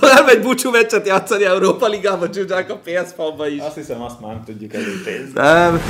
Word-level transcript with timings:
Elmegy 0.00 0.40
búcsú 0.42 0.70
meccset 0.70 1.06
játszani 1.06 1.44
Európa 1.44 1.86
Ligába, 1.86 2.30
csúcsák 2.30 2.70
a 2.70 2.80
PS 2.84 3.14
ba 3.36 3.48
is. 3.48 3.60
Azt 3.60 3.74
hiszem, 3.74 4.02
azt 4.02 4.20
már 4.20 4.32
nem 4.32 4.44
tudjuk 4.44 4.74
előtézni. 4.74 5.30
Nem. 5.34 5.80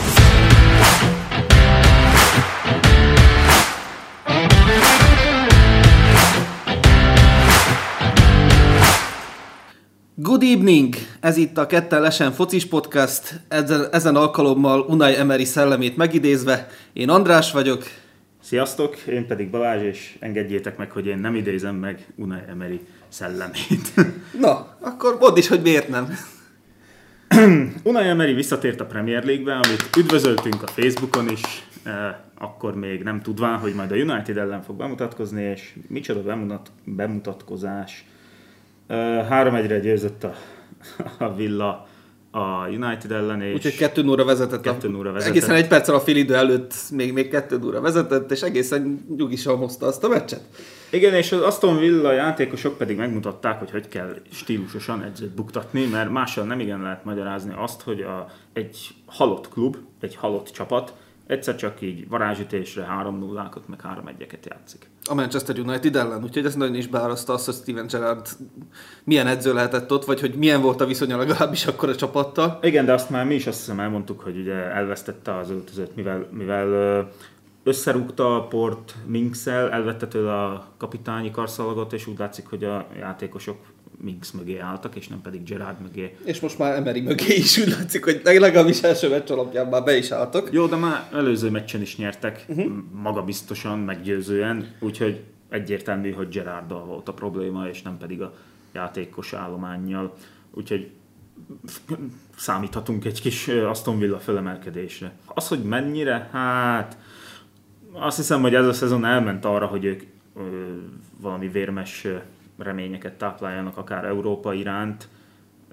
Good 10.14 10.42
evening! 10.42 10.94
Ez 11.20 11.36
itt 11.36 11.58
a 11.58 11.66
Ketten 11.66 12.00
Lesen 12.00 12.32
Focis 12.32 12.66
Podcast, 12.66 13.40
ezen, 13.48 13.88
ezen 13.92 14.16
alkalommal 14.16 14.80
Unai 14.80 15.14
Emery 15.14 15.44
szellemét 15.44 15.96
megidézve. 15.96 16.68
Én 16.92 17.08
András 17.08 17.52
vagyok. 17.52 17.82
Sziasztok, 18.42 18.96
én 18.96 19.26
pedig 19.26 19.50
Balázs, 19.50 19.82
és 19.82 20.16
engedjétek 20.20 20.76
meg, 20.76 20.90
hogy 20.90 21.06
én 21.06 21.18
nem 21.18 21.34
idézem 21.34 21.74
meg 21.74 22.06
Unai 22.16 22.40
Emery 22.48 22.80
szellemét. 23.08 23.94
Na, 24.40 24.76
akkor 24.80 25.16
mondd 25.20 25.36
is, 25.36 25.48
hogy 25.48 25.62
miért 25.62 25.88
nem. 25.88 26.18
Unai 27.82 28.08
Emery 28.08 28.32
visszatért 28.32 28.80
a 28.80 28.86
Premier 28.86 29.24
League-be, 29.24 29.52
amit 29.52 29.96
üdvözöltünk 29.98 30.62
a 30.62 30.66
Facebookon 30.66 31.28
is, 31.28 31.42
eh, 31.82 32.14
akkor 32.38 32.74
még 32.74 33.02
nem 33.02 33.20
tudván, 33.20 33.58
hogy 33.58 33.74
majd 33.74 33.90
a 33.90 33.94
United 33.94 34.36
ellen 34.36 34.62
fog 34.62 34.76
bemutatkozni, 34.76 35.42
és 35.42 35.74
micsoda 35.88 36.22
bemutat, 36.22 36.70
bemutatkozás. 36.84 38.04
3-1-re 38.88 39.78
győzött 39.78 40.24
a, 40.24 40.34
a 41.24 41.34
Villa 41.34 41.88
a 42.30 42.68
United 42.68 43.12
ellen, 43.12 43.42
és... 43.42 43.54
Úgyhogy 43.54 43.76
2 43.76 44.02
0 44.02 44.24
vezetett. 44.24 44.60
2 44.60 44.88
0 44.88 45.12
vezetett. 45.12 45.36
Egészen 45.36 45.54
egy 45.54 45.68
perccel 45.68 45.94
a 45.94 46.02
idő 46.06 46.34
előtt 46.34 46.74
még, 46.90 47.12
még 47.12 47.28
2 47.28 47.58
0 47.58 47.80
vezetett, 47.80 48.30
és 48.30 48.42
egészen 48.42 49.04
nyugisan 49.16 49.56
hozta 49.56 49.86
azt 49.86 50.04
a 50.04 50.08
meccset. 50.08 50.40
Igen, 50.90 51.14
és 51.14 51.32
az 51.32 51.40
Aston 51.40 51.78
Villa 51.78 52.12
játékosok 52.12 52.78
pedig 52.78 52.96
megmutatták, 52.96 53.58
hogy 53.58 53.70
hogy 53.70 53.88
kell 53.88 54.14
stílusosan 54.32 55.02
edzőt 55.02 55.34
buktatni, 55.34 55.86
mert 55.86 56.10
mással 56.10 56.44
nem 56.44 56.60
igen 56.60 56.82
lehet 56.82 57.04
magyarázni 57.04 57.52
azt, 57.56 57.82
hogy 57.82 58.00
a, 58.00 58.30
egy 58.52 58.76
halott 59.06 59.48
klub, 59.48 59.76
egy 60.00 60.16
halott 60.16 60.48
csapat 60.48 60.92
egyszer 61.28 61.56
csak 61.56 61.80
így 61.80 62.08
varázsütésre 62.08 62.82
3 62.82 63.18
0 63.18 63.50
meg 63.66 63.80
3 63.80 64.06
1 64.06 64.38
játszik. 64.44 64.90
A 65.04 65.14
Manchester 65.14 65.58
United 65.58 65.96
ellen, 65.96 66.22
úgyhogy 66.22 66.44
ez 66.44 66.54
nagyon 66.54 66.74
is 66.74 66.86
beáraszta 66.86 67.32
azt, 67.32 67.44
hogy 67.44 67.54
Steven 67.54 67.86
Gerrard 67.86 68.26
milyen 69.04 69.26
edző 69.26 69.52
lehetett 69.52 69.92
ott, 69.92 70.04
vagy 70.04 70.20
hogy 70.20 70.34
milyen 70.34 70.60
volt 70.60 70.80
a 70.80 70.86
viszonya 70.86 71.16
legalábbis 71.16 71.66
akkor 71.66 71.88
a 71.88 71.94
csapattal. 71.94 72.58
Igen, 72.62 72.84
de 72.84 72.92
azt 72.92 73.10
már 73.10 73.26
mi 73.26 73.34
is 73.34 73.46
azt 73.46 73.58
hiszem 73.58 73.80
elmondtuk, 73.80 74.20
hogy 74.20 74.38
ugye 74.38 74.54
elvesztette 74.54 75.36
az 75.36 75.50
öltözőt, 75.50 75.96
mivel, 75.96 76.28
mivel 76.30 77.08
összerúgta 77.62 78.36
a 78.36 78.46
port 78.46 78.94
Minkszel, 79.06 79.70
elvette 79.70 80.06
tőle 80.06 80.44
a 80.44 80.66
kapitányi 80.76 81.30
karszalagot, 81.30 81.92
és 81.92 82.06
úgy 82.06 82.18
látszik, 82.18 82.46
hogy 82.46 82.64
a 82.64 82.86
játékosok 82.98 83.56
Minks 84.00 84.32
mögé 84.32 84.58
álltak, 84.58 84.96
és 84.96 85.08
nem 85.08 85.20
pedig 85.20 85.42
Gerard 85.42 85.80
mögé. 85.80 86.16
És 86.24 86.40
most 86.40 86.58
már 86.58 86.74
Emery 86.74 87.00
mögé 87.00 87.34
is 87.34 87.58
úgy 87.58 87.68
látszik, 87.68 88.04
hogy 88.04 88.20
legalábbis 88.24 88.82
első 88.82 89.08
meccs 89.08 89.30
alapján 89.30 89.66
már 89.66 89.84
be 89.84 89.96
is 89.96 90.10
álltak. 90.10 90.48
Jó, 90.52 90.66
de 90.66 90.76
már 90.76 91.08
előző 91.12 91.50
meccsen 91.50 91.80
is 91.80 91.96
nyertek, 91.96 92.44
uh-huh. 92.48 92.72
magabiztosan, 92.92 93.78
meggyőzően, 93.78 94.74
úgyhogy 94.80 95.24
egyértelmű, 95.48 96.12
hogy 96.12 96.28
Gerarddal 96.28 96.84
volt 96.84 97.08
a 97.08 97.12
probléma, 97.12 97.68
és 97.68 97.82
nem 97.82 97.98
pedig 97.98 98.22
a 98.22 98.34
játékos 98.72 99.32
állományjal. 99.32 100.14
Úgyhogy 100.50 100.90
számíthatunk 102.36 103.04
egy 103.04 103.20
kis 103.20 103.48
Aston 103.48 103.98
Villa 103.98 104.18
fölemelkedésre. 104.18 105.12
Az, 105.26 105.48
hogy 105.48 105.62
mennyire, 105.62 106.28
hát 106.32 106.98
azt 107.92 108.16
hiszem, 108.16 108.40
hogy 108.40 108.54
ez 108.54 108.66
a 108.66 108.72
szezon 108.72 109.04
elment 109.04 109.44
arra, 109.44 109.66
hogy 109.66 109.84
ők 109.84 110.02
ö, 110.36 110.40
valami 111.20 111.48
vérmes 111.48 112.06
reményeket 112.58 113.12
tápláljanak 113.12 113.76
akár 113.76 114.04
Európa 114.04 114.52
iránt, 114.52 115.08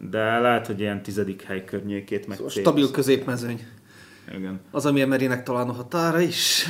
de 0.10 0.40
lehet, 0.40 0.68
hogy 0.68 0.80
ilyen 0.80 1.02
tizedik 1.02 1.42
hely 1.42 1.66
környékét 1.66 2.28
meg 2.28 2.38
szóval 2.38 2.52
Stabil 2.52 2.92
középmezőny. 2.92 3.68
Igen. 4.36 4.60
Az, 4.72 4.86
ami 4.86 5.02
Emerynek 5.02 5.44
talán 5.44 5.70
a 5.70 5.74
határa 5.74 6.20
is. 6.20 6.66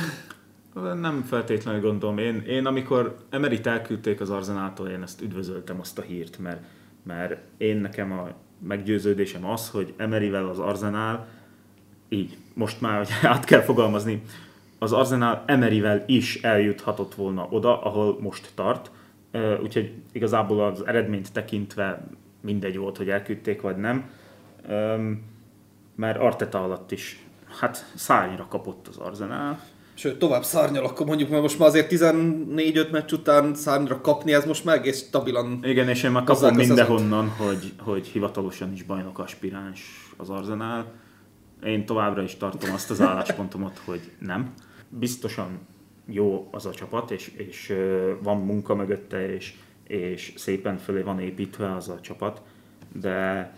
Nem 0.74 1.24
feltétlenül 1.28 1.80
gondolom. 1.80 2.18
Én, 2.18 2.42
én 2.46 2.66
amikor 2.66 3.16
Emerit 3.30 3.66
elküldték 3.66 4.20
az 4.20 4.30
Arzenától, 4.30 4.88
én 4.88 5.02
ezt 5.02 5.22
üdvözöltem 5.22 5.80
azt 5.80 5.98
a 5.98 6.02
hírt, 6.02 6.38
mert, 6.38 6.62
mert 7.02 7.40
én 7.56 7.76
nekem 7.76 8.12
a 8.12 8.28
meggyőződésem 8.66 9.46
az, 9.46 9.70
hogy 9.70 9.94
Emerivel 9.96 10.48
az 10.48 10.58
Arzenál, 10.58 11.28
így, 12.08 12.36
most 12.54 12.80
már 12.80 12.96
hogy 12.96 13.08
át 13.32 13.44
kell 13.44 13.60
fogalmazni, 13.60 14.22
az 14.78 14.92
Arzenál 14.92 15.42
Emerivel 15.46 16.04
is 16.06 16.42
eljuthatott 16.42 17.14
volna 17.14 17.46
oda, 17.50 17.82
ahol 17.82 18.18
most 18.20 18.50
tart, 18.54 18.90
úgyhogy 19.62 19.92
igazából 20.12 20.64
az 20.64 20.86
eredményt 20.86 21.32
tekintve 21.32 22.06
mindegy 22.40 22.76
volt, 22.76 22.96
hogy 22.96 23.08
elküldték 23.08 23.60
vagy 23.60 23.76
nem, 23.76 24.10
mert 25.96 26.18
Arteta 26.18 26.64
alatt 26.64 26.92
is 26.92 27.26
hát 27.60 27.92
szárnyra 27.94 28.46
kapott 28.48 28.88
az 28.88 28.96
Arzenál. 28.96 29.60
Sőt, 29.94 30.18
tovább 30.18 30.44
szárnyal, 30.44 30.84
akkor 30.84 31.06
mondjuk, 31.06 31.30
mert 31.30 31.42
most 31.42 31.58
már 31.58 31.68
azért 31.68 31.92
14-5 31.92 32.90
meccs 32.90 33.12
után 33.12 33.54
szárnyra 33.54 34.00
kapni, 34.00 34.34
ez 34.34 34.44
most 34.44 34.64
már 34.64 34.76
egész 34.76 35.06
stabilan. 35.06 35.60
Igen, 35.62 35.88
és 35.88 36.02
én 36.02 36.10
már 36.10 36.24
kapom 36.24 36.54
mindenhonnan, 36.54 37.28
hogy, 37.28 37.72
hogy 37.78 38.06
hivatalosan 38.06 38.72
is 38.72 38.82
bajnok 38.82 39.18
aspiráns 39.18 40.10
az 40.16 40.30
Arzenál. 40.30 40.86
Én 41.64 41.86
továbbra 41.86 42.22
is 42.22 42.36
tartom 42.36 42.72
azt 42.72 42.90
az 42.90 43.00
álláspontomat, 43.00 43.80
hogy 43.84 44.00
nem. 44.18 44.52
Biztosan 44.88 45.58
jó 46.06 46.48
az 46.50 46.66
a 46.66 46.70
csapat, 46.70 47.10
és, 47.10 47.32
és 47.36 47.74
van 48.22 48.36
munka 48.36 48.74
mögötte, 48.74 49.34
és, 49.34 49.54
és 49.86 50.32
szépen 50.36 50.78
fölé 50.78 51.00
van 51.00 51.20
építve 51.20 51.74
az 51.74 51.88
a 51.88 52.00
csapat, 52.00 52.42
de 52.92 53.52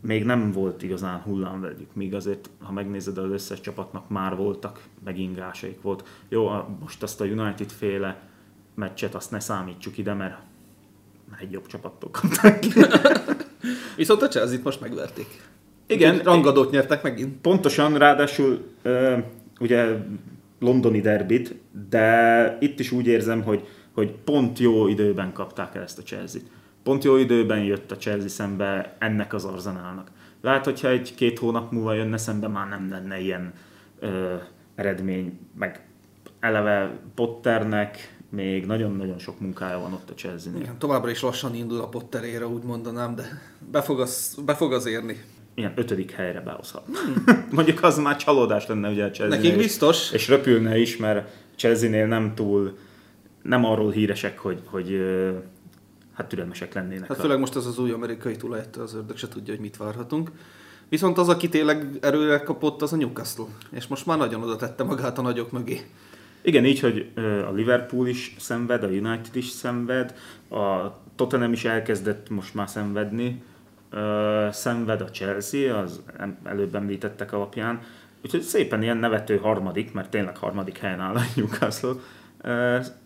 még 0.00 0.24
nem 0.24 0.52
volt 0.52 0.82
igazán 0.82 1.20
hullámvegyük, 1.20 1.94
míg 1.94 2.14
azért, 2.14 2.50
ha 2.58 2.72
megnézed 2.72 3.18
az 3.18 3.30
összes 3.30 3.60
csapatnak 3.60 4.08
már 4.08 4.36
voltak 4.36 4.82
megingásaik 5.04 5.82
volt. 5.82 6.04
Jó, 6.28 6.50
most 6.80 7.02
azt 7.02 7.20
a 7.20 7.24
United 7.24 7.70
féle 7.70 8.20
meccset 8.74 9.14
azt 9.14 9.30
ne 9.30 9.40
számítsuk 9.40 9.98
ide, 9.98 10.14
mert 10.14 10.38
egy 11.40 11.52
jobb 11.52 11.66
csapattól 11.66 12.10
kapták. 12.10 12.64
Viszont 13.96 14.22
a 14.22 14.28
chelsea 14.28 14.58
most 14.62 14.80
megverték. 14.80 15.42
Igen. 15.86 16.18
rangadót 16.18 16.70
nyertek 16.70 17.02
megint. 17.02 17.40
Pontosan, 17.40 17.98
ráadásul 17.98 18.74
ugye 19.60 19.96
londoni 20.62 21.00
derbit, 21.00 21.54
de 21.88 22.56
itt 22.60 22.80
is 22.80 22.90
úgy 22.90 23.06
érzem, 23.06 23.42
hogy, 23.42 23.66
hogy 23.92 24.12
pont 24.12 24.58
jó 24.58 24.88
időben 24.88 25.32
kapták 25.32 25.74
el 25.74 25.82
ezt 25.82 25.98
a 25.98 26.02
Chelsea-t. 26.02 26.44
Pont 26.82 27.04
jó 27.04 27.16
időben 27.16 27.64
jött 27.64 27.90
a 27.90 27.96
Chelsea 27.96 28.28
szembe 28.28 28.96
ennek 28.98 29.34
az 29.34 29.44
arzenálnak. 29.44 30.10
Lehet, 30.40 30.64
hogyha 30.64 30.88
egy-két 30.88 31.38
hónap 31.38 31.72
múlva 31.72 31.94
jönne 31.94 32.16
szembe, 32.16 32.48
már 32.48 32.68
nem 32.68 32.90
lenne 32.90 33.20
ilyen 33.20 33.52
ö, 33.98 34.34
eredmény, 34.74 35.38
meg 35.58 35.86
eleve 36.40 36.98
Potternek 37.14 38.16
még 38.28 38.66
nagyon-nagyon 38.66 39.18
sok 39.18 39.40
munkája 39.40 39.78
van 39.78 39.92
ott 39.92 40.10
a 40.10 40.14
Chelsea-nél. 40.14 40.60
Igen, 40.60 40.78
továbbra 40.78 41.10
is 41.10 41.22
lassan 41.22 41.54
indul 41.54 41.80
a 41.80 41.88
Potterére, 41.88 42.46
úgy 42.46 42.62
mondanám, 42.62 43.14
de 43.14 43.22
be 43.70 43.82
fog 43.82 44.00
az, 44.00 44.38
be 44.44 44.54
fog 44.54 44.72
az 44.72 44.86
érni 44.86 45.24
ilyen 45.54 45.72
ötödik 45.76 46.10
helyre 46.10 46.40
behozhat. 46.40 46.86
Hmm. 46.86 47.24
Mondjuk 47.50 47.82
az 47.82 47.98
már 47.98 48.16
csalódás 48.16 48.66
lenne 48.66 48.88
ugye 48.88 49.04
a 49.04 49.10
chelsea 49.10 49.36
Nekik 49.36 49.56
biztos. 49.56 50.12
És 50.12 50.28
röpülne 50.28 50.78
is, 50.78 50.96
mert 50.96 51.30
Chelsea-nél 51.56 52.06
nem 52.06 52.34
túl, 52.34 52.78
nem 53.42 53.64
arról 53.64 53.90
híresek, 53.90 54.38
hogy, 54.38 54.60
hogy 54.64 55.00
hát 56.14 56.28
türelmesek 56.28 56.74
lennének. 56.74 57.08
Hát 57.08 57.20
főleg 57.20 57.38
most 57.38 57.56
ez 57.56 57.66
az 57.66 57.78
új 57.78 57.90
amerikai 57.90 58.36
tulajtól 58.36 58.82
az 58.82 58.94
ördög 58.94 59.16
se 59.16 59.28
tudja, 59.28 59.52
hogy 59.52 59.62
mit 59.62 59.76
várhatunk. 59.76 60.30
Viszont 60.88 61.18
az, 61.18 61.28
aki 61.28 61.48
tényleg 61.48 61.98
erőre 62.00 62.38
kapott, 62.38 62.82
az 62.82 62.92
a 62.92 62.96
Newcastle. 62.96 63.44
És 63.70 63.86
most 63.86 64.06
már 64.06 64.18
nagyon 64.18 64.42
oda 64.42 64.56
tette 64.56 64.84
magát 64.84 65.18
a 65.18 65.22
nagyok 65.22 65.50
mögé. 65.50 65.80
Igen, 66.42 66.64
így, 66.64 66.80
hogy 66.80 67.10
a 67.48 67.52
Liverpool 67.52 68.06
is 68.06 68.34
szenved, 68.38 68.82
a 68.82 68.86
United 68.86 69.36
is 69.36 69.48
szenved, 69.48 70.14
a 70.50 70.90
Tottenham 71.16 71.52
is 71.52 71.64
elkezdett 71.64 72.30
most 72.30 72.54
már 72.54 72.68
szenvedni, 72.68 73.42
szenved 74.50 75.00
a 75.00 75.10
Chelsea, 75.10 75.78
az 75.78 76.02
előbb 76.44 76.74
említettek 76.74 77.32
alapján, 77.32 77.80
úgyhogy 78.24 78.40
szépen 78.40 78.82
ilyen 78.82 78.96
nevető 78.96 79.36
harmadik, 79.36 79.92
mert 79.92 80.10
tényleg 80.10 80.36
harmadik 80.36 80.78
helyen 80.78 81.00
áll 81.00 81.14
a 81.14 81.22
Newcastle, 81.36 81.94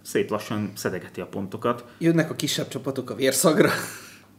szép 0.03 0.31
lassan 0.31 0.73
szedegeti 0.75 1.21
a 1.21 1.27
pontokat. 1.27 1.85
Jönnek 1.99 2.31
a 2.31 2.35
kisebb 2.35 2.69
csapatok 2.69 3.11
a 3.11 3.15
vérszagra. 3.15 3.71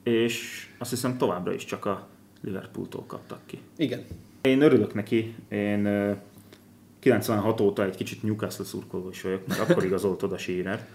És 0.03 0.67
azt 0.77 0.89
hiszem 0.89 1.17
továbbra 1.17 1.53
is 1.53 1.65
csak 1.65 1.85
a 1.85 2.07
Liverpooltól 2.41 3.03
kaptak 3.07 3.39
ki. 3.45 3.59
Igen. 3.77 4.05
Én 4.41 4.61
örülök 4.61 4.93
neki, 4.93 5.35
én 5.49 5.87
96 6.99 7.61
óta 7.61 7.83
egy 7.83 7.95
kicsit 7.95 8.23
Newcastle 8.23 8.65
szurkoló 8.65 9.09
is 9.09 9.21
vagyok, 9.21 9.47
mert 9.47 9.69
akkor 9.69 9.85
igazolt 9.89 10.23
oda 10.23 10.37
Shearer. 10.37 10.87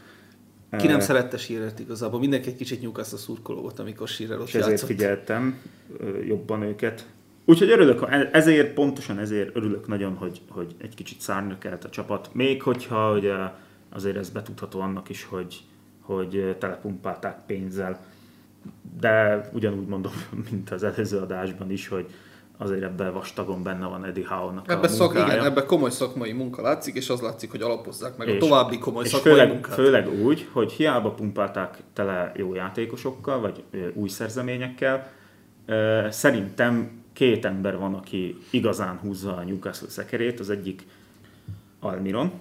Ki 0.78 0.86
nem 0.86 1.00
szerette 1.00 1.36
Shearer-t 1.36 1.78
igazából. 1.78 2.20
Mindenki 2.20 2.48
egy 2.48 2.56
kicsit 2.56 2.82
Newcastle 2.82 3.19
szurkoló 3.19 3.60
volt, 3.60 3.78
amikor 3.78 4.08
Shearer 4.08 4.38
ott 4.38 4.46
És 4.46 4.54
ezért 4.54 4.70
játszott. 4.70 4.88
figyeltem 4.88 5.60
jobban 6.26 6.62
őket. 6.62 7.06
Úgyhogy 7.44 7.70
örülök, 7.70 8.06
ezért, 8.32 8.72
pontosan 8.72 9.19
ezért 9.19 9.56
örülök 9.56 9.86
nagyon, 9.86 10.14
hogy, 10.14 10.40
hogy 10.48 10.74
egy 10.78 10.94
kicsit 10.94 11.20
szárnyra 11.20 11.58
kelt 11.58 11.84
a 11.84 11.90
csapat. 11.90 12.30
Még 12.32 12.62
hogyha 12.62 13.12
ugye 13.12 13.34
azért 13.88 14.16
ez 14.16 14.30
betudható 14.30 14.80
annak 14.80 15.08
is, 15.08 15.24
hogy, 15.24 15.60
hogy 16.00 16.56
telepumpálták 16.58 17.38
pénzzel 17.46 18.00
de 19.00 19.48
ugyanúgy 19.52 19.86
mondom, 19.86 20.12
mint 20.50 20.70
az 20.70 20.82
előző 20.82 21.19
adásban 21.19 21.70
is, 21.70 21.88
hogy 21.88 22.06
azért 22.58 22.82
ebben 22.82 23.12
vastagon 23.12 23.62
benne 23.62 23.87
van 23.87 24.04
Eddie 24.04 24.26
Howe-nak 24.28 24.70
ebbe 24.70 24.87
a 24.87 24.88
szak, 24.88 25.12
igen, 25.12 25.44
ebbe 25.44 25.64
komoly 25.64 25.90
szakmai 25.90 26.32
munka 26.32 26.62
látszik, 26.62 26.94
és 26.94 27.08
az 27.10 27.20
látszik, 27.20 27.50
hogy 27.50 27.62
alapozzák 27.62 28.16
meg 28.16 28.28
És- 28.28 28.34
a 28.34 28.38
további 28.38 28.78
komoly 28.78 29.04
és 29.04 29.10
szakmai 29.10 29.32
főleg, 29.32 29.49
munkát. 29.49 29.75
főleg 29.75 30.08
úgy, 30.25 30.49
hogy 30.52 30.72
hiába 30.72 31.10
pumpálták 31.10 31.82
tele 31.93 32.32
jó 32.37 32.54
játékosokkal, 32.54 33.40
vagy 33.40 33.62
ö, 33.70 33.88
új 33.94 34.08
szerzeményekkel, 34.08 35.10
ö, 35.66 36.06
szerintem 36.10 37.00
két 37.12 37.44
ember 37.44 37.78
van, 37.78 37.94
aki 37.94 38.38
igazán 38.50 38.98
húzza 38.98 39.37
a 39.37 39.43
Newcastle 39.43 39.88
szekerét. 39.88 40.40
Az 40.40 40.50
egyik 40.50 40.87
Almiron, 41.81 42.32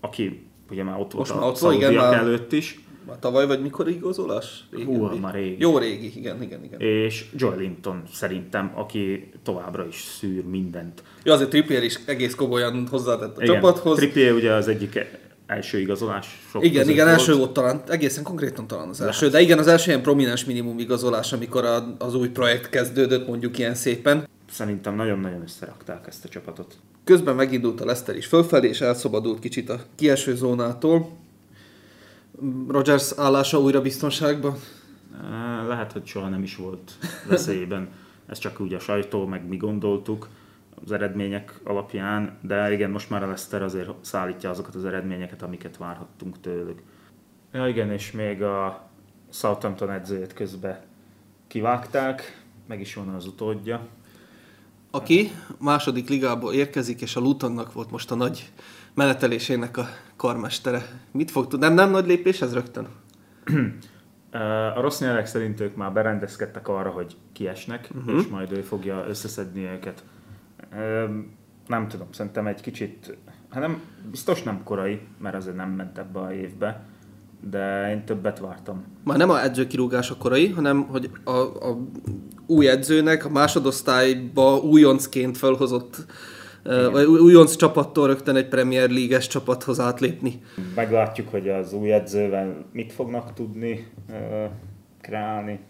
aki 0.00 0.46
ugye 0.70 0.82
már 0.82 0.94
ott 1.00 1.12
volt 1.12 1.14
Most 1.14 1.30
a 1.30 1.34
már 1.34 1.72
ott 1.72 1.72
igen, 1.74 2.14
előtt 2.14 2.52
is, 2.52 2.80
Már 3.06 3.18
tavaly 3.18 3.46
vagy 3.46 3.62
mikor 3.62 3.88
igazolás? 3.88 4.64
Hú, 4.84 5.04
már 5.04 5.34
régi. 5.34 5.56
Jó 5.58 5.78
régi, 5.78 6.12
igen, 6.16 6.42
igen, 6.42 6.64
igen. 6.64 6.80
és 6.80 7.24
Joel 7.36 7.56
Linton 7.56 8.02
szerintem, 8.12 8.72
aki 8.74 9.30
továbbra 9.42 9.86
is 9.86 10.02
szűr 10.18 10.44
mindent. 10.44 11.02
Jó, 11.22 11.32
azért 11.32 11.50
Trippier 11.50 11.82
is 11.82 11.98
egész 12.06 12.34
komolyan 12.34 12.86
hozzátett 12.90 13.38
a 13.38 13.42
Igen, 13.42 13.54
csapathoz. 13.54 13.96
Trippier 13.96 14.32
ugye 14.32 14.52
az 14.52 14.68
egyik 14.68 15.06
első 15.46 15.78
igazolás. 15.78 16.40
sok 16.50 16.64
Igen, 16.64 16.88
igen, 16.88 17.06
volt. 17.06 17.18
első 17.18 17.34
volt 17.34 17.52
talán, 17.52 17.82
egészen 17.88 18.22
konkrétan 18.22 18.66
talán 18.66 18.88
az 18.88 19.00
első, 19.00 19.28
de 19.28 19.40
igen, 19.40 19.58
az 19.58 19.66
első 19.66 19.90
ilyen 19.90 20.02
prominens 20.02 20.44
minimum 20.44 20.78
igazolás, 20.78 21.32
amikor 21.32 21.64
a, 21.64 21.96
az 21.98 22.14
új 22.14 22.28
projekt 22.28 22.68
kezdődött, 22.68 23.26
mondjuk 23.26 23.58
ilyen 23.58 23.74
szépen. 23.74 24.28
Szerintem 24.50 24.94
nagyon-nagyon 24.94 25.42
összerakták 25.42 26.06
ezt 26.06 26.24
a 26.24 26.28
csapatot. 26.28 26.74
Közben 27.04 27.34
megindult 27.34 27.80
a 27.80 27.84
Leicester 27.84 28.16
is 28.16 28.26
fölfelé, 28.26 28.68
és 28.68 28.80
elszabadult 28.80 29.38
kicsit 29.38 29.70
a 29.70 29.80
kieső 29.94 30.34
zónától. 30.34 31.10
Rogers 32.68 33.12
állása 33.16 33.60
újra 33.60 33.80
biztonságban. 33.80 34.56
Lehet, 35.68 35.92
hogy 35.92 36.06
soha 36.06 36.28
nem 36.28 36.42
is 36.42 36.56
volt 36.56 36.92
veszélyben. 37.28 37.88
Ez 38.26 38.38
csak 38.38 38.60
úgy 38.60 38.74
a 38.74 38.78
sajtó, 38.78 39.26
meg 39.26 39.48
mi 39.48 39.56
gondoltuk 39.56 40.28
az 40.84 40.92
eredmények 40.92 41.60
alapján, 41.64 42.38
de 42.42 42.72
igen, 42.72 42.90
most 42.90 43.10
már 43.10 43.22
a 43.22 43.26
Leicester 43.26 43.62
azért 43.62 43.90
szállítja 44.00 44.50
azokat 44.50 44.74
az 44.74 44.84
eredményeket, 44.84 45.42
amiket 45.42 45.76
várhattunk 45.76 46.40
tőlük. 46.40 46.82
Ja 47.52 47.68
igen, 47.68 47.90
és 47.90 48.12
még 48.12 48.42
a 48.42 48.88
Southampton 49.30 49.90
edzőjét 49.90 50.32
közben 50.32 50.80
kivágták, 51.46 52.44
meg 52.66 52.80
is 52.80 52.94
van 52.94 53.08
az 53.08 53.26
utódja. 53.26 53.86
Aki 54.90 55.30
második 55.58 56.08
ligából 56.08 56.52
érkezik, 56.52 57.00
és 57.00 57.16
a 57.16 57.20
Lutonnak 57.20 57.72
volt 57.72 57.90
most 57.90 58.10
a 58.10 58.14
nagy 58.14 58.52
menetelésének 58.96 59.76
a 59.76 59.88
karmestere. 60.16 60.82
Mit 61.12 61.30
fog 61.30 61.46
tudni? 61.46 61.66
Nem, 61.66 61.74
nem 61.74 61.90
nagy 61.90 62.06
lépés 62.06 62.40
ez 62.40 62.54
rögtön? 62.54 62.86
A 64.76 64.80
rossz 64.80 65.00
nyelvek 65.00 65.26
szerint 65.26 65.60
ők 65.60 65.76
már 65.76 65.92
berendezkedtek 65.92 66.68
arra, 66.68 66.90
hogy 66.90 67.16
kiesnek, 67.32 67.88
uh-huh. 67.94 68.20
és 68.20 68.26
majd 68.26 68.52
ő 68.52 68.60
fogja 68.60 69.04
összeszedni 69.08 69.64
őket. 69.64 70.04
Nem 71.66 71.88
tudom, 71.88 72.06
szerintem 72.10 72.46
egy 72.46 72.60
kicsit, 72.60 73.16
hát 73.50 73.60
nem, 73.60 73.80
biztos 74.10 74.42
nem 74.42 74.62
korai, 74.64 75.00
mert 75.18 75.34
azért 75.34 75.56
nem 75.56 75.70
ment 75.70 75.98
ebbe 75.98 76.18
a 76.18 76.32
évbe, 76.32 76.84
de 77.50 77.90
én 77.90 78.04
többet 78.04 78.38
vártam. 78.38 78.84
Már 79.04 79.16
nem 79.16 79.30
a 79.30 79.42
edzőkirúgás 79.42 80.10
a 80.10 80.16
korai, 80.16 80.48
hanem 80.48 80.82
hogy 80.82 81.10
a, 81.24 81.30
a 81.30 81.78
új 82.46 82.68
edzőnek 82.68 83.24
a 83.24 83.30
másodosztályba 83.30 84.56
újoncként 84.56 85.36
felhozott, 85.36 86.06
ö, 86.66 86.90
vagy 86.90 87.04
új- 87.06 87.20
újonc 87.20 87.56
csapattól 87.56 88.06
rögtön 88.06 88.36
egy 88.36 88.48
Premier 88.48 88.90
League-es 88.90 89.26
csapathoz 89.26 89.80
átlépni. 89.80 90.42
Meglátjuk, 90.74 91.28
hogy 91.28 91.48
az 91.48 91.72
új 91.72 91.92
edzővel 91.92 92.64
mit 92.72 92.92
fognak 92.92 93.34
tudni 93.34 93.86
kreálni, 95.00 95.60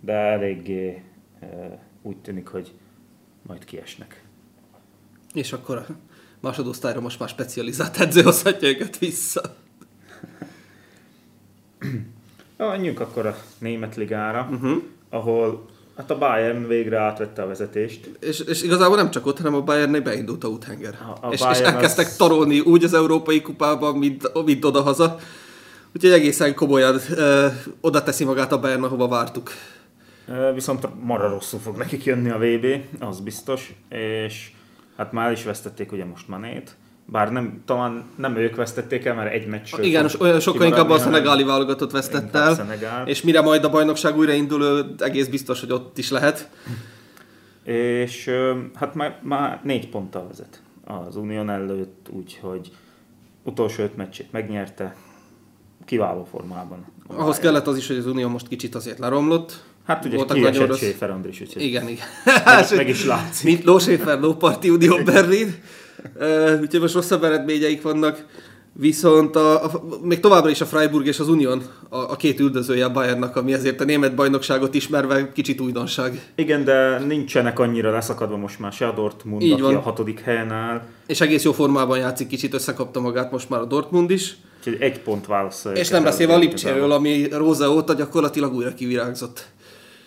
de 0.00 0.12
eléggé 0.12 1.02
úgy 2.02 2.16
tűnik, 2.16 2.48
hogy 2.48 2.72
majd 3.42 3.64
kiesnek. 3.64 4.24
És 5.34 5.52
akkor 5.52 5.76
a 5.76 5.86
másodosztályra 6.40 7.00
most 7.00 7.18
már 7.18 7.28
specializált 7.28 8.00
edző 8.00 8.22
hozhatja 8.22 8.68
őket 8.68 8.98
vissza. 8.98 9.56
Menjünk 12.56 13.00
akkor 13.00 13.26
a 13.26 13.36
német 13.58 13.96
ligára, 13.96 14.48
uh-huh. 14.50 14.82
ahol 15.08 15.64
hát 15.96 16.10
a 16.10 16.18
Bayern 16.18 16.66
végre 16.68 16.98
átvette 16.98 17.42
a 17.42 17.46
vezetést. 17.46 18.10
És, 18.20 18.40
és 18.40 18.62
igazából 18.62 18.96
nem 18.96 19.10
csak 19.10 19.26
ott, 19.26 19.36
hanem 19.36 19.54
a 19.54 19.60
Bayernnél 19.62 20.00
beindult 20.02 20.44
a 20.44 20.48
úthenger. 20.48 20.98
A- 21.20 21.26
a 21.26 21.30
és, 21.32 21.40
és 21.40 21.46
Bayern 21.46 21.64
elkezdtek 21.74 22.06
az- 22.06 22.16
tarolni 22.16 22.60
úgy 22.60 22.84
az 22.84 22.94
Európai 22.94 23.42
Kupában, 23.42 23.96
mint, 23.98 24.44
mint 24.44 24.64
odahaza. 24.64 25.16
Úgyhogy 25.96 26.10
egészen 26.12 26.54
komolyan 26.54 26.96
ö, 27.16 27.46
oda 27.80 28.02
teszi 28.02 28.24
magát 28.24 28.52
a 28.52 28.60
Bayern, 28.60 28.82
ahova 28.82 29.08
vártuk. 29.08 29.50
Viszont 30.54 30.88
marra 31.04 31.28
rosszul 31.28 31.60
fog 31.60 31.76
nekik 31.76 32.04
jönni 32.04 32.30
a 32.30 32.38
VB, 32.38 32.66
az 33.00 33.20
biztos, 33.20 33.74
és 33.88 34.50
hát 34.96 35.12
már 35.12 35.32
is 35.32 35.44
vesztették 35.44 35.92
ugye 35.92 36.04
most 36.04 36.28
Manét, 36.28 36.76
bár 37.06 37.32
nem, 37.32 37.62
talán 37.64 38.04
nem 38.16 38.36
ők 38.36 38.56
vesztették 38.56 39.04
el, 39.04 39.14
mert 39.14 39.32
egy 39.32 39.46
meccsről 39.46 39.84
Igen, 39.84 40.08
fog 40.08 40.20
olyan 40.20 40.40
sokkal 40.40 40.66
inkább 40.66 40.90
a 40.90 40.98
szenegáli 40.98 41.44
válogatott 41.44 41.90
vesztett 41.90 42.34
el. 42.34 42.54
Szenegál. 42.54 43.06
És 43.08 43.22
mire 43.22 43.40
majd 43.40 43.64
a 43.64 43.70
bajnokság 43.70 44.16
újraindul, 44.16 44.62
ő 44.62 44.94
egész 44.98 45.26
biztos, 45.26 45.60
hogy 45.60 45.72
ott 45.72 45.98
is 45.98 46.10
lehet. 46.10 46.48
És 47.62 48.30
hát 48.74 48.94
már, 48.94 49.18
már 49.22 49.60
négy 49.62 49.88
ponttal 49.88 50.26
vezet 50.28 50.62
az 50.84 51.16
Unión 51.16 51.50
előtt, 51.50 52.06
úgyhogy 52.10 52.70
utolsó 53.42 53.82
öt 53.82 53.96
meccsét 53.96 54.32
megnyerte, 54.32 54.96
kiváló 55.84 56.24
formában. 56.24 56.84
Ahhoz 57.06 57.38
kellett 57.38 57.66
az 57.66 57.76
is, 57.76 57.86
hogy 57.86 57.96
az 57.96 58.06
Unió 58.06 58.28
most 58.28 58.48
kicsit 58.48 58.74
azért 58.74 58.98
leromlott. 58.98 59.64
Hát 59.86 60.04
ugye 60.04 60.16
Voltak 60.16 60.36
kiesett 60.36 60.66
rossz- 60.66 60.78
Schäfer 60.78 61.10
Andris, 61.10 61.40
úgyhogy 61.40 61.62
Igen, 61.62 61.88
igen. 61.88 62.06
meg, 62.44 62.66
meg 62.76 62.88
is 62.88 63.04
látszik. 63.04 63.44
Mint 63.44 63.64
Lóséfer, 63.64 64.20
Lóparti 64.20 64.70
Unió 64.70 64.96
Berlin. 65.04 65.54
Uh, 66.16 66.60
úgyhogy 66.60 66.80
most 66.80 66.94
rosszabb 66.94 67.24
eredményeik 67.24 67.82
vannak. 67.82 68.24
Viszont 68.76 69.36
a, 69.36 69.64
a, 69.64 69.70
még 70.02 70.20
továbbra 70.20 70.50
is 70.50 70.60
a 70.60 70.64
Freiburg 70.64 71.06
és 71.06 71.18
az 71.18 71.28
Unión 71.28 71.62
a, 71.88 71.96
a 71.96 72.16
két 72.16 72.40
üldözője 72.40 72.84
a 72.84 72.92
Bayernnak, 72.92 73.36
ami 73.36 73.54
azért 73.54 73.80
a 73.80 73.84
német 73.84 74.14
bajnokságot 74.14 74.74
ismerve 74.74 75.32
kicsit 75.32 75.60
újdonság. 75.60 76.20
Igen, 76.34 76.64
de 76.64 76.98
nincsenek 76.98 77.58
annyira 77.58 77.90
leszakadva 77.90 78.36
most 78.36 78.58
már 78.58 78.72
se 78.72 78.86
a 78.86 78.92
Dortmund, 78.92 79.42
Így 79.42 79.52
aki 79.52 79.60
van. 79.60 79.74
a 79.74 79.80
hatodik 79.80 80.20
helyen 80.20 80.50
áll. 80.50 80.82
És 81.06 81.20
egész 81.20 81.42
jó 81.42 81.52
formában 81.52 81.98
játszik, 81.98 82.26
kicsit 82.26 82.54
összekapta 82.54 83.00
magát 83.00 83.30
most 83.30 83.48
már 83.48 83.60
a 83.60 83.64
Dortmund 83.64 84.10
is. 84.10 84.36
Úgyhogy 84.58 84.76
egy 84.80 85.00
pont 85.00 85.26
válaszol. 85.26 85.72
És 85.72 85.88
nem 85.88 86.02
beszélve 86.02 86.34
a 86.34 86.38
Lipcséről, 86.38 86.92
ami 86.92 87.28
Róza 87.30 87.72
óta 87.72 87.94
gyakorlatilag 87.94 88.54
újra 88.54 88.74
kivirágzott. 88.74 89.46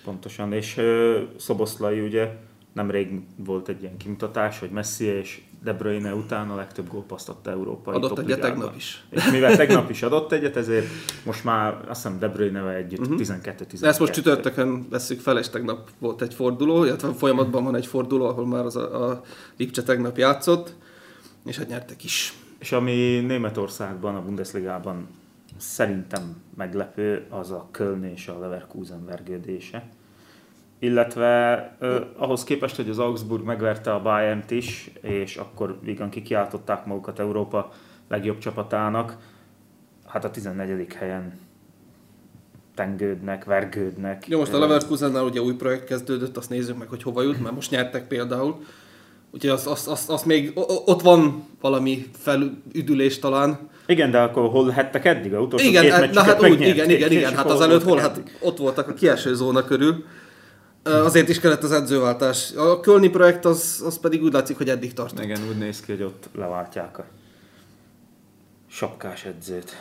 Pontosan, 0.03 0.53
és 0.53 0.77
ö, 0.77 1.19
Szoboszlai 1.37 1.99
ugye 1.99 2.29
nemrég 2.73 3.07
volt 3.45 3.69
egy 3.69 3.81
ilyen 3.81 3.97
kimutatás, 3.97 4.59
hogy 4.59 4.69
Messi 4.69 5.05
és 5.05 5.41
De 5.63 5.73
Bruyne 5.73 6.13
után 6.13 6.49
a 6.49 6.55
legtöbb 6.55 6.87
gólpaszt 6.89 7.29
adta 7.29 7.49
európai 7.49 7.95
Adott 7.95 8.19
egyet 8.19 8.39
tegnap 8.39 8.75
is. 8.75 9.05
És 9.09 9.29
mivel 9.31 9.55
tegnap 9.55 9.89
is 9.89 10.03
adott 10.03 10.31
egyet, 10.31 10.55
ezért 10.55 10.87
most 11.25 11.43
már 11.43 11.73
azt 11.87 12.03
hiszem 12.03 12.19
De 12.19 12.27
Bruyne-vel 12.27 12.75
együtt 12.75 12.99
uh-huh. 12.99 13.19
12-12. 13.19 13.77
De 13.79 13.87
ezt 13.87 13.99
most 13.99 14.13
csütörtökön 14.13 14.89
veszük 14.89 15.19
fel, 15.19 15.37
és 15.37 15.49
tegnap 15.49 15.89
volt 15.99 16.21
egy 16.21 16.33
forduló, 16.33 16.83
illetve 16.83 17.13
folyamatban 17.13 17.63
van 17.63 17.75
egy 17.75 17.85
forduló, 17.85 18.25
ahol 18.25 18.45
már 18.45 18.65
az 18.65 18.75
a, 18.75 19.09
a 19.09 19.21
Lipcse 19.57 19.83
tegnap 19.83 20.17
játszott, 20.17 20.73
és 21.45 21.57
hát 21.57 21.67
nyertek 21.67 22.03
is. 22.03 22.33
És 22.59 22.71
ami 22.71 23.19
Németországban, 23.19 24.15
a 24.15 24.21
Bundesligában 24.21 25.07
szerintem 25.57 26.41
meglepő, 26.55 27.25
az 27.29 27.51
a 27.51 27.67
Köln 27.71 28.03
és 28.03 28.27
a 28.27 28.39
Leverkusen 28.39 29.05
vergődése. 29.05 29.89
Illetve 30.79 31.75
ö, 31.79 32.01
ahhoz 32.17 32.43
képest, 32.43 32.75
hogy 32.75 32.89
az 32.89 32.99
Augsburg 32.99 33.43
megverte 33.43 33.93
a 33.93 34.01
Bayernt 34.01 34.51
is, 34.51 34.91
és 35.01 35.35
akkor 35.35 35.79
igen 35.85 36.09
kikiáltották 36.09 36.85
magukat 36.85 37.19
Európa 37.19 37.71
legjobb 38.07 38.37
csapatának, 38.37 39.17
hát 40.05 40.25
a 40.25 40.31
14. 40.31 40.93
helyen 40.93 41.39
tengődnek, 42.75 43.43
vergődnek. 43.43 44.27
Jó, 44.27 44.39
most 44.39 44.53
a 44.53 44.59
Leverkusennál 44.59 45.23
ugye 45.23 45.41
új 45.41 45.53
projekt 45.53 45.83
kezdődött, 45.83 46.37
azt 46.37 46.49
nézzük 46.49 46.77
meg, 46.77 46.87
hogy 46.87 47.03
hova 47.03 47.21
jut, 47.21 47.41
mert 47.41 47.55
most 47.55 47.71
nyertek 47.71 48.07
például. 48.07 48.63
Úgyhogy 49.31 49.49
az, 49.49 49.67
az, 49.67 49.87
az, 49.87 50.05
az 50.07 50.23
még, 50.23 50.51
ott 50.85 51.01
van 51.01 51.47
valami 51.61 52.05
felüdülés 52.17 53.19
talán. 53.19 53.69
Igen, 53.85 54.11
de 54.11 54.19
akkor 54.19 54.49
hol 54.49 54.65
lehettek 54.65 55.05
eddig? 55.05 55.33
A 55.33 55.39
utolsó 55.39 55.67
Igen, 55.67 55.81
két 55.81 55.91
hát- 55.91 56.13
na 56.13 56.23
hát 56.23 56.41
úgy, 56.41 56.61
igen, 56.61 56.89
igen, 56.89 57.11
igen, 57.11 57.35
hát 57.35 57.45
hol 57.45 57.51
az 57.51 57.61
előtt 57.61 57.83
hol? 57.83 57.97
Hát 57.97 58.21
ott 58.39 58.57
voltak 58.57 58.87
a 58.87 58.93
kieső 58.93 59.33
zóna 59.33 59.63
körül. 59.63 60.05
Azért 60.87 61.29
is 61.29 61.39
kellett 61.39 61.63
az 61.63 61.71
edzőváltás. 61.71 62.51
A 62.55 62.79
Kölni 62.79 63.09
projekt 63.09 63.45
az, 63.45 63.83
az 63.85 63.99
pedig 63.99 64.23
úgy 64.23 64.33
látszik, 64.33 64.57
hogy 64.57 64.69
eddig 64.69 64.93
tart. 64.93 65.23
Igen, 65.23 65.39
úgy 65.49 65.57
néz 65.57 65.81
ki, 65.81 65.91
hogy 65.91 66.03
ott 66.03 66.29
leváltják 66.35 66.97
a 66.97 67.05
sapkás 68.69 69.25
edzőt. 69.25 69.75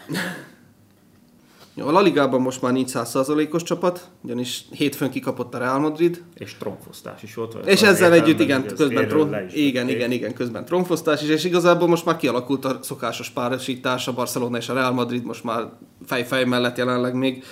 A 1.78 1.90
La 1.90 2.00
Ligában 2.00 2.40
most 2.40 2.62
már 2.62 2.72
nincs 2.72 2.90
100%-os 2.94 3.62
csapat, 3.62 4.08
ugyanis 4.22 4.64
hétfőn 4.70 5.10
kikapott 5.10 5.54
a 5.54 5.58
Real 5.58 5.78
Madrid, 5.78 6.22
És 6.34 6.54
tronfosztás 6.54 7.22
is 7.22 7.34
volt. 7.34 7.66
és 7.66 7.82
ezzel 7.82 8.12
együtt, 8.12 8.40
igen, 8.40 8.66
közben 8.76 9.08
tron... 9.08 9.34
igen, 9.52 9.88
igen, 9.88 10.10
igen, 10.10 10.34
közben 10.34 10.64
tronfosztás 10.64 11.22
is, 11.22 11.28
és 11.28 11.44
igazából 11.44 11.88
most 11.88 12.04
már 12.04 12.16
kialakult 12.16 12.64
a 12.64 12.78
szokásos 12.82 13.30
párosítás, 13.30 14.08
a 14.08 14.12
Barcelona 14.12 14.56
és 14.56 14.68
a 14.68 14.74
Real 14.74 14.92
Madrid 14.92 15.24
most 15.24 15.44
már 15.44 15.68
fej-fej 16.06 16.44
mellett 16.44 16.76
jelenleg 16.76 17.14
még. 17.14 17.44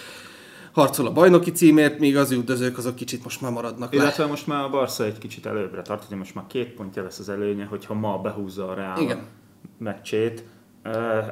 Harcol 0.75 1.07
a 1.07 1.13
bajnoki 1.13 1.53
címért, 1.53 1.99
míg 1.99 2.17
az 2.17 2.31
üldözők 2.31 2.79
azok 2.79 2.95
kicsit 2.95 3.25
most 3.25 3.41
már 3.41 3.53
maradnak 3.53 3.93
le. 3.93 4.03
Illetve 4.03 4.27
most 4.27 4.47
már 4.47 4.65
a 4.65 4.71
Barca 4.71 5.05
egy 5.05 5.19
kicsit 5.19 5.47
előbbre 5.47 5.83
tart, 5.83 6.05
hogy 6.05 6.17
most 6.17 6.35
már 6.35 6.47
két 6.47 6.75
pontja 6.75 7.03
lesz 7.03 7.19
az 7.19 7.29
előnye, 7.29 7.65
hogyha 7.65 7.95
ma 7.95 8.19
behúzza 8.19 8.69
a 8.69 8.75
Real 8.75 8.99
Igen. 9.01 9.19
meccsét. 9.79 10.45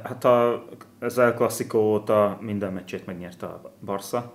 Hát 0.02 0.24
a, 0.24 0.64
az 1.00 1.18
El 1.18 1.34
Clasico 1.34 1.78
óta 1.78 2.38
minden 2.40 2.72
meccsét 2.72 3.06
megnyerte 3.06 3.46
a 3.46 3.72
Barca. 3.84 4.32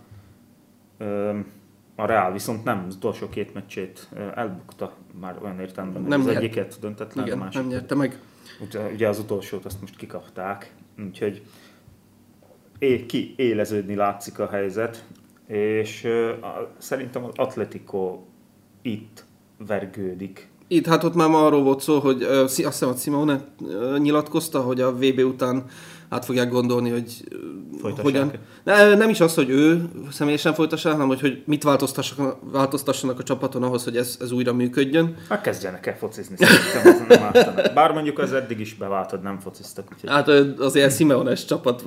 A 1.96 2.06
Real 2.06 2.32
viszont 2.32 2.64
nem, 2.64 2.86
az 2.88 2.96
utolsó 2.96 3.30
két 3.30 3.54
meccsét 3.54 4.10
elbukta 4.36 4.94
már 5.20 5.38
olyan 5.44 5.60
értelemben, 5.60 6.02
nem 6.02 6.20
az 6.20 6.26
nyert. 6.26 6.38
egyiket 6.38 6.78
döntetlen, 6.80 7.26
Igen, 7.26 7.40
a 7.40 7.44
másik. 7.44 7.60
nem 7.62 7.70
nyerte 7.70 7.96
meg. 7.96 8.20
Ugye 8.94 9.08
az 9.08 9.20
utolsót 9.20 9.66
azt 9.66 9.82
most 9.82 9.96
kikapták, 9.96 10.74
úgyhogy 11.06 11.42
é, 12.80 13.06
ki 13.06 13.34
éleződni 13.38 13.96
látszik 13.96 14.40
a 14.40 14.48
helyzet, 14.48 15.06
és 15.48 16.08
szerintem 16.78 17.24
az 17.24 17.32
Atletico 17.36 18.20
itt 18.82 19.26
vergődik. 19.68 20.50
Itt, 20.68 20.86
hát 20.86 21.04
ott 21.04 21.16
már 21.16 21.30
arról 21.30 21.64
volt 21.64 21.82
szó, 21.82 22.00
hogy 22.00 22.24
uh, 22.24 22.30
azt 22.30 22.56
hiszem, 22.56 22.90
hogy 22.90 22.98
Simone 22.98 23.46
nyilatkozta, 23.98 24.62
hogy 24.62 24.82
a 24.82 24.94
VB 24.94 25.20
után 25.20 25.66
át 26.10 26.26
fogják 26.26 26.50
gondolni, 26.50 26.90
hogy 26.90 27.24
hogyan... 28.02 28.32
Ne, 28.64 28.96
nem 28.96 29.10
is 29.10 29.20
az, 29.20 29.36
hogy 29.36 29.50
ő 29.50 29.90
személyesen 30.12 30.54
folytassa, 30.54 30.92
hanem 30.92 31.08
hogy, 31.08 31.20
hogy 31.20 31.44
mit 31.46 31.64
változtassanak, 31.64 32.38
változtassanak 32.52 33.20
a 33.20 33.24
csapaton 33.24 33.64
ahhoz, 33.64 33.84
hogy 33.84 33.98
ez, 33.98 34.18
ez 34.22 34.32
újra 34.32 34.54
működjön. 34.54 35.16
Hát 35.30 35.42
kezdjenek 35.42 35.86
el 35.86 35.98
focizni, 35.98 36.36
szerintem 36.38 37.06
nem 37.08 37.74
Bár 37.74 37.92
mondjuk 37.92 38.20
az 38.20 38.34
eddig 38.34 38.60
is 38.60 38.76
beváltad, 38.76 39.22
nem 39.22 39.40
fociztak. 39.40 39.88
Úgyhogy... 39.94 40.10
Hát 40.10 40.28
azért 40.60 40.96
Simeones 40.96 41.46
csapat 41.46 41.84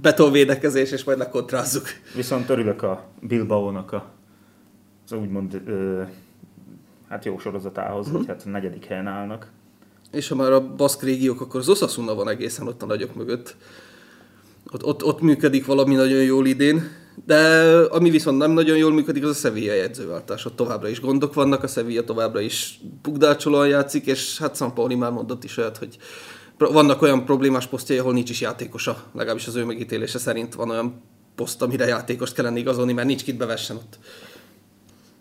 betonvédekezés, 0.00 0.90
és 0.90 1.04
majd 1.04 1.18
lekontrázzuk. 1.18 1.86
Viszont 2.14 2.48
örülök 2.48 2.82
a 2.82 3.04
Bilbao-nak 3.20 3.92
a, 3.92 4.04
az 5.04 5.12
úgymond 5.12 5.62
ö, 5.66 6.02
hát 7.08 7.24
jó 7.24 7.38
sorozatához, 7.38 8.06
uh-huh. 8.06 8.20
hogy 8.20 8.28
hát 8.28 8.42
a 8.46 8.48
negyedik 8.48 8.84
helyen 8.84 9.06
állnak 9.06 9.52
és 10.14 10.28
ha 10.28 10.34
már 10.34 10.52
a 10.52 10.74
baszk 10.74 11.02
régiók, 11.02 11.40
akkor 11.40 11.60
az 11.60 11.68
Osasuna 11.68 12.14
van 12.14 12.28
egészen 12.28 12.66
ott 12.66 12.82
a 12.82 12.86
nagyok 12.86 13.14
mögött. 13.14 13.56
Ott, 14.72 14.84
ott, 14.84 15.04
ott 15.04 15.20
működik 15.20 15.66
valami 15.66 15.94
nagyon 15.94 16.22
jól 16.22 16.46
idén, 16.46 16.90
de 17.26 17.70
ami 17.90 18.10
viszont 18.10 18.38
nem 18.38 18.50
nagyon 18.50 18.76
jól 18.76 18.92
működik, 18.92 19.24
az 19.24 19.30
a 19.30 19.34
Sevilla 19.34 19.72
jegyzőváltás. 19.72 20.44
Ott 20.44 20.56
továbbra 20.56 20.88
is 20.88 21.00
gondok 21.00 21.34
vannak, 21.34 21.62
a 21.62 21.66
Sevilla 21.66 22.04
továbbra 22.04 22.40
is 22.40 22.80
bugdácsolóan 23.02 23.68
játszik, 23.68 24.06
és 24.06 24.38
hát 24.38 24.54
Szampaoli 24.54 24.94
már 24.94 25.10
mondott 25.10 25.44
is 25.44 25.56
olyat, 25.56 25.76
hogy 25.76 25.98
vannak 26.58 27.02
olyan 27.02 27.24
problémás 27.24 27.66
posztjai, 27.66 27.98
ahol 27.98 28.12
nincs 28.12 28.30
is 28.30 28.40
játékosa, 28.40 29.02
legalábbis 29.12 29.46
az 29.46 29.54
ő 29.54 29.64
megítélése 29.64 30.18
szerint 30.18 30.54
van 30.54 30.70
olyan 30.70 31.02
poszt, 31.34 31.62
amire 31.62 31.86
játékost 31.86 32.34
kellene 32.34 32.58
igazolni, 32.58 32.92
mert 32.92 33.06
nincs 33.06 33.22
kit 33.22 33.36
bevessen 33.36 33.76
ott. 33.76 33.98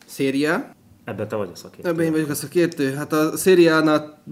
Széria. 0.06 0.76
Ebben 1.06 1.28
te 1.28 1.36
vagy 1.36 1.50
a 1.54 1.56
szakértő. 1.56 1.90
Ebben 1.90 2.06
én 2.06 2.12
vagyok 2.12 2.30
a 2.30 2.36
szakértő. 2.36 2.94
Hát 2.94 3.14
a 3.14 3.38
szériánál 3.38 4.24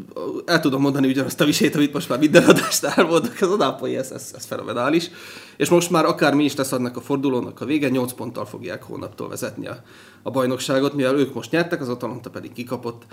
el 0.46 0.60
tudom 0.60 0.82
mondani 0.82 1.08
ugyanazt 1.08 1.42
a 1.42 1.46
visét, 1.46 1.76
amit 1.76 1.94
most 1.94 2.10
már 2.10 2.20
minden 2.20 2.44
adást 2.44 2.84
elmondok, 2.84 3.34
az 3.40 3.52
a 3.52 3.56
Napoli, 3.56 3.98
ez, 3.98 4.12
ez, 4.12 4.32
ez 4.36 4.46
fenomenális. 4.46 5.10
És 5.58 5.70
most 5.70 5.90
már 5.90 6.06
akár 6.06 6.34
mi 6.34 6.44
is 6.44 6.56
lesz 6.56 6.72
annak 6.72 6.98
a 6.98 7.02
fordulónak 7.02 7.62
a 7.62 7.66
vége, 7.66 7.90
8 7.90 8.14
ponttal 8.14 8.46
fogják 8.46 8.84
hónaptól 8.84 9.30
vezetni 9.30 9.68
a, 9.68 9.84
a 10.24 10.32
bajnokságot, 10.32 10.94
mivel 10.94 11.18
ők 11.18 11.34
most 11.34 11.52
nyertek, 11.52 11.82
az 11.82 11.90
Atalanta 11.90 12.30
pedig 12.30 12.52
kikapott. 12.54 13.06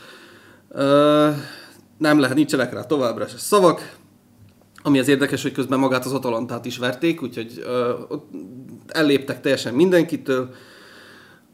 Ö, 0.68 1.30
nem 1.98 2.20
lehet, 2.20 2.36
nincsenek 2.36 2.72
rá 2.72 2.84
továbbra 2.84 3.26
se 3.26 3.38
szavak. 3.38 3.96
Ami 4.82 4.98
az 4.98 5.08
érdekes, 5.08 5.42
hogy 5.42 5.52
közben 5.52 5.78
magát 5.78 6.04
az 6.04 6.12
Atalantát 6.12 6.64
is 6.64 6.78
verték, 6.78 7.22
úgyhogy 7.22 7.62
ö, 7.64 7.92
elléptek 8.86 9.40
teljesen 9.40 9.74
mindenkitől 9.74 10.50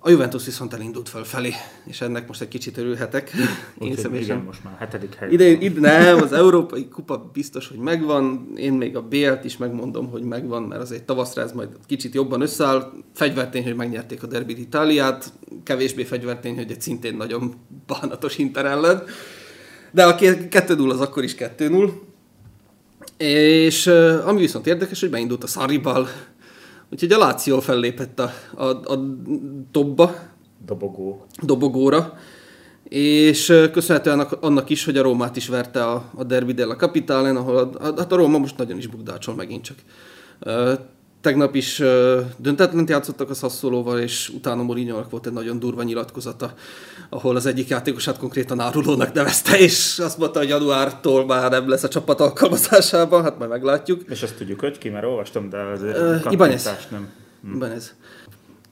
a 0.06 0.10
Juventus 0.10 0.44
viszont 0.44 0.74
elindult 0.74 1.08
fölfelé, 1.08 1.52
és 1.84 2.00
ennek 2.00 2.26
most 2.26 2.40
egy 2.40 2.48
kicsit 2.48 2.76
örülhetek. 2.78 3.30
Én 3.78 3.96
személyesen. 3.96 4.34
Igen, 4.36 4.46
most 4.46 4.64
már 4.64 4.76
hetedik 4.78 5.14
hely. 5.14 5.30
Ide, 5.30 5.46
ide, 5.46 5.80
nem, 5.80 6.22
az 6.22 6.32
Európai 6.32 6.88
Kupa 6.88 7.30
biztos, 7.32 7.68
hogy 7.68 7.76
megvan. 7.78 8.52
Én 8.56 8.72
még 8.72 8.96
a 8.96 9.02
BL-t 9.02 9.44
is 9.44 9.56
megmondom, 9.56 10.10
hogy 10.10 10.22
megvan, 10.22 10.62
mert 10.62 10.80
azért 10.80 11.02
tavaszra 11.02 11.42
ez 11.42 11.52
majd 11.52 11.68
kicsit 11.86 12.14
jobban 12.14 12.40
összeáll. 12.40 12.92
Fegyvertény, 13.14 13.62
hogy 13.62 13.74
megnyerték 13.74 14.22
a 14.22 14.26
Derby 14.26 14.60
Itáliát, 14.60 15.32
kevésbé 15.62 16.04
fegyvertény, 16.04 16.54
hogy 16.54 16.70
egy 16.70 16.80
szintén 16.80 17.16
nagyon 17.16 17.54
bánatos 17.86 18.38
Inter 18.38 18.66
ellen. 18.66 19.02
De 19.90 20.04
a 20.04 20.14
2-0 20.14 20.90
az 20.90 21.00
akkor 21.00 21.22
is 21.22 21.34
2-0. 21.38 21.90
És 23.16 23.86
ami 24.24 24.40
viszont 24.40 24.66
érdekes, 24.66 25.00
hogy 25.00 25.10
beindult 25.10 25.44
a 25.44 25.46
Saribal 25.46 26.08
Úgyhogy 26.92 27.12
a 27.12 27.18
Láció 27.18 27.60
fellépett 27.60 28.18
a, 28.18 28.30
a, 28.54 28.64
a 28.64 28.96
dobba. 29.70 30.14
Dobogó. 30.64 31.26
Dobogóra. 31.42 32.18
És 32.88 33.46
köszönhetően 33.72 34.20
annak, 34.20 34.70
is, 34.70 34.84
hogy 34.84 34.96
a 34.96 35.02
Rómát 35.02 35.36
is 35.36 35.48
verte 35.48 35.84
a, 35.84 36.10
a 36.14 36.24
Derby 36.24 36.52
della 36.52 36.76
Capitale, 36.76 37.30
ahol 37.30 37.56
a, 37.56 37.70
a, 37.86 37.94
hát 37.96 38.12
a 38.12 38.16
Róma 38.16 38.38
most 38.38 38.58
nagyon 38.58 38.78
is 38.78 38.86
bukdácsol 38.86 39.34
megint 39.34 39.64
csak. 39.64 39.76
Tegnap 41.24 41.54
is 41.54 41.82
döntetlent 42.36 42.88
játszottak 42.88 43.30
a 43.30 43.34
Sassolóval, 43.34 43.98
és 43.98 44.28
utána 44.28 44.62
mourinho 44.62 45.02
volt 45.10 45.26
egy 45.26 45.32
nagyon 45.32 45.58
durva 45.58 45.82
nyilatkozata, 45.82 46.54
ahol 47.08 47.36
az 47.36 47.46
egyik 47.46 47.68
játékosát 47.68 48.18
konkrétan 48.18 48.60
árulónak 48.60 49.12
nevezte, 49.12 49.58
és 49.58 49.98
azt 49.98 50.18
mondta, 50.18 50.38
hogy 50.38 50.48
januártól 50.48 51.26
már 51.26 51.50
nem 51.50 51.68
lesz 51.68 51.82
a 51.82 51.88
csapat 51.88 52.20
alkalmazásában, 52.20 53.22
hát 53.22 53.38
majd 53.38 53.50
meglátjuk. 53.50 54.02
És 54.08 54.22
azt 54.22 54.36
tudjuk, 54.36 54.60
hogy 54.60 54.78
ki, 54.78 54.88
mert 54.88 55.04
olvastam, 55.04 55.48
de 55.48 55.58
azért 55.58 55.98
uh, 55.98 56.04
nem. 56.90 57.08
Hm. 57.42 57.54
Ibanez. 57.54 57.94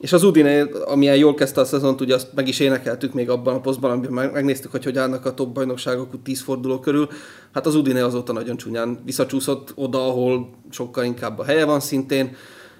És 0.03 0.13
az 0.13 0.23
Udine, 0.23 0.63
amilyen 0.85 1.15
jól 1.15 1.33
kezdte 1.33 1.61
a 1.61 1.65
szezont, 1.65 2.01
ugye 2.01 2.13
azt 2.13 2.27
meg 2.35 2.47
is 2.47 2.59
énekeltük 2.59 3.13
még 3.13 3.29
abban 3.29 3.55
a 3.55 3.59
posztban, 3.59 3.91
amiben 3.91 4.29
megnéztük, 4.31 4.71
hogy 4.71 4.83
hogy 4.83 4.97
állnak 4.97 5.25
a 5.25 5.33
top 5.33 5.53
bajnokságok 5.53 6.23
10 6.23 6.41
forduló 6.41 6.79
körül. 6.79 7.09
Hát 7.53 7.65
az 7.65 7.75
Udine 7.75 8.05
azóta 8.05 8.33
nagyon 8.33 8.57
csúnyán 8.57 8.99
visszacsúszott 9.05 9.71
oda, 9.75 10.07
ahol 10.07 10.49
sokkal 10.69 11.03
inkább 11.03 11.39
a 11.39 11.43
helye 11.43 11.65
van 11.65 11.79
szintén, 11.79 12.35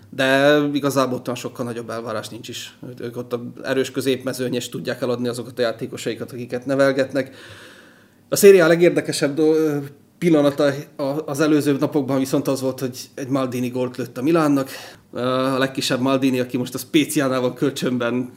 de 0.10 0.60
igazából 0.74 1.22
ott 1.26 1.36
sokkal 1.36 1.66
nagyobb 1.66 1.90
elvárás 1.90 2.30
nincs 2.30 2.50
is. 2.50 2.78
Ők 3.00 3.18
ott 3.18 3.34
a 3.34 3.44
erős 3.62 3.92
középmezőny, 3.92 4.54
és 4.54 4.70
tudják 4.70 5.02
eladni 5.02 5.28
azokat 5.28 5.60
a 5.60 5.62
játékosaikat, 5.62 6.32
akiket 6.32 6.66
nevelgetnek. 6.66 7.36
A 8.30 8.36
széria 8.36 8.68
legérdekesebb 8.68 9.40
pillanata 10.24 10.72
az 11.26 11.40
előző 11.40 11.78
napokban 11.80 12.20
viszont 12.20 12.48
az 12.48 12.62
volt, 12.62 12.80
hogy 12.80 12.98
egy 13.16 13.28
Maldini 13.28 13.70
gólt 13.70 13.98
lőtt 13.98 14.18
a 14.18 14.22
Milánnak. 14.22 14.70
A 15.12 15.58
legkisebb 15.58 16.00
Maldini, 16.00 16.40
aki 16.40 16.58
most 16.58 16.74
a 16.74 16.78
Spéciánál 16.78 17.42
van 17.42 17.54
kölcsönben 17.54 18.32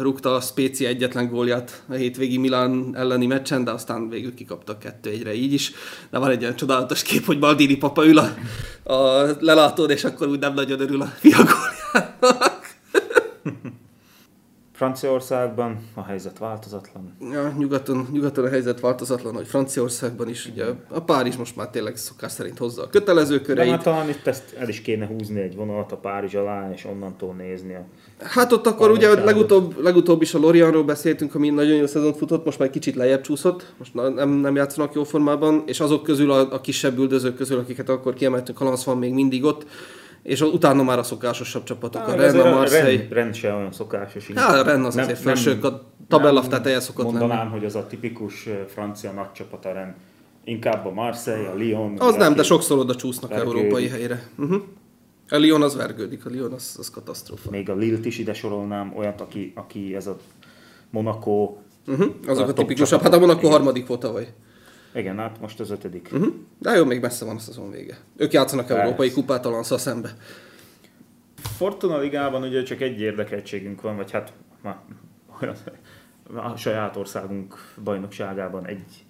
rúgta 0.00 0.34
a 0.34 0.40
Spécia 0.40 0.88
egyetlen 0.88 1.28
gólját 1.28 1.82
a 1.88 1.92
hétvégi 1.92 2.38
Milán 2.38 2.90
elleni 2.96 3.26
meccsen, 3.26 3.64
de 3.64 3.70
aztán 3.70 4.08
végül 4.08 4.34
kikaptak 4.34 4.78
kettő 4.78 5.10
egyre 5.10 5.34
így 5.34 5.52
is. 5.52 5.72
De 6.10 6.18
van 6.18 6.30
egy 6.30 6.42
olyan 6.42 6.56
csodálatos 6.56 7.02
kép, 7.02 7.24
hogy 7.24 7.38
Maldini 7.38 7.76
papa 7.76 8.06
ül 8.06 8.18
a, 8.18 8.34
a 8.94 9.26
lelátón, 9.40 9.90
és 9.90 10.04
akkor 10.04 10.28
úgy 10.28 10.38
nem 10.38 10.54
nagyon 10.54 10.80
örül 10.80 11.02
a 11.02 11.06
fia 11.06 11.36
góljának. 11.36 12.58
Franciaországban 14.80 15.78
a 15.94 16.02
helyzet 16.02 16.38
változatlan. 16.38 17.16
Ja, 17.32 17.54
nyugaton, 17.58 18.08
nyugaton 18.12 18.44
a 18.44 18.48
helyzet 18.48 18.80
változatlan, 18.80 19.34
hogy 19.34 19.46
Franciaországban 19.46 20.28
is. 20.28 20.46
Ugye 20.46 20.64
a 20.88 21.00
Párizs 21.00 21.36
most 21.36 21.56
már 21.56 21.68
tényleg 21.68 21.96
szokás 21.96 22.32
szerint 22.32 22.58
hozza 22.58 22.82
a 22.82 22.88
kötelező 22.88 23.40
köreit. 23.40 23.66
De 23.66 23.74
hát 23.74 23.82
talán 23.82 24.08
itt 24.08 24.26
ezt 24.26 24.54
el 24.58 24.68
is 24.68 24.80
kéne 24.80 25.06
húzni 25.06 25.40
egy 25.40 25.56
vonalat 25.56 25.92
a 25.92 25.96
Párizs 25.96 26.34
alá, 26.34 26.70
és 26.72 26.84
onnantól 26.84 27.34
nézni 27.34 27.74
a 27.74 27.84
Hát 28.18 28.52
ott 28.52 28.66
akkor 28.66 28.90
ugye 28.90 29.24
legutóbb, 29.24 29.80
legutóbb 29.82 30.22
is 30.22 30.34
a 30.34 30.38
Lorianról 30.38 30.84
beszéltünk, 30.84 31.34
ami 31.34 31.48
nagyon 31.48 31.76
jó 31.76 31.86
szezont 31.86 32.16
futott, 32.16 32.44
most 32.44 32.58
már 32.58 32.70
kicsit 32.70 32.94
lejjebb 32.94 33.20
csúszott, 33.20 33.72
most 33.78 33.94
nem, 33.94 34.30
nem 34.30 34.56
játszanak 34.56 34.94
jó 34.94 35.04
formában, 35.04 35.62
és 35.66 35.80
azok 35.80 36.02
közül, 36.02 36.30
a, 36.30 36.52
a 36.52 36.60
kisebb 36.60 36.98
üldözők 36.98 37.34
közül, 37.34 37.58
akiket 37.58 37.88
akkor 37.88 38.14
kiemeltünk, 38.14 38.60
a 38.60 38.76
van 38.84 38.98
még 38.98 39.12
mindig 39.12 39.44
ott, 39.44 39.66
és 40.22 40.40
utána 40.40 40.82
már 40.82 40.98
a 40.98 41.02
szokásosabb 41.02 41.62
csapatok, 41.64 42.08
a 42.08 42.14
Rennes, 42.14 42.44
a 42.44 42.50
Marseille. 42.50 43.06
Ren, 43.10 43.32
se 43.32 43.54
olyan 43.54 43.72
szokásos. 43.72 44.30
Hát 44.34 44.58
a 44.58 44.62
Rennes 44.62 44.86
az 44.86 44.94
nem, 44.94 45.04
azért 45.04 45.18
felsők, 45.18 45.64
a 45.64 45.82
tabella 46.08 46.46
teteje 46.46 46.80
szokott 46.80 47.04
mondanám, 47.04 47.36
lenni. 47.36 47.50
hogy 47.50 47.64
az 47.64 47.74
a 47.74 47.86
tipikus 47.86 48.48
francia 48.68 49.12
nagy 49.12 49.32
csapat 49.32 49.64
a 49.64 49.72
Rennes. 49.72 49.94
Inkább 50.44 50.86
a 50.86 50.90
Marseille, 50.90 51.48
a 51.48 51.54
Lyon. 51.56 51.98
Az 51.98 52.14
nem, 52.14 52.34
de 52.34 52.42
sokszor 52.42 52.78
oda 52.78 52.94
csúsznak 52.94 53.30
vergődik. 53.30 53.62
európai 53.62 53.88
helyre. 53.88 54.28
Uh-huh. 54.38 54.62
A 55.28 55.36
Lyon 55.36 55.62
az 55.62 55.76
vergődik, 55.76 56.26
a 56.26 56.30
Lyon 56.30 56.52
az, 56.52 56.76
az 56.78 56.90
katasztrófa. 56.90 57.50
Még 57.50 57.70
a 57.70 57.74
Lille-t 57.74 58.04
is 58.04 58.18
ide 58.18 58.34
sorolnám, 58.34 58.92
olyat, 58.96 59.20
aki, 59.20 59.52
aki 59.54 59.94
ez 59.94 60.06
a 60.06 60.16
Monaco. 60.90 61.56
Uh-huh. 61.86 62.06
Azok 62.26 62.46
a, 62.46 62.50
a 62.50 62.52
tipikusabb. 62.52 63.00
Hát 63.00 63.14
a 63.14 63.18
Monaco 63.18 63.48
harmadik 63.48 63.86
volt 63.86 64.00
tavaly. 64.00 64.28
Igen, 64.94 65.18
hát 65.18 65.40
most 65.40 65.60
az 65.60 65.70
ötödik. 65.70 66.08
Uh-huh. 66.12 66.34
De 66.58 66.70
jó, 66.70 66.84
még 66.84 67.00
messze 67.00 67.24
van 67.24 67.36
a 67.36 67.38
szezon 67.38 67.70
vége. 67.70 67.98
Ők 68.16 68.32
játszanak 68.32 68.66
Persze. 68.66 68.82
európai 68.82 69.10
kupát 69.10 69.46
a 69.46 69.62
szembe. 69.62 70.16
Fortuna 71.36 71.98
Ligában 71.98 72.42
ugye 72.42 72.62
csak 72.62 72.80
egy 72.80 73.00
érdekeltségünk 73.00 73.80
van, 73.80 73.96
vagy 73.96 74.10
hát 74.10 74.32
ma, 74.62 74.82
a 76.34 76.56
saját 76.56 76.96
országunk 76.96 77.54
bajnokságában 77.84 78.66
egy 78.66 79.04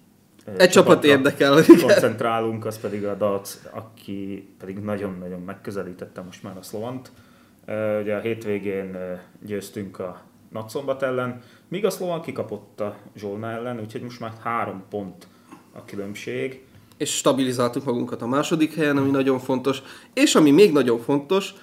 egy 0.57 0.69
csapat 0.69 1.03
érdekel. 1.03 1.63
Koncentrálunk, 1.81 2.65
az 2.65 2.79
pedig 2.79 3.05
a 3.05 3.15
Dac, 3.15 3.59
aki 3.71 4.47
pedig 4.59 4.77
nagyon-nagyon 4.77 5.39
megközelítette 5.39 6.21
most 6.21 6.43
már 6.43 6.57
a 6.57 6.61
Szlovant. 6.61 7.11
Ugye 8.01 8.15
a 8.15 8.19
hétvégén 8.19 8.97
győztünk 9.45 9.99
a 9.99 10.21
Nagyszombat 10.49 11.03
ellen, 11.03 11.41
míg 11.67 11.85
a 11.85 11.89
Szlovan 11.89 12.21
kikapott 12.21 12.79
a 12.79 12.95
Zsolna 13.15 13.51
ellen, 13.51 13.79
úgyhogy 13.79 14.01
most 14.01 14.19
már 14.19 14.33
három 14.43 14.83
pont 14.89 15.27
a 15.73 15.85
különbség. 15.85 16.61
És 16.97 17.15
stabilizáltuk 17.15 17.85
magunkat 17.85 18.21
a 18.21 18.27
második 18.27 18.75
helyen, 18.75 18.97
ami 18.97 19.09
nagyon 19.09 19.39
fontos. 19.39 19.81
És 20.13 20.35
ami 20.35 20.51
még 20.51 20.71
nagyon 20.71 20.99
fontos, 20.99 21.53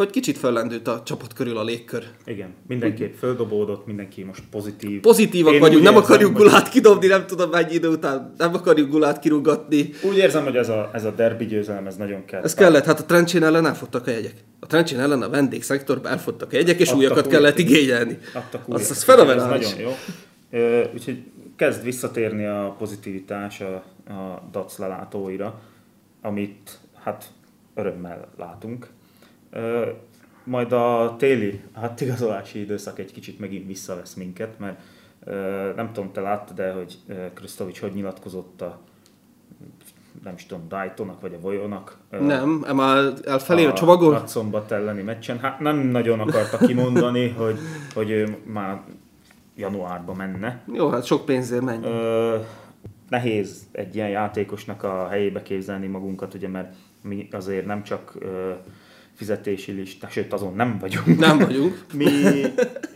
hogy 0.00 0.10
kicsit 0.10 0.38
fellendült 0.38 0.88
a 0.88 1.02
csapat 1.04 1.32
körül 1.32 1.56
a 1.58 1.64
légkör. 1.64 2.04
Igen, 2.26 2.54
mindenképp 2.68 3.14
földobódott, 3.14 3.86
mindenki 3.86 4.22
most 4.22 4.42
pozitív. 4.50 5.00
Pozitívak 5.00 5.52
Én 5.52 5.60
vagyunk, 5.60 5.82
nem 5.82 5.94
érzem, 5.94 6.10
akarjuk 6.10 6.36
gulát 6.36 6.68
kidobni, 6.68 7.06
nem 7.06 7.26
tudom 7.26 7.50
mennyi 7.50 7.74
idő 7.74 7.88
után, 7.88 8.34
nem 8.38 8.54
akarjuk 8.54 8.90
gulát 8.90 9.18
kirúgatni. 9.18 9.90
Úgy 10.02 10.16
érzem, 10.16 10.44
hogy 10.44 10.56
ez 10.56 10.68
a, 10.68 10.90
ez 10.92 11.04
a 11.04 11.10
derbi 11.10 11.46
győzelem, 11.46 11.86
ez 11.86 11.96
nagyon 11.96 12.24
kell. 12.24 12.42
Ez 12.42 12.54
kellett, 12.54 12.84
hát 12.84 13.00
a 13.00 13.04
Trencsén 13.04 13.42
ellen 13.42 13.66
elfogtak 13.66 14.06
a 14.06 14.10
jegyek. 14.10 14.34
A 14.60 14.66
Trencsén 14.66 15.00
ellen 15.00 15.22
a 15.22 15.28
vendégszektorban 15.28 16.12
elfogtak 16.12 16.52
a 16.52 16.56
jegyek, 16.56 16.80
és 16.80 16.86
Adtak 16.86 16.98
újakat 16.98 17.26
új, 17.26 17.32
kellett 17.32 17.58
igényelni. 17.58 18.18
Az, 18.68 18.90
az 18.90 19.02
fenomenális. 19.02 19.64
Ez 19.64 19.72
nagyon 19.72 19.96
jó. 20.50 20.92
Úgyhogy 20.94 21.22
kezd 21.60 21.82
visszatérni 21.82 22.46
a 22.46 22.74
pozitivitás 22.78 23.60
a, 23.60 23.74
a 24.12 24.48
DAC 24.50 24.78
lelátóira, 24.78 25.60
amit 26.22 26.78
hát 27.02 27.32
örömmel 27.74 28.28
látunk 28.36 28.88
majd 30.44 30.72
a 30.72 31.14
téli 31.18 31.60
hát 31.74 32.00
igazolási 32.00 32.60
időszak 32.60 32.98
egy 32.98 33.12
kicsit 33.12 33.38
megint 33.38 33.66
visszavesz 33.66 34.14
minket, 34.14 34.58
mert 34.58 34.80
nem 35.76 35.92
tudom, 35.92 36.12
te 36.12 36.20
láttad 36.20 36.56
de 36.56 36.72
hogy 36.72 36.98
Krisztovics 37.34 37.80
hogy 37.80 37.92
nyilatkozott 37.92 38.60
a 38.60 38.80
nem 40.24 40.34
is 40.34 40.46
tudom, 40.46 40.68
Daytonnak 40.68 41.20
vagy 41.20 41.34
a 41.34 41.40
Vojonak. 41.40 41.96
Nem, 42.10 42.48
már 42.74 43.12
elfelé 43.24 43.64
a, 43.64 43.70
a 43.70 43.72
csomagon? 43.72 44.14
A 44.14 44.26
szombat 44.26 44.72
elleni 44.72 45.02
meccsen. 45.02 45.38
Hát 45.38 45.60
nem 45.60 45.76
nagyon 45.76 46.20
akarta 46.20 46.56
kimondani, 46.66 47.28
hogy, 47.28 47.58
hogy 47.94 48.10
ő 48.10 48.36
már 48.44 48.80
januárba 49.60 50.14
menne. 50.14 50.62
Jó, 50.72 50.88
hát 50.88 51.04
sok 51.04 51.24
pénzért 51.24 51.62
menj. 51.62 51.84
Ö, 51.84 52.38
nehéz 53.08 53.66
egy 53.72 53.94
ilyen 53.94 54.08
játékosnak 54.08 54.82
a 54.82 55.08
helyébe 55.08 55.42
képzelni 55.42 55.86
magunkat, 55.86 56.34
ugye, 56.34 56.48
mert 56.48 56.74
mi 57.02 57.28
azért 57.30 57.66
nem 57.66 57.82
csak 57.82 58.16
ö, 58.18 58.52
fizetési 59.20 59.72
lista, 59.72 60.08
sőt 60.08 60.32
azon 60.32 60.54
nem 60.54 60.78
vagyunk. 60.78 61.18
Nem 61.18 61.38
vagyunk. 61.38 61.84
mi 61.94 62.06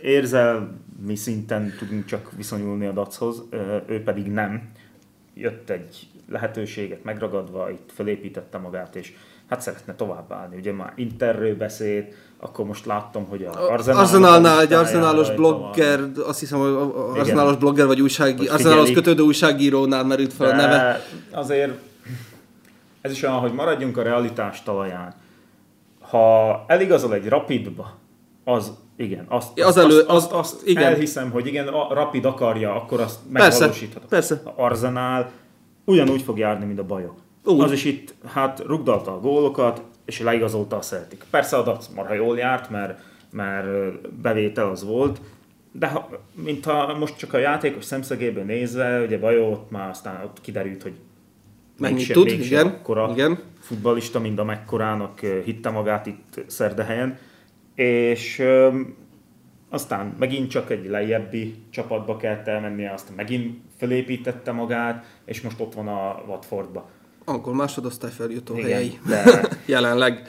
érzelmi 0.01 1.15
szinten 1.15 1.73
tudunk 1.77 2.05
csak 2.05 2.31
viszonyulni 2.37 2.85
a 2.85 2.91
dachoz, 2.91 3.43
ő 3.87 4.03
pedig 4.03 4.31
nem. 4.31 4.69
Jött 5.33 5.69
egy 5.69 6.07
lehetőséget 6.29 7.03
megragadva, 7.03 7.71
itt 7.71 7.91
felépítette 7.93 8.57
magát, 8.57 8.95
és 8.95 9.13
hát 9.49 9.61
szeretne 9.61 9.95
továbbállni. 9.95 10.55
Ugye 10.55 10.73
már 10.73 10.93
Interről 10.95 11.55
beszélt, 11.55 12.13
akkor 12.39 12.65
most 12.65 12.85
láttam, 12.85 13.25
hogy 13.25 13.43
a 13.43 13.71
Arsenal 13.71 13.99
Arsenalnál 13.99 14.61
egy 14.61 14.73
arsenalos 14.73 15.31
blogger, 15.31 15.99
van. 15.99 16.25
azt 16.27 16.39
hiszem, 16.39 16.59
hogy 16.59 17.19
arsenalos 17.19 17.55
blogger 17.55 17.85
vagy 17.85 18.01
újságíró, 18.01 18.53
arsenalos 18.53 18.91
kötődő 18.91 19.23
újságírónál 19.23 20.03
merült 20.03 20.33
fel 20.33 20.49
a 20.49 20.55
neve. 20.55 21.01
Azért 21.31 21.71
ez 23.01 23.11
is 23.11 23.23
olyan, 23.23 23.35
hogy 23.35 23.53
maradjunk 23.53 23.97
a 23.97 24.01
realitás 24.01 24.63
talaján 24.63 25.15
ha 26.09 26.63
eligazol 26.67 27.13
egy 27.13 27.27
rapidba, 27.27 27.93
az 28.43 28.71
igen, 28.97 29.25
azt, 29.29 29.59
az 29.59 29.77
elő, 29.77 29.99
azt, 29.99 30.09
azt, 30.09 30.31
azt 30.31 30.67
igen. 30.67 30.83
elhiszem, 30.83 31.31
hogy 31.31 31.47
igen, 31.47 31.67
a 31.67 31.93
rapid 31.93 32.25
akarja, 32.25 32.75
akkor 32.75 32.99
azt 32.99 33.19
megvalósítható. 33.29 34.05
Persze. 34.07 34.41
A 34.43 34.63
Arzenál 34.63 35.31
ugyanúgy 35.85 36.21
fog 36.21 36.37
járni, 36.37 36.65
mint 36.65 36.79
a 36.79 36.83
bajok. 36.83 37.15
Úgy. 37.45 37.59
Az 37.59 37.71
is 37.71 37.85
itt, 37.85 38.13
hát 38.25 38.63
rugdalta 38.65 39.13
a 39.13 39.19
gólokat, 39.19 39.81
és 40.05 40.19
leigazolta 40.19 40.75
a 40.75 40.79
Celtic. 40.79 41.23
Persze 41.29 41.57
a 41.57 41.63
Dac 41.63 41.87
marha 41.87 42.13
jól 42.13 42.37
járt, 42.37 42.69
mert, 42.69 42.99
mert 43.31 43.67
bevétel 44.21 44.69
az 44.69 44.83
volt, 44.83 45.21
de 45.71 45.87
ha, 45.87 46.09
mintha 46.33 46.97
most 46.97 47.17
csak 47.17 47.33
a 47.33 47.37
játékos 47.37 47.85
szemszögéből 47.85 48.43
nézve, 48.43 49.01
ugye 49.01 49.19
Bajó 49.19 49.51
ott 49.51 49.71
már 49.71 49.89
aztán 49.89 50.23
ott 50.23 50.41
kiderült, 50.41 50.83
hogy 50.83 50.93
mennyit 51.77 52.11
tud, 52.11 52.27
igen, 52.27 52.67
akkora 52.67 53.09
igen. 53.11 53.39
futbalista, 53.59 54.19
mint 54.19 54.39
amekkorának 54.39 55.19
hitte 55.19 55.69
magát 55.69 56.05
itt 56.05 56.41
Szerdehelyen. 56.47 57.17
És 57.75 58.39
öm, 58.39 58.95
aztán 59.69 60.15
megint 60.19 60.49
csak 60.49 60.69
egy 60.71 60.89
lejjebbi 60.89 61.55
csapatba 61.69 62.17
kellett 62.17 62.47
elmennie, 62.47 62.91
aztán 62.91 63.15
megint 63.15 63.57
felépítette 63.77 64.51
magát, 64.51 65.05
és 65.25 65.41
most 65.41 65.59
ott 65.59 65.73
van 65.73 65.87
a 65.87 66.23
Watfordba. 66.27 66.89
Akkor 67.25 67.53
másodosztály 67.53 68.11
feljutó 68.11 68.57
Igen, 68.57 68.69
helyei 68.69 68.99
de, 69.07 69.47
jelenleg. 69.65 70.27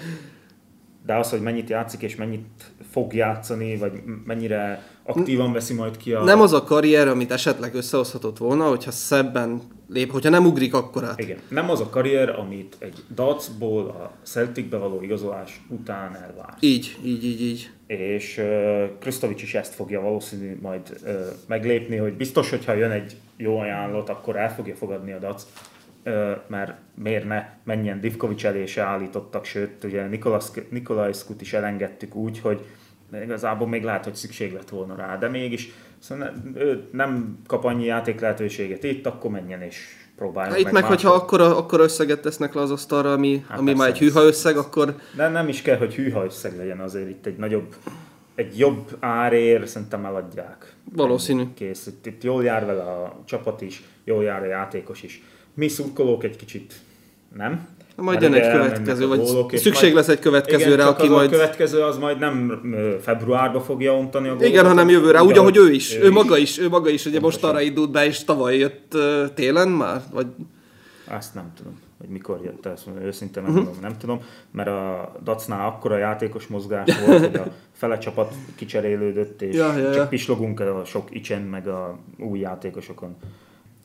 De 1.07 1.15
az, 1.15 1.31
hogy 1.31 1.41
mennyit 1.41 1.69
játszik 1.69 2.03
és 2.03 2.17
mennyit 2.17 2.73
fog 2.91 3.15
játszani, 3.15 3.77
vagy 3.77 3.93
mennyire 4.25 4.83
aktívan 5.03 5.53
veszi 5.53 5.75
majd 5.75 5.97
ki 5.97 6.13
a... 6.13 6.23
Nem 6.23 6.41
az 6.41 6.53
a 6.53 6.63
karrier, 6.63 7.09
amit 7.09 7.33
esetleg 7.33 7.75
összehozhatott 7.75 8.39
volna, 8.39 8.69
hogyha 8.69 8.91
szebben 8.91 9.63
lép, 9.89 10.13
hogyha 10.13 10.31
nem 10.31 10.47
ugrik 10.47 10.75
akkor 10.75 11.05
át. 11.05 11.21
Igen, 11.21 11.39
nem 11.49 11.71
az 11.71 11.81
a 11.81 11.89
karrier, 11.89 12.29
amit 12.29 12.77
egy 12.79 13.05
Dacból 13.15 13.87
a 13.87 14.13
Celticbe 14.23 14.77
való 14.77 15.03
igazolás 15.03 15.61
után 15.69 16.17
elvár. 16.17 16.55
Így, 16.61 16.99
így, 17.05 17.25
így, 17.25 17.41
így. 17.41 17.71
És 17.87 18.43
uh, 19.07 19.33
is 19.37 19.55
ezt 19.55 19.75
fogja 19.75 20.01
valószínű 20.01 20.59
majd 20.63 21.01
uh, 21.05 21.11
meglépni, 21.47 21.97
hogy 21.97 22.13
biztos, 22.13 22.51
hogyha 22.51 22.73
jön 22.73 22.91
egy 22.91 23.17
jó 23.37 23.59
ajánlat, 23.59 24.09
akkor 24.09 24.37
el 24.37 24.55
fogja 24.55 24.75
fogadni 24.75 25.13
a 25.13 25.19
Dac, 25.19 25.47
mert 26.47 26.73
miért 26.95 27.25
ne 27.25 27.49
menjen 27.65 28.01
Divkovics 28.01 28.47
elé 28.47 28.67
se 28.67 28.83
állítottak, 28.83 29.45
sőt, 29.45 29.85
ugye 29.85 30.07
Nikolaj 30.71 31.13
Skut 31.13 31.41
is 31.41 31.53
elengedtük 31.53 32.15
úgy, 32.15 32.41
hogy 32.41 32.65
igazából 33.23 33.69
még 33.69 33.83
lehet, 33.83 34.05
hogy 34.05 34.15
szükség 34.15 34.53
lett 34.53 34.69
volna 34.69 34.95
rá, 34.97 35.17
de 35.17 35.29
mégis 35.29 35.73
szóval 35.99 36.33
ő 36.55 36.89
nem 36.93 37.39
kap 37.47 37.65
annyi 37.65 37.85
játék 37.85 38.21
lehetőséget 38.21 38.85
itt, 38.85 39.07
akkor 39.07 39.31
menjen 39.31 39.63
és 39.63 39.77
próbáljon 40.17 40.51
hát 40.53 40.61
Itt 40.61 40.65
meg, 40.65 40.75
meg 40.75 40.85
hogyha 40.85 41.11
akkor, 41.11 41.41
akkor 41.41 41.81
összeget 41.81 42.21
tesznek 42.21 42.55
le 42.55 42.61
az 42.61 42.71
asztalra, 42.71 43.13
ami, 43.13 43.45
hát 43.49 43.59
ami 43.59 43.75
már 43.75 43.89
egy 43.89 43.99
hűha 43.99 44.23
összeg, 44.23 44.57
akkor... 44.57 44.95
De 45.17 45.29
nem 45.29 45.49
is 45.49 45.63
kell, 45.63 45.77
hogy 45.77 45.95
hűha 45.95 46.25
összeg 46.25 46.57
legyen 46.57 46.81
azért 46.81 47.09
itt 47.09 47.27
egy 47.27 47.37
nagyobb, 47.37 47.75
egy 48.35 48.59
jobb 48.59 48.97
árér 49.01 49.69
szerintem 49.69 50.05
eladják. 50.05 50.75
Valószínű. 50.93 51.43
Kész. 51.55 51.87
Itt, 51.87 52.07
itt 52.07 52.23
jól 52.23 52.45
jár 52.45 52.67
vele 52.67 52.83
a 52.83 53.23
csapat 53.25 53.61
is, 53.61 53.83
jól 54.05 54.25
jár 54.25 54.43
a 54.43 54.47
játékos 54.47 55.03
is. 55.03 55.23
Mi 55.57 55.69
szurkolók 55.69 56.25
egy 56.25 56.37
kicsit 56.37 56.75
nem, 57.37 57.69
majd 57.97 58.23
jön 58.23 58.35
egy 58.35 58.53
következő, 58.53 59.07
vagy 59.07 59.25
szükség 59.53 59.95
lesz 59.95 60.09
egy 60.09 60.19
következőre, 60.19 60.75
igen, 60.75 60.87
aki 60.87 61.09
majd... 61.09 61.29
a 61.29 61.31
következő 61.31 61.83
az 61.83 61.99
majd 61.99 62.19
nem 62.19 62.61
februárba 63.03 63.61
fogja 63.61 63.97
ontani 63.97 64.27
a 64.27 64.31
gólokat. 64.31 64.49
Igen, 64.49 64.67
hanem 64.67 64.89
jövőre, 64.89 65.23
úgy, 65.23 65.39
ahogy 65.39 65.57
ő 65.57 65.73
is. 65.73 65.97
Ő, 65.97 66.03
ő 66.03 66.11
maga 66.11 66.37
is, 66.37 66.59
ő 66.59 66.69
maga 66.69 66.89
is, 66.89 67.07
ugye 67.07 67.21
most 67.21 67.45
arra 67.45 67.61
indult 67.61 67.91
be, 67.91 68.07
és 68.07 68.25
tavaly 68.25 68.57
jött 68.57 68.95
uh, 68.95 69.35
télen 69.35 69.69
már, 69.69 70.03
vagy... 70.13 70.27
Azt 71.09 71.35
nem 71.35 71.53
tudom, 71.57 71.79
hogy 71.99 72.09
mikor 72.09 72.41
jött, 72.45 72.67
ezt 72.67 72.87
mondom, 72.87 73.05
őszintén 73.05 73.43
nem, 73.43 73.53
uh-huh. 73.53 73.67
tudom, 73.67 73.81
nem 73.83 73.99
tudom, 73.99 74.21
mert 74.51 74.69
a 74.69 75.13
Dacnál 75.25 75.67
akkora 75.67 75.97
játékos 75.97 76.47
mozgás 76.47 76.91
volt, 77.07 77.27
hogy 77.27 77.35
a 77.35 77.53
fele 77.73 77.99
csapat 77.99 78.35
kicserélődött, 78.55 79.43
és 79.43 79.55
ja, 79.55 79.77
ja, 79.77 79.79
ja. 79.79 79.95
csak 79.95 80.09
pislogunk 80.09 80.61
a 80.61 80.83
sok 80.85 81.09
icsen, 81.15 81.43
meg 81.43 81.69
a 81.69 81.99
új 82.19 82.39
játékosokon. 82.39 83.17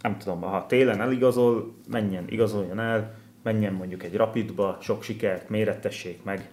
Nem 0.02 0.18
tudom, 0.18 0.42
ha 0.42 0.66
télen 0.66 1.02
eligazol, 1.02 1.74
menjen, 1.88 2.26
igazoljon 2.30 2.80
el, 2.80 3.16
menjen 3.44 3.74
mondjuk 3.74 4.04
egy 4.04 4.16
rapidba, 4.16 4.78
sok 4.82 5.04
sikert, 5.04 5.50
mérettessék 5.50 6.24
meg, 6.24 6.50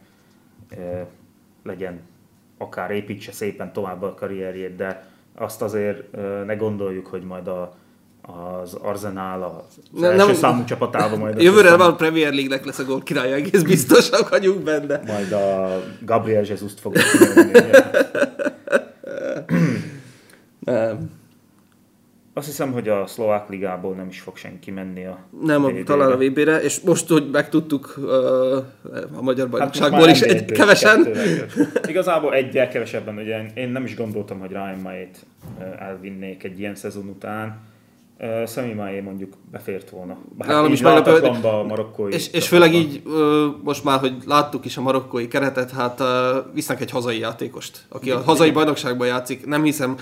legyen 1.62 2.00
akár 2.58 2.90
építse 2.90 3.32
szépen 3.32 3.72
tovább 3.72 4.02
a 4.02 4.14
karrierjét, 4.14 4.76
de 4.76 5.10
azt 5.34 5.62
azért 5.62 6.16
ne 6.46 6.54
gondoljuk, 6.54 7.06
hogy 7.06 7.22
majd 7.22 7.46
a, 7.46 7.76
az 8.22 8.74
Arsenal 8.74 9.42
az 9.42 9.78
nem, 10.00 10.10
első 10.10 10.26
nem, 10.26 10.34
számú 10.34 10.64
csapatában 10.64 11.18
majd... 11.18 11.40
Jövőre 11.42 11.72
a 11.72 11.94
Premier 11.94 12.32
League-nek 12.32 12.64
lesz 12.64 12.78
a 12.78 12.84
gól 12.84 13.02
királya, 13.02 13.34
egész 13.34 13.62
biztosak 13.62 14.28
vagyunk 14.28 14.62
benne. 14.62 15.00
Majd 15.06 15.32
a 15.32 15.80
Gabriel 16.00 16.44
Jesus-t 16.44 16.80
fogja 16.80 17.02
Nem. 20.58 21.10
Azt 22.38 22.46
hiszem, 22.46 22.72
hogy 22.72 22.88
a 22.88 23.06
szlovák 23.06 23.48
ligából 23.48 23.94
nem 23.94 24.08
is 24.08 24.20
fog 24.20 24.36
senki 24.36 24.70
menni 24.70 25.04
a 25.04 25.18
Nem, 25.42 25.64
a, 25.64 25.70
talán 25.84 26.12
a 26.12 26.16
VB-re, 26.16 26.56
és 26.56 26.80
most, 26.80 27.08
hogy 27.08 27.30
megtudtuk 27.30 27.94
uh, 27.96 28.10
a 29.16 29.22
magyar 29.22 29.44
hát 29.44 29.50
bajnokságból 29.50 30.06
hát 30.06 30.14
is 30.14 30.20
egy, 30.20 30.52
kevesen. 30.52 31.08
Igazából 31.88 32.34
egyel 32.34 32.68
kevesebben, 32.68 33.16
ugye 33.16 33.46
én 33.54 33.68
nem 33.68 33.84
is 33.84 33.96
gondoltam, 33.96 34.38
hogy 34.38 34.50
Ryan 34.50 34.78
Maét 34.82 35.26
elvinnék 35.78 36.44
egy 36.44 36.58
ilyen 36.58 36.74
szezon 36.74 37.06
után 37.06 37.60
Uh, 38.20 38.46
Szemi 38.46 38.72
Máé 38.72 39.00
mondjuk 39.00 39.32
befért 39.50 39.90
volna. 39.90 40.18
Hát 40.38 40.48
Nálam 40.48 40.72
is 40.72 40.80
meglepő, 40.80 41.30
marokkói. 41.66 42.12
És, 42.12 42.28
és 42.32 42.48
főleg 42.48 42.74
így 42.74 43.02
uh, 43.04 43.44
most 43.62 43.84
már, 43.84 43.98
hogy 43.98 44.14
láttuk 44.26 44.64
is 44.64 44.76
a 44.76 44.80
marokkói 44.80 45.28
keretet, 45.28 45.70
hát 45.70 46.00
uh, 46.00 46.06
visznek 46.54 46.80
egy 46.80 46.90
hazai 46.90 47.18
játékost, 47.18 47.86
aki 47.88 48.10
a 48.10 48.20
hazai 48.20 48.50
bajnokságban 48.50 49.06
játszik. 49.06 49.46
Nem 49.46 49.62
hiszem, 49.62 49.96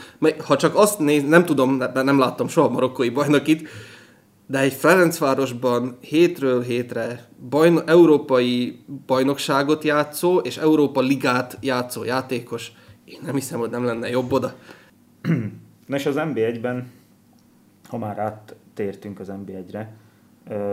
ha 0.44 0.56
csak 0.56 0.76
azt 0.76 0.98
néz, 0.98 1.28
nem 1.28 1.44
tudom, 1.44 1.82
nem 1.94 2.18
láttam 2.18 2.48
soha 2.48 2.68
marokkói 2.68 3.08
bajnokit, 3.08 3.68
de 4.46 4.58
egy 4.58 4.72
Ferencvárosban 4.72 5.98
hétről 6.00 6.62
hétre 6.62 7.28
bajno, 7.48 7.80
európai 7.86 8.84
bajnokságot 9.06 9.84
játszó 9.84 10.38
és 10.38 10.56
Európa 10.56 11.00
ligát 11.00 11.58
játszó 11.60 12.04
játékos, 12.04 12.72
én 13.04 13.18
nem 13.24 13.34
hiszem, 13.34 13.58
hogy 13.58 13.70
nem 13.70 13.84
lenne 13.84 14.08
jobb 14.08 14.32
oda. 14.32 14.54
Na 15.86 15.96
és 15.96 16.06
az 16.06 16.14
NB1-ben, 16.18 16.90
ha 17.88 17.98
már 17.98 18.18
áttértünk 18.18 19.20
az 19.20 19.32
NB1-re, 19.32 19.92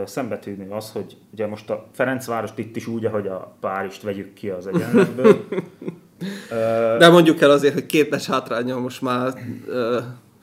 szembetűnő 0.06 0.69
az, 0.69 0.91
hogy 0.91 1.17
ugye 1.32 1.47
most 1.47 1.69
a 1.69 1.88
Ferencvárost 1.91 2.58
itt 2.58 2.76
is 2.76 2.88
úgy, 2.88 3.06
ahogy 3.06 3.28
a 3.28 3.56
Párist 3.60 4.02
vegyük 4.02 4.34
ki 4.34 4.49
az 4.49 4.67
egyenletből. 4.67 5.47
De 6.99 7.10
mondjuk 7.10 7.41
el 7.41 7.52
azért, 7.52 7.73
hogy 7.73 7.86
két 7.86 8.10
meccs 8.10 8.26
hátránya 8.26 8.80
most 8.80 9.02
már, 9.02 9.34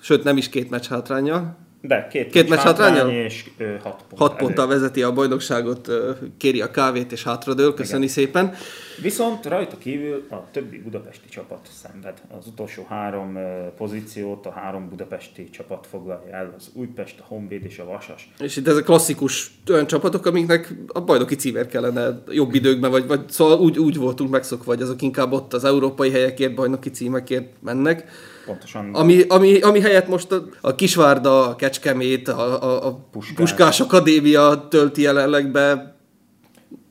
sőt 0.00 0.24
nem 0.24 0.36
is 0.36 0.48
két 0.48 0.70
meccs 0.70 0.86
hátránya, 0.86 1.56
de 1.82 2.06
két, 2.10 2.30
két 2.30 2.48
meccs 2.48 2.58
hátránya 2.58 3.24
és 3.24 3.50
ö, 3.58 3.64
hat, 3.64 4.04
pont 4.08 4.20
hat 4.20 4.36
ponttal 4.36 4.66
vezeti 4.66 5.02
a 5.02 5.12
bajnokságot, 5.12 5.88
ö, 5.88 6.10
kéri 6.36 6.60
a 6.60 6.70
kávét 6.70 7.12
és 7.12 7.22
hátradől, 7.22 7.74
köszöni 7.74 8.02
Igen. 8.02 8.14
szépen. 8.14 8.54
Viszont 9.02 9.46
rajta 9.46 9.78
kívül 9.78 10.26
a 10.30 10.50
többi 10.50 10.78
budapesti 10.78 11.28
csapat 11.28 11.68
szenved. 11.82 12.22
Az 12.38 12.46
utolsó 12.46 12.86
három 12.88 13.36
ö, 13.36 13.66
pozíciót 13.76 14.46
a 14.46 14.50
három 14.50 14.88
budapesti 14.88 15.50
csapat 15.50 15.86
foglalja 15.90 16.36
el, 16.36 16.54
az 16.56 16.70
Újpest, 16.72 17.20
a 17.20 17.24
Honvéd 17.28 17.64
és 17.64 17.78
a 17.78 17.84
Vasas. 17.84 18.32
És 18.38 18.56
itt 18.56 18.68
ezek 18.68 18.84
klasszikus 18.84 19.50
olyan 19.70 19.86
csapatok, 19.86 20.26
amiknek 20.26 20.74
a 20.86 21.00
bajnoki 21.00 21.34
címer 21.34 21.66
kellene 21.66 22.22
jobb 22.28 22.54
időkben, 22.54 22.90
vagy, 22.90 23.06
vagy 23.06 23.28
szóval 23.28 23.58
úgy, 23.58 23.78
úgy 23.78 23.96
voltunk 23.96 24.30
megszokva, 24.30 24.64
vagy 24.64 24.82
azok 24.82 25.02
inkább 25.02 25.32
ott 25.32 25.52
az 25.52 25.64
európai 25.64 26.10
helyekért, 26.10 26.54
bajnoki 26.54 26.90
címekért 26.90 27.52
mennek 27.60 28.08
Pontosan. 28.50 28.94
Ami, 28.94 29.22
ami, 29.28 29.60
ami 29.60 29.80
helyett 29.80 30.08
most 30.08 30.32
a, 30.32 30.44
a 30.60 30.74
Kisvárda, 30.74 31.48
a 31.48 31.56
Kecskemét, 31.56 32.28
a, 32.28 32.62
a, 32.62 32.86
a 32.86 32.98
Puskás. 33.10 33.34
Puskás 33.34 33.80
Akadémia 33.80 34.66
tölti 34.70 35.02
jelenleg 35.02 35.50
be. 35.50 35.96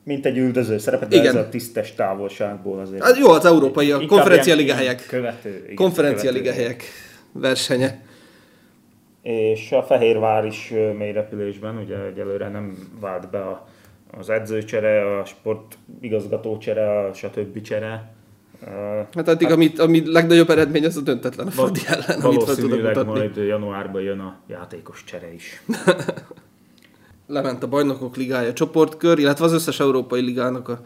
Mint 0.03 0.25
egy 0.25 0.37
üldöző 0.37 0.77
szerepet, 0.77 1.09
de 1.09 1.15
Igen. 1.15 1.35
ez 1.35 1.45
a 1.45 1.49
tisztes 1.49 1.93
távolságból 1.93 2.79
azért. 2.79 3.03
Hát 3.03 3.17
jó, 3.17 3.29
az 3.29 3.45
európai, 3.45 3.91
a 3.91 4.05
konferencia 4.05 4.55
liga 4.55 4.73
helyek. 4.73 5.05
Követő. 5.07 5.73
Konferencia 5.75 6.31
liga 6.31 6.51
helyek 6.51 6.83
versenye. 7.31 8.01
És 9.21 9.71
a 9.71 9.83
Fehérvár 9.83 10.45
is 10.45 10.73
mély 10.97 11.11
repülésben, 11.11 11.77
ugye 11.77 11.95
egyelőre 12.05 12.49
nem 12.49 12.77
vált 12.99 13.29
be 13.29 13.39
a, 13.39 13.67
az 14.17 14.29
edzőcsere, 14.29 15.19
a 15.19 15.25
sportigazgatócsere, 15.25 16.99
a 16.99 17.13
stb. 17.13 17.61
csere 17.61 18.17
Hát 19.13 19.27
addig, 19.27 19.47
hát, 19.47 19.55
amit, 19.55 19.79
ami 19.79 20.11
legnagyobb 20.11 20.49
eredmény, 20.49 20.85
az 20.85 20.97
a 20.97 21.01
döntetlen 21.01 21.47
a 21.47 21.51
Fradi 21.51 21.79
ellen, 21.87 22.21
amit 22.21 22.55
tudok 22.55 22.81
mutatni. 22.81 23.11
majd 23.11 23.35
januárban 23.35 24.01
jön 24.01 24.19
a 24.19 24.39
játékos 24.47 25.03
csere 25.03 25.33
is. 25.33 25.61
Lement 27.27 27.63
a 27.63 27.67
bajnokok 27.67 28.15
ligája 28.15 28.53
csoportkör, 28.53 29.19
illetve 29.19 29.45
az 29.45 29.53
összes 29.53 29.79
európai 29.79 30.21
ligának 30.21 30.69
a, 30.69 30.81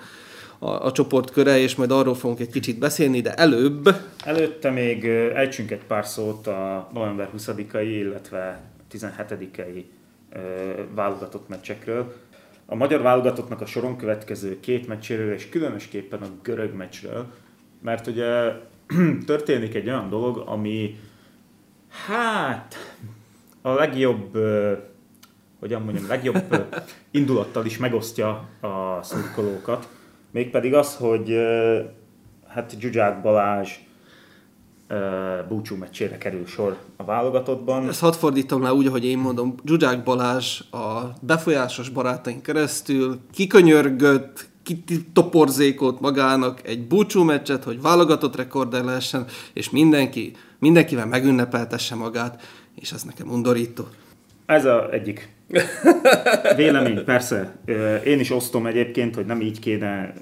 a, 0.59 0.85
a 0.85 0.91
csoportköre, 0.91 1.57
és 1.57 1.75
majd 1.75 1.91
arról 1.91 2.15
fogunk 2.15 2.39
egy 2.39 2.51
kicsit 2.51 2.79
beszélni, 2.79 3.21
de 3.21 3.33
előbb... 3.33 3.95
Előtte 4.25 4.69
még 4.69 5.05
ejtsünk 5.35 5.71
egy 5.71 5.83
pár 5.87 6.05
szót 6.05 6.47
a 6.47 6.89
november 6.93 7.29
20-ai, 7.37 7.87
illetve 7.99 8.61
17-ei 8.91 9.83
válogatott 10.95 11.49
meccsekről. 11.49 12.13
A 12.65 12.75
magyar 12.75 13.01
válogatottnak 13.01 13.61
a 13.61 13.65
soron 13.65 13.97
következő 13.97 14.59
két 14.59 14.87
meccséről, 14.87 15.33
és 15.33 15.49
különösképpen 15.49 16.21
a 16.21 16.27
görög 16.43 16.73
meccsről, 16.73 17.25
mert 17.83 18.07
ugye 18.07 18.51
történik 19.25 19.75
egy 19.75 19.87
olyan 19.87 20.09
dolog, 20.09 20.43
ami 20.45 20.99
hát 22.07 22.75
a 23.61 23.71
legjobb, 23.73 24.37
hogyan 25.59 25.81
mondjam, 25.81 26.07
legjobb 26.07 26.55
indulattal 27.11 27.65
is 27.65 27.77
megosztja 27.77 28.29
a 28.61 28.99
szurkolókat. 29.01 29.87
Mégpedig 30.31 30.73
az, 30.73 30.95
hogy 30.95 31.37
hát 32.47 32.75
Zsuzsák 32.79 33.21
Balázs 33.21 33.71
búcsú 35.47 35.75
meccsére 35.75 36.17
kerül 36.17 36.45
sor 36.45 36.77
a 36.95 37.03
válogatottban. 37.03 37.87
Ezt 37.87 37.99
hadd 37.99 38.13
fordítom 38.13 38.61
le 38.61 38.73
úgy, 38.73 38.87
ahogy 38.87 39.05
én 39.05 39.17
mondom. 39.17 39.55
Zsuzsák 39.65 40.03
Balázs 40.03 40.61
a 40.71 41.13
befolyásos 41.21 41.89
barátaink 41.89 42.41
keresztül 42.41 43.19
kikönyörgött, 43.31 44.49
toporzékolt 45.13 45.99
magának 45.99 46.67
egy 46.67 46.87
búcsú 46.87 47.23
meccset, 47.23 47.63
hogy 47.63 47.81
válogatott 47.81 48.35
rekorder 48.35 48.83
lehessen, 48.83 49.25
és 49.53 49.69
mindenki, 49.69 50.35
mindenkivel 50.59 51.05
megünnepeltesse 51.05 51.95
magát, 51.95 52.41
és 52.75 52.91
ez 52.91 53.03
nekem 53.03 53.29
undorító. 53.29 53.87
Ez 54.45 54.65
a 54.65 54.91
egyik 54.91 55.29
vélemény, 56.55 57.03
persze. 57.03 57.55
Én 58.05 58.19
is 58.19 58.31
osztom 58.31 58.65
egyébként, 58.65 59.15
hogy 59.15 59.25
nem 59.25 59.41
így 59.41 59.59
kéne, 59.59 60.13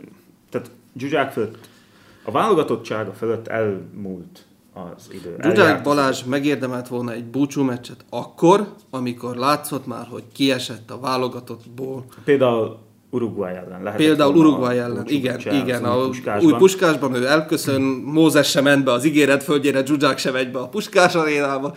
tehát 0.49 0.71
Zsuzsák 0.97 1.31
fölött, 1.31 1.57
a 2.23 2.31
válogatottsága 2.31 3.13
fölött 3.13 3.47
elmúlt 3.47 4.45
az 4.73 5.09
idő. 5.11 5.35
Zsuzsák 5.41 5.83
Balázs 5.83 6.23
megérdemelt 6.23 6.87
volna 6.87 7.11
egy 7.11 7.25
búcsú 7.25 7.63
meccset 7.63 8.05
akkor, 8.09 8.73
amikor 8.89 9.35
látszott 9.35 9.85
már, 9.85 10.07
hogy 10.09 10.23
kiesett 10.33 10.91
a 10.91 10.99
válogatottból. 10.99 12.05
Például 12.23 12.79
Uruguay 13.11 13.55
ellen 13.55 13.83
lehet. 13.83 13.99
Például 13.99 14.35
Uruguay 14.35 14.77
ellen, 14.77 15.03
igen, 15.07 15.39
igen. 15.39 15.83
A 15.83 16.05
puskásban. 16.05 16.51
új 16.51 16.57
puskásban 16.57 17.13
ő 17.13 17.25
elköszön, 17.25 17.81
Mózes 18.05 18.49
sem 18.49 18.63
ment 18.63 18.83
be 18.83 18.91
az 18.91 19.05
ígéret 19.05 19.43
földjére, 19.43 19.85
Zsuzsák 19.85 20.17
sem 20.17 20.33
megy 20.33 20.51
be 20.51 20.59
a 20.59 20.67
puskás 20.67 21.15
arénába. 21.15 21.73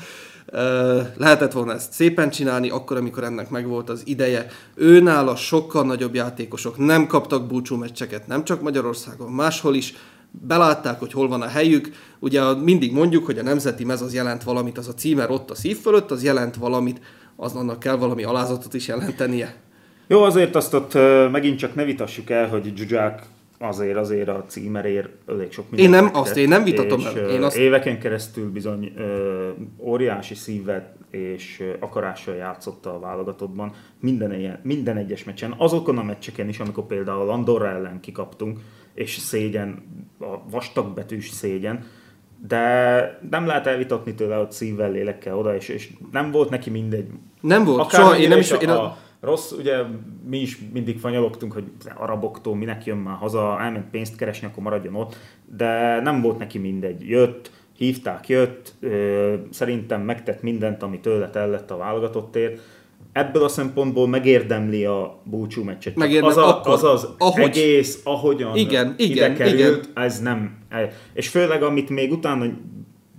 Lehetett 1.16 1.52
volna 1.52 1.72
ezt 1.72 1.92
szépen 1.92 2.30
csinálni, 2.30 2.70
akkor, 2.70 2.96
amikor 2.96 3.24
ennek 3.24 3.50
megvolt 3.50 3.88
az 3.90 4.02
ideje. 4.04 4.46
Őnála 4.74 5.36
sokkal 5.36 5.84
nagyobb 5.84 6.14
játékosok 6.14 6.78
nem 6.78 7.06
kaptak 7.06 7.46
búcsú 7.46 7.76
meccseket, 7.76 8.26
nem 8.26 8.44
csak 8.44 8.62
Magyarországon, 8.62 9.30
máshol 9.32 9.74
is. 9.74 9.94
Belátták, 10.30 10.98
hogy 10.98 11.12
hol 11.12 11.28
van 11.28 11.42
a 11.42 11.46
helyük. 11.48 11.90
Ugye 12.18 12.54
mindig 12.54 12.92
mondjuk, 12.92 13.26
hogy 13.26 13.38
a 13.38 13.42
nemzeti 13.42 13.84
mez 13.84 14.02
az 14.02 14.14
jelent 14.14 14.42
valamit, 14.42 14.78
az 14.78 14.88
a 14.88 14.94
címer 14.94 15.30
ott 15.30 15.50
a 15.50 15.54
szív 15.54 15.80
fölött, 15.80 16.10
az 16.10 16.22
jelent 16.22 16.56
valamit, 16.56 17.00
az 17.36 17.54
annak 17.54 17.78
kell 17.78 17.96
valami 17.96 18.24
alázatot 18.24 18.74
is 18.74 18.88
jelentenie. 18.88 19.63
Jó, 20.06 20.22
azért 20.22 20.54
azt 20.54 20.74
ott 20.74 20.94
megint 21.30 21.58
csak 21.58 21.74
ne 21.74 21.84
vitassuk 21.84 22.30
el, 22.30 22.48
hogy 22.48 22.72
Zsuzsák 22.76 23.22
azért 23.58 23.96
azért 23.96 24.28
a 24.28 24.44
címerért 24.46 25.08
elég 25.28 25.52
sok 25.52 25.70
mindent 25.70 25.94
Én 25.94 26.02
nem, 26.02 26.14
azt 26.14 26.36
én 26.36 26.48
nem 26.48 26.64
vitatom 26.64 26.98
és, 26.98 27.06
el. 27.06 27.28
Én 27.28 27.42
azt... 27.42 27.56
Éveken 27.56 27.98
keresztül 27.98 28.50
bizony 28.50 28.92
ö, 28.96 29.48
óriási 29.78 30.34
szívet 30.34 30.94
és 31.10 31.62
akarással 31.80 32.34
játszotta 32.34 32.94
a 32.94 32.98
válogatottban 32.98 33.72
minden, 34.00 34.34
ilyen, 34.34 34.58
minden 34.62 34.96
egyes 34.96 35.24
meccsen, 35.24 35.54
azokon 35.58 35.98
a 35.98 36.02
meccseken 36.02 36.48
is, 36.48 36.58
amikor 36.58 36.86
például 36.86 37.30
Andorra 37.30 37.68
ellen 37.68 38.00
kikaptunk, 38.00 38.58
és 38.94 39.16
szégyen, 39.16 39.82
a 40.20 40.50
vastagbetűs 40.50 41.30
szégyen, 41.30 41.86
de 42.48 43.18
nem 43.30 43.46
lehet 43.46 43.66
elvitatni 43.66 44.14
tőle, 44.14 44.36
hogy 44.36 44.52
szívvel, 44.52 44.90
lélekkel 44.90 45.38
oda, 45.38 45.54
és, 45.54 45.68
és 45.68 45.92
nem 46.12 46.30
volt 46.30 46.50
neki 46.50 46.70
mindegy. 46.70 47.06
Nem 47.40 47.64
volt, 47.64 47.80
Akár 47.80 48.00
soha, 48.00 48.18
én 48.18 48.28
nem 48.28 48.38
is... 48.38 48.50
A, 48.50 48.56
én 48.56 48.68
a, 48.68 48.96
rossz, 49.24 49.50
ugye 49.50 49.82
mi 50.28 50.38
is 50.38 50.58
mindig 50.72 50.98
fanyalogtunk, 50.98 51.52
hogy 51.52 51.64
araboktól 51.94 52.56
minek 52.56 52.84
jön 52.84 52.96
már 52.96 53.16
haza, 53.16 53.60
elment 53.60 53.90
pénzt 53.90 54.16
keresni, 54.16 54.46
akkor 54.46 54.62
maradjon 54.62 54.94
ott, 54.94 55.16
de 55.56 56.00
nem 56.00 56.20
volt 56.20 56.38
neki 56.38 56.58
mindegy. 56.58 57.08
Jött, 57.08 57.50
hívták, 57.76 58.28
jött, 58.28 58.74
szerintem 59.50 60.00
megtett 60.00 60.42
mindent, 60.42 60.82
ami 60.82 61.00
tőle 61.00 61.30
tellett 61.30 61.70
a 61.70 61.76
válogatottért. 61.76 62.60
Ebből 63.12 63.44
a 63.44 63.48
szempontból 63.48 64.08
megérdemli 64.08 64.84
a 64.84 65.20
búcsú 65.24 65.62
meccset. 65.62 65.96
Megérdem, 65.96 66.28
az, 66.28 66.36
a, 66.36 66.58
akkor, 66.58 66.72
az 66.72 66.84
az 66.84 67.08
ahogy, 67.18 67.42
egész, 67.42 68.00
ahogyan 68.04 68.56
igen, 68.56 68.94
ide 68.96 69.12
igen, 69.14 69.34
került, 69.34 69.88
igen. 69.90 70.04
ez 70.04 70.20
nem. 70.20 70.58
És 71.12 71.28
főleg, 71.28 71.62
amit 71.62 71.90
még 71.90 72.12
utána 72.12 72.44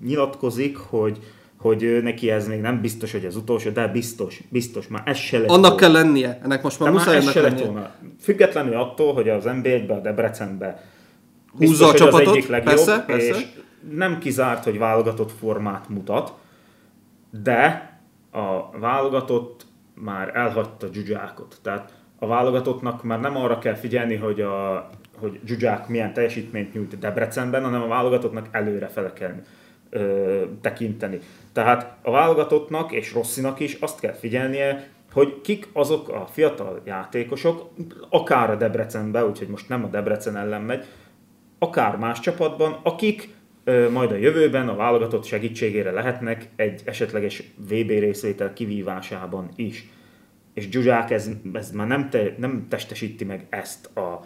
nyilatkozik, 0.05 0.77
hogy 0.77 1.19
hogy 1.65 1.99
neki 2.03 2.29
ez 2.29 2.47
még 2.47 2.61
nem 2.61 2.81
biztos, 2.81 3.11
hogy 3.11 3.25
az 3.25 3.35
utolsó, 3.35 3.69
de 3.69 3.87
biztos, 3.87 4.41
biztos, 4.49 4.87
már 4.87 5.01
ez 5.05 5.17
se 5.17 5.37
lett 5.37 5.49
Annak 5.49 5.61
volna. 5.61 5.75
kell 5.75 5.91
lennie, 5.91 6.39
ennek 6.43 6.63
most 6.63 6.79
már 6.79 6.89
de 6.89 6.95
muszáj 6.97 7.15
ennek 7.15 7.33
lennie. 7.33 7.65
Volna. 7.65 7.91
Függetlenül 8.19 8.73
attól, 8.73 9.13
hogy 9.13 9.29
az 9.29 9.43
NBA-be, 9.43 9.93
a 9.93 9.99
Debrecenbe 9.99 10.83
húzza 11.57 11.87
a 11.87 11.93
csapatot, 11.93 12.27
az 12.27 12.33
egyik 12.33 12.47
legjobb, 12.47 12.75
persze, 12.75 13.03
persze. 13.07 13.27
és 13.27 13.45
nem 13.89 14.19
kizárt, 14.19 14.63
hogy 14.63 14.77
válogatott 14.77 15.31
formát 15.31 15.89
mutat, 15.89 16.33
de 17.43 17.89
a 18.31 18.79
válogatott 18.79 19.65
már 19.93 20.31
elhagyta 20.35 20.87
Zsuzsákot. 20.93 21.57
Tehát 21.61 21.93
a 22.19 22.27
válogatottnak 22.27 23.03
már 23.03 23.19
nem 23.19 23.37
arra 23.37 23.59
kell 23.59 23.75
figyelni, 23.75 24.15
hogy, 24.15 24.41
a, 24.41 24.89
hogy 25.17 25.39
Zsuzsák 25.45 25.87
milyen 25.87 26.13
teljesítményt 26.13 26.73
nyújt 26.73 26.99
Debrecenben, 26.99 27.63
hanem 27.63 27.81
a 27.81 27.87
válogatottnak 27.87 28.47
előre 28.51 28.89
kell 29.13 29.33
ö, 29.95 30.43
tekinteni. 30.61 31.19
Tehát 31.53 31.97
a 32.01 32.11
válogatottnak 32.11 32.91
és 32.91 33.13
Rosszinak 33.13 33.59
is 33.59 33.73
azt 33.73 33.99
kell 33.99 34.13
figyelnie, 34.13 34.89
hogy 35.13 35.41
kik 35.41 35.67
azok 35.73 36.09
a 36.09 36.27
fiatal 36.31 36.81
játékosok, 36.85 37.69
akár 38.09 38.49
a 38.49 38.55
Debrecenben, 38.55 39.23
úgyhogy 39.23 39.47
most 39.47 39.69
nem 39.69 39.83
a 39.83 39.87
Debrecen 39.87 40.37
ellen 40.37 40.61
megy, 40.61 40.85
akár 41.59 41.97
más 41.97 42.19
csapatban, 42.19 42.79
akik 42.83 43.29
ö, 43.63 43.89
majd 43.89 44.11
a 44.11 44.15
jövőben 44.15 44.67
a 44.69 44.75
válogatott 44.75 45.23
segítségére 45.23 45.91
lehetnek 45.91 46.49
egy 46.55 46.81
esetleges 46.85 47.43
VB 47.57 47.89
részvétel 47.89 48.53
kivívásában 48.53 49.49
is. 49.55 49.89
és 50.53 50.69
Zsuzsák 50.69 51.11
ez, 51.11 51.29
ez 51.53 51.71
már 51.71 51.87
nem, 51.87 52.09
te, 52.09 52.35
nem 52.37 52.65
testesíti 52.69 53.23
meg 53.23 53.45
ezt 53.49 53.97
a 53.97 54.25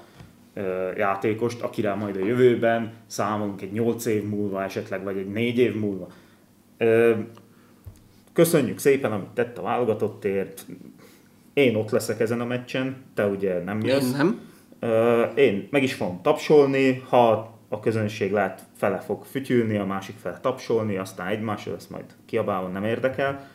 játékost, 0.98 1.62
akire 1.62 1.94
majd 1.94 2.16
a 2.16 2.26
jövőben 2.26 2.94
számolunk 3.06 3.62
egy 3.62 3.72
8 3.72 4.06
év 4.06 4.24
múlva 4.24 4.64
esetleg, 4.64 5.04
vagy 5.04 5.18
egy 5.18 5.32
4 5.32 5.58
év 5.58 5.76
múlva. 5.76 6.08
Köszönjük 8.34 8.78
szépen, 8.78 9.12
amit 9.12 9.30
tett 9.30 9.58
a 9.58 9.62
válogatottért. 9.62 10.66
Én 11.54 11.76
ott 11.76 11.90
leszek 11.90 12.20
ezen 12.20 12.42
a 12.42 12.46
meccsen, 12.46 12.96
te 13.14 13.28
ugye 13.28 13.64
nem 13.64 13.82
jössz. 13.82 14.12
Én 14.12 14.16
nem. 14.18 14.48
Én 15.36 15.68
meg 15.72 15.84
is 15.84 15.94
fogom 15.94 16.22
tapsolni, 16.22 17.04
ha 17.10 17.58
a 17.70 17.80
közönség 17.80 18.32
lát, 18.32 18.62
fele 18.78 18.98
fog 18.98 19.24
fütyülni, 19.24 19.78
a 19.78 19.86
másik 19.86 20.16
fele 20.22 20.40
tapsolni, 20.42 20.98
aztán 20.98 21.28
egymásra 21.28 21.72
lesz 21.72 21.88
majd 21.88 22.06
kiabálva, 22.26 22.68
nem 22.68 22.84
érdekel. 22.84 23.48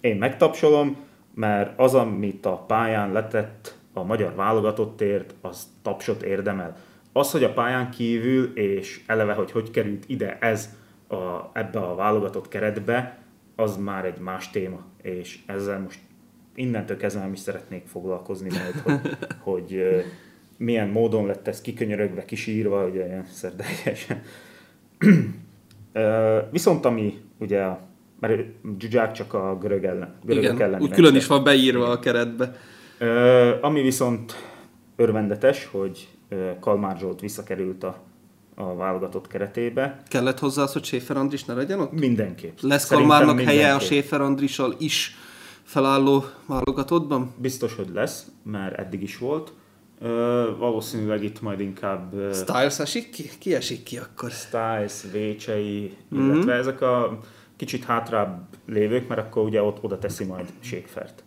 Én 0.00 0.16
megtapsolom, 0.16 0.96
mert 1.34 1.78
az, 1.78 1.94
amit 1.94 2.46
a 2.46 2.56
pályán 2.56 3.12
letett 3.12 3.74
a 3.92 4.02
magyar 4.02 4.34
válogatottért, 4.34 5.34
az 5.40 5.66
tapsot 5.82 6.22
érdemel. 6.22 6.76
Az, 7.12 7.30
hogy 7.30 7.44
a 7.44 7.52
pályán 7.52 7.90
kívül, 7.90 8.44
és 8.54 9.02
eleve, 9.06 9.32
hogy 9.32 9.50
hogy 9.50 9.70
került 9.70 10.04
ide 10.06 10.38
ez 10.38 10.76
a, 11.08 11.50
ebbe 11.52 11.78
a 11.78 11.94
válogatott 11.94 12.48
keretbe, 12.48 13.18
az 13.56 13.76
már 13.76 14.04
egy 14.04 14.18
más 14.18 14.50
téma, 14.50 14.84
és 15.02 15.38
ezzel 15.46 15.80
most 15.80 15.98
innentől 16.54 16.96
kezdve 16.96 17.22
nem 17.22 17.32
is 17.32 17.38
szeretnék 17.38 17.86
foglalkozni 17.86 18.48
majd, 18.48 18.74
hogy, 18.74 19.16
hogy 19.52 19.82
milyen 20.56 20.88
módon 20.88 21.26
lett 21.26 21.48
ez 21.48 21.60
kikönyörögve, 21.60 22.24
kisírva, 22.24 22.86
ugye 22.86 23.06
ilyen 23.06 23.24
szerdeljesen. 23.24 24.22
Viszont 26.50 26.84
ami 26.84 27.20
ugye, 27.38 27.66
mert 28.20 28.42
Zsuzsák 28.78 29.12
csak 29.12 29.34
a 29.34 29.58
görög 29.60 29.84
ellen, 29.84 30.14
görögök 30.24 30.52
Igen, 30.52 30.66
ellen 30.66 30.80
úgy 30.80 30.90
külön 30.90 31.14
is 31.14 31.26
van 31.26 31.44
beírva 31.44 31.88
a 31.88 31.98
keretbe. 31.98 32.56
Ami 33.60 33.82
viszont 33.82 34.34
örvendetes, 34.96 35.68
hogy 35.72 36.08
Kalmár 36.60 36.98
Zsolt 36.98 37.20
visszakerült 37.20 37.84
a, 37.84 37.98
a 38.54 38.74
válogatott 38.74 39.26
keretébe. 39.26 40.02
Kellett 40.08 40.38
hozzá 40.38 40.62
az, 40.62 40.72
hogy 40.72 40.84
Schäfer 40.84 41.16
Andris 41.16 41.44
ne 41.44 41.54
legyen 41.54 41.80
ott? 41.80 41.92
Mindenképp. 41.92 42.58
Lesz 42.60 42.88
Kalmárnak 42.88 43.40
helye 43.40 43.74
a 43.74 43.78
Schäfer 43.78 44.20
Andrissal 44.20 44.74
is 44.78 45.16
felálló 45.62 46.24
válogatottban? 46.46 47.34
Biztos, 47.36 47.74
hogy 47.74 47.88
lesz, 47.94 48.26
mert 48.42 48.78
eddig 48.78 49.02
is 49.02 49.18
volt. 49.18 49.52
Uh, 50.00 50.08
valószínűleg 50.58 51.24
itt 51.24 51.40
majd 51.40 51.60
inkább... 51.60 52.14
Styles 52.32 52.78
esik 52.78 53.10
ki? 53.10 53.30
Ki 53.38 53.54
esik 53.54 53.82
ki 53.82 53.98
akkor? 53.98 54.30
Styles, 54.30 55.02
Vécsei, 55.12 55.96
mm-hmm. 56.14 56.32
illetve 56.32 56.52
ezek 56.52 56.80
a 56.80 57.18
kicsit 57.56 57.84
hátrább 57.84 58.46
lévők, 58.66 59.08
mert 59.08 59.20
akkor 59.20 59.44
ugye 59.44 59.62
ott 59.62 59.82
oda 59.82 59.98
teszi 59.98 60.24
majd 60.24 60.46
Sékfert. 60.60 61.22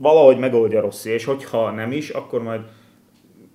Valahogy 0.00 0.38
megoldja 0.38 0.80
Rossi, 0.80 1.10
és 1.10 1.24
hogyha 1.24 1.70
nem 1.70 1.92
is, 1.92 2.08
akkor 2.08 2.42
majd 2.42 2.60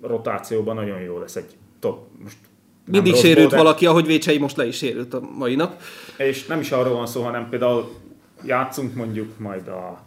rotációban 0.02 0.76
nagyon 0.76 1.00
jó 1.00 1.20
lesz 1.20 1.36
egy 1.36 1.56
top. 1.80 2.08
Most 2.24 2.38
mindig 2.86 3.16
sérült 3.16 3.50
de... 3.50 3.58
valaki, 3.58 3.86
ahogy 3.86 4.06
Vécsei 4.06 4.38
most 4.38 4.58
le 4.58 4.66
is 4.66 4.78
sérült 4.78 5.14
a 5.14 5.22
mai 5.38 5.56
nap. 5.56 5.82
És 6.18 6.46
nem 6.46 6.60
is 6.60 6.72
arról 6.72 6.94
van 6.94 7.08
szó, 7.08 7.22
hanem 7.22 7.50
például 7.50 7.90
játszunk 8.46 8.96
mondjuk 8.96 9.40
majd 9.40 9.68
a 9.68 10.02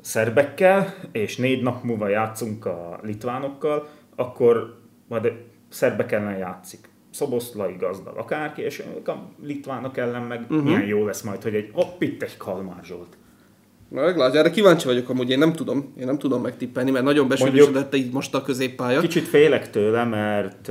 szerbekkel, 0.00 0.94
és 1.12 1.36
négy 1.36 1.62
nap 1.62 1.82
múlva 1.82 2.08
játszunk 2.08 2.66
a 2.66 3.00
litvánokkal, 3.02 3.88
akkor 4.16 4.78
majd 5.08 5.32
szerbek 5.68 6.12
ellen 6.12 6.36
játszik. 6.36 6.90
Szoboszlai 7.10 7.76
gazdag, 7.78 8.16
akárki, 8.16 8.62
és 8.62 8.82
a 9.06 9.12
litvánok 9.42 9.96
ellen 9.96 10.22
meg 10.22 10.40
uh-huh. 10.40 10.62
milyen 10.62 10.84
jó 10.84 11.06
lesz 11.06 11.22
majd, 11.22 11.42
hogy 11.42 11.54
egy 11.54 11.70
hopp, 11.72 12.02
itt 12.02 12.22
egy 12.22 12.36
Kalmár 12.36 12.84
Zsolt. 12.84 13.16
Meglátja, 13.92 14.38
erre 14.38 14.50
kíváncsi 14.50 14.86
vagyok 14.86 15.08
amúgy, 15.08 15.30
én 15.30 15.38
nem 15.38 15.52
tudom, 15.52 15.92
én 15.98 16.06
nem 16.06 16.18
tudom 16.18 16.42
megtippelni, 16.42 16.90
mert 16.90 17.04
nagyon 17.04 17.28
besűrűsödött 17.28 17.94
így 17.94 18.12
most 18.12 18.34
a 18.34 18.42
középpálya. 18.42 19.00
Kicsit 19.00 19.28
félek 19.28 19.70
tőle, 19.70 20.04
mert 20.04 20.70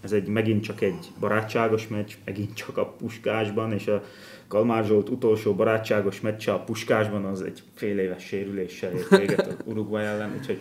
ez 0.00 0.12
egy 0.12 0.26
megint 0.26 0.62
csak 0.62 0.80
egy 0.80 1.10
barátságos 1.20 1.88
meccs, 1.88 2.12
megint 2.24 2.54
csak 2.54 2.76
a 2.76 2.86
puskásban, 2.86 3.72
és 3.72 3.86
a 3.86 4.02
Kalmár 4.48 4.84
Zsolt 4.84 5.08
utolsó 5.08 5.54
barátságos 5.54 6.20
meccse 6.20 6.52
a 6.52 6.58
Puskásban 6.58 7.24
az 7.24 7.42
egy 7.42 7.62
fél 7.74 7.98
éves 7.98 8.24
sérüléssel 8.24 8.92
ért 8.92 9.08
véget 9.08 9.46
az 9.46 9.56
Uruguay 9.70 10.04
ellen, 10.04 10.34
úgyhogy 10.38 10.60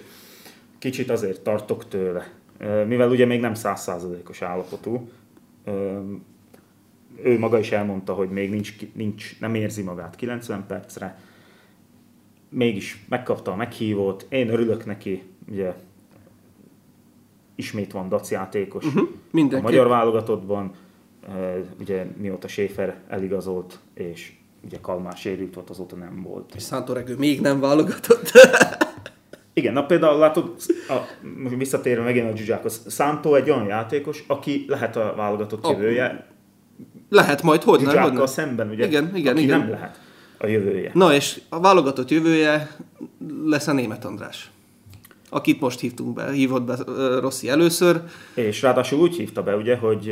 kicsit 0.79 1.09
azért 1.09 1.41
tartok 1.41 1.87
tőle. 1.87 2.31
Mivel 2.87 3.09
ugye 3.09 3.25
még 3.25 3.39
nem 3.39 3.53
százszázalékos 3.53 4.41
állapotú, 4.41 5.09
ő 7.23 7.39
maga 7.39 7.59
is 7.59 7.71
elmondta, 7.71 8.13
hogy 8.13 8.29
még 8.29 8.49
nincs, 8.49 8.73
nincs, 8.93 9.39
nem 9.39 9.55
érzi 9.55 9.81
magát 9.81 10.15
90 10.15 10.65
percre, 10.67 11.17
mégis 12.53 13.05
megkapta 13.09 13.51
a 13.51 13.55
meghívót, 13.55 14.25
én 14.29 14.49
örülök 14.49 14.85
neki, 14.85 15.23
ugye 15.51 15.73
ismét 17.55 17.91
van 17.91 18.09
dac 18.09 18.31
játékos 18.31 18.85
uh-huh, 18.85 19.53
a 19.53 19.61
magyar 19.61 19.87
válogatottban, 19.87 20.71
ugye 21.79 22.05
mióta 22.17 22.47
Schäfer 22.47 23.01
eligazolt, 23.07 23.79
és 23.93 24.33
ugye 24.65 24.77
Kalmár 24.81 25.17
sérült 25.17 25.53
volt, 25.53 25.69
azóta 25.69 25.95
nem 25.95 26.21
volt. 26.21 26.55
És 26.55 26.61
Szántoregő 26.61 27.15
még 27.17 27.41
nem 27.41 27.59
válogatott. 27.59 28.31
Igen, 29.53 29.73
na 29.73 29.85
például 29.85 30.19
látod, 30.19 30.55
a, 30.87 31.25
visszatérve 31.57 32.03
megint 32.03 32.33
a 32.33 32.35
Zsuzsákhoz, 32.35 32.81
Szántó 32.87 33.35
egy 33.35 33.49
olyan 33.49 33.67
játékos, 33.67 34.23
aki 34.27 34.65
lehet 34.67 34.95
a 34.95 35.13
válogatott 35.15 35.67
jövője. 35.67 36.27
Lehet 37.09 37.41
majd, 37.41 37.63
hogy 37.63 37.81
nem? 37.81 38.25
szemben, 38.25 38.69
ugye? 38.69 38.85
Igen, 38.85 39.15
igen, 39.15 39.33
aki 39.33 39.43
igen. 39.43 39.59
nem 39.59 39.69
lehet 39.69 39.99
a 40.43 40.47
jövője. 40.47 40.91
Na 40.93 41.13
és 41.13 41.41
a 41.49 41.59
válogatott 41.59 42.09
jövője 42.09 42.77
lesz 43.45 43.67
a 43.67 43.73
német 43.73 44.05
András 44.05 44.51
akit 45.33 45.59
most 45.59 45.79
hívtunk 45.79 46.13
be, 46.13 46.31
hívott 46.31 46.63
be 46.63 46.77
Rossi 47.19 47.49
először. 47.49 48.01
És 48.33 48.61
ráadásul 48.61 48.99
úgy 48.99 49.15
hívta 49.15 49.43
be, 49.43 49.55
ugye, 49.55 49.75
hogy 49.75 50.11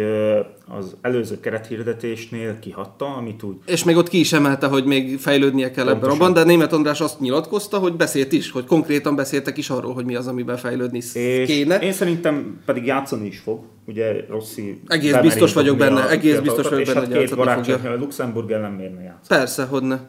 az 0.68 0.96
előző 1.02 1.40
kerethirdetésnél 1.40 2.60
kihatta, 2.60 3.06
amit 3.06 3.44
úgy... 3.44 3.56
És 3.66 3.84
még 3.84 3.96
ott 3.96 4.10
ki 4.10 4.20
is 4.20 4.34
emelte, 4.34 4.68
hogy 4.68 4.86
még 4.86 5.18
fejlődnie 5.18 5.72
kell 5.72 5.86
Pontosan. 5.86 6.10
ebben 6.10 6.22
abban, 6.22 6.34
de 6.34 6.44
Német 6.44 6.74
András 6.74 7.02
azt 7.02 7.20
nyilatkozta, 7.20 7.78
hogy 7.78 7.94
beszélt 7.94 8.32
is, 8.32 8.52
hogy 8.52 8.66
konkrétan 8.66 9.16
beszéltek 9.16 9.58
is 9.58 9.70
arról, 9.70 9.94
hogy 9.94 10.06
mi 10.06 10.16
az, 10.16 10.28
amiben 10.28 10.58
fejlődni 10.58 11.02
és 11.14 11.48
kéne. 11.48 11.80
Én 11.80 11.94
szerintem 11.94 12.62
pedig 12.66 12.86
játszani 12.86 13.28
is 13.28 13.40
fog, 13.40 13.60
ugye 13.86 14.26
Rossi... 14.30 14.82
Egész 14.88 15.16
biztos 15.16 15.54
vagyok 15.54 15.78
benne, 15.78 16.10
egész 16.10 16.40
biztos 16.40 16.70
vagyok 16.70 16.86
benne, 16.86 17.00
hogy 17.00 17.18
két 17.18 17.36
barátság, 17.36 18.00
Luxemburg 18.00 18.52
ellen 18.52 18.72
miért 18.72 18.94
ne 18.94 19.02
játszani. 19.02 19.40
Persze, 19.40 19.64
hogy 19.64 19.84
ne. 19.84 20.00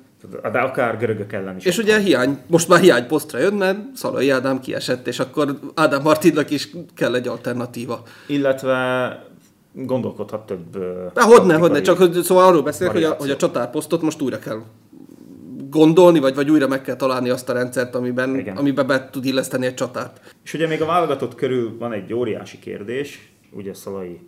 De 0.52 0.58
akár 0.58 0.98
görögök 0.98 1.32
ellen 1.32 1.56
is. 1.56 1.64
És 1.64 1.78
ugye 1.78 1.98
hiány, 1.98 2.38
most 2.46 2.68
már 2.68 2.80
hiány 2.80 3.06
posztra 3.06 3.38
jön, 3.38 3.54
mert 3.54 3.78
Szalai 3.94 4.30
Ádám 4.30 4.60
kiesett, 4.60 5.06
és 5.06 5.18
akkor 5.18 5.58
Ádám 5.74 6.02
Martinnak 6.02 6.50
is 6.50 6.68
kell 6.94 7.14
egy 7.14 7.28
alternatíva. 7.28 8.02
Illetve 8.26 8.76
gondolkodhat 9.72 10.46
több... 10.46 10.76
Há, 11.14 11.24
hodne, 11.24 11.56
hodne, 11.56 11.80
csak 11.80 11.98
hogy, 11.98 12.12
szóval 12.12 12.46
arról 12.46 12.62
beszélek, 12.62 12.92
hogy 12.92 13.04
a, 13.04 13.16
hogy 13.18 13.30
a 13.30 13.36
csatárposztot 13.36 14.02
most 14.02 14.20
újra 14.20 14.38
kell 14.38 14.62
gondolni, 15.70 16.18
vagy, 16.18 16.34
vagy 16.34 16.50
újra 16.50 16.68
meg 16.68 16.82
kell 16.82 16.96
találni 16.96 17.28
azt 17.28 17.48
a 17.48 17.52
rendszert, 17.52 17.94
amiben, 17.94 18.52
amiben 18.56 18.86
be 18.86 19.08
tud 19.10 19.24
illeszteni 19.24 19.66
egy 19.66 19.74
csatárt. 19.74 20.34
És 20.44 20.54
ugye 20.54 20.66
még 20.66 20.82
a 20.82 20.86
válogatott 20.86 21.34
körül 21.34 21.76
van 21.78 21.92
egy 21.92 22.12
óriási 22.12 22.58
kérdés, 22.58 23.32
ugye 23.50 23.74
Szalai 23.74 24.20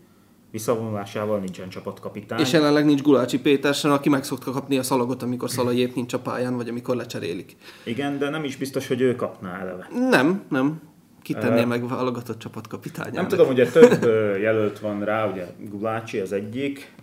visszavonulásával 0.54 1.38
nincsen 1.38 1.68
csapatkapitány. 1.68 2.40
És 2.40 2.52
jelenleg 2.52 2.84
nincs 2.84 3.02
Gulácsi 3.02 3.40
Péter 3.40 3.74
sem, 3.74 3.90
aki 3.90 4.08
meg 4.08 4.24
szokta 4.24 4.50
kapni 4.50 4.78
a 4.78 4.82
szalagot, 4.82 5.22
amikor 5.22 5.50
Szalai 5.50 5.78
épp 5.78 5.94
nincs 5.94 6.12
a 6.12 6.18
pályán, 6.18 6.56
vagy 6.56 6.68
amikor 6.68 6.96
lecserélik. 6.96 7.56
Igen, 7.84 8.18
de 8.18 8.28
nem 8.28 8.44
is 8.44 8.56
biztos, 8.56 8.88
hogy 8.88 9.00
ő 9.00 9.16
kapná 9.16 9.60
eleve. 9.60 9.88
Nem, 10.10 10.42
nem. 10.48 10.80
Kitenné 11.22 11.62
uh, 11.62 11.68
meg 11.68 11.88
válogatott 11.88 12.38
csapatkapitány. 12.38 13.12
Nem 13.12 13.28
tudom, 13.28 13.48
ugye 13.48 13.70
több 13.70 14.02
jelölt 14.40 14.78
van 14.78 15.04
rá, 15.04 15.30
ugye 15.30 15.46
Gulácsi 15.58 16.18
az 16.18 16.32
egyik, 16.32 16.94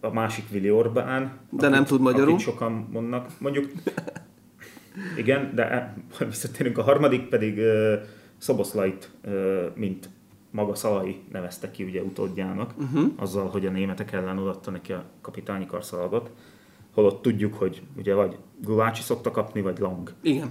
a 0.00 0.12
másik 0.12 0.48
Vili 0.50 0.70
Orbán. 0.70 1.38
De 1.50 1.66
akit, 1.66 1.70
nem 1.70 1.84
tud 1.84 2.00
magyarul. 2.00 2.32
Akit 2.32 2.44
sokan 2.44 2.88
mondnak. 2.92 3.26
Mondjuk, 3.38 3.70
igen, 5.16 5.52
de 5.54 5.94
visszatérünk 6.18 6.78
a 6.78 6.82
harmadik 6.82 7.28
pedig 7.28 7.60
Szoboszlait, 8.38 9.10
mint 9.74 10.08
maga 10.50 10.74
Szalai 10.74 11.22
nevezte 11.32 11.70
ki 11.70 11.84
ugye 11.84 12.02
utódjának, 12.02 12.74
uh-huh. 12.78 13.12
azzal, 13.16 13.48
hogy 13.48 13.66
a 13.66 13.70
németek 13.70 14.12
ellen 14.12 14.38
odatta 14.38 14.70
neki 14.70 14.92
a 14.92 15.04
kapitányi 15.20 15.66
karszalagot, 15.66 16.30
holott 16.94 17.22
tudjuk, 17.22 17.54
hogy 17.54 17.82
ugye 17.96 18.14
vagy 18.14 18.36
Gulácsi 18.62 19.02
szokta 19.02 19.30
kapni, 19.30 19.60
vagy 19.60 19.78
Lang. 19.78 20.12
Igen. 20.22 20.50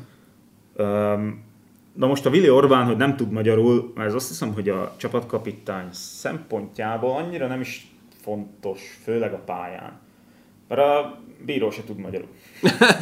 Um, 0.77 1.45
na 1.93 2.07
most 2.07 2.25
a 2.25 2.29
Vili 2.29 2.49
Orbán, 2.49 2.86
hogy 2.86 2.97
nem 2.97 3.15
tud 3.15 3.31
magyarul, 3.31 3.93
ez 3.95 4.13
azt 4.13 4.27
hiszem, 4.27 4.53
hogy 4.53 4.69
a 4.69 4.93
csapatkapitány 4.97 5.88
szempontjából 5.91 7.12
annyira 7.12 7.47
nem 7.47 7.60
is 7.60 7.91
fontos, 8.21 8.99
főleg 9.03 9.33
a 9.33 9.38
pályán. 9.45 9.99
Mert 10.67 10.82
a 10.82 11.21
bíró 11.45 11.71
se 11.71 11.84
tud 11.84 11.97
magyarul. 11.97 12.27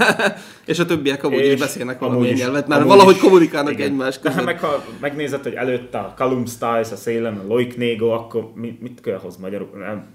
és 0.66 0.80
a 0.80 0.86
többiek 0.86 1.24
amúgy 1.24 1.40
és 1.40 1.54
is 1.54 1.60
beszélnek 1.60 2.00
valamilyen 2.00 2.36
nyelvet, 2.36 2.68
mert 2.68 2.84
valahogy 2.84 3.16
is, 3.16 3.22
kommunikálnak 3.22 3.74
igen. 3.74 3.88
egymás 3.88 4.20
között. 4.20 4.38
De 4.38 4.44
meg 4.44 4.60
ha 4.60 4.84
megnézed, 5.00 5.44
hogy 5.44 5.54
előtte 5.54 5.98
a 5.98 6.14
Calum 6.18 6.46
Stiles, 6.46 6.92
a 6.92 6.96
szélen, 6.96 7.38
a 7.38 7.48
Loic 7.48 7.76
Nego, 7.76 8.08
akkor 8.08 8.52
mit, 8.56 8.82
mit 8.82 9.02
kell 9.02 9.18
hoz 9.18 9.38
magyarul? 9.38 9.70
Nem. 9.74 10.06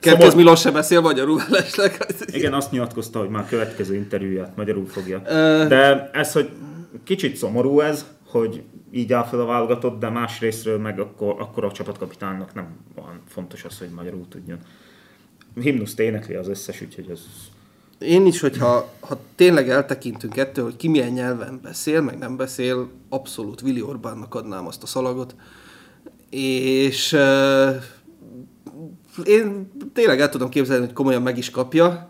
Kertész 0.00 0.24
Szobor... 0.24 0.36
Milos 0.36 0.60
se 0.60 0.70
beszél 0.70 1.00
magyarul 1.00 1.38
felesleg. 1.48 2.06
Igen, 2.26 2.52
azt 2.52 2.70
nyilatkozta, 2.70 3.18
hogy 3.18 3.28
már 3.28 3.42
a 3.42 3.46
következő 3.48 3.94
interjúját 3.94 4.56
magyarul 4.56 4.86
fogja. 4.86 5.18
De 5.68 6.10
ez, 6.12 6.32
hogy 6.32 6.50
kicsit 7.04 7.36
szomorú 7.36 7.80
ez, 7.80 8.06
hogy 8.26 8.62
így 8.92 9.12
áll 9.12 9.24
fel 9.24 9.40
a 9.40 9.44
válogatott, 9.44 10.00
de 10.00 10.08
másrésztről 10.08 10.78
meg 10.78 11.00
akkor, 11.00 11.34
akkor 11.38 11.64
a 11.64 11.72
csapatkapitánynak 11.72 12.54
nem 12.54 12.76
olyan 12.96 13.20
fontos 13.28 13.64
az, 13.64 13.78
hogy 13.78 13.88
magyarul 13.94 14.28
tudjon. 14.28 14.58
Himnuszt 15.60 16.00
énekli 16.00 16.34
az 16.34 16.48
összes, 16.48 16.80
úgyhogy 16.80 17.10
ez... 17.10 17.20
Én 17.98 18.26
is, 18.26 18.40
hogyha 18.40 18.92
ha 19.00 19.20
tényleg 19.34 19.68
eltekintünk 19.68 20.36
ettől, 20.36 20.64
hogy 20.64 20.76
ki 20.76 20.88
milyen 20.88 21.12
nyelven 21.12 21.60
beszél, 21.62 22.00
meg 22.00 22.18
nem 22.18 22.36
beszél, 22.36 22.90
abszolút 23.08 23.62
Willi 23.62 23.82
Orbánnak 23.82 24.34
adnám 24.34 24.66
azt 24.66 24.82
a 24.82 24.86
szalagot. 24.86 25.34
És 26.30 27.12
uh, 27.12 27.74
én 29.24 29.70
tényleg 29.92 30.20
el 30.20 30.28
tudom 30.28 30.48
képzelni, 30.48 30.84
hogy 30.84 30.94
komolyan 30.94 31.22
meg 31.22 31.38
is 31.38 31.50
kapja, 31.50 32.08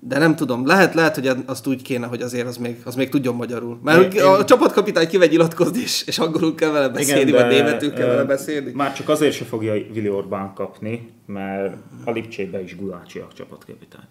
de 0.00 0.18
nem 0.18 0.36
tudom, 0.36 0.66
lehet, 0.66 0.94
lehet, 0.94 1.14
hogy 1.14 1.30
azt 1.46 1.66
úgy 1.66 1.82
kéne, 1.82 2.06
hogy 2.06 2.22
azért 2.22 2.46
az 2.46 2.56
még, 2.56 2.80
az 2.84 2.94
még 2.94 3.08
tudjon 3.08 3.34
magyarul. 3.34 3.78
Mert 3.82 4.14
én, 4.14 4.22
a 4.22 4.36
én... 4.38 4.46
csapatkapitány 4.46 5.08
kivegy 5.08 5.30
nyilatkozni, 5.30 5.80
és, 5.80 6.02
és 6.06 6.18
angolul 6.18 6.54
kell 6.54 6.70
vele 6.70 6.88
beszélni, 6.88 7.28
Igen, 7.30 7.42
vagy 7.42 7.50
németül 7.54 7.92
kell 7.92 8.06
vele 8.06 8.24
beszélni. 8.24 8.72
Már 8.74 8.92
csak 8.92 9.08
azért 9.08 9.34
se 9.34 9.44
fogja 9.44 9.72
Vili 9.92 10.08
Orbán 10.08 10.52
kapni, 10.54 11.10
mert 11.26 11.76
a 12.04 12.10
Lipcsébe 12.10 12.62
is 12.62 12.76
Gulácsi 12.76 13.18
a 13.18 13.28
csapatkapitány. 13.36 14.06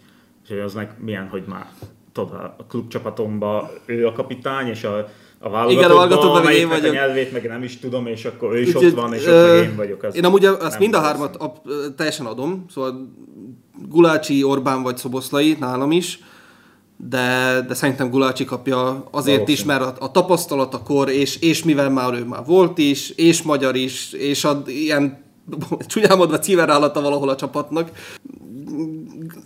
És 0.50 0.62
az 0.66 0.74
meg 0.74 0.92
milyen, 1.00 1.28
hogy 1.28 1.44
már 1.48 1.66
tudod, 2.14 2.34
a 2.58 2.66
klubcsapatomban 2.70 3.70
ő 3.86 4.08
a 4.08 4.12
kapitány, 4.12 4.68
és 4.68 4.84
a 4.84 5.08
a 5.40 5.50
válogatottban, 5.50 6.42
Igen, 6.42 6.54
a 6.54 6.56
én 6.56 6.68
vagyok. 6.68 6.92
a 6.92 6.96
nyelvét 6.96 7.32
meg 7.32 7.48
nem 7.48 7.64
is 7.64 7.80
tudom, 7.80 8.08
és 8.08 8.26
akkor 8.26 8.54
ő 8.54 8.60
is 8.60 8.76
Úgy, 8.76 8.86
ott 8.86 8.94
van, 8.94 9.14
és 9.14 9.26
ö, 9.26 9.44
ott 9.44 9.60
meg 9.60 9.70
én 9.70 9.76
vagyok. 9.76 10.04
Az 10.04 10.16
én 10.16 10.26
amúgy 10.26 10.46
azt 10.46 10.80
mind 10.80 10.94
a 10.94 11.00
hármat 11.00 11.36
ab, 11.36 11.58
teljesen 11.96 12.26
adom, 12.26 12.66
szóval 12.70 13.14
Gulácsi, 13.98 14.44
Orbán 14.44 14.84
vagy 14.84 14.98
Szoboszlai 14.98 15.56
nálam 15.60 15.92
is, 15.92 16.20
de, 16.98 17.62
de 17.68 17.74
szerintem 17.74 18.10
Gulácsi 18.10 18.46
kapja 18.46 18.80
azért 18.90 19.12
Valószínű. 19.12 19.52
is, 19.52 19.64
mert 19.64 19.82
a, 19.82 19.94
a 20.00 20.12
tapasztalat, 20.12 20.74
a 20.74 20.82
kor, 20.84 21.10
és, 21.10 21.40
és 21.40 21.64
mivel 21.64 21.90
már 21.90 22.14
ő 22.14 22.24
már 22.24 22.46
volt 22.46 22.78
is, 22.78 23.10
és 23.10 23.42
magyar 23.42 23.76
is, 23.76 24.14
és 24.14 24.44
a, 24.44 24.62
ilyen 24.66 25.18
csúnyámodva 25.88 26.40
civerállata 26.40 27.02
valahol 27.02 27.30
a 27.30 27.36
csapatnak. 27.36 27.92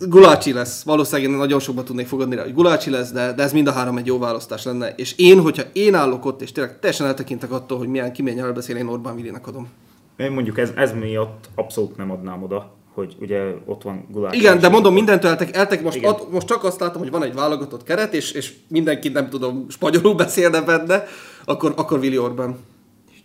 Gulácsi 0.00 0.52
lesz. 0.52 0.82
Valószínűleg 0.82 1.36
nagyon 1.36 1.60
sokban 1.60 1.84
tudnék 1.84 2.06
fogadni 2.06 2.34
rá, 2.34 2.42
hogy 2.42 2.54
Gulácsi 2.54 2.90
lesz, 2.90 3.12
de, 3.12 3.32
de 3.32 3.42
ez 3.42 3.52
mind 3.52 3.66
a 3.66 3.72
három 3.72 3.96
egy 3.96 4.06
jó 4.06 4.18
választás 4.18 4.64
lenne. 4.64 4.94
És 4.96 5.14
én, 5.16 5.40
hogyha 5.40 5.62
én 5.72 5.94
állok 5.94 6.24
ott, 6.24 6.42
és 6.42 6.52
tényleg 6.52 6.78
teljesen 6.78 7.06
eltekintek 7.06 7.52
attól, 7.52 7.78
hogy 7.78 7.88
milyen 7.88 8.12
kimény 8.12 8.52
beszél, 8.54 8.76
én 8.76 8.86
Orbán 8.86 9.16
Vilinek 9.16 9.46
adom. 9.46 9.68
Én 10.16 10.30
mondjuk 10.30 10.58
ez, 10.58 10.70
ez 10.76 10.92
miatt 10.92 11.48
abszolút 11.54 11.96
nem 11.96 12.10
adnám 12.10 12.42
oda 12.42 12.80
hogy 12.94 13.16
ugye 13.20 13.42
ott 13.66 13.82
van 13.82 14.06
Gulácsi. 14.10 14.38
Igen, 14.38 14.58
de 14.58 14.68
mondom, 14.68 14.92
mindentől 14.94 15.30
eltek, 15.30 15.56
eltek 15.56 15.82
most, 15.82 16.04
ad, 16.04 16.26
most 16.30 16.46
csak 16.46 16.64
azt 16.64 16.80
látom, 16.80 17.02
hogy 17.02 17.10
van 17.10 17.22
egy 17.22 17.34
válogatott 17.34 17.82
keret, 17.82 18.14
és, 18.14 18.32
és 18.32 18.52
mindenki 18.68 19.08
nem 19.08 19.28
tudom, 19.28 19.66
spanyolul 19.68 20.14
beszélne 20.24 20.60
benne, 20.60 21.04
akkor, 21.44 21.72
akkor 21.76 21.98
Willi 21.98 22.18
Orban. 22.18 22.58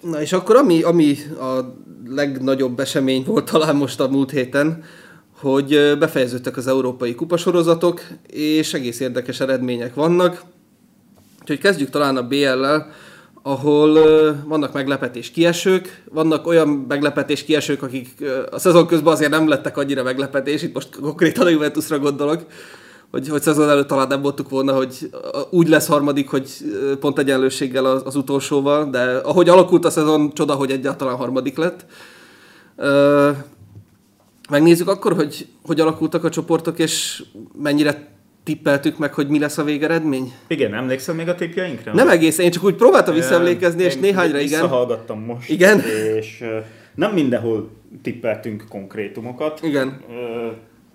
Na 0.01 0.21
és 0.21 0.33
akkor 0.33 0.55
ami, 0.55 0.81
ami 0.81 1.17
a 1.39 1.75
legnagyobb 2.07 2.79
esemény 2.79 3.23
volt 3.25 3.51
talán 3.51 3.75
most 3.75 3.99
a 3.99 4.07
múlt 4.07 4.31
héten, 4.31 4.83
hogy 5.39 5.97
befejeződtek 5.99 6.57
az 6.57 6.67
európai 6.67 7.15
kupasorozatok, 7.15 8.01
és 8.27 8.73
egész 8.73 8.99
érdekes 8.99 9.39
eredmények 9.39 9.93
vannak. 9.93 10.43
Úgyhogy 11.41 11.59
kezdjük 11.59 11.89
talán 11.89 12.17
a 12.17 12.27
BL-lel 12.27 12.91
ahol 13.47 13.93
vannak 14.45 14.73
meglepetés 14.73 15.31
kiesők, 15.31 16.03
vannak 16.11 16.47
olyan 16.47 16.67
meglepetés 16.67 17.43
kiesők, 17.43 17.83
akik 17.83 18.23
a 18.51 18.59
szezon 18.59 18.87
közben 18.87 19.13
azért 19.13 19.31
nem 19.31 19.47
lettek 19.47 19.77
annyira 19.77 20.03
meglepetés, 20.03 20.61
itt 20.63 20.73
most 20.73 20.99
konkrétan 21.01 21.45
a 21.45 21.49
Juventusra 21.49 21.99
gondolok, 21.99 22.45
hogy, 23.11 23.29
hogy 23.29 23.41
szezon 23.41 23.69
előtt 23.69 23.87
talán 23.87 24.07
nem 24.07 24.21
voltuk 24.21 24.49
volna, 24.49 24.73
hogy 24.73 25.09
úgy 25.49 25.67
lesz 25.67 25.87
harmadik, 25.87 26.29
hogy 26.29 26.49
pont 26.99 27.19
egyenlőséggel 27.19 27.85
az, 27.85 28.01
az 28.05 28.15
utolsóval, 28.15 28.89
de 28.89 29.17
ahogy 29.17 29.49
alakult 29.49 29.85
a 29.85 29.89
szezon, 29.89 30.33
csoda, 30.33 30.53
hogy 30.53 30.71
egyáltalán 30.71 31.15
harmadik 31.15 31.57
lett. 31.57 31.85
Megnézzük 34.49 34.89
akkor, 34.89 35.13
hogy 35.13 35.47
hogy 35.63 35.79
alakultak 35.79 36.23
a 36.23 36.29
csoportok, 36.29 36.79
és 36.79 37.23
mennyire 37.61 38.16
tippeltük 38.47 38.97
meg, 38.97 39.13
hogy 39.13 39.27
mi 39.27 39.39
lesz 39.39 39.57
a 39.57 39.63
végeredmény? 39.63 40.33
Igen, 40.47 40.73
emlékszel 40.73 41.15
még 41.15 41.27
a 41.27 41.35
tippjeinkre? 41.35 41.93
Nem 41.93 42.09
egészen, 42.09 42.45
én 42.45 42.51
csak 42.51 42.63
úgy 42.63 42.75
próbáltam 42.75 43.13
visszaemlékezni, 43.13 43.83
és 43.83 43.95
néhányra 43.95 44.39
igen. 44.39 44.61
Visszahallgattam 44.61 45.19
most. 45.19 45.49
Igen. 45.49 45.79
És 46.15 46.43
nem 46.95 47.13
mindenhol 47.13 47.69
tippeltünk 48.01 48.63
konkrétumokat. 48.69 49.59
Igen. 49.63 50.01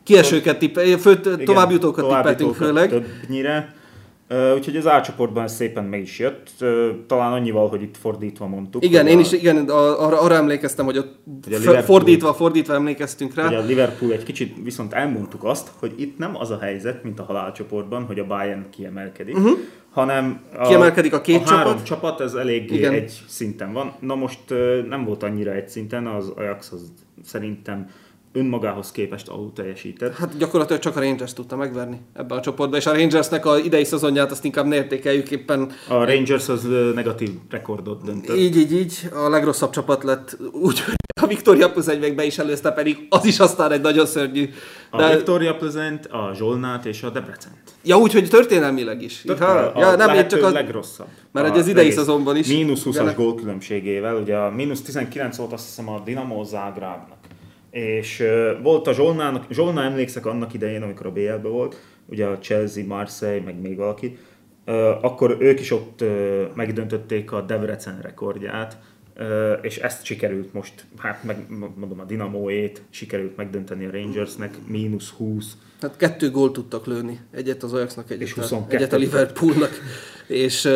Kiesőket 0.03 0.59
tippeltünk, 0.59 0.99
fő, 0.99 1.21
továbbjutókat 1.45 2.09
tippeltünk 2.09 2.55
főleg. 2.55 2.89
Többnyire. 2.89 3.75
Úgyhogy 4.55 4.77
az 4.77 4.87
átcsoportban 4.87 5.49
szépen 5.49 5.85
meg 5.85 6.01
is 6.01 6.19
jött, 6.19 6.51
talán 7.07 7.33
annyival, 7.33 7.69
hogy 7.69 7.83
itt 7.83 7.97
fordítva 7.97 8.47
mondtuk. 8.47 8.85
Igen, 8.85 9.07
én 9.07 9.17
a... 9.17 9.21
is 9.21 9.33
igen, 9.33 9.69
arra, 9.69 10.21
arra 10.21 10.35
emlékeztem, 10.35 10.85
hogy 10.85 10.99
ott 10.99 11.15
Liverpool, 11.47 11.83
fordítva, 11.83 12.35
fordítva 12.35 12.75
emlékeztünk 12.75 13.35
rá. 13.35 13.47
Ugye 13.47 13.59
a 13.59 13.65
Liverpool 13.65 14.13
egy 14.13 14.23
kicsit 14.23 14.57
viszont 14.63 14.93
elmondtuk 14.93 15.45
azt, 15.45 15.71
hogy 15.79 15.95
itt 15.97 16.19
nem 16.19 16.37
az 16.37 16.51
a 16.51 16.59
helyzet, 16.59 17.03
mint 17.03 17.21
a 17.21 17.23
halálcsoportban, 17.23 18.05
hogy 18.05 18.19
a 18.19 18.27
Bayern 18.27 18.67
kiemelkedik, 18.71 19.37
uh-huh. 19.37 19.59
hanem 19.91 20.41
a, 20.57 20.67
kiemelkedik 20.67 21.15
a 21.15 21.21
két 21.21 21.37
a 21.37 21.45
csapat. 21.45 21.57
három 21.57 21.83
csapat, 21.83 22.21
ez 22.21 22.35
elég 22.35 22.71
igen. 22.71 22.93
egy 22.93 23.23
szinten 23.29 23.73
van. 23.73 23.95
Na 24.01 24.15
most 24.15 24.41
nem 24.89 25.05
volt 25.05 25.23
annyira 25.23 25.53
egy 25.53 25.69
szinten, 25.69 26.07
az 26.07 26.33
Ajax 26.37 26.73
az 26.73 26.93
szerintem 27.25 27.89
önmagához 28.33 28.91
képest 28.91 29.29
alul 29.29 29.53
teljesített. 29.55 30.15
Hát 30.15 30.37
gyakorlatilag 30.37 30.83
csak 30.83 30.97
a 30.97 31.01
Rangers 31.01 31.33
tudta 31.33 31.57
megverni 31.57 32.01
ebben 32.15 32.39
a 32.39 32.41
csoportban, 32.41 32.79
és 32.79 32.87
a 32.87 32.93
Rangersnek 32.93 33.47
a 33.47 33.59
idei 33.59 33.85
szezonját 33.85 34.31
azt 34.31 34.45
inkább 34.45 34.67
ne 34.67 34.75
értékeljük 34.77 35.31
éppen. 35.31 35.71
A 35.89 36.05
Rangers 36.05 36.49
az 36.49 36.69
negatív 36.95 37.31
rekordot 37.51 38.05
döntött. 38.05 38.37
Így, 38.37 38.57
így, 38.57 38.73
így. 38.73 39.09
A 39.15 39.29
legrosszabb 39.29 39.71
csapat 39.71 40.05
lett 40.05 40.37
úgy, 40.53 40.83
a 41.23 41.27
Victoria 41.27 41.71
Plzenyt 41.71 42.15
be 42.15 42.25
is 42.25 42.39
előzte, 42.39 42.71
pedig 42.71 43.07
az 43.09 43.25
is 43.25 43.39
aztán 43.39 43.73
egy 43.73 43.81
nagyon 43.81 44.07
szörnyű. 44.07 44.49
De... 44.97 45.05
A 45.05 45.15
Victoria 45.15 45.55
Plzenyt, 45.57 46.07
a 46.07 46.31
Zsolnát 46.35 46.87
és 46.87 47.03
a 47.03 47.11
Debrecent. 47.11 47.57
Ja, 47.85 47.97
úgy, 47.97 48.13
hogy 48.13 48.29
történelmileg 48.29 49.03
is. 49.03 49.23
Tört, 49.27 49.39
ha, 49.39 49.73
ja, 49.77 49.97
nem, 49.97 50.15
én 50.15 50.29
csak 50.29 50.43
a 50.43 50.51
legrosszabb. 50.51 51.07
Mert 51.33 51.47
egy 51.47 51.59
az 51.59 51.67
idei 51.67 51.91
szezonban 51.91 52.37
is. 52.37 52.47
Mínusz 52.47 52.83
20-as 52.85 53.13
gólkülönbségével, 53.17 54.17
ugye 54.17 54.37
a 54.37 54.51
mínusz 54.51 54.83
19 54.83 55.37
volt 55.37 55.53
azt 55.53 55.65
hiszem 55.65 55.89
a 55.89 56.01
Dinamo 56.05 56.45
Zágrábnak 56.45 57.22
és 57.73 58.23
volt 58.63 58.87
a 58.87 58.93
Zsolnának, 58.93 59.47
Zsolna 59.51 59.83
emlékszek 59.83 60.27
annak 60.27 60.55
idején, 60.55 60.83
amikor 60.83 61.07
a 61.07 61.13
BL-be 61.13 61.49
volt, 61.49 61.77
ugye 62.07 62.27
a 62.27 62.39
Chelsea, 62.39 62.87
Marseille, 62.87 63.45
meg 63.45 63.61
még 63.61 63.77
valaki, 63.77 64.19
akkor 65.01 65.37
ők 65.39 65.61
is 65.61 65.71
ott 65.71 66.05
megdöntötték 66.55 67.33
a 67.33 67.41
Debrecen 67.41 67.99
rekordját, 68.03 68.79
és 69.63 69.79
ezt 69.79 70.05
sikerült 70.05 70.53
most, 70.53 70.85
hát 70.99 71.25
meg 71.25 71.47
mondom 71.77 72.01
a 72.01 72.05
Dinamo-ét 72.05 72.83
sikerült 72.91 73.37
megdönteni 73.37 73.87
a 73.87 73.91
Rangersnek, 73.91 74.55
mínusz 74.67 75.09
20. 75.09 75.57
Tehát 75.79 75.97
kettő 75.97 76.31
gólt 76.31 76.53
tudtak 76.53 76.87
lőni, 76.87 77.21
egyet 77.33 77.63
az 77.63 77.73
Ajaxnak, 77.73 78.11
egyet, 78.11 78.29
és 78.29 78.37
a, 78.37 78.67
egyet 78.69 78.93
a 78.93 78.97
Liverpoolnak. 78.97 79.71
És, 80.27 80.69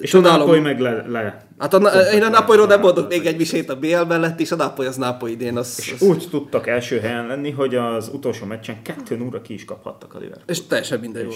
és 0.00 0.10
csodálom, 0.10 0.40
a 0.40 0.44
Napoli 0.44 0.60
meg 0.60 0.80
le, 0.80 1.06
le 1.08 1.46
Hát 1.58 1.74
a, 1.74 1.88
én 2.14 2.22
a 2.22 2.28
Napolyról 2.28 2.66
nem 2.66 2.80
mondok 2.80 3.08
még 3.08 3.26
egy 3.26 3.36
misét 3.36 3.70
a 3.70 3.78
BL 3.78 4.02
mellett, 4.08 4.40
és 4.40 4.52
a 4.52 4.56
Napoly 4.56 4.86
az 4.86 4.96
Napoly 4.96 5.30
idén. 5.30 5.56
Az, 5.56 5.76
és 5.78 5.92
az... 5.92 6.02
úgy 6.02 6.26
tudtak 6.30 6.66
első 6.66 6.98
helyen 6.98 7.26
lenni, 7.26 7.50
hogy 7.50 7.74
az 7.74 8.10
utolsó 8.12 8.46
meccsen 8.46 8.82
kettő 8.82 9.20
óra 9.20 9.42
ki 9.42 9.54
is 9.54 9.64
kaphattak 9.64 10.14
a 10.14 10.18
Liverpool. 10.18 10.44
És 10.46 10.66
teljesen 10.66 11.00
minden 11.00 11.22
jó 11.22 11.30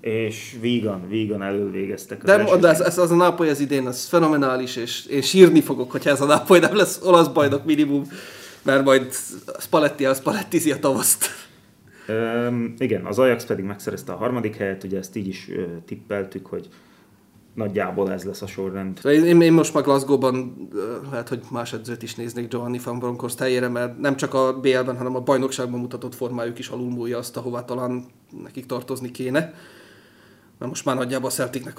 és 0.00 0.56
vígan, 0.60 1.08
vígan 1.08 1.42
elől 1.42 1.70
végeztek. 1.70 2.22
De, 2.22 2.56
de 2.56 2.68
ez, 2.68 2.80
ez, 2.80 2.98
az 2.98 3.10
a 3.10 3.16
Nápoly 3.16 3.48
az 3.48 3.60
idén, 3.60 3.86
az 3.86 4.04
fenomenális, 4.04 4.76
és 4.76 5.06
én 5.06 5.22
sírni 5.22 5.60
fogok, 5.60 5.90
hogyha 5.90 6.10
ez 6.10 6.20
a 6.20 6.26
Nápoly 6.26 6.58
nem 6.58 6.76
lesz 6.76 7.00
olasz 7.02 7.28
bajnok 7.28 7.64
minimum, 7.64 8.02
mert 8.62 8.84
majd 8.84 9.12
Spalletti 9.58 10.04
az 10.04 10.18
Spallettizi 10.18 10.72
a 10.72 10.78
tavaszt. 10.78 11.26
Um, 12.08 12.74
igen, 12.78 13.04
az 13.04 13.18
Ajax 13.18 13.44
pedig 13.44 13.64
megszerezte 13.64 14.12
a 14.12 14.16
harmadik 14.16 14.56
helyet, 14.56 14.84
ugye 14.84 14.98
ezt 14.98 15.16
így 15.16 15.28
is 15.28 15.48
uh, 15.48 15.62
tippeltük, 15.86 16.46
hogy 16.46 16.68
nagyjából 17.54 18.12
ez 18.12 18.24
lesz 18.24 18.42
a 18.42 18.46
sorrend. 18.46 18.98
Én, 19.04 19.40
én 19.40 19.52
most 19.52 19.74
már 19.74 19.82
Glasgow-ban 19.82 20.68
lehet, 21.10 21.28
hogy 21.28 21.40
más 21.50 21.72
edzőt 21.72 22.02
is 22.02 22.14
néznék 22.14 22.48
Giovanni 22.48 22.80
van 22.84 22.98
Bronckhorst 22.98 23.38
helyére, 23.38 23.68
mert 23.68 23.98
nem 23.98 24.16
csak 24.16 24.34
a 24.34 24.60
BL-ben, 24.60 24.96
hanem 24.96 25.16
a 25.16 25.20
bajnokságban 25.20 25.80
mutatott 25.80 26.14
formájuk 26.14 26.58
is 26.58 26.68
alulmúlja 26.68 27.18
azt, 27.18 27.36
ahová 27.36 27.64
talán 27.64 28.04
nekik 28.42 28.66
tartozni 28.66 29.10
kéne. 29.10 29.54
Mert 30.60 30.72
most 30.72 30.84
már 30.84 30.96
nagyjából 30.96 31.28
a 31.28 31.32
Celticnek 31.32 31.78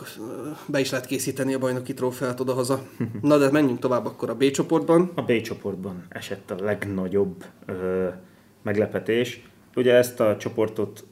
be 0.66 0.80
is 0.80 0.90
lehet 0.90 1.06
készíteni 1.06 1.54
a 1.54 1.60
bajnoki 1.60 1.94
trófeát 1.94 2.40
oda-haza. 2.40 2.84
Na 3.22 3.38
de 3.38 3.52
menjünk 3.52 3.80
tovább 3.80 4.06
akkor 4.06 4.30
a 4.30 4.36
B 4.36 4.52
csoportban. 4.52 5.12
A 5.16 5.22
B 5.22 5.42
csoportban 5.42 6.06
esett 6.10 6.52
a 6.52 6.64
legnagyobb 6.64 7.46
ö, 7.66 8.08
meglepetés. 8.62 9.48
Ugye 9.76 9.94
ezt 9.94 10.20
a 10.20 10.38
csoportot 10.38 11.04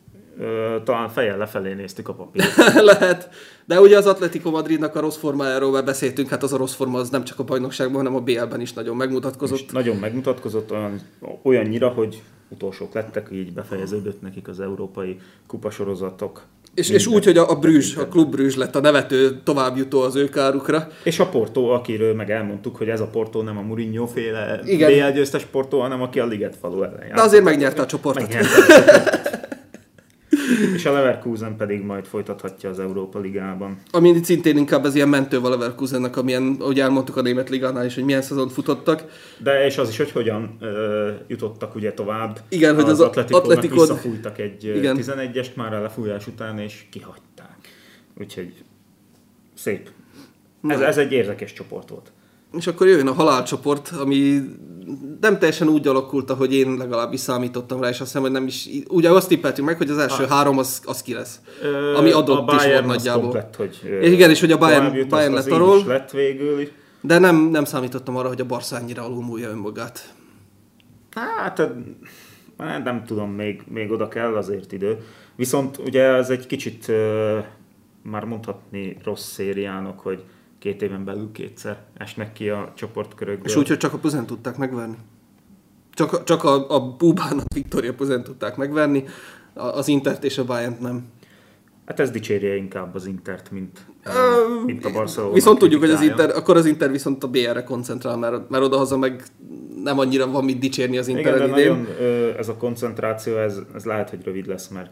talán 0.83 1.09
fejjel 1.09 1.37
lefelé 1.37 1.73
néztük 1.73 2.07
a 2.07 2.13
papírt. 2.13 2.55
Lehet. 2.91 3.29
De 3.65 3.81
ugye 3.81 3.97
az 3.97 4.05
Atletico 4.05 4.51
Madridnak 4.51 4.95
a 4.95 4.99
rossz 4.99 5.17
formájáról 5.17 5.71
már 5.71 5.83
beszéltünk, 5.83 6.29
hát 6.29 6.43
az 6.43 6.53
a 6.53 6.57
rossz 6.57 6.73
forma 6.73 6.99
az 6.99 7.09
nem 7.09 7.23
csak 7.23 7.39
a 7.39 7.43
bajnokságban, 7.43 7.97
hanem 7.97 8.15
a 8.15 8.21
BL-ben 8.21 8.61
is 8.61 8.73
nagyon 8.73 8.95
megmutatkozott. 8.95 9.59
És 9.59 9.65
nagyon 9.65 9.95
megmutatkozott, 9.95 10.71
olyan, 10.71 11.01
olyannyira, 11.43 11.89
hogy 11.89 12.23
utolsók 12.49 12.93
lettek, 12.93 13.29
így 13.31 13.53
befejeződött 13.53 14.21
nekik 14.21 14.47
az 14.47 14.59
európai 14.59 15.19
kupasorozatok. 15.47 16.41
És, 16.73 16.89
és 16.89 17.07
úgy, 17.07 17.25
hogy 17.25 17.37
a, 17.37 17.49
a 17.49 17.55
Brüzs, 17.55 17.95
a 17.95 18.07
klub 18.07 18.31
Brüzs 18.31 18.55
lett 18.55 18.75
a 18.75 18.79
nevető 18.79 19.41
továbbjutó 19.43 20.01
az 20.01 20.15
ő 20.15 20.29
kárukra. 20.29 20.87
És 21.03 21.19
a 21.19 21.29
Porto, 21.29 21.61
akiről 21.61 22.15
meg 22.15 22.31
elmondtuk, 22.31 22.75
hogy 22.75 22.89
ez 22.89 22.99
a 22.99 23.07
Porto 23.07 23.41
nem 23.41 23.57
a 23.57 23.61
Mourinho 23.61 24.05
féle 24.05 24.59
BL 24.63 25.11
győztes 25.13 25.45
Porto, 25.45 25.79
hanem 25.79 26.01
aki 26.01 26.19
a 26.19 26.25
Liget 26.25 26.55
falu 26.61 26.83
ellen 26.83 27.15
De 27.15 27.21
azért 27.21 27.43
megnyerte 27.43 27.81
a 27.81 27.85
csoportot. 27.85 28.21
Megnyerte 28.21 28.55
a 28.57 28.65
csoportot. 28.65 29.47
És 30.75 30.85
a 30.85 30.91
Leverkusen 30.91 31.55
pedig 31.55 31.81
majd 31.81 32.05
folytathatja 32.05 32.69
az 32.69 32.79
Európa 32.79 33.19
Ligában. 33.19 33.77
Ami 33.91 34.23
szintén 34.23 34.57
inkább 34.57 34.85
ez 34.85 34.95
ilyen 34.95 35.09
mentő 35.09 35.37
a 35.37 35.49
Leverkusennek, 35.49 36.17
amilyen, 36.17 36.57
ahogy 36.59 36.79
elmondtuk 36.79 37.17
a 37.17 37.21
német 37.21 37.49
ligánál 37.49 37.85
is, 37.85 37.95
hogy 37.95 38.03
milyen 38.03 38.21
szezont 38.21 38.51
futottak. 38.51 39.03
De 39.37 39.65
és 39.65 39.77
az 39.77 39.89
is, 39.89 39.97
hogy 39.97 40.11
hogyan 40.11 40.57
ö, 40.59 41.09
jutottak 41.27 41.75
ugye 41.75 41.93
tovább. 41.93 42.39
Igen, 42.49 42.75
hogy 42.75 42.83
az, 42.83 42.89
az 42.89 42.99
Atletikon 42.99 43.77
visszafújtak 43.77 44.39
egy 44.39 44.63
igen. 44.63 44.97
11-est 44.99 45.55
már 45.55 45.73
a 45.73 45.81
lefújás 45.81 46.27
után, 46.27 46.59
és 46.59 46.85
kihagyták. 46.91 47.57
Úgyhogy 48.19 48.53
szép. 49.53 49.89
Ez, 50.67 50.79
ez 50.79 50.97
egy 50.97 51.11
érdekes 51.11 51.53
csoport 51.53 51.89
volt. 51.89 52.11
És 52.57 52.67
akkor 52.67 52.87
jöjjön 52.87 53.07
a 53.07 53.13
halálcsoport, 53.13 53.91
ami 53.99 54.41
nem 55.21 55.37
teljesen 55.37 55.67
úgy 55.67 55.87
alakult, 55.87 56.29
ahogy 56.29 56.53
én 56.53 56.77
legalábbis 56.77 57.19
számítottam 57.19 57.81
rá, 57.81 57.89
és 57.89 57.99
azt 57.99 58.05
hiszem, 58.05 58.21
hogy 58.21 58.31
nem 58.31 58.47
is... 58.47 58.69
Ugye 58.87 59.09
azt 59.09 59.27
tippeltünk 59.27 59.67
meg, 59.67 59.77
hogy 59.77 59.89
az 59.89 59.97
első 59.97 60.23
hát. 60.23 60.31
három 60.31 60.57
az, 60.57 60.81
az 60.85 61.01
ki 61.01 61.13
lesz. 61.13 61.39
Ö, 61.61 61.95
ami 61.95 62.11
adott 62.11 62.51
is 62.51 62.65
volt 62.65 62.85
nagyjából. 62.85 63.21
Komplett, 63.21 63.55
hogy 63.55 63.79
és 64.01 64.11
igen, 64.11 64.29
és 64.29 64.39
hogy 64.39 64.51
a 64.51 64.57
Bayern, 64.57 64.95
jut, 64.95 65.07
Bayern 65.07 65.33
lett 65.33 65.51
arról. 65.51 65.85
lett 65.85 66.11
végül. 66.11 66.67
De 67.01 67.19
nem, 67.19 67.35
nem 67.35 67.65
számítottam 67.65 68.15
arra, 68.17 68.27
hogy 68.27 68.41
a 68.41 68.45
Barca 68.45 68.77
ennyire 68.77 69.01
alulmúlja 69.01 69.49
önmagát. 69.49 70.13
Hát, 71.11 71.71
nem 72.57 73.03
tudom, 73.05 73.31
még, 73.31 73.63
még 73.67 73.91
oda 73.91 74.07
kell 74.07 74.35
azért 74.35 74.71
idő. 74.71 74.97
Viszont 75.35 75.77
ugye 75.77 76.03
ez 76.03 76.29
egy 76.29 76.45
kicsit 76.45 76.91
már 78.01 78.23
mondhatni 78.23 78.97
rossz 79.03 79.31
szériának, 79.31 79.99
hogy 79.99 80.23
két 80.59 80.81
éven 80.81 81.05
belül 81.05 81.31
kétszer 81.31 81.77
esnek 81.97 82.33
ki 82.33 82.49
a 82.49 82.71
csoportkörökből. 82.75 83.45
És 83.45 83.55
úgy, 83.55 83.67
hogy 83.67 83.77
csak 83.77 83.93
a 83.93 83.97
Puzen 83.97 84.25
tudták 84.25 84.57
megverni. 84.57 84.97
Csak, 85.93 86.23
csak 86.23 86.43
a, 86.43 86.75
a 86.75 86.95
Bubán, 86.95 87.39
a 87.39 87.43
Victoria 87.53 87.93
Puzen 87.93 88.23
tudták 88.23 88.55
megverni, 88.55 89.03
az 89.53 89.87
Intert 89.87 90.23
és 90.23 90.37
a 90.37 90.45
bayern 90.45 90.77
nem. 90.79 91.05
Hát 91.85 91.99
ez 91.99 92.11
dicsérje 92.11 92.55
inkább 92.55 92.95
az 92.95 93.05
Intert, 93.05 93.51
mint, 93.51 93.85
uh, 94.05 94.65
mint 94.65 94.85
a 94.85 94.91
Barcelona. 94.91 95.33
Viszont 95.33 95.59
tudjuk, 95.59 95.81
hogy 95.81 95.89
az 95.89 96.01
Inter, 96.01 96.29
akkor 96.35 96.57
az 96.57 96.65
Inter 96.65 96.91
viszont 96.91 97.23
a 97.23 97.27
BR-re 97.27 97.63
koncentrál, 97.63 98.17
mert, 98.17 98.49
mert 98.49 98.63
odahaza 98.63 98.97
meg 98.97 99.23
nem 99.83 99.99
annyira 99.99 100.31
van 100.31 100.43
mit 100.43 100.59
dicsérni 100.59 100.97
az 100.97 101.07
Inter 101.07 101.35
Igen, 101.35 101.51
de 101.51 101.61
idén. 101.61 101.71
nagyon, 101.71 101.87
ez 102.37 102.49
a 102.49 102.55
koncentráció, 102.57 103.37
ez, 103.37 103.59
ez 103.75 103.85
lehet, 103.85 104.09
hogy 104.09 104.23
rövid 104.23 104.47
lesz, 104.47 104.67
mert 104.67 104.91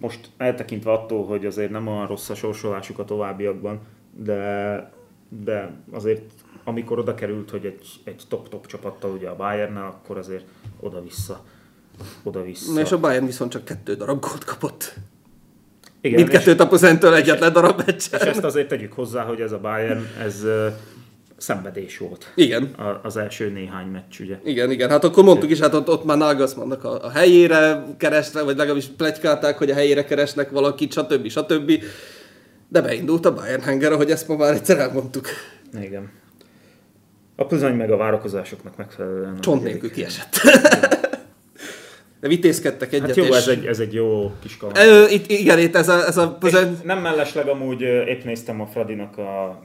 most 0.00 0.30
eltekintve 0.36 0.92
attól, 0.92 1.26
hogy 1.26 1.46
azért 1.46 1.70
nem 1.70 1.86
olyan 1.86 2.06
rossz 2.06 2.28
a 2.30 2.34
sorsolásuk 2.34 2.98
a 2.98 3.04
továbbiakban, 3.04 3.80
de, 4.16 4.92
de 5.44 5.70
azért 5.92 6.22
amikor 6.64 6.98
oda 6.98 7.14
került, 7.14 7.50
hogy 7.50 7.64
egy, 7.64 7.86
egy 8.04 8.22
top-top 8.28 8.66
csapattal 8.66 9.10
ugye 9.10 9.28
a 9.28 9.36
bayern 9.36 9.76
akkor 9.76 10.18
azért 10.18 10.44
oda-vissza. 10.80 11.44
oda-vissza. 12.22 12.72
Na 12.72 12.80
és 12.80 12.92
a 12.92 13.00
Bayern 13.00 13.26
viszont 13.26 13.50
csak 13.50 13.64
kettő 13.64 13.94
darab 13.94 14.20
gólt 14.20 14.44
kapott. 14.44 14.94
Igen, 16.00 16.20
Mindkettőt 16.20 16.60
a 16.60 16.68
Pozentől 16.68 17.14
egyetlen 17.14 17.52
darab 17.52 17.82
meccsen. 17.86 18.20
És 18.20 18.26
ezt 18.26 18.44
azért 18.44 18.68
tegyük 18.68 18.92
hozzá, 18.92 19.22
hogy 19.22 19.40
ez 19.40 19.52
a 19.52 19.58
Bayern, 19.58 20.06
ez 20.20 20.44
szenvedés 21.36 21.98
volt. 21.98 22.32
Igen. 22.34 22.74
az 23.02 23.16
első 23.16 23.50
néhány 23.50 23.86
meccs, 23.86 24.20
ugye. 24.20 24.38
Igen, 24.44 24.70
igen. 24.70 24.90
Hát 24.90 25.04
akkor 25.04 25.24
mondtuk 25.24 25.50
is, 25.50 25.58
hát 25.58 25.74
ott, 25.74 25.88
ott 25.88 26.04
már 26.04 26.16
Nagelsmannnak 26.16 26.84
a, 26.84 27.04
a 27.04 27.10
helyére 27.10 27.84
keresnek, 27.96 28.44
vagy 28.44 28.56
legalábbis 28.56 28.86
plegykálták, 28.96 29.58
hogy 29.58 29.70
a 29.70 29.74
helyére 29.74 30.04
keresnek 30.04 30.50
valakit, 30.50 30.92
stb. 30.92 31.28
stb. 31.28 31.82
De 32.72 32.80
beindult 32.80 33.26
a 33.26 33.34
Bayern 33.34 33.62
Hanger, 33.62 33.92
ahogy 33.92 34.10
ezt 34.10 34.28
ma 34.28 34.36
már 34.36 34.54
egyszer 34.54 34.78
elmondtuk. 34.78 35.26
Igen. 35.80 36.10
A 37.36 37.46
Pluzany 37.46 37.74
meg 37.74 37.90
a 37.90 37.96
várakozásoknak 37.96 38.76
megfelelően. 38.76 39.40
Csont 39.40 39.62
nélkül 39.62 39.90
kiesett. 39.90 40.40
De 42.20 42.28
vitézkedtek 42.28 42.92
egyet. 42.92 43.06
Hát 43.06 43.16
jó, 43.16 43.24
és... 43.24 43.36
ez, 43.36 43.48
egy, 43.48 43.66
ez 43.66 43.78
egy 43.78 43.94
jó 43.94 44.32
kis 44.42 44.56
kaland. 44.56 44.76
Ö, 44.76 45.08
itt, 45.08 45.30
igen, 45.30 45.58
itt 45.58 45.76
ez 45.76 45.88
a... 45.88 46.06
Ez 46.06 46.16
a 46.16 46.30
Pluzany... 46.30 46.78
Nem 46.82 46.98
mellesleg 46.98 47.48
amúgy 47.48 47.80
épp 47.80 48.24
néztem 48.24 48.60
a 48.60 48.66
Fradinak 48.66 49.18
a 49.18 49.62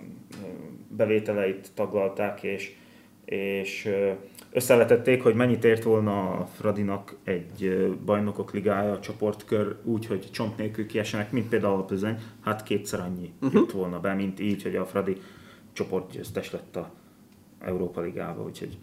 bevételeit 0.88 1.68
taglalták, 1.76 2.44
és, 2.44 2.72
és 3.26 3.90
összevetették, 4.58 5.24
hogy 5.24 5.36
mennyit 5.36 5.64
ért 5.64 5.84
volna 5.84 6.32
a 6.32 6.48
Fradinak 6.58 7.16
egy 7.24 7.88
bajnokok 8.06 8.54
ligája 8.54 9.00
csoportkör 9.00 9.76
úgy, 9.84 10.06
hogy 10.06 10.28
csont 10.32 10.58
nélkül 10.58 10.86
kiesenek, 10.86 11.32
mint 11.32 11.50
például 11.50 11.80
a 11.80 11.84
Plzeň, 11.84 12.18
hát 12.44 12.64
kétszer 12.64 13.00
annyi 13.00 13.34
uh-huh. 13.42 13.54
jött 13.54 13.72
volna 13.72 14.00
be, 14.00 14.14
mint 14.14 14.40
így, 14.40 14.64
hogy 14.64 14.76
a 14.76 14.86
Fradi 14.86 15.18
csoportgyőztes 15.74 16.52
lett 16.52 16.76
a 16.76 16.92
Európa 17.60 18.02
Ligába, 18.02 18.44
úgyhogy 18.44 18.78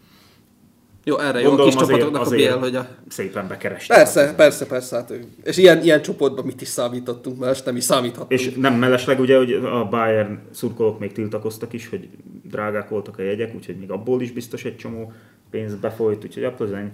jó, 1.07 1.17
erre 1.17 1.39
jó 1.39 1.51
a 1.51 1.63
kis 1.63 1.75
csapatoknak 1.75 2.25
a 2.25 2.29
BL, 2.29 2.59
hogy 2.59 2.75
a... 2.75 2.87
Szépen 3.07 3.47
bekerestek. 3.47 3.97
Persze, 3.97 4.33
persze, 4.35 4.65
persze. 4.65 4.95
Hát, 4.95 5.13
és 5.43 5.57
ilyen, 5.57 5.83
ilyen 5.83 6.01
csoportban 6.01 6.45
mit 6.45 6.61
is 6.61 6.67
számítottunk, 6.67 7.39
mert 7.39 7.65
nem 7.65 7.75
is 7.75 7.83
számíthattunk. 7.83 8.39
És 8.39 8.53
nem 8.53 8.73
mellesleg 8.73 9.19
ugye, 9.19 9.37
hogy 9.37 9.53
a 9.53 9.87
Bayern 9.89 10.39
szurkolók 10.51 10.99
még 10.99 11.11
tiltakoztak 11.11 11.73
is, 11.73 11.89
hogy 11.89 12.09
drágák 12.43 12.89
voltak 12.89 13.17
a 13.17 13.21
jegyek, 13.21 13.55
úgyhogy 13.55 13.77
még 13.77 13.91
abból 13.91 14.21
is 14.21 14.31
biztos 14.31 14.63
egy 14.65 14.77
csomó 14.77 15.13
pénz 15.49 15.75
befolyt, 15.75 16.23
úgyhogy 16.23 16.43
a 16.43 16.51
Plzeň 16.53 16.91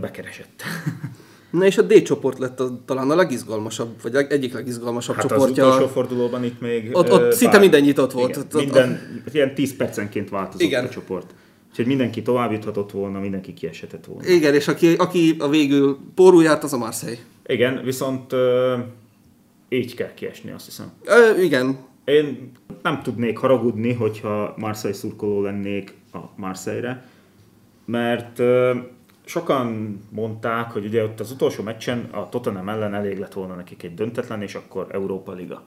bekeresett. 0.00 0.62
Na 1.50 1.64
és 1.64 1.78
a 1.78 1.82
D 1.82 2.02
csoport 2.02 2.38
lett 2.38 2.60
a, 2.60 2.80
talán 2.84 3.10
a 3.10 3.14
legizgalmasabb, 3.14 4.02
vagy 4.02 4.14
egyik 4.14 4.52
legizgalmasabb 4.52 5.16
hát 5.16 5.26
csoportja. 5.28 5.66
az 5.66 5.74
utolsó 5.74 5.92
fordulóban 5.92 6.44
itt 6.44 6.60
még... 6.60 6.90
Ott, 6.92 7.12
ott 7.12 7.32
szinte 7.32 7.58
minden 7.58 7.80
nyitott 7.80 8.12
volt. 8.12 8.30
Igen, 8.30 8.46
ott, 8.52 8.54
minden, 8.54 9.22
ott, 9.26 9.34
ilyen 9.34 9.54
10 9.54 9.76
percenként 9.76 10.28
változott 10.28 10.60
igen. 10.60 10.84
a 10.84 10.88
csoport. 10.88 11.34
Úgyhogy 11.70 11.86
mindenki 11.86 12.22
tovább 12.22 12.52
juthatott 12.52 12.90
volna, 12.90 13.20
mindenki 13.20 13.54
kiesetett 13.54 14.04
volna. 14.04 14.28
Igen, 14.28 14.54
és 14.54 14.68
aki, 14.68 14.94
aki 14.94 15.36
a 15.38 15.48
végül 15.48 15.98
pórul 16.14 16.42
járt, 16.42 16.62
az 16.62 16.72
a 16.72 16.78
Marseille. 16.78 17.18
Igen, 17.46 17.80
viszont 17.84 18.32
uh, 18.32 18.40
így 19.68 19.94
kell 19.94 20.14
kiesni, 20.14 20.50
azt 20.50 20.64
hiszem. 20.64 20.92
Uh, 21.06 21.44
igen. 21.44 21.78
Én 22.04 22.52
nem 22.82 23.02
tudnék 23.02 23.38
haragudni, 23.38 23.92
hogyha 23.92 24.54
Marseille 24.56 24.96
szurkoló 24.96 25.42
lennék 25.42 25.94
a 26.12 26.18
Marseille-re, 26.36 27.04
mert 27.84 28.42
sokan 29.24 30.00
mondták, 30.10 30.70
hogy 30.70 30.84
ugye 30.84 31.04
ott 31.04 31.20
az 31.20 31.30
utolsó 31.30 31.62
meccsen 31.62 32.08
a 32.10 32.28
Tottenham 32.28 32.68
ellen 32.68 32.94
elég 32.94 33.18
lett 33.18 33.32
volna 33.32 33.54
nekik 33.54 33.82
egy 33.82 33.94
döntetlen, 33.94 34.42
és 34.42 34.54
akkor 34.54 34.86
Európa 34.90 35.32
Liga. 35.32 35.62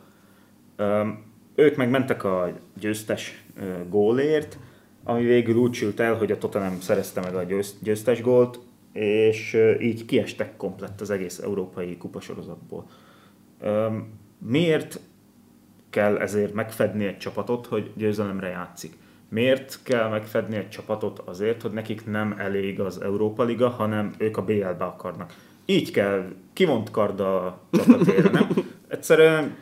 Ők 1.56 1.76
meg 1.76 1.90
mentek 1.90 2.24
a 2.24 2.52
győztes 2.80 3.44
gólért, 3.90 4.58
ami 5.04 5.24
végül 5.24 5.56
úgy 5.56 5.74
sült 5.74 6.00
el, 6.00 6.16
hogy 6.16 6.32
a 6.32 6.38
Tottenham 6.38 6.80
szerezte 6.80 7.22
meg 7.22 7.36
a 7.36 7.44
győztes 7.82 8.22
gólt, 8.22 8.60
és 8.94 9.58
így 9.80 10.06
kiestek 10.06 10.58
komplett 10.58 11.02
az 11.02 11.10
egész 11.10 11.40
európai 11.40 11.98
kupasorozatból. 11.98 12.86
Miért 14.38 15.00
kell 15.90 16.18
ezért 16.18 16.54
megfedni 16.54 17.06
egy 17.06 17.18
csapatot, 17.18 17.66
hogy 17.66 17.92
győzelemre 17.96 18.48
játszik? 18.48 18.98
Miért 19.34 19.80
kell 19.84 20.10
megfedni 20.10 20.56
egy 20.56 20.70
csapatot 20.70 21.20
azért, 21.20 21.62
hogy 21.62 21.72
nekik 21.72 22.06
nem 22.06 22.36
elég 22.38 22.80
az 22.80 23.02
Európa 23.02 23.44
Liga, 23.44 23.70
hanem 23.70 24.14
ők 24.18 24.38
a 24.38 24.44
BL-be 24.44 24.86
akarnak? 24.86 25.34
Így 25.66 25.92
kell, 25.92 26.26
kivont 26.54 26.92
kard 26.92 27.20
a 27.20 27.60
csapatére, 27.72 28.30
nem? 28.30 28.48
Egyszerűen 28.88 29.56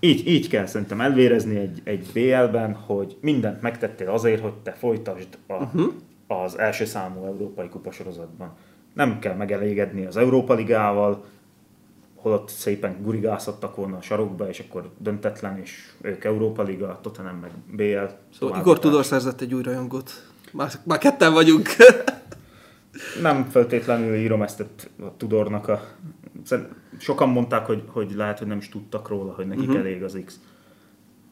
így, 0.00 0.28
így 0.28 0.48
kell 0.48 0.66
szerintem 0.66 1.00
elvérezni 1.00 1.56
egy, 1.56 1.80
egy 1.84 2.10
BL-ben, 2.12 2.74
hogy 2.74 3.16
mindent 3.20 3.62
megtettél 3.62 4.08
azért, 4.08 4.42
hogy 4.42 4.54
te 4.54 4.72
folytasd 4.72 5.28
a, 5.46 5.54
uh-huh. 5.54 5.92
az 6.26 6.58
első 6.58 6.84
számú 6.84 7.24
európai 7.24 7.68
kupasorozatban. 7.68 8.56
Nem 8.94 9.18
kell 9.18 9.34
megelégedni 9.34 10.04
az 10.04 10.16
Európa 10.16 10.54
Ligával, 10.54 11.24
holott 12.20 12.48
szépen 12.48 13.02
gurigázhattak 13.02 13.76
volna 13.76 13.96
a 13.96 14.02
sarokba, 14.02 14.48
és 14.48 14.64
akkor 14.68 14.90
döntetlen, 14.98 15.58
és 15.58 15.92
ők 16.00 16.24
Európa 16.24 16.62
Liga, 16.62 16.98
Tottenham 17.02 17.36
meg 17.36 17.50
BL. 17.72 18.12
Szóval 18.38 18.60
Igor 18.60 18.78
Tudor 18.78 19.04
szerzett 19.04 19.40
egy 19.40 19.54
új 19.54 19.62
rajongot. 19.62 20.10
Már, 20.52 20.70
már 20.84 20.98
ketten 20.98 21.32
vagyunk. 21.32 21.68
nem 23.22 23.44
feltétlenül 23.44 24.14
írom 24.14 24.42
ezt 24.42 24.60
a 24.60 25.16
Tudornak 25.16 25.68
a 25.68 25.82
sokan 26.98 27.28
mondták, 27.28 27.66
hogy, 27.66 27.82
hogy 27.86 28.12
lehet, 28.14 28.38
hogy 28.38 28.46
nem 28.46 28.58
is 28.58 28.68
tudtak 28.68 29.08
róla, 29.08 29.32
hogy 29.32 29.46
nekik 29.46 29.68
uh-huh. 29.68 29.78
elég 29.78 30.02
az 30.02 30.18
X. 30.24 30.40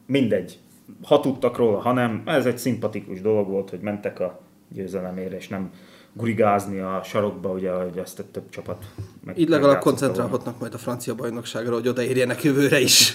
Mindegy. 0.05 0.59
Ha 1.03 1.19
tudtak 1.19 1.57
róla, 1.57 1.79
ha 1.79 1.91
nem, 1.91 2.21
ez 2.25 2.45
egy 2.45 2.57
szimpatikus 2.57 3.21
dolog 3.21 3.47
volt, 3.47 3.69
hogy 3.69 3.79
mentek 3.79 4.19
a 4.19 4.39
győzelemére, 4.69 5.35
és 5.35 5.47
nem 5.47 5.71
gurigázni 6.13 6.79
a 6.79 7.01
sarokba, 7.03 7.49
ugye, 7.49 7.71
hogy 7.71 7.97
ezt 7.97 8.19
a 8.19 8.23
több 8.31 8.49
csapat 8.49 8.85
meg 9.23 9.37
Így 9.37 9.49
legalább 9.49 9.79
koncentrálhatnak 9.79 10.43
volna. 10.43 10.57
majd 10.59 10.73
a 10.73 10.77
francia 10.77 11.15
bajnokságra, 11.15 11.73
hogy 11.73 11.87
odaérjenek 11.87 12.43
jövőre 12.43 12.79
is. 12.79 13.13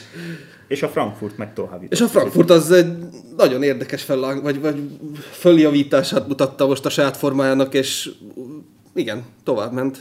és 0.68 0.82
a 0.82 0.88
Frankfurt 0.88 1.36
meg 1.36 1.52
tovább. 1.52 1.82
És 1.88 2.00
a 2.00 2.06
Frankfurt 2.06 2.50
az 2.50 2.70
egy 2.70 2.96
nagyon 3.36 3.62
érdekes 3.62 4.02
fellang, 4.02 4.42
vagy, 4.42 4.60
vagy 4.60 4.98
följavítását 5.30 6.28
mutatta 6.28 6.66
most 6.66 6.86
a 6.86 6.90
saját 6.90 7.16
formájának, 7.16 7.74
és 7.74 8.10
igen, 8.94 9.22
tovább 9.44 9.72
ment. 9.72 9.98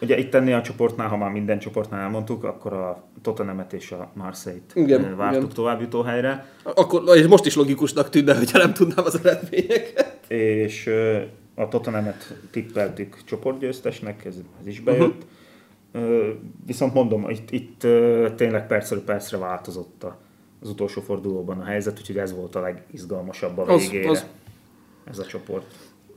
Ugye 0.00 0.18
itt 0.18 0.34
ennél 0.34 0.56
a 0.56 0.62
csoportnál, 0.62 1.08
ha 1.08 1.16
már 1.16 1.30
minden 1.30 1.58
csoportnál 1.58 2.00
elmondtuk, 2.00 2.44
akkor 2.44 2.72
a 2.72 3.04
Tottenhamet 3.22 3.72
és 3.72 3.90
a 3.90 4.10
Marseille-t 4.14 4.72
igen, 4.74 5.16
vártuk 5.16 5.42
igen. 5.42 5.54
továbbjutó 5.54 6.02
helyre. 6.02 6.46
Akkor, 6.62 7.16
és 7.16 7.26
most 7.26 7.46
is 7.46 7.56
logikusnak 7.56 8.10
tűnne, 8.10 8.36
hogyha 8.36 8.58
nem 8.58 8.72
tudnám 8.72 9.04
az 9.04 9.20
eredményeket. 9.24 10.30
És 10.30 10.90
a 11.58 11.68
Tottenhamet 11.68 12.34
tippeltük 12.50 13.16
csoportgyőztesnek, 13.24 14.24
ez, 14.24 14.34
ez 14.60 14.66
is 14.66 14.80
bejött. 14.80 15.26
Uh-huh. 15.94 16.28
Viszont 16.66 16.94
mondom, 16.94 17.30
itt, 17.30 17.50
itt 17.50 17.80
tényleg 18.36 18.66
percről 18.66 19.04
percre 19.04 19.38
változott 19.38 20.04
az 20.62 20.68
utolsó 20.68 21.00
fordulóban 21.00 21.60
a 21.60 21.64
helyzet, 21.64 21.98
úgyhogy 21.98 22.18
ez 22.18 22.34
volt 22.34 22.54
a 22.54 22.60
legizgalmasabb 22.60 23.58
a 23.58 23.76
végére. 23.76 24.10
Az, 24.10 24.16
az. 24.16 24.26
Ez 25.10 25.18
a 25.18 25.24
csoport. 25.24 25.64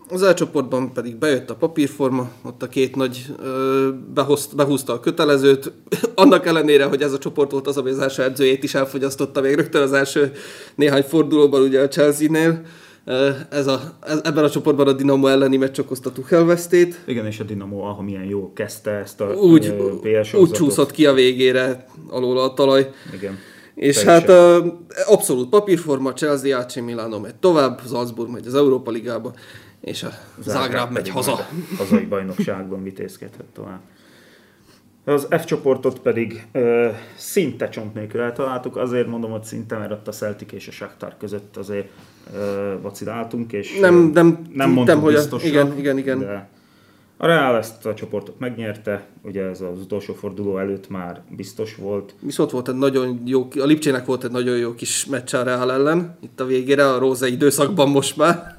Az 0.09 0.23
elcsoportban 0.23 0.93
pedig 0.93 1.15
bejött 1.15 1.49
a 1.49 1.55
papírforma, 1.55 2.31
ott 2.43 2.63
a 2.63 2.67
két 2.67 2.95
nagy 2.95 3.25
ö, 3.37 3.89
behozt, 4.13 4.55
behúzta 4.55 4.93
a 4.93 4.99
kötelezőt, 4.99 5.71
annak 6.15 6.45
ellenére, 6.45 6.85
hogy 6.85 7.01
ez 7.01 7.13
a 7.13 7.17
csoport 7.17 7.51
volt 7.51 7.67
az, 7.67 7.77
ami 7.77 7.89
az 7.89 7.99
első 7.99 8.23
edzőjét 8.23 8.63
is 8.63 8.73
elfogyasztotta 8.73 9.41
még 9.41 9.55
rögtön 9.55 9.81
az 9.81 9.93
első 9.93 10.31
néhány 10.75 11.03
fordulóban 11.03 11.61
ugye 11.61 11.81
a 11.81 11.87
Chelsea-nél. 11.87 12.61
Ez 13.49 13.67
a, 13.67 13.97
ez, 14.01 14.19
ebben 14.23 14.43
a 14.43 14.49
csoportban 14.49 14.87
a 14.87 14.93
Dinamo 14.93 15.27
elleni 15.27 15.57
meccs 15.57 15.79
okozta 15.79 16.11
Tuchel 16.11 16.43
vesztét. 16.43 16.99
Igen, 17.05 17.25
és 17.25 17.39
a 17.39 17.43
Dinamo, 17.43 17.81
ahol 17.81 18.03
milyen 18.03 18.23
jó 18.23 18.53
kezdte 18.53 18.91
ezt 18.91 19.21
a 19.21 19.33
úgy, 19.33 19.73
PS 20.01 20.33
Úgy 20.33 20.51
csúszott 20.51 20.91
ki 20.91 21.05
a 21.05 21.13
végére 21.13 21.85
alól 22.09 22.39
a 22.39 22.53
talaj. 22.53 22.89
Igen. 23.13 23.37
És 23.75 23.95
Teljesen. 23.95 24.35
hát 24.35 24.61
uh, 24.61 24.73
abszolút 25.05 25.49
papírforma, 25.49 26.13
Chelsea, 26.13 26.57
AC 26.57 26.75
Milano 26.75 27.19
megy 27.19 27.35
tovább, 27.35 27.81
Salzburg 27.87 28.29
megy 28.31 28.47
az 28.47 28.55
Európa 28.55 28.91
Ligába, 28.91 29.33
és 29.81 30.03
a 30.03 30.09
Zágráb 30.41 30.91
megy 30.91 31.09
haza. 31.09 31.33
A 31.33 31.45
hazai 31.77 32.05
bajnokságban 32.05 32.83
vitézkedhet 32.83 33.45
tovább. 33.53 33.81
Az 35.05 35.27
F 35.29 35.45
csoportot 35.45 35.99
pedig 35.99 36.47
ö, 36.51 36.89
szinte 37.15 37.69
csont 37.69 37.93
nélkül 37.93 38.21
eltaláltuk, 38.21 38.77
azért 38.77 39.07
mondom, 39.07 39.31
hogy 39.31 39.43
szinte, 39.43 39.77
mert 39.77 39.91
ott 39.91 40.07
a 40.07 40.11
Celtic 40.11 40.51
és 40.51 40.67
a 40.67 40.71
Shakhtar 40.71 41.15
között 41.17 41.57
azért 41.57 41.89
vaciláltunk, 42.81 43.53
és 43.53 43.79
nem, 43.79 44.11
nem, 44.13 44.47
nem 44.53 44.71
mondtam, 44.71 45.01
hogy 45.01 45.15
a, 45.15 45.21
igen, 45.43 45.77
igen, 45.77 45.97
igen. 45.97 46.19
De 46.19 46.49
a 47.21 47.25
Real 47.25 47.57
ezt 47.57 47.85
a 47.85 47.93
csoportot 47.93 48.39
megnyerte, 48.39 49.07
ugye 49.21 49.43
ez 49.43 49.61
az 49.61 49.79
utolsó 49.79 50.13
forduló 50.13 50.57
előtt 50.57 50.89
már 50.89 51.21
biztos 51.29 51.75
volt. 51.75 52.15
Viszont 52.19 52.51
volt 52.51 52.69
egy 52.69 52.75
nagyon 52.75 53.21
jó, 53.25 53.47
a 53.59 53.65
Lipcsének 53.65 54.05
volt 54.05 54.23
egy 54.23 54.31
nagyon 54.31 54.57
jó 54.57 54.73
kis 54.73 55.05
meccs 55.05 55.33
a 55.33 55.43
Real 55.43 55.71
ellen, 55.71 56.17
itt 56.21 56.39
a 56.39 56.45
végére, 56.45 56.89
a 56.89 56.99
Róza 56.99 57.27
időszakban 57.27 57.89
most 57.89 58.17
már. 58.17 58.57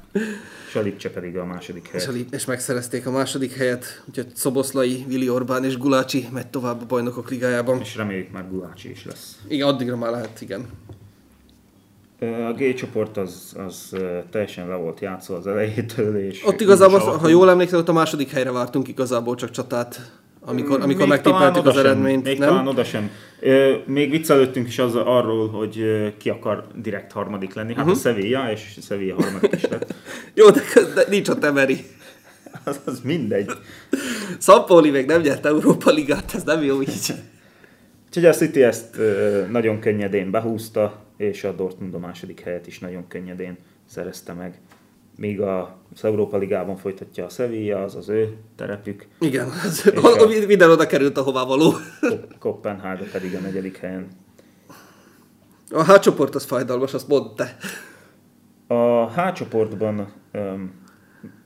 És 0.67 0.75
a 0.75 0.81
Lipcse 0.81 1.09
pedig 1.09 1.37
a 1.37 1.45
második 1.45 1.87
helyet. 1.87 2.01
És, 2.01 2.07
a 2.07 2.11
Lip, 2.11 2.33
és 2.33 2.45
megszerezték 2.45 3.05
a 3.05 3.11
második 3.11 3.53
helyet, 3.53 4.03
úgyhogy 4.09 4.27
Szoboszlai, 4.33 5.05
Vili 5.07 5.29
Orbán 5.29 5.63
és 5.63 5.77
Gulácsi 5.77 6.27
megy 6.33 6.47
tovább 6.47 6.81
a 6.81 6.85
bajnokok 6.85 7.29
ligájában. 7.29 7.79
És 7.79 7.95
reméljük 7.95 8.31
már 8.31 8.49
Gulácsi 8.49 8.89
is 8.89 9.05
lesz. 9.05 9.39
Igen, 9.47 9.67
addigra 9.67 9.97
már 9.97 10.11
lehet, 10.11 10.41
igen. 10.41 10.65
A 12.21 12.53
G 12.53 12.73
csoport 12.73 13.17
az, 13.17 13.55
az 13.67 13.95
teljesen 14.31 14.67
le 14.67 14.75
volt 14.75 14.99
játszva 14.99 15.35
az 15.35 15.47
elejétől. 15.47 16.17
És 16.17 16.43
ott 16.45 16.61
igazából, 16.61 16.99
ha 16.99 17.27
jól 17.27 17.49
emlékszem, 17.49 17.79
ott 17.79 17.89
a 17.89 17.93
második 17.93 18.29
helyre 18.29 18.51
vártunk 18.51 18.87
igazából 18.87 19.35
csak 19.35 19.51
csatát, 19.51 20.11
amikor, 20.45 20.81
amikor 20.81 21.07
megtippeltük 21.07 21.65
az 21.65 21.77
eredményt. 21.77 22.23
Még 22.23 22.39
nem? 22.39 22.47
talán 22.47 22.67
oda 22.67 22.83
sem. 22.83 23.09
Még 23.85 24.09
viccelődtünk 24.09 24.67
is 24.67 24.79
az, 24.79 24.95
arról, 24.95 25.49
hogy 25.49 25.83
ki 26.17 26.29
akar 26.29 26.67
direkt 26.75 27.11
harmadik 27.11 27.53
lenni. 27.53 27.73
Hát 27.73 27.85
uh-huh. 27.85 27.99
a 27.99 28.01
Sevilla, 28.01 28.51
és 28.51 28.77
Sevilla 28.81 29.15
harmadik 29.15 29.53
is 29.55 29.67
lett. 29.67 29.93
Jó, 30.35 30.49
de, 30.49 30.61
de 30.95 31.05
nincs 31.09 31.29
a 31.29 31.37
Temeri. 31.37 31.85
az, 32.63 32.79
az 32.85 33.01
mindegy. 33.03 33.51
Szappoli 34.37 34.89
még 34.89 35.05
nem 35.05 35.21
nyert 35.21 35.45
Európa 35.45 35.91
Ligát, 35.91 36.31
ez 36.35 36.43
nem 36.43 36.63
jó 36.63 36.81
így. 36.81 37.13
Úgyhogy 38.07 38.25
a 38.25 38.33
City 38.33 38.63
ezt 38.63 38.97
nagyon 39.51 39.79
könnyedén 39.79 40.31
behúzta, 40.31 40.99
és 41.21 41.43
a 41.43 41.51
Dortmund 41.51 41.93
a 41.93 41.99
második 41.99 42.39
helyet 42.39 42.67
is 42.67 42.79
nagyon 42.79 43.07
könnyedén 43.07 43.57
szerezte 43.85 44.33
meg. 44.33 44.59
Míg 45.17 45.41
a, 45.41 45.77
az 45.93 46.03
Európa 46.03 46.37
Ligában 46.37 46.75
folytatja 46.75 47.25
a 47.25 47.29
Sevilla, 47.29 47.83
az 47.83 47.95
az 47.95 48.09
ő 48.09 48.37
terepük. 48.55 49.07
Igen, 49.19 49.47
az, 49.47 49.93
a, 50.03 50.45
minden 50.47 50.69
oda 50.69 50.87
került, 50.87 51.17
ahová 51.17 51.43
való. 51.43 51.73
Kopenhága 52.39 53.03
pedig 53.11 53.35
a 53.35 53.39
negyedik 53.39 53.77
helyen. 53.77 54.07
A 55.71 55.83
H 55.83 55.99
csoport 55.99 56.35
az 56.35 56.45
fájdalmas, 56.45 56.93
azt 56.93 57.07
mondd 57.07 57.35
te. 57.35 57.57
A 58.67 59.09
H 59.11 59.31
csoportban 59.31 60.13
um, 60.33 60.71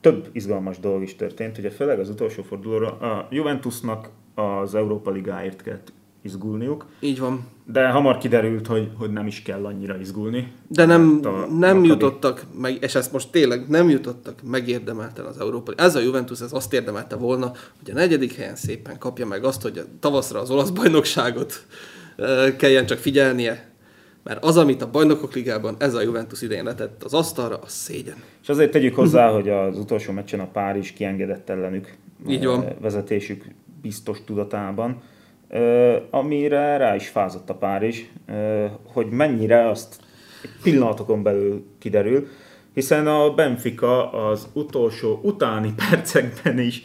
több 0.00 0.28
izgalmas 0.32 0.78
dolog 0.78 1.02
is 1.02 1.16
történt. 1.16 1.58
Ugye 1.58 1.70
főleg 1.70 1.98
az 1.98 2.08
utolsó 2.08 2.42
fordulóra 2.42 2.98
a 2.98 3.28
Juventusnak 3.30 4.10
az 4.34 4.74
Európa 4.74 5.10
Ligáért 5.10 5.62
kellett 5.62 5.92
izgulniuk. 6.26 6.86
Így 7.00 7.18
van. 7.18 7.46
De 7.72 7.88
hamar 7.88 8.18
kiderült, 8.18 8.66
hogy, 8.66 8.90
hogy 8.98 9.12
nem 9.12 9.26
is 9.26 9.42
kell 9.42 9.64
annyira 9.64 9.98
izgulni. 10.00 10.52
De 10.68 10.84
nem, 10.84 11.20
nem 11.58 11.84
jutottak 11.84 12.44
meg, 12.60 12.78
és 12.80 12.94
ezt 12.94 13.12
most 13.12 13.30
tényleg 13.30 13.68
nem 13.68 13.88
jutottak 13.88 14.42
megérdemelten 14.42 15.24
az 15.24 15.38
Európai. 15.38 15.74
Ez 15.78 15.94
a 15.94 16.00
Juventus 16.00 16.40
ez 16.40 16.52
azt 16.52 16.72
érdemelte 16.72 17.16
volna, 17.16 17.52
hogy 17.78 17.90
a 17.90 17.94
negyedik 17.94 18.34
helyen 18.34 18.56
szépen 18.56 18.98
kapja 18.98 19.26
meg 19.26 19.44
azt, 19.44 19.62
hogy 19.62 19.78
a 19.78 19.82
tavaszra 20.00 20.40
az 20.40 20.50
olasz 20.50 20.70
bajnokságot 20.70 21.66
kelljen 22.56 22.86
csak 22.86 22.98
figyelnie. 22.98 23.74
Mert 24.22 24.44
az, 24.44 24.56
amit 24.56 24.82
a 24.82 24.90
bajnokok 24.90 25.34
ligában 25.34 25.76
ez 25.78 25.94
a 25.94 26.02
Juventus 26.02 26.42
idején 26.42 26.64
letett 26.64 27.02
az 27.02 27.14
asztalra, 27.14 27.58
az 27.58 27.72
szégyen. 27.72 28.16
És 28.42 28.48
azért 28.48 28.70
tegyük 28.70 28.94
hozzá, 28.94 29.30
hogy 29.30 29.48
az 29.48 29.78
utolsó 29.78 30.12
meccsen 30.12 30.40
a 30.40 30.46
Párizs 30.46 30.92
kiengedett 30.92 31.48
ellenük 31.50 31.94
Így 32.28 32.44
van. 32.44 32.64
vezetésük 32.80 33.44
biztos 33.82 34.24
tudatában 34.24 35.02
amire 36.10 36.76
rá 36.76 36.94
is 36.94 37.08
fázott 37.08 37.50
a 37.50 37.54
Párizs, 37.54 38.00
hogy 38.92 39.06
mennyire 39.06 39.68
azt 39.68 39.96
pillanatokon 40.62 41.22
belül 41.22 41.64
kiderül, 41.78 42.26
hiszen 42.74 43.06
a 43.06 43.34
Benfica 43.34 44.12
az 44.12 44.48
utolsó 44.52 45.20
utáni 45.22 45.74
percekben 45.88 46.58
is 46.58 46.82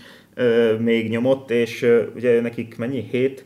még 0.79 1.09
nyomott, 1.09 1.51
és 1.51 1.87
ugye 2.15 2.41
nekik 2.41 2.77
mennyi? 2.77 3.07
7 3.11 3.45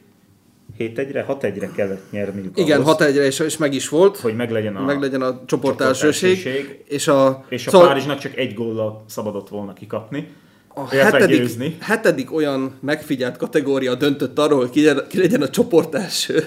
7 0.77 0.99
egyre, 0.99 1.21
6 1.21 1.43
egyre 1.43 1.71
kellett 1.75 2.11
nyerniük. 2.11 2.57
Igen, 2.57 2.83
6 2.83 3.01
egyre, 3.01 3.25
és, 3.25 3.39
és 3.39 3.57
meg 3.57 3.73
is 3.73 3.89
volt. 3.89 4.17
Hogy 4.17 4.35
meglegyen 4.35 4.75
a, 4.75 4.83
meglegyen 4.83 5.21
a 5.21 5.41
csoport 5.45 5.81
elsőség. 5.81 6.83
És 6.87 7.07
a, 7.07 7.45
és 7.49 7.67
a 7.67 7.69
szóval... 7.69 7.87
Párizsnak 7.87 8.17
csak 8.17 8.37
egy 8.37 8.53
góllal 8.53 9.03
szabadott 9.07 9.49
volna 9.49 9.73
kikapni 9.73 10.27
a 10.75 10.87
hetedik, 10.87 11.83
hetedik 11.83 12.33
olyan 12.33 12.73
megfigyelt 12.81 13.37
kategória 13.37 13.95
döntött 13.95 14.39
arról, 14.39 14.59
hogy 14.59 14.69
ki, 14.69 14.89
ki 15.09 15.17
legyen 15.17 15.41
a 15.41 15.49
csoport 15.49 15.95
első. 15.95 16.43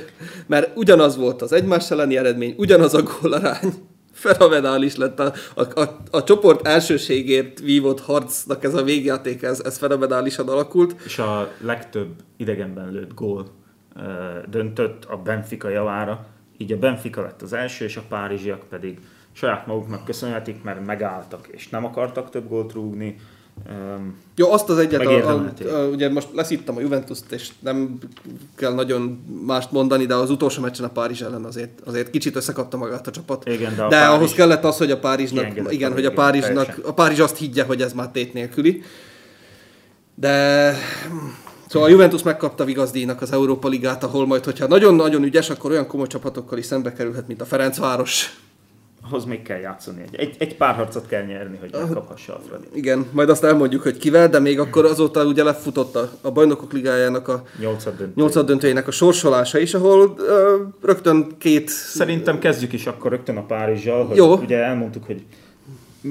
Mert 0.47 0.76
ugyanaz 0.76 1.16
volt 1.16 1.43
az 1.43 1.53
egymás 1.53 1.91
elleni 1.91 2.16
eredmény, 2.16 2.55
ugyanaz 2.57 2.95
a 2.95 3.03
gólarány. 3.03 3.72
Fenomenális 4.12 4.97
lett 4.97 5.20
a, 5.20 5.33
a, 5.55 5.81
a, 5.81 6.01
a 6.11 6.24
csoport 6.24 6.66
elsőségért 6.66 7.61
vívott 7.61 8.01
harcnak 8.01 8.64
ez 8.64 8.74
a 8.74 8.83
végjáték, 8.83 9.43
ez, 9.43 9.61
ez 9.64 9.79
fenomenálisan 9.79 10.49
alakult. 10.49 11.01
És 11.05 11.18
a 11.18 11.51
legtöbb 11.61 12.09
idegenben 12.37 12.93
lőtt 12.93 13.14
gól 13.14 13.51
ö, 13.97 14.01
döntött 14.51 15.05
a 15.05 15.16
Benfica 15.16 15.68
javára. 15.68 16.26
Így 16.57 16.72
a 16.72 16.79
Benfica 16.79 17.22
lett 17.22 17.43
az 17.43 17.53
első, 17.53 17.85
és 17.85 17.97
a 17.97 18.03
párizsiak 18.09 18.62
pedig 18.68 18.99
saját 19.33 19.66
maguknak 19.66 20.05
köszönhetik, 20.05 20.62
mert 20.62 20.87
megálltak, 20.87 21.49
és 21.51 21.68
nem 21.68 21.85
akartak 21.85 22.31
több 22.31 22.49
gólt 22.49 22.72
rúgni 22.72 23.16
Um, 23.71 24.17
Jó, 24.37 24.53
azt 24.53 24.69
az 24.69 24.79
egyet, 24.79 25.07
a, 25.07 25.31
a, 25.31 25.53
a, 25.73 25.87
ugye 25.87 26.11
most 26.11 26.29
leszittem 26.35 26.77
a 26.77 26.81
Juventus-t, 26.81 27.33
és 27.33 27.49
nem 27.61 27.99
kell 28.55 28.75
nagyon 28.75 29.25
mást 29.47 29.73
mondani, 29.73 30.07
de 30.07 30.15
az 30.15 30.31
utolsó 30.31 30.63
meccsen 30.63 30.85
a 30.85 30.89
Párizs 30.89 31.21
ellen 31.21 31.45
azért, 31.45 31.81
azért 31.85 32.11
kicsit 32.11 32.37
összekapta 32.37 32.77
magát 32.77 33.07
a 33.07 33.11
csapat. 33.11 33.49
Igen, 33.49 33.77
de, 33.77 33.83
a 33.83 33.89
de 33.89 33.97
Párizs 33.97 34.17
ahhoz 34.17 34.33
kellett 34.33 34.65
az, 34.65 34.77
hogy 34.77 34.91
a 34.91 34.99
Párizsnak, 34.99 35.73
igen, 35.73 35.93
hogy 35.93 36.05
a 36.05 36.13
Párizsnak, 36.13 36.81
a 36.85 36.93
Párizs 36.93 37.19
azt 37.19 37.37
higgye, 37.37 37.65
hogy 37.65 37.83
ez 37.83 37.93
már 37.93 38.09
tét 38.09 38.33
nélküli. 38.33 38.83
De 40.15 40.75
Szóval 41.69 41.89
a 41.89 41.91
Juventus 41.91 42.23
megkapta 42.23 42.65
vigazdíjnak 42.65 43.23
az 43.23 43.33
Európa 43.33 43.69
Ligát, 43.69 44.05
ahol 44.05 44.27
majd, 44.27 44.45
hogyha 44.45 44.67
nagyon-nagyon 44.67 45.23
ügyes, 45.23 45.51
akkor 45.51 45.71
olyan 45.71 45.87
komoly 45.87 46.07
csapatokkal 46.07 46.59
is 46.59 46.65
szembe 46.65 46.93
kerülhet, 46.93 47.27
mint 47.27 47.41
a 47.41 47.45
Ferencváros 47.45 48.41
ahhoz 49.09 49.25
még 49.25 49.43
kell 49.43 49.59
játszani. 49.59 50.03
Egy, 50.03 50.15
egy, 50.15 50.37
egy 50.39 50.57
pár 50.57 50.75
harcot 50.75 51.07
kell 51.07 51.25
nyerni, 51.25 51.57
hogy 51.61 51.71
megkaphassa 51.73 52.35
a 52.37 52.41
Fradi. 52.49 52.67
Igen, 52.75 53.07
majd 53.13 53.29
azt 53.29 53.45
elmondjuk, 53.45 53.83
hogy 53.83 53.97
kivel, 53.97 54.29
de 54.29 54.39
még 54.39 54.59
akkor 54.59 54.85
azóta 54.85 55.25
ugye 55.25 55.43
lefutott 55.43 55.97
a, 55.97 56.11
a 56.21 56.31
bajnokok 56.31 56.73
ligájának 56.73 57.29
a 57.29 57.43
nyolcad 58.15 58.47
döntőjének 58.47 58.89
a 58.89 58.91
sorsolása 58.91 59.59
is, 59.59 59.75
ahol 59.75 60.09
uh, 60.09 60.27
rögtön 60.83 61.27
két... 61.39 61.69
Szerintem 61.69 62.39
kezdjük 62.39 62.73
is 62.73 62.87
akkor 62.87 63.11
rögtön 63.11 63.37
a 63.37 63.43
Párizsjal, 63.43 64.07
hogy 64.07 64.17
Jó. 64.17 64.37
ugye 64.37 64.57
elmondtuk, 64.57 65.05
hogy 65.05 65.23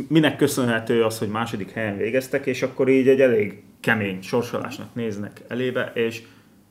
minek 0.08 0.38
köszönhető 0.38 1.04
az, 1.04 1.20
hogy 1.20 1.28
második 1.30 1.72
helyen 1.72 1.98
végeztek, 1.98 2.46
és 2.46 2.62
akkor 2.62 2.90
így 2.90 3.08
egy 3.08 3.22
elég 3.22 3.62
kemény 3.80 4.22
sorsolásnak 4.22 4.88
néznek 4.94 5.42
elébe, 5.48 5.92
és 5.94 6.22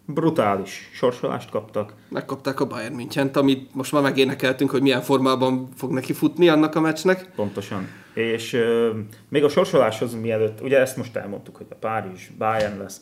brutális 0.07 0.91
sorsolást 0.93 1.51
kaptak. 1.51 1.95
Megkapták 2.09 2.61
a 2.61 2.67
Bayern 2.67 2.95
münchen 2.95 3.31
amit 3.33 3.75
most 3.75 3.93
már 3.93 4.03
megénekeltünk, 4.03 4.71
hogy 4.71 4.83
milyen 4.83 5.03
formában 5.03 5.69
fog 5.77 5.91
neki 5.91 6.13
futni 6.13 6.49
annak 6.49 6.75
a 6.75 6.81
meccsnek. 6.81 7.31
Pontosan. 7.35 7.87
És 8.15 8.55
euh, 8.55 8.97
még 9.29 9.45
a 9.45 9.49
sorsoláshoz 9.49 10.15
mielőtt, 10.15 10.61
ugye 10.61 10.81
ezt 10.81 10.97
most 10.97 11.17
elmondtuk, 11.17 11.57
hogy 11.57 11.67
a 11.71 11.75
Párizs, 11.75 12.29
Bayern 12.39 12.79
lesz, 12.79 13.01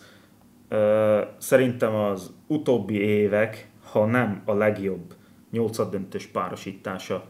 Szerintem 1.38 1.94
az 1.94 2.32
utóbbi 2.46 3.00
évek, 3.00 3.70
ha 3.92 4.06
nem 4.06 4.42
a 4.44 4.54
legjobb 4.54 5.14
nyolcaddöntős 5.50 6.26
párosítása 6.26 7.24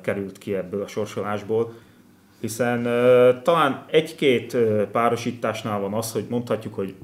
került 0.00 0.38
ki 0.38 0.54
ebből 0.54 0.82
a 0.82 0.86
sorsolásból, 0.86 1.74
hiszen 2.40 2.82
talán 3.42 3.84
egy-két 3.90 4.56
párosításnál 4.92 5.80
van 5.80 5.94
az, 5.94 6.12
hogy 6.12 6.26
mondhatjuk, 6.28 6.74
hogy 6.74 6.94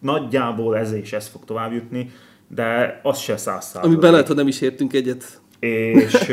nagyjából 0.00 0.76
ez 0.76 0.92
és 0.92 1.12
ez 1.12 1.26
fog 1.26 1.44
tovább 1.44 1.72
jutni, 1.72 2.10
de 2.48 3.00
az 3.02 3.18
se 3.18 3.36
száz 3.36 3.64
százalék. 3.64 3.96
Ami 3.96 4.10
lehet, 4.10 4.26
hogy 4.26 4.36
nem 4.36 4.48
is 4.48 4.60
értünk 4.60 4.92
egyet. 4.92 5.40
És, 5.58 6.32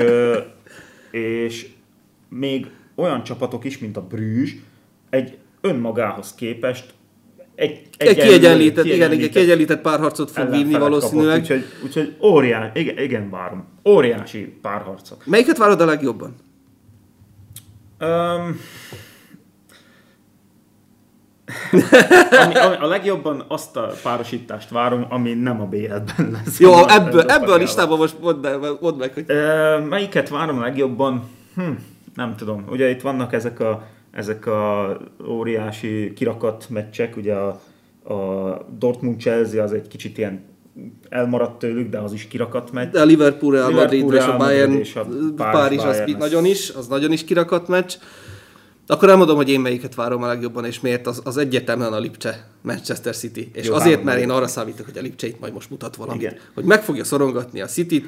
és 1.45 1.69
még 2.29 2.69
olyan 2.95 3.23
csapatok 3.23 3.63
is, 3.63 3.77
mint 3.77 3.97
a 3.97 4.01
Brüzs, 4.01 4.51
egy 5.09 5.37
önmagához 5.61 6.33
képest 6.33 6.93
egy, 7.55 7.81
egy, 7.97 8.07
egy 8.07 8.15
kiegyenlített, 8.15 8.85
igen, 8.85 9.11
igen, 9.11 9.29
kiegyenlített 9.29 9.81
párharcot 9.81 10.31
fog 10.31 10.49
vívni 10.49 10.77
valószínűleg. 10.77 11.41
Kapott, 11.41 11.57
úgyhogy, 11.57 11.65
úgyhogy 11.83 12.15
óriás, 12.21 12.69
igen, 12.73 12.97
igen, 12.97 13.29
várom. 13.29 13.67
Óriási 13.85 14.57
párharcot. 14.61 15.25
Melyiket 15.25 15.57
várod 15.57 15.81
a 15.81 15.85
legjobban? 15.85 16.35
Um, 17.99 18.59
ami, 22.45 22.55
ami, 22.55 22.75
a 22.75 22.87
legjobban 22.87 23.43
azt 23.47 23.77
a 23.77 23.93
párosítást 24.03 24.69
várom, 24.69 25.05
ami 25.09 25.33
nem 25.33 25.61
a 25.61 25.65
BL-ben 25.65 26.31
lesz. 26.31 26.59
Jó, 26.59 26.73
a, 26.73 26.93
ebből, 26.93 27.21
ebből 27.21 27.53
a 27.53 27.57
listában 27.57 27.97
most 27.97 28.15
mondd, 28.21 28.47
mondd 28.81 28.97
meg, 28.97 29.13
hogy... 29.13 29.29
E, 29.29 29.77
melyiket 29.79 30.29
várom 30.29 30.57
a 30.57 30.61
legjobban? 30.61 31.23
Hm, 31.55 31.71
nem 32.15 32.35
tudom. 32.35 32.65
Ugye 32.69 32.89
itt 32.89 33.01
vannak 33.01 33.33
ezek 33.33 33.59
a, 33.59 33.87
ezek 34.11 34.45
a 34.45 34.97
óriási 35.27 36.13
kirakat 36.15 36.65
meccsek, 36.69 37.17
ugye 37.17 37.33
a, 37.33 37.61
a 38.13 38.57
Dortmund-Chelsea 38.77 39.63
az 39.63 39.73
egy 39.73 39.87
kicsit 39.87 40.17
ilyen 40.17 40.51
elmaradt 41.09 41.59
tőlük, 41.59 41.89
de 41.89 41.97
az 41.97 42.13
is 42.13 42.27
kirakat 42.27 42.71
meccs. 42.71 42.91
De 42.91 43.01
a 43.01 43.05
Liverpool, 43.05 43.53
Real 43.53 43.71
Madrid 43.71 44.13
és 44.13 44.25
a 44.25 44.37
Bayern, 44.37 44.71
és 44.71 44.95
a 44.95 45.05
Párizs, 45.35 45.81
Párizs 45.81 45.83
az 45.83 46.15
nagyon 46.17 46.45
is, 46.45 46.69
az 46.69 46.87
nagyon 46.87 47.11
is 47.11 47.23
kirakat 47.23 47.67
meccs. 47.67 47.93
Akkor 48.93 49.09
elmondom, 49.09 49.35
hogy 49.35 49.49
én 49.49 49.59
melyiket 49.59 49.95
várom 49.95 50.23
a 50.23 50.27
legjobban, 50.27 50.65
és 50.65 50.79
miért 50.79 51.07
az, 51.07 51.21
az 51.23 51.37
egyértelműen 51.37 51.93
a 51.93 51.99
Lipcse 51.99 52.47
Manchester 52.61 53.15
City. 53.15 53.51
És 53.53 53.65
Jó, 53.65 53.73
azért, 53.73 54.03
mert 54.03 54.19
én 54.19 54.29
arra 54.29 54.47
számítok, 54.47 54.85
hogy 54.85 54.97
a 54.97 55.01
Lipcse 55.01 55.27
itt 55.27 55.39
majd 55.39 55.53
most 55.53 55.69
mutat 55.69 55.95
valamit. 55.95 56.21
Igen. 56.21 56.37
Hogy 56.53 56.63
meg 56.63 56.83
fogja 56.83 57.03
szorongatni 57.03 57.61
a 57.61 57.65
City-t, 57.65 58.05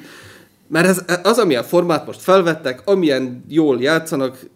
mert 0.68 0.86
ez, 0.86 1.04
az, 1.22 1.38
amilyen 1.38 1.62
formát 1.62 2.06
most 2.06 2.20
felvettek, 2.20 2.82
amilyen 2.84 3.44
jól 3.48 3.80
játszanak, 3.80 4.46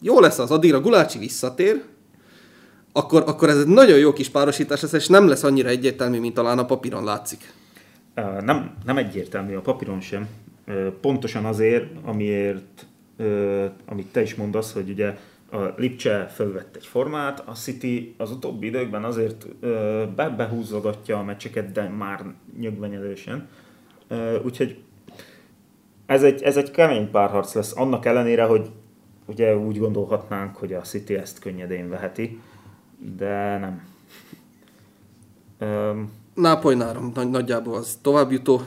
jó 0.00 0.20
lesz 0.20 0.38
az, 0.38 0.50
addigra 0.50 0.80
Gulácsi 0.80 1.18
visszatér, 1.18 1.82
akkor, 2.92 3.22
akkor 3.26 3.48
ez 3.48 3.58
egy 3.58 3.66
nagyon 3.66 3.98
jó 3.98 4.12
kis 4.12 4.28
párosítás 4.28 4.80
lesz, 4.80 4.92
és 4.92 5.06
nem 5.06 5.28
lesz 5.28 5.42
annyira 5.42 5.68
egyértelmű, 5.68 6.20
mint 6.20 6.34
talán 6.34 6.58
a 6.58 6.64
papíron 6.64 7.04
látszik. 7.04 7.52
Nem, 8.40 8.74
nem 8.84 8.96
egyértelmű 8.96 9.54
a 9.54 9.60
papíron 9.60 10.00
sem. 10.00 10.28
Pontosan 11.00 11.44
azért, 11.44 11.86
amiért, 12.04 12.86
amit 13.86 14.06
te 14.12 14.22
is 14.22 14.34
mondasz, 14.34 14.72
hogy 14.72 14.90
ugye 14.90 15.14
a 15.50 15.74
Lipcse 15.76 16.26
fölvett 16.34 16.76
egy 16.76 16.86
formát, 16.86 17.42
a 17.46 17.52
City 17.52 18.14
az 18.18 18.30
utóbbi 18.30 18.66
időkben 18.66 19.04
azért 19.04 19.46
be 20.14 20.28
behúzogatja 20.28 21.18
a 21.18 21.22
meccseket, 21.22 21.72
de 21.72 21.88
már 21.88 22.24
nyögvenyelősen. 22.58 23.48
Úgyhogy 24.44 24.82
ez 26.06 26.22
egy, 26.22 26.42
ez 26.42 26.56
egy 26.56 26.70
kemény 26.70 27.10
párharc 27.10 27.54
lesz, 27.54 27.76
annak 27.76 28.06
ellenére, 28.06 28.44
hogy 28.44 28.70
ugye 29.26 29.56
úgy 29.56 29.78
gondolhatnánk, 29.78 30.56
hogy 30.56 30.72
a 30.72 30.80
City 30.80 31.14
ezt 31.14 31.38
könnyedén 31.38 31.88
veheti, 31.88 32.40
de 33.16 33.58
nem. 33.58 33.88
Um, 35.60 36.12
Nápoly 36.34 36.74
nárom 36.74 37.10
nagy, 37.14 37.30
nagyjából 37.30 37.74
az 37.74 37.98
továbbjutó. 38.02 38.62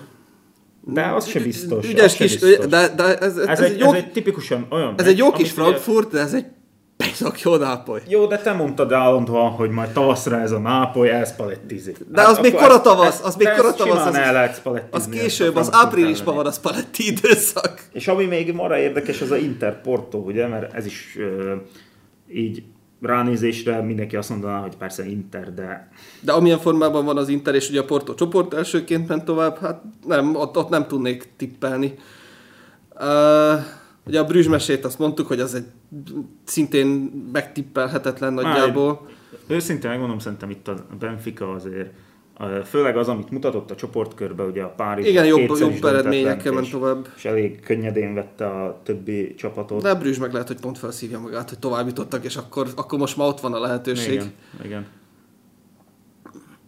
De 0.82 1.06
az 1.06 1.26
se 1.28 1.40
biztos. 1.40 1.90
Ügyes 1.90 2.06
az 2.06 2.14
kis, 2.14 2.40
biztos. 2.40 2.66
de, 2.66 2.88
de 2.88 3.04
ez, 3.18 3.38
ez, 3.38 3.48
ez, 3.48 3.60
egy, 3.60 3.72
egy 3.72 3.80
jó, 3.80 3.88
ez 3.88 3.94
egy 3.94 4.12
tipikusan 4.12 4.68
olyan. 4.70 4.94
Ez 4.98 5.08
egy 5.08 5.18
jó 5.18 5.32
kis 5.32 5.52
Frankfurt, 5.52 6.12
de 6.12 6.20
ez 6.20 6.34
egy 6.34 6.46
Pészak 7.04 7.42
jó 7.42 7.56
Nápoly. 7.56 8.02
Jó, 8.08 8.26
de 8.26 8.38
te 8.38 8.54
mondtad 8.54 8.92
állandóan, 8.92 9.52
hogy 9.52 9.70
majd 9.70 9.90
tavaszra 9.90 10.40
ez 10.40 10.52
a 10.52 10.60
Nápoly 10.60 11.10
elszpalettizik. 11.10 11.98
De 12.12 12.22
hát 12.22 12.30
az 12.30 12.40
még 12.40 12.54
kora 12.54 12.82
tavasz, 12.82 13.24
az 13.24 13.36
még 13.36 13.48
kora 13.48 13.74
tavasz. 13.74 14.06
Az, 14.06 14.14
lehet 14.14 14.62
az 14.90 15.10
később, 15.10 15.56
az 15.56 15.70
áprilisban 15.72 16.36
van 16.36 16.46
a 16.46 16.52
spaletti 16.52 17.08
időszak. 17.08 17.82
És 17.92 18.08
ami 18.08 18.26
még 18.26 18.54
mara 18.54 18.78
érdekes, 18.78 19.22
az 19.22 19.32
a 19.32 19.36
Inter 19.36 19.82
Porto, 19.82 20.18
ugye, 20.18 20.48
mert 20.48 20.74
ez 20.74 20.86
is 20.86 21.18
uh, 21.18 21.52
így 22.28 22.64
ránézésre 23.02 23.82
mindenki 23.82 24.16
azt 24.16 24.30
mondaná, 24.30 24.60
hogy 24.60 24.76
persze 24.76 25.06
Inter, 25.06 25.54
de... 25.54 25.90
De 26.22 26.32
amilyen 26.32 26.60
formában 26.60 27.06
van 27.06 27.18
az 27.18 27.30
Inter, 27.30 27.56
és 27.56 27.70
ugye 27.70 27.80
a 27.80 27.86
Porto 27.86 28.14
csoport 28.14 28.54
elsőként 28.54 29.08
ment 29.08 29.26
tovább, 29.26 29.58
hát 29.60 29.82
nem, 30.08 30.36
ott, 30.36 30.58
ott 30.58 30.70
nem 30.70 30.88
tudnék 30.88 31.30
tippelni. 31.38 31.94
Uh, 33.00 33.60
ugye 34.06 34.20
a 34.20 34.26
Brüzsmesét 34.26 34.86
azt 34.86 35.00
mondtuk, 35.00 35.28
hogy 35.28 35.40
az 35.40 35.54
egy 35.54 35.66
szintén 36.44 36.88
megtippelhetetlen 37.32 38.34
nagyjából. 38.34 39.08
Én, 39.32 39.56
őszintén 39.56 39.90
megmondom, 39.90 40.20
szerintem 40.20 40.50
itt 40.50 40.68
a 40.68 40.86
Benfica 41.00 41.52
azért 41.52 41.90
Főleg 42.66 42.98
az, 42.98 43.08
amit 43.08 43.30
mutatott 43.30 43.72
a 43.72 43.76
csoportkörbe, 43.76 44.44
ugye 44.44 44.64
a 44.64 44.68
Párizs 44.68 45.08
Igen, 45.08 45.26
jobb, 45.26 45.58
jobb 45.60 45.84
eredményekkel 45.84 46.54
ment 46.54 46.70
tovább. 46.70 47.08
És 47.16 47.26
elég 47.26 47.60
könnyedén 47.60 48.14
vette 48.14 48.48
a 48.48 48.82
többi 48.84 49.34
csapatot. 49.36 49.82
De 49.82 49.90
a 49.90 49.98
Brüzs 49.98 50.18
meg 50.18 50.32
lehet, 50.32 50.48
hogy 50.48 50.60
pont 50.60 50.78
felszívja 50.78 51.20
magát, 51.20 51.50
hogy 51.50 51.60
tovább 51.60 51.88
jutottak, 51.88 52.24
és 52.24 52.36
akkor, 52.36 52.68
akkor 52.76 53.00
most 53.00 53.18
már 53.18 53.28
ott 53.28 53.40
van 53.40 53.54
a 53.54 53.60
lehetőség. 53.60 54.14
Igen, 54.14 54.34
igen. 54.64 54.86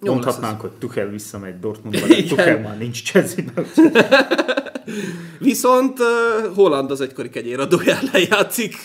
Jó 0.02 0.12
Mondhatnánk, 0.12 0.62
hogy 0.62 0.72
Tuchel 0.72 1.08
visszamegy 1.08 1.60
Dortmundba, 1.60 2.08
de 2.08 2.24
Tuchel 2.30 2.60
már 2.60 2.78
nincs 2.78 3.04
chelsea 3.04 3.44
Viszont 5.40 6.00
uh, 6.00 6.56
Holland 6.56 6.92
az 6.92 7.02
egykori 7.02 7.30
kegyéradója 7.30 7.96
ellen 7.96 8.28
játszik, 8.30 8.76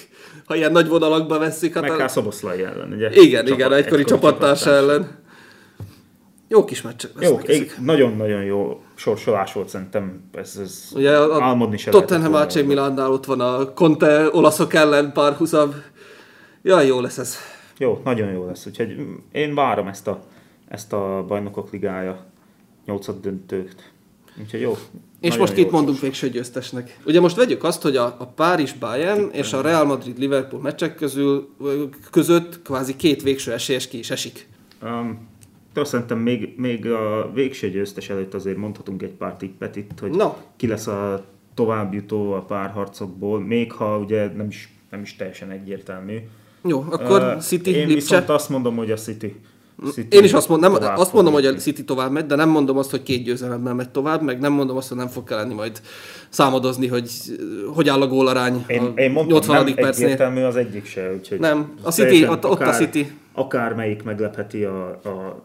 ha 0.47 0.57
ilyen 0.57 0.73
nagy 0.73 0.89
vonalakba 0.89 1.39
veszik. 1.39 1.75
Hát 1.75 1.83
Meg 1.89 2.01
a... 2.01 2.09
Szoboszlai 2.09 2.63
ellen, 2.63 2.93
ugye? 2.93 3.11
Igen, 3.11 3.45
Csapat, 3.45 3.59
igen, 3.59 3.73
egykori, 3.73 4.05
csapattársa 4.05 4.71
ellen. 4.71 5.19
Jó 6.49 6.65
kis 6.65 6.83
meccsek 6.83 7.11
Jó, 7.21 7.39
nagyon-nagyon 7.81 8.43
jó 8.43 8.83
sorsolás 8.95 9.53
volt 9.53 9.69
szerintem, 9.69 10.29
ez, 10.33 10.59
ez 10.63 10.89
Ugye 10.95 11.19
a, 11.19 11.43
álmodni 11.43 11.77
se 11.77 11.91
Tottenham 11.91 12.35
AC 12.35 12.55
Milánnál 12.55 13.11
ott 13.11 13.25
van 13.25 13.41
a 13.41 13.73
Conte 13.73 14.29
olaszok 14.33 14.75
ellen 14.75 15.13
párhuzam. 15.13 15.75
Jaj, 16.63 16.87
jó 16.87 17.01
lesz 17.01 17.19
ez. 17.19 17.37
Jó, 17.79 18.01
nagyon 18.05 18.33
jó 18.33 18.47
lesz, 18.47 18.67
úgyhogy 18.67 18.97
én 19.33 19.55
várom 19.55 19.87
ezt 19.87 20.07
a, 20.07 20.21
ezt 20.69 20.93
a 20.93 21.25
bajnokok 21.29 21.71
ligája 21.71 22.27
nyolcad 22.87 23.21
döntőt. 23.21 23.90
Úgyhogy 24.41 24.61
jó. 24.61 24.77
És 25.21 25.37
most 25.37 25.55
kit 25.55 25.71
mondunk 25.71 26.01
végső 26.01 26.29
győztesnek? 26.29 26.99
Ugye 27.07 27.21
most 27.21 27.37
vegyük 27.37 27.65
azt, 27.65 27.83
hogy 27.83 27.97
a, 27.97 28.17
a 28.19 28.27
Párizs 28.27 28.73
Bayern 28.73 29.31
és 29.33 29.53
a 29.53 29.61
Real 29.61 29.85
Madrid 29.85 30.19
Liverpool 30.19 30.63
meccsek 30.63 30.95
közül, 30.95 31.49
között 32.11 32.63
kvázi 32.63 32.97
két 32.97 33.23
végső 33.23 33.53
esélyes 33.53 33.89
ki 33.89 33.99
is 33.99 34.11
esik. 34.11 34.49
Um, 34.83 35.29
de 35.75 35.85
szerintem 35.85 36.19
még, 36.19 36.55
még 36.57 36.87
a 36.87 37.31
végső 37.35 37.71
győztes 37.71 38.11
előtt 38.11 38.35
azért 38.35 38.57
mondhatunk 38.57 39.03
egy 39.03 39.13
pár 39.13 39.37
tippet 39.37 39.77
itt, 39.77 39.99
hogy 40.01 40.11
no. 40.11 40.35
ki 40.57 40.67
lesz 40.67 40.87
a 40.87 41.25
továbbjutó 41.55 42.33
a 42.33 42.43
párharcokból, 42.43 43.41
még 43.41 43.73
ha 43.73 43.99
ugye 43.99 44.33
nem 44.37 44.47
is, 44.49 44.75
nem 44.91 45.01
is 45.03 45.17
teljesen 45.17 45.51
egyértelmű. 45.51 46.17
Jó, 46.65 46.85
akkor 46.91 47.23
uh, 47.23 47.41
City, 47.41 47.71
Én 47.71 47.77
Lipcse. 47.77 47.95
viszont 47.95 48.29
azt 48.29 48.49
mondom, 48.49 48.77
hogy 48.77 48.91
a 48.91 48.97
City. 48.97 49.37
City 49.93 50.17
Én 50.17 50.25
is 50.25 50.33
azt, 50.33 50.49
mond, 50.49 50.61
nem, 50.61 50.77
azt 50.81 51.13
mondom, 51.13 51.33
hogy 51.33 51.47
a 51.47 51.55
City 51.55 51.85
tovább 51.85 52.13
megy, 52.13 52.27
de 52.27 52.35
nem 52.35 52.49
mondom 52.49 52.77
azt, 52.77 52.91
hogy 52.91 53.03
két 53.03 53.25
győzelemmel 53.25 53.75
megy 53.75 53.91
tovább, 53.91 54.23
meg 54.23 54.39
nem 54.39 54.53
mondom 54.53 54.77
azt, 54.77 54.89
hogy 54.89 54.97
nem 54.97 55.09
fog 55.09 55.25
kelleni 55.25 55.55
majd 55.55 55.81
számadozni, 56.29 56.87
hogy 56.87 57.11
hogy 57.75 57.89
áll 57.89 58.01
a 58.01 58.07
gólarány 58.07 58.65
én, 58.67 58.81
a 58.81 59.01
én 59.01 59.11
mondtam, 59.11 59.37
80. 59.37 59.65
nem 59.65 59.75
percnél. 59.75 60.07
egyértelmű 60.07 60.43
az 60.43 60.57
egyik 60.57 60.87
se, 60.87 61.13
úgyhogy... 61.13 61.39
Nem, 61.39 61.75
a 61.83 61.91
City, 61.91 62.29
ott, 62.29 62.45
akár, 62.45 62.69
a 62.69 62.73
City. 62.73 63.13
Akármelyik 63.33 64.03
meglepheti 64.03 64.65
a, 64.65 64.89
a 64.89 65.43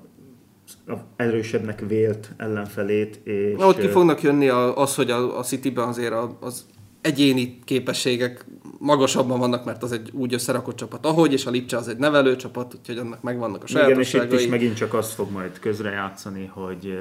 erősebbnek 1.16 1.84
vélt 1.88 2.30
ellenfelét. 2.38 3.20
És 3.24 3.58
Na, 3.58 3.68
ott 3.68 3.80
ki 3.80 3.88
fognak 3.88 4.22
jönni 4.22 4.48
az, 4.76 4.96
hogy 4.96 5.12
a, 5.12 5.38
a 5.38 5.44
City-ben 5.44 5.88
azért 5.88 6.14
az 6.40 6.66
egyéni 7.02 7.60
képességek 7.64 8.46
magasabban 8.86 9.40
vannak, 9.40 9.66
mert 9.66 9.84
az 9.84 9.92
egy 9.92 10.10
úgy 10.14 10.34
összerakott 10.34 10.76
csapat, 10.76 11.06
ahogy, 11.06 11.34
és 11.34 11.46
a 11.46 11.50
Lipcse 11.50 11.78
az 11.78 11.88
egy 11.88 11.98
nevelő 11.98 12.36
csapat, 12.36 12.76
úgyhogy 12.80 12.98
annak 12.98 13.22
megvannak 13.22 13.64
a 13.64 13.68
sajátosságai. 13.68 14.26
Igen, 14.26 14.38
és 14.38 14.44
itt 14.44 14.46
is 14.46 14.52
megint 14.52 14.76
csak 14.76 14.94
azt 14.94 15.14
fog 15.14 15.32
majd 15.32 15.60
közrejátszani, 15.60 16.46
hogy 16.54 16.98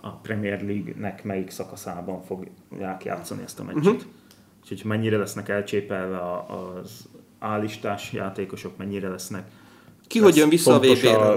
a 0.00 0.10
Premier 0.10 0.62
League-nek 0.62 1.24
melyik 1.24 1.50
szakaszában 1.50 2.22
fogják 2.22 3.04
játszani 3.04 3.42
ezt 3.42 3.60
a 3.60 3.64
meccset. 3.64 3.84
Uh-huh. 3.84 4.02
Úgyhogy 4.62 4.84
mennyire 4.84 5.16
lesznek 5.16 5.48
elcsépelve 5.48 6.18
az 6.20 7.08
állistás 7.38 8.12
játékosok, 8.12 8.76
mennyire 8.76 9.08
lesznek 9.08 9.50
ki 10.12 10.18
hogy 10.18 10.36
jön 10.36 10.48
vissza 10.48 10.74
a 10.74 10.78
vb 10.78 10.84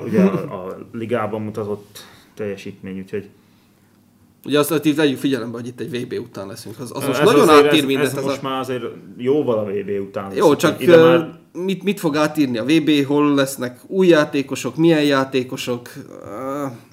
ugye 0.04 0.24
a, 0.24 0.64
a 0.66 0.78
ligában 0.91 1.41
mutatott 1.41 2.00
teljesítmény, 2.34 3.00
úgyhogy 3.00 3.30
Ugye 4.46 4.60
azt, 4.60 4.70
hogy 4.70 4.96
vegyük 4.96 5.18
figyelembe, 5.18 5.58
hogy 5.58 5.68
itt 5.68 5.80
egy 5.80 5.89
VB 5.89 6.14
után 6.20 6.48
leszünk. 6.48 6.80
Az, 6.80 6.91
az 6.93 7.06
most 7.06 7.20
ez 7.20 7.26
nagyon 7.26 7.50
átír 7.50 7.86
mindent. 7.86 8.08
Ez, 8.08 8.14
ez, 8.14 8.18
ez 8.18 8.26
most 8.26 8.43
a... 8.43 8.48
már 8.48 8.60
azért 8.60 8.84
jóval 9.18 9.58
a 9.58 9.64
VB 9.64 10.02
után 10.08 10.36
Jó, 10.36 10.56
csak 10.56 10.82
ide 10.82 10.98
már 10.98 11.39
mit, 11.56 11.84
mit 11.84 12.00
fog 12.00 12.16
átírni 12.16 12.58
a 12.58 12.64
VB, 12.64 13.06
hol 13.06 13.34
lesznek 13.34 13.80
új 13.88 14.08
játékosok, 14.08 14.76
milyen 14.76 15.04
játékosok. 15.04 15.89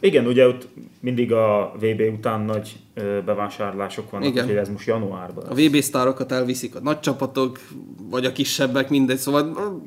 Igen, 0.00 0.26
ugye 0.26 0.46
ott 0.46 0.68
mindig 1.00 1.32
a 1.32 1.72
VB 1.80 2.03
után 2.14 2.40
nagy 2.40 2.76
bevásárlások 3.24 4.11
vannak, 4.11 4.28
Igen. 4.28 4.44
úgyhogy 4.44 4.59
ez 4.59 4.68
most 4.68 4.86
januárban. 4.86 5.44
A 5.44 5.55
VB 5.55 5.76
sztárokat 5.76 6.32
elviszik 6.32 6.74
a 6.74 6.80
nagy 6.80 7.00
csapatok, 7.00 7.61
vagy 8.11 8.24
a 8.24 8.32
kisebbek, 8.32 8.90
mindegy, 8.90 9.18
szóval 9.18 9.80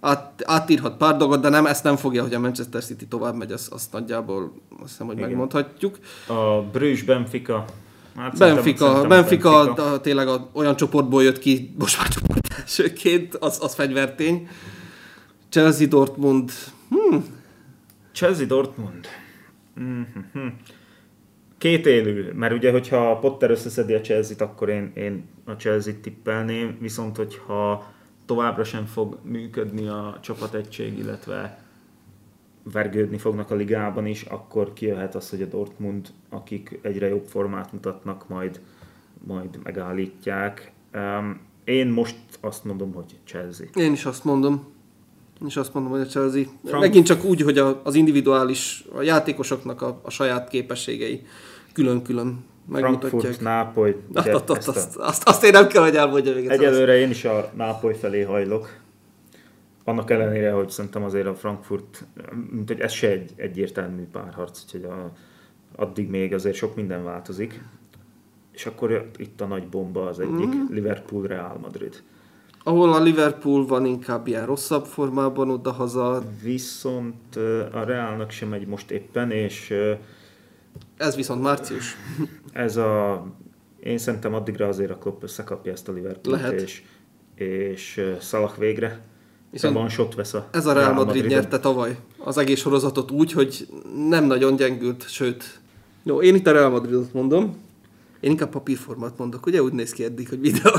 át, 0.00 0.42
átírhat 0.44 0.96
pár 0.96 1.16
dolgot, 1.16 1.40
de 1.40 1.48
nem, 1.48 1.66
ezt 1.66 1.84
nem 1.84 1.96
fogja, 1.96 2.22
hogy 2.22 2.34
a 2.34 2.38
Manchester 2.38 2.84
City 2.84 3.06
tovább 3.06 3.36
megy, 3.36 3.52
azt, 3.52 3.72
azt 3.72 3.92
nagyjából 3.92 4.52
azt 4.82 4.90
hiszem, 4.90 5.06
hogy 5.06 5.16
Igen. 5.16 5.28
megmondhatjuk. 5.28 5.98
A 6.26 6.62
Bruges 6.72 7.02
Benfica 7.02 7.64
Hát 8.16 8.38
Benfica, 8.38 8.84
szerintem 8.84 9.08
Benfica, 9.08 9.64
Benfica. 9.64 9.92
A, 9.92 10.00
tényleg 10.00 10.28
a, 10.28 10.48
olyan 10.52 10.76
csoportból 10.76 11.22
jött 11.22 11.38
ki, 11.38 11.74
most 11.78 11.98
már 11.98 12.08
csoport 12.08 12.48
elsőként, 12.60 13.34
az, 13.34 13.58
az 13.62 13.74
fegyvertény. 13.74 14.48
Chelsea 15.48 15.86
Dortmund. 15.86 16.50
Hmm. 16.88 17.24
Chelsea 18.12 18.46
Dortmund. 18.46 19.06
Mm-hmm. 19.80 20.46
Két 21.58 21.86
élő, 21.86 22.32
mert 22.34 22.52
ugye, 22.52 22.70
hogyha 22.70 23.18
Potter 23.18 23.50
összeszedi 23.50 23.92
a 23.92 24.00
Chelsea-t, 24.00 24.40
akkor 24.40 24.68
én, 24.68 24.92
én 24.94 25.28
a 25.44 25.52
Chelsea-t 25.52 25.96
tippelném, 25.96 26.76
viszont 26.80 27.16
hogyha 27.16 27.94
továbbra 28.26 28.64
sem 28.64 28.86
fog 28.86 29.18
működni 29.22 29.86
a 29.86 30.18
csapategység, 30.20 30.98
illetve 30.98 31.58
vergődni 32.72 33.18
fognak 33.18 33.50
a 33.50 33.54
ligában 33.54 34.06
is, 34.06 34.22
akkor 34.22 34.72
kijöhet 34.72 35.14
az, 35.14 35.30
hogy 35.30 35.42
a 35.42 35.46
Dortmund, 35.46 36.08
akik 36.28 36.78
egyre 36.82 37.08
jobb 37.08 37.26
formát 37.26 37.72
mutatnak, 37.72 38.28
majd, 38.28 38.60
majd 39.26 39.58
megállítják. 39.62 40.72
Én 41.64 41.86
most 41.86 42.16
azt 42.40 42.64
mondom, 42.64 42.92
hogy 42.92 43.18
Chelsea. 43.24 43.66
Én 43.74 43.92
is 43.92 44.04
azt 44.04 44.24
mondom. 44.24 44.74
Én 45.40 45.46
is 45.46 45.56
azt 45.56 45.74
mondom, 45.74 45.92
hogy 45.92 46.00
a 46.00 46.06
Chelsea. 46.06 46.42
Frank... 46.64 46.82
Megint 46.82 47.06
csak 47.06 47.24
úgy, 47.24 47.40
hogy 47.40 47.58
az 47.58 47.94
individuális, 47.94 48.84
a 48.94 49.02
játékosoknak 49.02 49.82
a, 49.82 50.00
a 50.02 50.10
saját 50.10 50.48
képességei 50.48 51.22
külön-külön 51.72 52.44
megmutatják. 52.68 53.10
Frankfurt, 53.10 53.40
Nápoly. 53.40 53.96
Azt, 54.12 54.28
azt, 54.28 54.50
azt, 54.50 54.68
azt, 54.68 54.96
azt, 54.96 55.28
azt 55.28 55.44
én 55.44 55.50
nem 55.50 55.66
kell, 55.66 55.82
hogy 55.82 55.96
elmondja 55.96 56.34
még. 56.34 56.46
Egyelőre 56.48 56.98
én 56.98 57.10
is 57.10 57.24
a 57.24 57.50
Nápoly 57.56 57.94
felé 57.94 58.22
hajlok. 58.22 58.68
Annak 59.84 60.10
ellenére, 60.10 60.52
hogy 60.52 60.68
szerintem 60.70 61.02
azért 61.02 61.26
a 61.26 61.34
Frankfurt, 61.34 62.04
mint 62.50 62.68
hogy 62.68 62.80
ez 62.80 62.92
se 62.92 63.08
egy 63.08 63.32
egyértelmű 63.36 64.02
párharc, 64.12 64.62
úgyhogy 64.64 64.84
a, 64.84 65.12
addig 65.76 66.08
még 66.08 66.34
azért 66.34 66.56
sok 66.56 66.76
minden 66.76 67.04
változik. 67.04 67.62
És 68.52 68.66
akkor 68.66 69.10
itt 69.16 69.40
a 69.40 69.46
nagy 69.46 69.68
bomba 69.68 70.06
az 70.06 70.20
egyik, 70.20 70.46
mm-hmm. 70.46 70.64
Liverpool-Real 70.70 71.58
Madrid. 71.62 72.02
Ahol 72.62 72.92
a 72.92 73.00
Liverpool 73.00 73.66
van 73.66 73.84
inkább 73.86 74.26
ilyen 74.26 74.46
rosszabb 74.46 74.84
formában 74.84 75.50
oda-haza. 75.50 76.22
Viszont 76.42 77.36
a 77.72 77.84
Realnak 77.84 78.30
sem 78.30 78.48
megy 78.48 78.66
most 78.66 78.90
éppen, 78.90 79.30
és... 79.30 79.74
Ez 80.96 81.16
viszont 81.16 81.42
március. 81.42 81.96
Ez 82.52 82.76
a... 82.76 83.22
Én 83.80 83.98
szerintem 83.98 84.34
addigra 84.34 84.68
azért 84.68 84.90
a 84.90 84.98
Klopp 84.98 85.22
összekapja 85.22 85.72
ezt 85.72 85.88
a 85.88 85.92
Liverpoolt, 85.92 86.40
Lehet. 86.40 86.60
és, 86.60 86.82
és 87.34 88.00
Salah 88.20 88.58
végre 88.58 89.00
Viszont 89.50 89.74
van 89.74 89.88
shot 89.88 90.14
vesz 90.14 90.34
a 90.34 90.48
Ez 90.50 90.66
a 90.66 90.72
Real 90.72 90.92
Madrid, 90.92 91.06
Madrid 91.06 91.30
nyerte 91.30 91.58
tavaly 91.58 91.96
az 92.18 92.38
egész 92.38 92.60
sorozatot 92.60 93.10
úgy, 93.10 93.32
hogy 93.32 93.68
nem 94.08 94.24
nagyon 94.24 94.56
gyengült, 94.56 95.08
sőt. 95.08 95.60
Jó, 96.02 96.22
én 96.22 96.34
itt 96.34 96.46
a 96.46 96.52
Real 96.52 96.70
Madridot 96.70 97.12
mondom. 97.12 97.56
Én 98.20 98.30
inkább 98.30 98.50
papírformát 98.50 99.18
mondok, 99.18 99.46
ugye 99.46 99.62
úgy 99.62 99.72
néz 99.72 99.92
ki 99.92 100.04
eddig, 100.04 100.28
hogy 100.28 100.40
videó. 100.40 100.72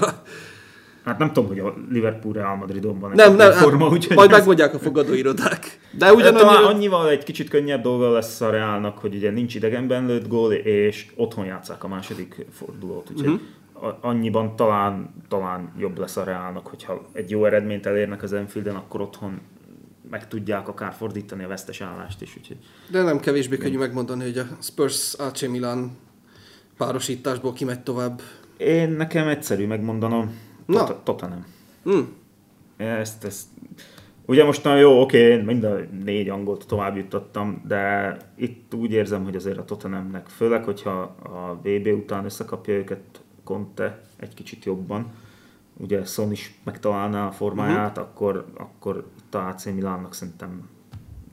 Hát 1.08 1.18
nem 1.18 1.34
tudom, 1.34 1.47
hogy 1.49 1.60
a 1.60 1.74
Liverpool 1.89 2.34
Real 2.34 2.55
Madridon 2.55 2.99
van 2.99 3.12
nem, 3.16 3.36
nem, 3.36 3.51
forma, 3.51 3.88
úgyhogy 3.88 4.16
majd 4.16 4.32
ez... 4.32 4.38
megmondják 4.38 4.74
a 4.74 4.80
fogadóirodák. 4.80 5.80
De 5.99 6.14
ugyanannyi... 6.14 6.45
Talán 6.45 6.64
annyival 6.64 7.10
egy 7.10 7.24
kicsit 7.24 7.49
könnyebb 7.49 7.82
dolga 7.82 8.12
lesz 8.12 8.41
a 8.41 8.49
Realnak, 8.49 8.97
hogy 8.97 9.16
ugye 9.16 9.32
nincs 9.32 9.55
idegenben 9.55 10.05
lőtt 10.05 10.28
gól, 10.28 10.53
és 10.53 11.05
otthon 11.16 11.45
játszák 11.45 11.84
a 11.84 11.88
második 11.88 12.45
fordulót, 12.51 13.10
úgyhogy 13.12 13.28
uh-huh 13.28 13.41
annyiban 14.01 14.55
talán, 14.55 15.14
talán 15.28 15.72
jobb 15.78 15.97
lesz 15.97 16.18
a 16.18 16.24
Reálnak, 16.24 16.68
hogyha 16.68 17.05
egy 17.14 17.30
jó 17.30 17.45
eredményt 17.45 17.86
elérnek 17.86 18.24
az 18.24 18.34
Enfielden, 18.34 18.76
akkor 18.76 19.01
otthon 19.01 19.41
meg 20.10 20.28
tudják 20.28 20.68
akár 20.68 20.93
fordítani 20.93 21.43
a 21.43 21.47
vesztes 21.47 21.82
állást 21.82 22.22
is. 22.22 22.36
Úgyhogy... 22.38 22.58
De 22.91 23.01
nem 23.01 23.20
kevésbé 23.20 23.58
könnyű 23.58 23.78
megmondani, 23.78 24.24
hogy 24.24 24.38
a 24.38 24.45
Spurs 24.62 25.14
AC 25.14 25.41
Milan 25.41 25.97
párosításból 26.78 27.53
kimegy 27.53 27.80
tovább. 27.80 28.22
Én 28.58 28.89
nekem 28.89 29.28
egyszerű 29.28 29.68
megmondanom. 29.68 30.46
Na. 30.68 31.03
Tottenham. 31.03 31.45
Hmm. 31.84 32.15
Ezt, 32.78 33.24
ezt, 33.24 33.47
ugye 34.26 34.45
most 34.45 34.63
nagyon 34.63 34.80
jó, 34.80 35.01
oké, 35.01 35.34
okay, 35.34 35.45
mind 35.45 35.63
a 35.63 35.76
négy 36.03 36.30
angolt 36.30 36.68
tovább 36.68 36.95
jutottam, 36.95 37.61
de 37.68 38.18
itt 38.36 38.74
úgy 38.74 38.91
érzem, 38.91 39.24
hogy 39.24 39.36
azért 39.36 39.57
a 39.57 39.65
Tottenhamnek, 39.65 40.28
főleg, 40.28 40.63
hogyha 40.63 40.99
a 41.24 41.59
VB 41.63 41.88
után 41.88 42.26
összekapja 42.26 42.74
őket 42.74 43.01
Conte 43.43 44.01
egy 44.18 44.34
kicsit 44.34 44.65
jobban, 44.65 45.11
ugye 45.78 46.05
Son 46.05 46.32
is 46.32 46.59
megtalálná 46.63 47.28
a 47.28 47.32
formáját, 47.32 47.97
uh-huh. 47.97 48.03
akkor, 48.03 48.45
akkor 48.57 49.05
itt 49.20 49.36
a 49.36 49.47
AC 49.47 49.65
Milánnak 49.65 50.13
szerintem 50.13 50.70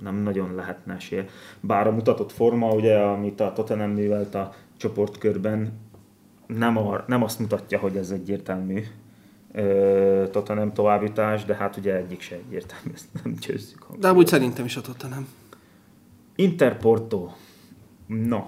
nem 0.03 0.14
nagyon 0.14 0.55
lehetne 0.55 0.95
esélye. 0.95 1.26
Bár 1.61 1.87
a 1.87 1.93
mutatott 1.93 2.32
forma, 2.32 2.72
ugye, 2.72 2.99
amit 2.99 3.41
a 3.41 3.53
Tottenham 3.53 3.91
művelt 3.91 4.35
a 4.35 4.53
csoportkörben, 4.76 5.72
nem, 6.47 6.76
a, 6.76 7.05
nem 7.07 7.22
azt 7.22 7.39
mutatja, 7.39 7.78
hogy 7.78 7.97
ez 7.97 8.11
egyértelmű 8.11 8.82
ö, 9.55 10.24
Tottenham 10.30 10.72
továbbjutás, 10.72 11.44
de 11.44 11.55
hát 11.55 11.76
ugye 11.76 11.94
egyik 11.96 12.20
se 12.20 12.34
egyértelmű, 12.34 12.90
ezt 12.94 13.09
nem 13.22 13.34
győzzük. 13.46 13.86
De 13.98 14.12
úgy 14.12 14.26
szerintem 14.26 14.64
is 14.64 14.76
a 14.76 14.80
Tottenham. 14.80 15.28
Interporto. 16.36 17.30
No, 18.07 18.40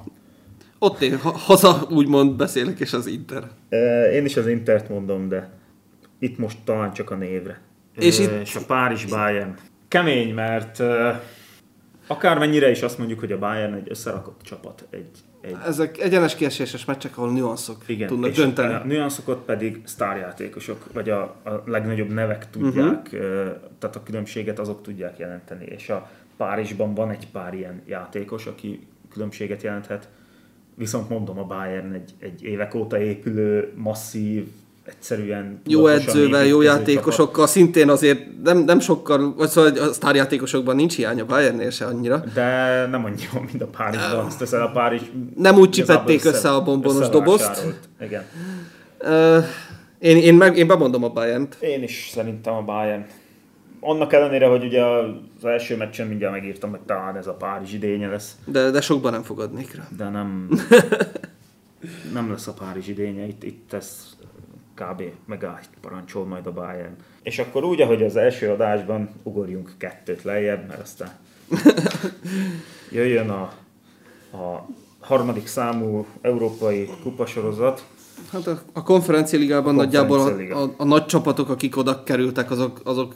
ott 0.78 1.02
én 1.02 1.18
haza 1.18 1.86
úgymond 1.90 2.36
beszélek, 2.36 2.80
és 2.80 2.92
az 2.92 3.06
Inter. 3.06 3.50
Én 4.12 4.24
is 4.24 4.36
az 4.36 4.46
Intert 4.46 4.88
mondom, 4.88 5.28
de 5.28 5.50
itt 6.18 6.38
most 6.38 6.58
talán 6.64 6.92
csak 6.92 7.10
a 7.10 7.14
névre. 7.14 7.60
És, 7.96 8.18
itt... 8.18 8.30
és 8.30 8.56
a 8.56 8.60
Párizs 8.66 9.04
Bayern. 9.04 9.54
Kemény, 9.88 10.34
mert 10.34 10.82
akármennyire 12.06 12.70
is 12.70 12.82
azt 12.82 12.98
mondjuk, 12.98 13.18
hogy 13.20 13.32
a 13.32 13.38
Bayern 13.38 13.74
egy 13.74 13.90
összerakott 13.90 14.40
csapat. 14.42 14.86
Egy, 14.90 15.10
egy... 15.46 15.56
Ezek 15.66 15.98
egyenes 15.98 16.34
kieséses 16.34 16.84
meccsek, 16.84 17.18
ahol 17.18 17.32
nüanszok 17.32 17.82
Igen, 17.86 18.08
tudnak 18.08 18.30
és 18.30 18.36
dönteni. 18.36 18.74
A 18.74 18.84
nüanszokat 18.84 19.38
pedig 19.38 19.80
sztárjátékosok, 19.84 20.92
vagy 20.92 21.10
a, 21.10 21.20
a 21.22 21.62
legnagyobb 21.64 22.08
nevek 22.08 22.50
tudják, 22.50 23.08
uh-huh. 23.12 23.20
tehát 23.78 23.96
a 23.96 24.02
különbséget 24.04 24.58
azok 24.58 24.82
tudják 24.82 25.18
jelenteni. 25.18 25.64
És 25.64 25.88
a 25.88 26.10
Párizsban 26.36 26.94
van 26.94 27.10
egy 27.10 27.30
pár 27.30 27.54
ilyen 27.54 27.82
játékos, 27.86 28.46
aki 28.46 28.86
különbséget 29.08 29.62
jelenthet 29.62 30.08
Viszont 30.76 31.08
mondom, 31.08 31.38
a 31.38 31.44
Bayern 31.44 31.92
egy, 31.92 32.14
egy 32.18 32.42
évek 32.42 32.74
óta 32.74 32.98
épülő, 33.00 33.72
masszív, 33.76 34.48
egyszerűen... 34.86 35.60
Jó 35.66 35.86
edzővel, 35.86 36.44
jó 36.44 36.62
játékosokkal, 36.62 37.34
csapat. 37.34 37.48
szintén 37.48 37.88
azért 37.88 38.42
nem, 38.42 38.58
nem 38.58 38.80
sokkal, 38.80 39.34
vagy 39.34 39.48
szóval 39.48 39.78
a 39.78 39.92
sztárjátékosokban 39.92 40.76
nincs 40.76 40.96
hiány 40.96 41.20
a 41.20 41.24
Bayernnél 41.24 41.70
se 41.70 41.84
annyira. 41.84 42.24
De 42.34 42.86
nem 42.90 43.04
annyi, 43.04 43.22
mint 43.50 43.62
a 43.62 43.66
Párizsban, 43.66 44.24
azt 44.24 44.38
teszed 44.38 44.60
a 44.60 44.70
Párizs... 44.70 45.02
Nem 45.36 45.56
úgy 45.56 45.70
csipették 45.70 46.24
össze, 46.24 46.50
a 46.50 46.62
bombonos 46.62 47.08
dobozt. 47.08 47.64
Igen. 48.00 48.24
Uh, 49.00 49.44
én, 49.98 50.16
én, 50.16 50.34
meg, 50.34 50.56
én 50.56 50.66
bemondom 50.66 51.04
a 51.04 51.08
Bayern-t. 51.08 51.56
Én 51.60 51.82
is 51.82 52.08
szerintem 52.12 52.54
a 52.54 52.62
Bayern 52.62 53.06
annak 53.80 54.12
ellenére, 54.12 54.46
hogy 54.46 54.64
ugye 54.64 54.84
az 54.84 55.44
első 55.44 55.76
meccsen 55.76 56.06
mindjárt 56.06 56.34
megírtam, 56.34 56.70
hogy 56.70 56.80
talán 56.80 57.16
ez 57.16 57.26
a 57.26 57.34
Párizs 57.34 57.72
idénye 57.72 58.08
lesz. 58.08 58.36
De, 58.44 58.70
de 58.70 58.80
sokban 58.80 59.12
nem 59.12 59.22
fogadnék 59.22 59.74
rá. 59.74 59.88
De 59.96 60.08
nem, 60.08 60.48
nem 62.14 62.30
lesz 62.30 62.46
a 62.46 62.52
Párizs 62.52 62.88
idénye, 62.88 63.26
itt, 63.26 63.42
itt 63.42 63.72
ez 63.72 64.15
kb. 64.76 65.02
megáll, 65.24 65.58
parancsol 65.80 66.24
majd 66.24 66.46
a 66.46 66.52
Bayern. 66.52 66.96
És 67.22 67.38
akkor 67.38 67.64
úgy, 67.64 67.80
ahogy 67.80 68.02
az 68.02 68.16
első 68.16 68.50
adásban 68.50 69.08
ugorjunk 69.22 69.72
kettőt 69.78 70.22
lejjebb, 70.22 70.68
mert 70.68 70.80
aztán 70.80 71.10
jöjjön 72.90 73.30
a, 73.30 73.42
a 74.32 74.66
harmadik 75.00 75.46
számú 75.46 76.06
európai 76.20 76.88
kupasorozat, 77.02 77.86
Hát 78.32 78.46
a, 78.46 78.60
a 78.72 78.82
konferencialigában 78.82 79.78
a 79.78 79.82
nagyjából 79.82 80.20
a, 80.20 80.62
a, 80.62 80.74
a, 80.76 80.84
nagy 80.84 81.06
csapatok, 81.06 81.48
akik 81.48 81.76
oda 81.76 82.02
kerültek, 82.02 82.50
azok, 82.50 82.80
azok 82.84 83.14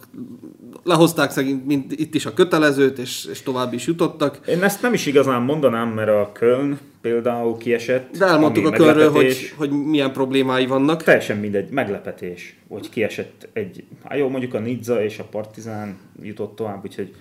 lehozták 0.83 1.31
szerint 1.31 1.67
mint 1.67 1.93
itt 1.93 2.15
is 2.15 2.27
a 2.27 2.35
kötelezőt, 2.35 2.99
és, 2.99 3.25
és 3.31 3.43
tovább 3.43 3.73
is 3.73 3.87
jutottak. 3.87 4.41
Én 4.47 4.63
ezt 4.63 4.83
nem 4.83 4.93
is 4.93 5.07
igazán 5.07 5.43
mondanám, 5.43 5.89
mert 5.89 6.09
a 6.09 6.31
Köln 6.33 6.79
például 7.01 7.57
kiesett. 7.57 8.17
De 8.17 8.27
elmondtuk 8.27 8.67
a 8.67 8.71
Kölnről, 8.71 9.11
hogy, 9.11 9.53
hogy 9.57 9.71
milyen 9.71 10.13
problémái 10.13 10.67
vannak. 10.67 11.03
Teljesen 11.03 11.37
mindegy, 11.37 11.71
meglepetés, 11.71 12.57
hogy 12.69 12.91
kiesett 12.91 13.49
egy, 13.53 13.85
hát 14.05 14.19
jó, 14.19 14.29
mondjuk 14.29 14.55
a 14.55 14.59
Nizza 14.59 15.03
és 15.03 15.19
a 15.19 15.25
Partizán 15.25 15.99
jutott 16.23 16.57
tovább, 16.57 16.85
úgyhogy 16.85 17.15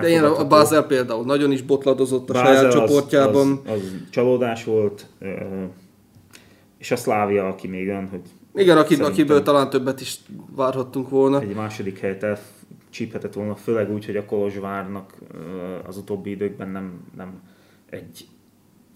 de 0.00 0.08
ilyen 0.08 0.24
a 0.24 0.46
Basel 0.46 0.86
például 0.86 1.24
nagyon 1.24 1.52
is 1.52 1.62
botladozott 1.62 2.30
a 2.30 2.32
Basel 2.32 2.54
saját 2.54 2.64
az, 2.64 2.74
csoportjában. 2.74 3.60
Az, 3.66 3.72
az 3.72 3.80
csalódás 4.10 4.64
volt, 4.64 5.06
és 6.78 6.90
a 6.90 6.96
Szlávia, 6.96 7.48
aki 7.48 7.66
még 7.66 7.88
olyan, 7.88 8.08
hogy 8.08 8.20
Igen, 8.54 8.78
akit, 8.78 9.00
akiből 9.00 9.42
talán 9.42 9.70
többet 9.70 10.00
is 10.00 10.18
várhattunk 10.54 11.08
volna. 11.08 11.40
Egy 11.40 11.54
második 11.54 11.98
helyet 11.98 12.22
elcsíphetett 12.22 13.32
volna, 13.32 13.54
főleg 13.54 13.92
úgy, 13.92 14.04
hogy 14.04 14.16
a 14.16 14.24
Kolozsvárnak 14.24 15.14
az 15.86 15.96
utóbbi 15.96 16.30
időkben 16.30 16.68
nem, 16.68 17.00
nem 17.16 17.40
egy 17.90 18.28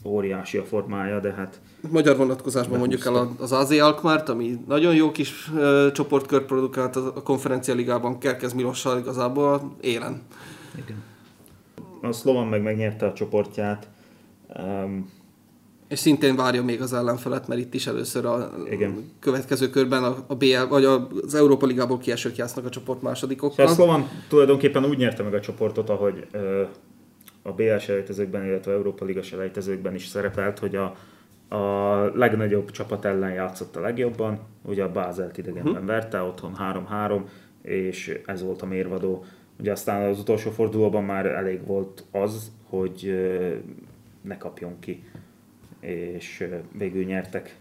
óriási 0.04 0.58
a 0.58 0.64
formája, 0.64 1.20
de 1.20 1.32
hát... 1.32 1.60
Magyar 1.90 2.16
vonatkozásban 2.16 2.78
mondjuk 2.78 3.04
el 3.04 3.34
az 3.38 3.52
AZ 3.52 3.70
Alkmaart, 3.70 4.28
ami 4.28 4.58
nagyon 4.66 4.94
jó 4.94 5.10
kis 5.10 5.48
uh, 5.48 5.92
csoportkört 5.92 6.46
produkált 6.46 6.96
a 6.96 7.22
konferencia 7.22 7.74
ligában, 7.74 8.18
Kerkez 8.18 8.52
Milossal 8.52 8.98
igazából 8.98 9.76
élen. 9.80 10.22
Igen. 10.84 11.02
A 12.00 12.12
Slovan 12.12 12.46
meg 12.46 12.62
megnyerte 12.62 13.06
a 13.06 13.12
csoportját. 13.12 13.88
Um, 14.58 15.10
és 15.88 15.98
szintén 15.98 16.36
várja 16.36 16.62
még 16.62 16.80
az 16.80 16.92
ellenfelet, 16.92 17.48
mert 17.48 17.60
itt 17.60 17.74
is 17.74 17.86
először 17.86 18.26
a 18.26 18.52
Igen. 18.70 19.10
következő 19.20 19.70
körben 19.70 20.04
a, 20.04 20.16
a 20.26 20.34
BL, 20.34 20.64
vagy 20.68 20.84
az 20.84 21.34
Európa 21.34 21.66
Ligából 21.66 21.98
kiesők 21.98 22.36
jásznak 22.36 22.64
a 22.64 22.68
csoport 22.68 23.02
másodikokkal. 23.02 23.66
A 23.66 23.68
Slovan 23.68 24.08
tulajdonképpen 24.28 24.84
úgy 24.84 24.98
nyerte 24.98 25.22
meg 25.22 25.34
a 25.34 25.40
csoportot, 25.40 25.90
ahogy 25.90 26.26
a 27.42 27.52
BL 27.52 27.76
selejtezőkben, 27.76 28.44
illetve 28.44 28.72
Európa 28.72 29.04
Liga 29.04 29.22
selejtezőkben 29.22 29.94
is 29.94 30.06
szerepelt, 30.06 30.58
hogy 30.58 30.76
a, 30.76 30.96
a 31.56 31.94
legnagyobb 32.14 32.70
csapat 32.70 33.04
ellen 33.04 33.32
játszott 33.32 33.76
a 33.76 33.80
legjobban, 33.80 34.38
ugye 34.62 34.82
a 34.82 34.92
Bázelt 34.92 35.38
idegenben 35.38 35.72
uh-huh. 35.72 35.86
verte, 35.86 36.22
otthon 36.22 36.56
3-3, 36.58 37.20
és 37.62 38.20
ez 38.26 38.42
volt 38.42 38.62
a 38.62 38.66
mérvadó. 38.66 39.24
Ugye 39.60 39.72
aztán 39.72 40.08
az 40.08 40.18
utolsó 40.18 40.50
fordulóban 40.50 41.04
már 41.04 41.26
elég 41.26 41.66
volt 41.66 42.04
az, 42.10 42.50
hogy 42.68 43.14
ne 44.20 44.36
kapjon 44.36 44.78
ki, 44.80 45.04
és 45.84 46.48
végül 46.72 47.04
nyertek 47.04 47.56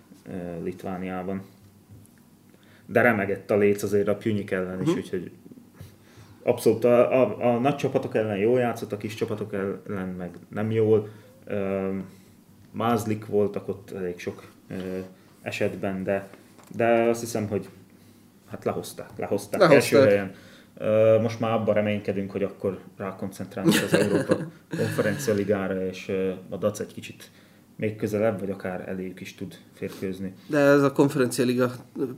Litvániában. 0.64 1.42
De 2.86 3.02
remegett 3.02 3.52
a 3.52 3.58
léc 3.58 3.84
azért 3.84 4.08
a 4.08 4.16
Pjunyik 4.16 4.52
ellen 4.52 4.82
is, 4.82 4.88
uh-huh. 4.88 5.04
úgyhogy 5.04 5.32
abszolút 6.44 6.84
a, 6.84 7.22
a, 7.22 7.54
a 7.54 7.60
nagy 7.60 7.76
csapatok 7.76 8.16
ellen 8.16 8.38
jól 8.38 8.60
játszott, 8.60 8.92
a 8.92 8.98
kis 8.98 9.14
csapatok 9.14 9.54
ellen 9.54 10.08
meg 10.08 10.30
nem 10.48 10.72
jól. 10.72 11.10
Mázlik 12.72 13.26
voltak 13.26 13.68
ott 13.68 13.92
elég 13.92 14.20
sok 14.20 14.52
esetben, 15.42 16.04
de, 16.04 16.30
de 16.76 16.86
azt 16.86 17.20
hiszem, 17.20 17.48
hogy 17.48 17.70
hát 18.50 18.66
lehozták, 18.66 19.10
lehozták, 19.18 19.60
lehozták. 19.60 19.94
első 19.94 20.08
helyen. 20.08 20.32
Most 21.22 21.40
már 21.40 21.52
abban 21.52 21.74
reménykedünk, 21.74 22.32
hogy 22.32 22.44
akkor 22.44 22.80
rákoncentrálunk 22.98 23.76
az 23.84 23.94
Európa 23.94 24.36
konferencia 24.78 25.34
ligára, 25.34 25.86
és 25.86 26.12
a 26.50 26.58
DAC 26.58 26.80
egy 26.80 26.94
kicsit 26.94 27.32
még 27.76 27.96
közelebb, 27.96 28.40
vagy 28.40 28.50
akár 28.50 28.90
eléjük 28.90 29.22
is 29.22 29.36
tud 29.36 29.56
férkőzni. 29.74 30.34
De 30.48 30.58
ez 30.58 30.84
a 30.84 30.92
konferencia 30.92 31.46
liga 31.46 31.72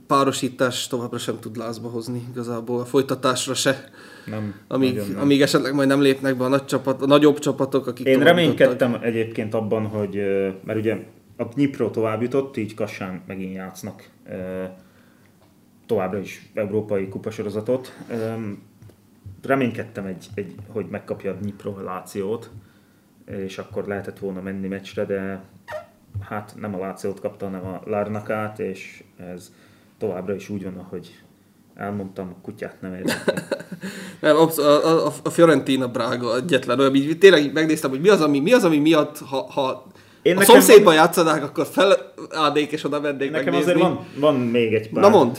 párosítás 0.06 0.86
továbbra 0.86 1.18
sem 1.18 1.38
tud 1.40 1.56
lázba 1.56 1.88
hozni 1.88 2.22
igazából, 2.30 2.80
a 2.80 2.84
folytatásra 2.84 3.54
se. 3.54 3.84
Nem, 4.26 4.54
amíg, 4.68 4.96
nem. 4.96 5.20
amíg 5.20 5.42
esetleg 5.42 5.74
majd 5.74 5.88
nem 5.88 6.00
lépnek 6.00 6.36
be 6.36 6.44
a, 6.44 6.48
nagy 6.48 6.64
csapat, 6.64 7.02
a 7.02 7.06
nagyobb 7.06 7.38
csapatok, 7.38 7.86
akik 7.86 8.06
Én 8.06 8.18
reménykedtem 8.18 8.88
jutottak. 8.90 9.08
egyébként 9.08 9.54
abban, 9.54 9.86
hogy, 9.86 10.14
mert 10.64 10.78
ugye 10.78 10.96
a 11.36 11.44
Dnipro 11.44 11.90
tovább 11.90 12.22
jutott, 12.22 12.56
így 12.56 12.74
Kassán 12.74 13.22
megint 13.26 13.54
játsznak 13.54 14.08
továbbra 15.86 16.18
is 16.18 16.50
európai 16.54 17.08
kupasorozatot. 17.08 17.96
Reménykedtem, 19.42 20.06
egy, 20.06 20.26
egy, 20.34 20.54
hogy 20.68 20.86
megkapja 20.90 21.30
a 21.30 21.34
Dnipro 21.34 21.80
Lációt, 21.80 22.50
és 23.26 23.58
akkor 23.58 23.86
lehetett 23.86 24.18
volna 24.18 24.40
menni 24.40 24.68
meccsre, 24.68 25.04
de 25.04 25.40
hát 26.20 26.54
nem 26.60 26.74
a 26.74 26.78
Lációt 26.78 27.20
kapta, 27.20 27.44
hanem 27.44 27.66
a 27.66 27.80
Larnakát, 27.84 28.58
és 28.58 29.04
ez 29.32 29.52
továbbra 29.98 30.34
is 30.34 30.48
úgy 30.48 30.64
van, 30.64 30.78
ahogy 30.78 31.20
elmondtam, 31.74 32.28
a 32.28 32.40
kutyát 32.42 32.80
nem 32.80 32.94
érdekel. 32.94 33.34
nem, 34.20 34.36
a, 34.36 34.60
a, 34.60 35.06
a, 35.06 35.30
Fiorentina 35.30 35.88
Braga 35.88 36.36
egyetlen 36.36 36.78
olyan, 36.78 36.94
így 36.94 37.18
tényleg 37.18 37.52
megnéztem, 37.52 37.90
hogy 37.90 38.00
mi 38.00 38.08
az, 38.08 38.20
ami, 38.20 38.40
mi 38.40 38.52
az, 38.52 38.64
ami 38.64 38.78
miatt, 38.78 39.18
ha, 39.18 39.50
ha 39.50 39.86
én 40.22 40.36
a 40.36 40.42
szomszédban 40.42 40.84
van... 40.84 40.94
játszanák, 40.94 41.42
akkor 41.42 41.66
felállnék 42.30 42.72
és 42.72 42.84
oda 42.84 43.00
mennék 43.00 43.30
Nekem 43.30 43.52
megnézni. 43.52 43.72
azért 43.72 43.78
van, 43.78 44.06
van 44.18 44.34
még 44.34 44.74
egy 44.74 44.90
pár. 44.90 45.02
Na 45.02 45.08
mond. 45.08 45.38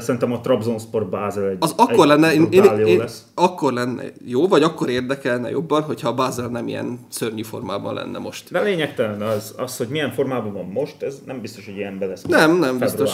Szerintem 0.00 0.32
a 0.32 0.40
Trabzonspor 0.40 1.08
Basel 1.08 1.48
egy 1.48 1.56
Az 1.60 1.74
akkor 1.76 2.00
egy 2.00 2.06
lenne, 2.06 2.32
én, 2.32 2.46
én, 2.50 2.86
én, 2.86 2.98
lesz. 2.98 3.26
akkor 3.34 3.72
lenne 3.72 4.02
jó, 4.24 4.48
vagy 4.48 4.62
akkor 4.62 4.88
érdekelne 4.88 5.50
jobban, 5.50 5.82
hogyha 5.82 6.08
a 6.08 6.14
Basel 6.14 6.48
nem 6.48 6.68
ilyen 6.68 6.98
szörnyű 7.08 7.42
formában 7.42 7.94
lenne 7.94 8.18
most. 8.18 8.50
De 8.50 8.62
lényegtelen 8.62 9.22
az, 9.22 9.54
az, 9.56 9.76
hogy 9.76 9.88
milyen 9.88 10.10
formában 10.12 10.52
van 10.52 10.66
most, 10.66 11.02
ez 11.02 11.22
nem 11.26 11.40
biztos, 11.40 11.64
hogy 11.64 11.76
ilyenben 11.76 12.08
lesz. 12.08 12.22
Nem, 12.22 12.58
nem 12.58 12.78
biztos. 12.78 13.10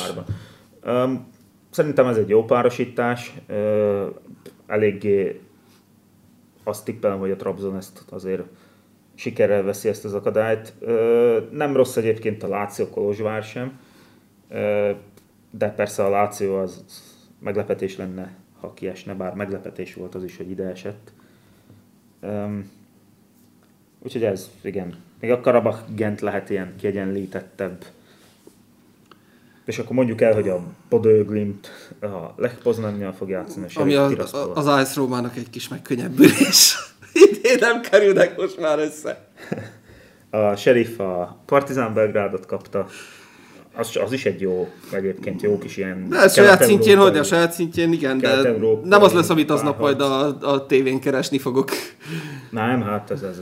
Um, 0.86 1.26
szerintem 1.70 2.06
ez 2.06 2.16
egy 2.16 2.28
jó 2.28 2.44
párosítás. 2.44 3.34
Uh, 3.48 4.04
eléggé 4.66 5.40
azt 6.64 6.84
tippelem, 6.84 7.18
hogy 7.18 7.30
a 7.30 7.36
Trabzon 7.36 7.76
ezt 7.76 8.02
azért 8.10 8.42
sikerrel 9.14 9.62
veszi 9.62 9.88
ezt 9.88 10.04
az 10.04 10.14
akadályt. 10.14 10.72
Nem 11.50 11.76
rossz 11.76 11.96
egyébként 11.96 12.42
a 12.42 12.48
Láció 12.48 12.86
Kolozsvár 12.86 13.42
sem, 13.42 13.78
de 15.50 15.70
persze 15.76 16.04
a 16.04 16.10
Láció 16.10 16.56
az 16.56 16.84
meglepetés 17.38 17.96
lenne, 17.96 18.34
ha 18.60 18.74
kiesne, 18.74 19.14
bár 19.14 19.34
meglepetés 19.34 19.94
volt 19.94 20.14
az 20.14 20.24
is, 20.24 20.36
hogy 20.36 20.50
ide 20.50 20.64
esett. 20.64 21.12
Úgyhogy 23.98 24.24
ez, 24.24 24.50
igen. 24.62 24.94
Még 25.20 25.30
a 25.30 25.40
Karabach 25.40 25.94
Gent 25.94 26.20
lehet 26.20 26.50
ilyen 26.50 26.74
kiegyenlítettebb. 26.76 27.84
És 29.64 29.78
akkor 29.78 29.96
mondjuk 29.96 30.20
el, 30.20 30.34
hogy 30.34 30.48
a 30.48 30.62
Bodø 30.88 31.24
Glimt 31.24 31.70
a 32.00 32.32
Lech 32.36 32.62
Poznannyal 32.62 33.12
fog 33.12 33.28
játszani. 33.28 33.66
A 33.74 33.80
Ami 33.80 33.94
az, 33.94 34.36
az 34.54 34.80
Ice 34.80 34.92
Rómának 34.94 35.36
egy 35.36 35.50
kis 35.50 35.68
megkönnyebbülés. 35.68 36.76
Idén 37.14 37.56
nem 37.60 37.80
kerülnek 37.80 38.36
most 38.36 38.60
már 38.60 38.78
össze. 38.78 39.28
A 40.30 40.56
sheriff 40.56 40.98
a 40.98 41.42
Partizán 41.46 41.94
Belgrádot 41.94 42.46
kapta. 42.46 42.86
Az, 43.76 43.96
az 44.04 44.12
is 44.12 44.24
egy 44.24 44.40
jó, 44.40 44.68
egyébként 44.92 45.42
jó 45.42 45.58
kis 45.58 45.76
ilyen... 45.76 46.08
De 46.08 46.28
saját 46.28 46.62
szintjén, 46.64 46.98
hogy 46.98 47.18
a 47.18 47.22
saját 47.22 47.52
szintjén, 47.52 47.92
igen, 47.92 48.18
de 48.18 48.54
nem 48.84 49.02
az 49.02 49.12
lesz, 49.12 49.28
amit 49.28 49.50
aznap 49.50 49.80
majd 49.80 50.00
a, 50.00 50.38
a 50.40 50.66
tévén 50.66 51.00
keresni 51.00 51.38
fogok. 51.38 51.70
Nem, 52.50 52.82
hát 52.82 53.10
ez, 53.10 53.22
ez 53.22 53.40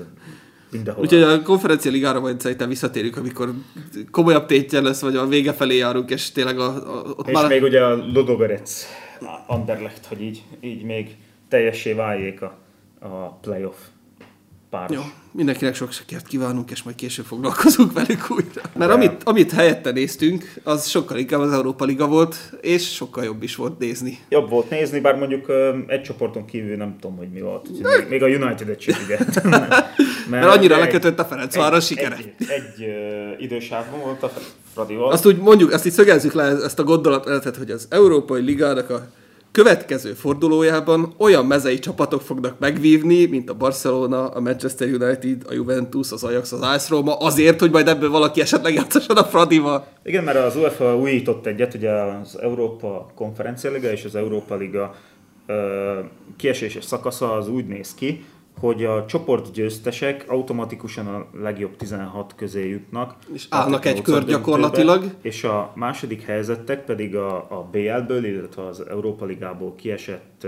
mindenhol. 0.70 1.02
Úgyhogy 1.02 1.22
a 1.22 1.42
konferencia 1.42 1.90
ligára 1.90 2.20
majd 2.20 2.40
szerintem 2.40 2.68
visszatérünk, 2.68 3.16
amikor 3.16 3.50
komolyabb 4.10 4.46
tétje 4.46 4.80
lesz, 4.80 5.00
vagy 5.00 5.16
a 5.16 5.26
vége 5.26 5.52
felé 5.52 5.76
járunk, 5.76 6.10
és 6.10 6.32
tényleg 6.32 6.58
a, 6.58 6.66
a, 6.66 7.14
ott 7.16 7.28
és 7.28 7.32
már... 7.34 7.48
még 7.48 7.62
ugye 7.62 7.84
a 7.84 7.96
Lodoverec 7.96 8.86
Anderlecht, 9.46 10.06
hogy 10.06 10.22
így, 10.22 10.42
így 10.60 10.82
még 10.82 11.16
teljessé 11.48 11.92
váljék 11.92 12.42
a 12.42 12.58
a 13.02 13.38
playoff 13.40 13.76
páros. 14.72 14.96
Jó, 14.96 15.02
mindenkinek 15.32 15.74
sok 15.74 15.92
sikert 15.92 16.26
kívánunk, 16.26 16.70
és 16.70 16.82
majd 16.82 16.96
később 16.96 17.24
foglalkozunk 17.24 17.92
velük 18.00 18.30
újra. 18.30 18.62
Mert 18.74 18.90
De... 18.90 18.96
amit, 18.96 19.22
amit 19.24 19.52
helyette 19.52 19.90
néztünk, 19.90 20.54
az 20.62 20.88
sokkal 20.88 21.18
inkább 21.18 21.40
az 21.40 21.52
Európa 21.52 21.84
Liga 21.84 22.06
volt, 22.06 22.36
és 22.60 22.94
sokkal 22.94 23.24
jobb 23.24 23.42
is 23.42 23.56
volt 23.56 23.78
nézni. 23.78 24.18
Jobb 24.28 24.50
volt 24.50 24.70
nézni, 24.70 25.00
bár 25.00 25.16
mondjuk 25.16 25.46
egy 25.86 26.02
csoporton 26.02 26.44
kívül 26.44 26.76
nem 26.76 26.96
tudom, 27.00 27.16
hogy 27.16 27.28
mi 27.28 27.40
volt. 27.40 27.68
Még, 27.70 28.06
még 28.08 28.22
a 28.22 28.26
United-et 28.26 28.80
sem 28.80 28.94
Mert, 29.50 29.98
Mert 30.28 30.46
annyira 30.46 30.74
egy, 30.74 30.80
lekötött 30.80 31.18
a 31.18 31.24
Ferencváros 31.24 31.86
sikere. 31.86 32.16
Egy, 32.16 32.34
egy, 32.38 32.48
egy 32.48 33.42
idősávban 33.42 34.00
volt 34.00 34.22
a 34.22 34.32
Fradival. 34.72 35.10
Azt 35.10 35.26
úgy 35.26 35.38
mondjuk, 35.38 35.72
azt 35.72 35.86
így 35.86 35.92
szögezzük 35.92 36.32
le 36.32 36.44
ezt 36.44 36.78
a 36.78 36.84
gondolatot, 36.84 37.56
hogy 37.56 37.70
az 37.70 37.86
Európai 37.90 38.40
Ligának 38.42 38.90
a 38.90 39.06
következő 39.52 40.12
fordulójában 40.12 41.14
olyan 41.18 41.46
mezei 41.46 41.78
csapatok 41.78 42.20
fognak 42.20 42.58
megvívni, 42.58 43.26
mint 43.26 43.50
a 43.50 43.54
Barcelona, 43.54 44.28
a 44.28 44.40
Manchester 44.40 44.88
United, 44.88 45.42
a 45.48 45.52
Juventus, 45.52 46.12
az 46.12 46.24
Ajax, 46.24 46.52
az 46.52 46.60
AS 46.60 46.88
Roma, 46.88 47.16
azért, 47.16 47.60
hogy 47.60 47.70
majd 47.70 47.88
ebből 47.88 48.10
valaki 48.10 48.40
esetleg 48.40 48.74
játszasson 48.74 49.16
a 49.16 49.24
Fradival. 49.24 49.86
Igen, 50.04 50.24
mert 50.24 50.38
az 50.38 50.56
UEFA 50.56 50.96
újított 50.96 51.46
egyet, 51.46 51.74
ugye 51.74 51.90
az 51.90 52.38
Európa 52.40 53.10
Konferencia 53.14 53.70
Liga 53.70 53.90
és 53.90 54.04
az 54.04 54.14
Európa 54.14 54.54
Liga 54.54 54.94
kieséses 56.36 56.84
szakasza 56.84 57.32
az 57.32 57.48
úgy 57.48 57.66
néz 57.66 57.94
ki, 57.94 58.24
hogy 58.62 58.84
a 58.84 59.06
csoportgyőztesek 59.06 60.24
automatikusan 60.28 61.06
a 61.06 61.26
legjobb 61.38 61.76
16 61.76 62.34
közé 62.34 62.68
jutnak. 62.68 63.16
És 63.32 63.46
állnak 63.50 63.84
egy 63.84 64.02
kör 64.02 64.24
gyakorlatilag. 64.24 65.14
És 65.20 65.44
a 65.44 65.72
második 65.74 66.22
helyzettek 66.22 66.84
pedig 66.84 67.16
a, 67.16 67.36
a 67.36 67.68
BL-ből, 67.70 68.24
illetve 68.24 68.66
az 68.66 68.80
Európa 68.88 69.24
Ligából 69.24 69.74
kiesett 69.74 70.46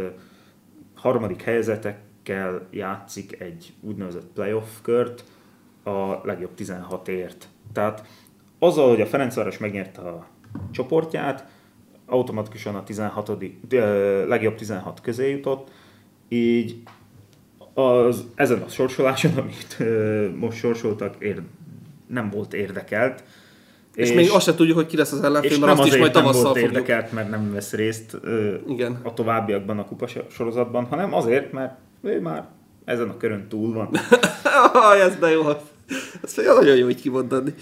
harmadik 0.95 1.43
helyzetekkel 1.43 2.67
játszik 2.71 3.41
egy 3.41 3.73
úgynevezett 3.81 4.27
playoff 4.35 4.69
kört 4.83 5.25
a 5.85 6.21
legjobb 6.23 6.53
16-ért. 6.59 7.49
Tehát 7.73 8.07
azzal, 8.59 8.89
hogy 8.89 9.01
a 9.01 9.07
Ferencváros 9.07 9.59
megnyerte 9.59 10.01
a 10.01 10.27
csoportját, 10.71 11.47
automatikusan 12.07 12.75
a 12.75 12.83
16. 12.83 13.31
legjobb 14.27 14.55
16 14.55 15.01
közé 15.01 15.31
jutott, 15.31 15.71
így 16.29 16.83
az, 17.75 18.25
ezen 18.35 18.63
a 18.63 18.69
sorsoláson, 18.69 19.33
amit 19.43 19.77
ö, 19.79 20.29
most 20.37 20.59
sorsoltak, 20.59 21.15
ér, 21.19 21.41
nem 22.07 22.31
volt 22.31 22.55
érdekelt, 22.55 23.25
És, 23.95 24.09
és 24.09 24.15
még 24.15 24.31
azt 24.31 24.45
se 24.45 24.55
tudjuk, 24.55 24.77
hogy 24.77 24.87
ki 24.87 24.97
lesz 24.97 25.13
az 25.13 25.23
ellenfél, 25.23 25.59
mert 25.59 25.79
azt 25.79 25.93
is 25.93 25.97
majd 25.97 26.13
tavasszal 26.13 26.43
nem 26.43 26.53
volt 26.53 26.65
érdekelt, 26.65 27.13
mert 27.13 27.31
nem 27.31 27.53
vesz 27.53 27.73
részt 27.73 28.17
ö, 28.23 28.55
Igen. 28.69 29.01
a 29.03 29.15
továbbiakban 29.15 29.79
a 29.79 29.85
kupa 29.85 30.07
sorozatban, 30.31 30.85
hanem 30.85 31.15
azért, 31.15 31.53
mert 31.53 31.75
ő 32.03 32.21
már 32.21 32.49
ezen 32.85 33.09
a 33.09 33.17
körön 33.17 33.49
túl 33.49 33.73
van. 33.73 33.91
ez 35.07 35.17
de 35.17 35.29
jó. 35.29 35.49
Ezt 36.23 36.37
nagyon 36.37 36.77
jó 36.77 36.89
így 36.89 37.01
kimondani. 37.01 37.55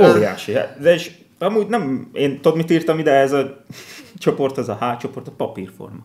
Óriási. 0.00 0.52
De 0.80 0.94
és 0.94 1.10
amúgy 1.38 1.66
nem, 1.66 2.10
én 2.12 2.40
tudod 2.40 2.56
mit 2.56 2.70
írtam 2.70 2.98
ide, 2.98 3.12
ez 3.12 3.32
a 3.32 3.64
csoport, 4.18 4.58
az 4.58 4.68
a 4.68 4.74
H 4.80 5.00
csoport, 5.00 5.28
a 5.28 5.32
papírforma. 5.36 6.04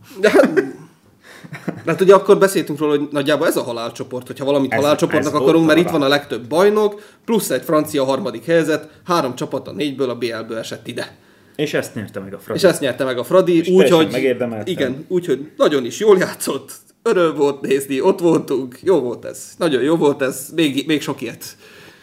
De 1.66 1.92
hát 1.92 2.02
ugye 2.02 2.14
akkor 2.14 2.38
beszéltünk 2.38 2.80
róla, 2.80 2.98
hogy 2.98 3.08
nagyjából 3.12 3.48
ez 3.48 3.58
a 3.58 3.64
halálcsoport, 3.64 4.28
hogyha 4.28 4.46
valamit 4.46 4.74
ez, 4.74 4.80
halálcsoportnak 4.80 5.34
ez 5.34 5.40
akarunk, 5.40 5.68
mert 5.68 5.80
itt 5.80 5.90
van 5.90 6.02
a 6.02 6.08
legtöbb 6.08 6.48
bajnok, 6.48 7.02
plusz 7.26 7.50
egy 7.50 7.64
francia 7.64 8.04
harmadik 8.04 8.46
helyzet, 8.46 8.90
három 9.06 9.36
csapat 9.36 9.68
a 9.68 9.72
négyből 9.72 10.10
a 10.10 10.16
BL-ből 10.16 10.58
esett 10.58 10.88
ide. 10.88 11.18
És 11.56 11.74
ezt 11.74 11.96
nyerte 11.96 12.20
meg 12.20 12.34
a 12.34 12.40
Fradi. 12.40 12.60
És 12.60 12.66
ezt 12.66 12.82
nyerte 12.82 13.04
meg 13.04 13.18
a 13.18 13.24
Fradi, 13.24 13.60
úgyhogy 13.60 14.38
igen, 14.64 15.06
úgyhogy 15.08 15.52
nagyon 15.58 15.86
is 15.86 16.00
jól 16.00 16.18
játszott, 16.18 16.72
öröm 17.04 17.36
volt 17.36 17.62
nézni, 17.62 18.02
ott 18.02 18.20
voltunk, 18.20 18.80
jó 18.82 19.00
volt 19.00 19.26
ez, 19.26 19.44
nagyon 19.58 19.82
jó 19.82 19.96
volt 19.96 20.22
ez, 20.22 20.50
még, 20.56 20.84
még 20.88 21.02
sok 21.02 21.22
ilyet. 21.22 21.46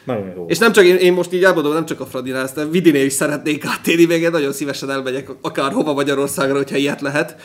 Nagyon 0.05 0.33
jó. 0.37 0.45
És 0.49 0.59
nem 0.59 0.73
csak 0.73 0.85
én, 0.85 0.97
én 0.97 1.13
most 1.13 1.33
így 1.33 1.45
elmondom, 1.45 1.73
nem 1.73 1.87
csak 1.87 2.01
a 2.01 2.07
Fradinál, 2.07 2.49
de 2.55 2.67
Vidinél 2.67 3.05
is 3.05 3.13
szeretnék 3.13 3.65
áttérni, 3.67 4.05
még 4.05 4.23
én 4.23 4.31
nagyon 4.31 4.53
szívesen 4.53 4.91
elmegyek 4.91 5.29
akár 5.41 5.73
hova 5.73 5.93
Magyarországra, 5.93 6.57
hogyha 6.57 6.77
ilyet 6.77 7.01
lehet. 7.01 7.37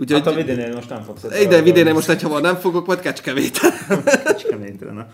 Úgyhogy, 0.00 0.22
hát 0.24 0.32
a 0.32 0.36
Vidinél 0.36 0.74
most 0.74 0.88
nem 0.88 1.02
fogsz. 1.02 1.24
Ide 1.40 1.62
Vidinél 1.62 1.92
most 1.92 2.08
egy 2.08 2.22
hova 2.22 2.40
nem 2.40 2.56
fogok, 2.56 2.86
majd 2.86 3.00
Kecskeméten. 3.00 3.70
Kecskeméten, 4.24 4.94
na. 4.94 5.06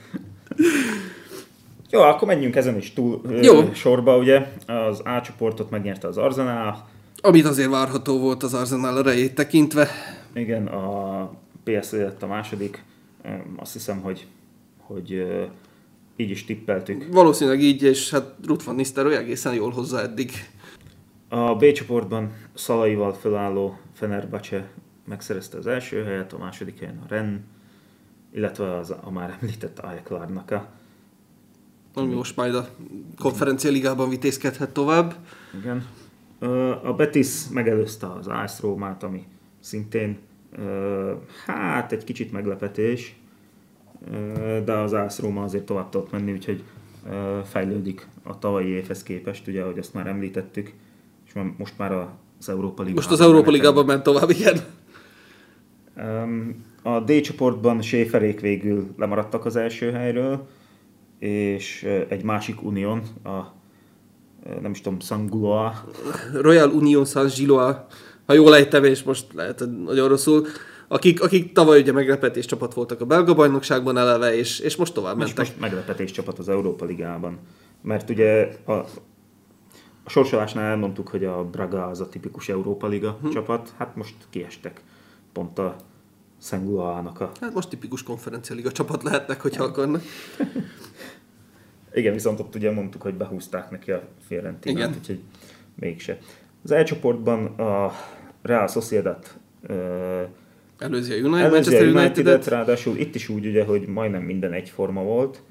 Jó, 1.91 2.01
akkor 2.01 2.29
menjünk 2.29 2.57
ezen 2.57 2.77
is 2.77 2.93
túl 2.93 3.21
Jó. 3.43 3.73
sorba, 3.73 4.17
ugye. 4.17 4.53
Az 4.67 5.01
A 5.05 5.21
csoportot 5.25 5.71
megnyerte 5.71 6.09
az 6.09 6.17
Arsenal. 6.17 6.89
Amit 7.21 7.45
azért 7.45 7.71
várható 7.71 8.19
volt 8.19 8.43
az 8.43 8.55
Arsenal 8.55 8.99
erejét 8.99 9.35
tekintve. 9.35 9.89
Igen, 10.35 10.67
a 10.67 11.31
PSV 11.65 11.95
lett 11.95 12.23
a 12.23 12.27
második. 12.27 12.85
Azt 13.57 13.73
hiszem, 13.73 14.01
hogy, 14.01 14.27
hogy 14.79 15.27
így 16.17 16.31
is 16.31 16.45
tippeltük. 16.45 17.07
Valószínűleg 17.13 17.63
így, 17.63 17.83
és 17.83 18.11
hát 18.11 18.35
Ruth 18.47 18.65
van 18.65 18.75
Nistelrooy 18.75 19.15
egészen 19.15 19.55
jól 19.55 19.71
hozzá 19.71 20.03
eddig. 20.03 20.31
A 21.29 21.55
B 21.55 21.73
csoportban 21.73 22.33
Szalaival 22.55 23.13
felálló 23.13 23.79
Fenerbahce 23.93 24.71
megszerezte 25.05 25.59
az 25.59 25.67
első 25.67 26.03
helyet, 26.05 26.33
a 26.33 26.39
második 26.39 26.79
helyen 26.79 27.01
a 27.05 27.07
Ren, 27.09 27.45
illetve 28.33 28.77
az, 28.77 28.95
a 29.01 29.11
már 29.11 29.39
említett 29.41 29.79
Ajax 29.79 30.11
Larnaka. 30.11 30.69
Ami 31.95 32.15
most 32.15 32.37
majd 32.37 32.55
a 32.55 32.69
konferencia 33.19 33.71
ligában 33.71 34.09
vitézkedhet 34.09 34.71
tovább. 34.71 35.15
Igen. 35.61 35.87
A 36.83 36.93
Betis 36.93 37.49
megelőzte 37.51 38.13
az 38.13 38.27
AS 38.27 38.61
Rómát, 38.61 39.03
ami 39.03 39.27
szintén 39.61 40.19
hát 41.47 41.93
egy 41.93 42.05
kicsit 42.05 42.33
meglepetés, 42.33 43.17
de 44.65 44.73
az 44.73 44.93
AS 44.93 45.19
Róma 45.19 45.43
azért 45.43 45.65
tovább 45.65 45.89
tudott 45.89 46.11
menni, 46.11 46.33
úgyhogy 46.33 46.65
fejlődik 47.45 48.07
a 48.23 48.39
tavalyi 48.39 48.69
évhez 48.69 49.03
képest, 49.03 49.47
ugye, 49.47 49.63
ahogy 49.63 49.79
azt 49.79 49.95
már 49.95 50.07
említettük, 50.07 50.73
és 51.37 51.51
most 51.57 51.79
már 51.79 51.93
az 51.93 52.49
Európa 52.49 52.83
Ligában. 52.83 52.95
Most 52.95 53.11
az 53.11 53.21
Európa 53.21 53.51
Ligában 53.51 53.85
ment 53.85 54.03
tovább, 54.03 54.31
igen. 54.31 54.61
A 56.83 57.01
D 57.01 57.21
csoportban 57.21 57.83
Séferék 57.83 58.41
végül 58.41 58.87
lemaradtak 58.97 59.45
az 59.45 59.57
első 59.57 59.91
helyről, 59.91 60.47
és 61.19 61.87
egy 62.09 62.23
másik 62.23 62.63
unión, 62.63 63.03
a 63.25 63.55
nem 64.61 64.71
is 64.71 64.81
tudom, 64.81 65.01
Sanguloa. 65.01 65.85
Royal 66.33 66.71
Union 66.71 67.05
San 67.05 67.27
Giloa, 67.37 67.87
ha 68.27 68.33
jól 68.33 68.55
ejtem, 68.55 68.85
és 68.85 69.03
most 69.03 69.27
lehet, 69.35 69.65
nagyon 69.85 70.09
rosszul, 70.09 70.47
akik, 70.89 71.23
akik 71.23 71.53
tavaly 71.53 71.81
ugye 71.81 71.93
meglepetés 71.93 72.47
csapat 72.47 72.75
voltak 72.75 73.01
a 73.01 73.05
belga 73.05 73.35
bajnokságban 73.35 73.99
eleve, 73.99 74.37
és, 74.37 74.59
és 74.59 74.77
most 74.77 74.95
tovább 74.95 75.17
mentek. 75.17 75.37
Most, 75.37 75.49
most 75.49 75.61
meglepetés 75.61 76.11
csapat 76.11 76.39
az 76.39 76.49
Európa 76.49 76.85
Ligában. 76.85 77.39
Mert 77.83 78.11
ugye 78.11 78.49
a, 78.67 78.73
a 80.07 80.11
sorsolásnál 80.11 80.65
elmondtuk, 80.65 81.09
hogy 81.09 81.25
a 81.25 81.45
Braga 81.45 81.87
az 81.87 82.01
a 82.01 82.09
tipikus 82.09 82.49
Európa 82.49 82.87
Liga 82.87 83.19
hm. 83.23 83.29
csapat, 83.29 83.73
hát 83.77 83.97
most 83.97 84.15
kiestek 84.31 84.81
pont 85.33 85.59
a 85.59 85.77
Szengulának 86.39 87.21
a... 87.21 87.31
Hát 87.41 87.55
most 87.55 87.69
tipikus 87.69 88.03
konferencialiga 88.03 88.73
csapat 88.73 89.03
lehetnek, 89.03 89.41
hogyha 89.41 89.65
akarnak. 89.65 90.03
Igen, 91.93 92.13
viszont 92.13 92.41
ott 92.41 92.55
ugye 92.55 92.73
mondtuk, 92.73 93.03
hogy 93.03 93.15
behúzták 93.15 93.71
neki 93.71 93.91
a 93.91 94.03
Fiorentinát, 94.27 94.97
úgyhogy 94.97 95.21
mégse. 95.75 96.19
Az 96.65 96.71
elcsoportban 96.71 97.47
a 97.47 97.93
Real 98.43 98.69
Sociedad 98.69 99.19
Előzi 100.79 101.13
a 101.13 101.17
United, 101.17 101.45
Előzi 101.45 101.77
a 101.77 101.81
United, 101.81 102.27
United 102.27 102.49
ráadásul 102.49 102.97
itt 102.97 103.15
is 103.15 103.29
úgy 103.29 103.47
ugye, 103.47 103.65
hogy 103.65 103.87
majdnem 103.87 104.23
minden 104.23 104.53
egyforma 104.53 105.03
volt. 105.03 105.43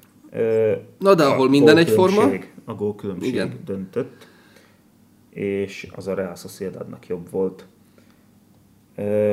Na 0.98 1.14
de 1.14 1.24
ahol 1.24 1.48
minden 1.48 1.76
egyforma. 1.76 2.30
A 2.64 2.74
gólkülönbség 2.74 3.64
döntött, 3.64 4.26
és 5.36 5.88
az 5.94 6.06
a 6.06 6.14
Real 6.14 6.34
Sociedadnak 6.34 7.06
jobb 7.06 7.30
volt. 7.30 7.66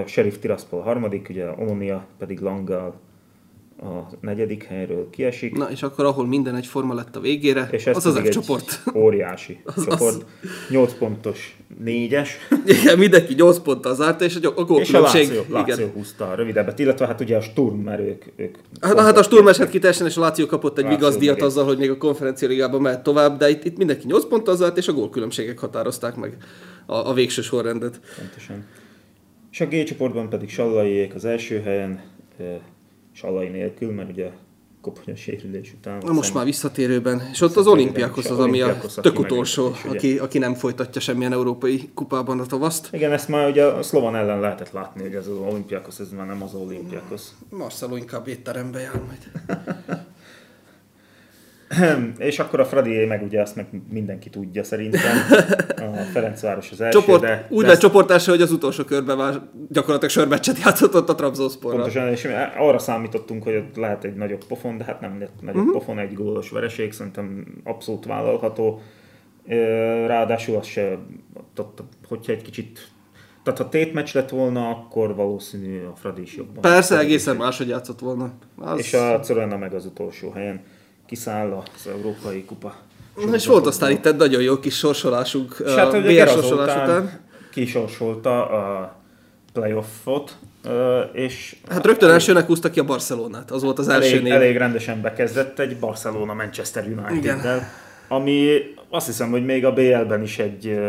Sheriff 0.05 0.37
Tiraspol 0.37 0.79
a 0.79 0.83
harmadik, 0.83 1.29
ugye 1.29 1.49
Omonia 1.49 2.07
pedig 2.17 2.39
Langal 2.39 2.99
a 3.83 4.09
negyedik 4.21 4.63
helyről 4.63 5.09
kiesik. 5.09 5.57
Na, 5.57 5.71
és 5.71 5.83
akkor 5.83 6.05
ahol 6.05 6.27
minden 6.27 6.55
egyforma 6.55 6.93
lett 6.93 7.15
a 7.15 7.19
végére, 7.19 7.67
és 7.71 7.85
ez 7.85 8.05
az 8.05 8.15
az 8.15 8.29
csoport. 8.29 8.83
Óriási 8.95 9.59
az 9.75 9.83
csoport. 9.83 10.15
Az... 10.15 10.25
8 10.69 10.93
pontos, 10.93 11.57
4-es. 11.85 12.29
Igen, 12.65 12.97
mindenki 12.97 13.33
8 13.33 13.59
ponttal 13.59 13.95
zárt, 13.95 14.21
és 14.21 14.35
a, 14.35 14.63
gólkülönbség. 14.63 15.21
És 15.21 15.29
a 15.29 15.33
Láció, 15.33 15.43
Láció 15.49 15.87
húzta 15.93 16.29
a 16.29 16.35
rövidebbet, 16.35 16.79
illetve 16.79 17.05
hát 17.05 17.21
ugye 17.21 17.37
a 17.37 17.41
Sturm, 17.41 17.75
mert 17.75 17.99
ők... 17.99 18.23
ők 18.35 18.55
hát, 18.81 18.99
hát 18.99 19.17
a 19.17 19.23
Sturm 19.23 19.47
esett 19.47 19.69
ki 19.69 19.79
teljesen, 19.79 20.07
és 20.07 20.17
a 20.17 20.21
Láció 20.21 20.45
kapott 20.45 20.77
egy 20.77 20.87
vigaszdiat 20.87 21.41
azzal, 21.41 21.65
hogy 21.65 21.77
még 21.77 21.89
a 21.89 21.97
konferencia 21.97 22.47
ligában 22.47 22.81
mehet 22.81 23.03
tovább, 23.03 23.37
de 23.37 23.49
itt, 23.49 23.63
itt 23.63 23.77
mindenki 23.77 24.05
8 24.07 24.25
ponttal 24.25 24.55
zárt, 24.55 24.77
és 24.77 24.87
a 24.87 24.93
gólkülönbségek 24.93 25.59
határozták 25.59 26.15
meg 26.15 26.37
a, 26.85 26.95
a 26.95 27.13
végső 27.13 27.41
sorrendet. 27.41 27.99
Pontosan. 28.17 28.65
És 29.51 29.61
a 29.61 29.65
G 29.65 29.83
csoportban 29.83 30.29
pedig 30.29 30.49
Sallaiék 30.49 31.15
az 31.15 31.25
első 31.25 31.61
helyen, 31.61 32.01
Sallai 33.13 33.47
nélkül, 33.47 33.91
mert 33.91 34.09
ugye 34.09 34.29
koponya 34.81 35.15
sérülés 35.15 35.73
után. 35.73 36.01
Na 36.05 36.11
most 36.11 36.33
már 36.33 36.45
visszatérőben. 36.45 37.29
És 37.31 37.41
ott 37.41 37.55
az 37.55 37.67
olimpiákhoz 37.67 38.31
az, 38.31 38.39
ami 38.39 38.61
a 38.61 38.77
tök 39.01 39.19
utolsó, 39.19 39.71
aki, 39.87 40.17
aki 40.17 40.37
nem 40.37 40.53
folytatja 40.53 41.01
semmilyen 41.01 41.33
európai 41.33 41.89
kupában 41.93 42.39
a 42.39 42.45
tavaszt. 42.45 42.89
Igen, 42.91 43.11
ezt 43.11 43.27
már 43.27 43.49
ugye 43.49 43.63
a 43.65 43.83
Szlovan 43.83 44.15
ellen 44.15 44.39
lehetett 44.39 44.71
látni, 44.71 45.01
hogy 45.01 45.15
ez 45.15 45.27
az 45.27 45.37
olimpiákhoz, 45.37 45.99
ez 45.99 46.09
már 46.09 46.27
nem 46.27 46.43
az 46.43 46.53
olimpiákhoz. 46.53 47.35
Marcelo 47.49 47.95
inkább 47.95 48.27
étterembe 48.27 48.79
jár 48.79 49.01
majd. 49.07 49.31
És 52.17 52.39
akkor 52.39 52.59
a 52.59 52.65
Fradi 52.65 53.05
meg 53.05 53.23
ugye 53.23 53.41
azt 53.41 53.55
meg 53.55 53.65
mindenki 53.89 54.29
tudja 54.29 54.63
szerintem. 54.63 55.17
A 55.75 55.97
Ferencváros 56.11 56.71
az 56.71 56.81
első, 56.81 56.99
Csoport, 56.99 57.21
de... 57.21 57.47
Úgy 57.49 57.65
lett 57.65 57.79
csoportása, 57.79 58.31
hogy 58.31 58.41
az 58.41 58.51
utolsó 58.51 58.83
körben 58.83 59.17
már 59.17 59.41
gyakorlatilag 59.69 60.09
sörmeccset 60.09 60.57
játszott 60.57 60.95
ott 60.95 61.09
a 61.09 61.15
Trabzonsporra. 61.15 61.75
Pontosan, 61.75 62.07
és 62.07 62.27
arra 62.57 62.79
számítottunk, 62.79 63.43
hogy 63.43 63.55
ott 63.55 63.75
lehet 63.75 64.03
egy 64.03 64.15
nagyobb 64.15 64.43
pofon, 64.45 64.77
de 64.77 64.83
hát 64.83 65.01
nem 65.01 65.19
lett 65.19 65.41
nagyobb 65.41 65.61
uh-huh. 65.61 65.77
pofon, 65.77 65.99
egy 65.99 66.13
gólos 66.13 66.49
vereség, 66.49 66.91
szerintem 66.91 67.45
abszolút 67.63 68.05
vállalható. 68.05 68.81
Ráadásul 70.07 70.57
az 70.57 70.65
se, 70.65 70.97
hogyha 72.07 72.31
egy 72.31 72.41
kicsit 72.41 72.91
tehát 73.43 73.59
ha 73.59 73.69
tétmeccs 73.69 74.13
lett 74.13 74.29
volna, 74.29 74.69
akkor 74.69 75.15
valószínű 75.15 75.83
a 75.83 75.95
Fradi 75.95 76.21
is 76.21 76.35
jobban. 76.35 76.61
Persze, 76.61 76.99
egészen 76.99 77.35
máshogy 77.35 77.67
játszott 77.67 77.99
volna. 77.99 78.31
Az... 78.57 78.79
És 78.79 78.93
a 78.93 79.19
Corona 79.19 79.57
meg 79.57 79.73
az 79.73 79.85
utolsó 79.85 80.31
helyen 80.31 80.61
kiszáll 81.05 81.51
az 81.51 81.87
Európai 81.87 82.45
Kupa. 82.45 82.75
Na, 83.15 83.35
és 83.35 83.47
volt 83.47 83.67
aztán 83.67 83.91
itt 83.91 84.05
egy 84.05 84.15
nagyon 84.15 84.41
jó 84.41 84.59
kis 84.59 84.77
sorsolásunk, 84.77 85.55
és 85.65 85.71
hát, 85.71 85.93
a 85.93 86.01
BR 86.01 86.27
sorsolás 86.27 86.83
után. 86.83 87.19
Kisorsolta 87.51 88.49
a 88.49 88.95
playoffot, 89.53 90.37
és... 91.13 91.55
Hát 91.69 91.85
rögtön 91.85 92.09
elsőnek 92.09 92.45
húzta 92.45 92.69
ki 92.69 92.79
a 92.79 92.83
Barcelonát, 92.83 93.51
az 93.51 93.63
volt 93.63 93.79
az 93.79 93.87
elég, 93.87 94.11
első 94.11 94.21
név. 94.21 94.33
Elég 94.33 94.57
rendesen 94.57 95.01
bekezdett 95.01 95.59
egy 95.59 95.77
Barcelona-Manchester 95.77 96.85
United-del, 96.85 97.67
ami 98.07 98.57
azt 98.89 99.05
hiszem, 99.05 99.29
hogy 99.29 99.45
még 99.45 99.65
a 99.65 99.73
BL-ben 99.73 100.21
is 100.21 100.39
egy... 100.39 100.79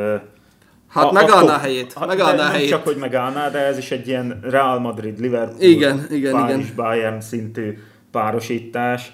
Hát 0.88 1.04
a, 1.04 1.12
megállná 1.12 1.54
a 1.54 1.58
helyét. 1.58 1.92
Hát 1.92 2.06
megállná 2.06 2.50
helyét. 2.50 2.68
csak, 2.68 2.84
hogy 2.84 2.96
megállná, 2.96 3.50
de 3.50 3.58
ez 3.58 3.78
is 3.78 3.90
egy 3.90 4.08
ilyen 4.08 4.40
Real 4.42 4.78
Madrid, 4.78 5.20
Liverpool, 5.20 5.60
igen, 5.60 6.06
igen, 6.10 6.32
Párizs, 6.32 6.64
igen. 6.64 6.74
Bayern 6.76 7.20
szintű 7.20 7.78
párosítás 8.10 9.12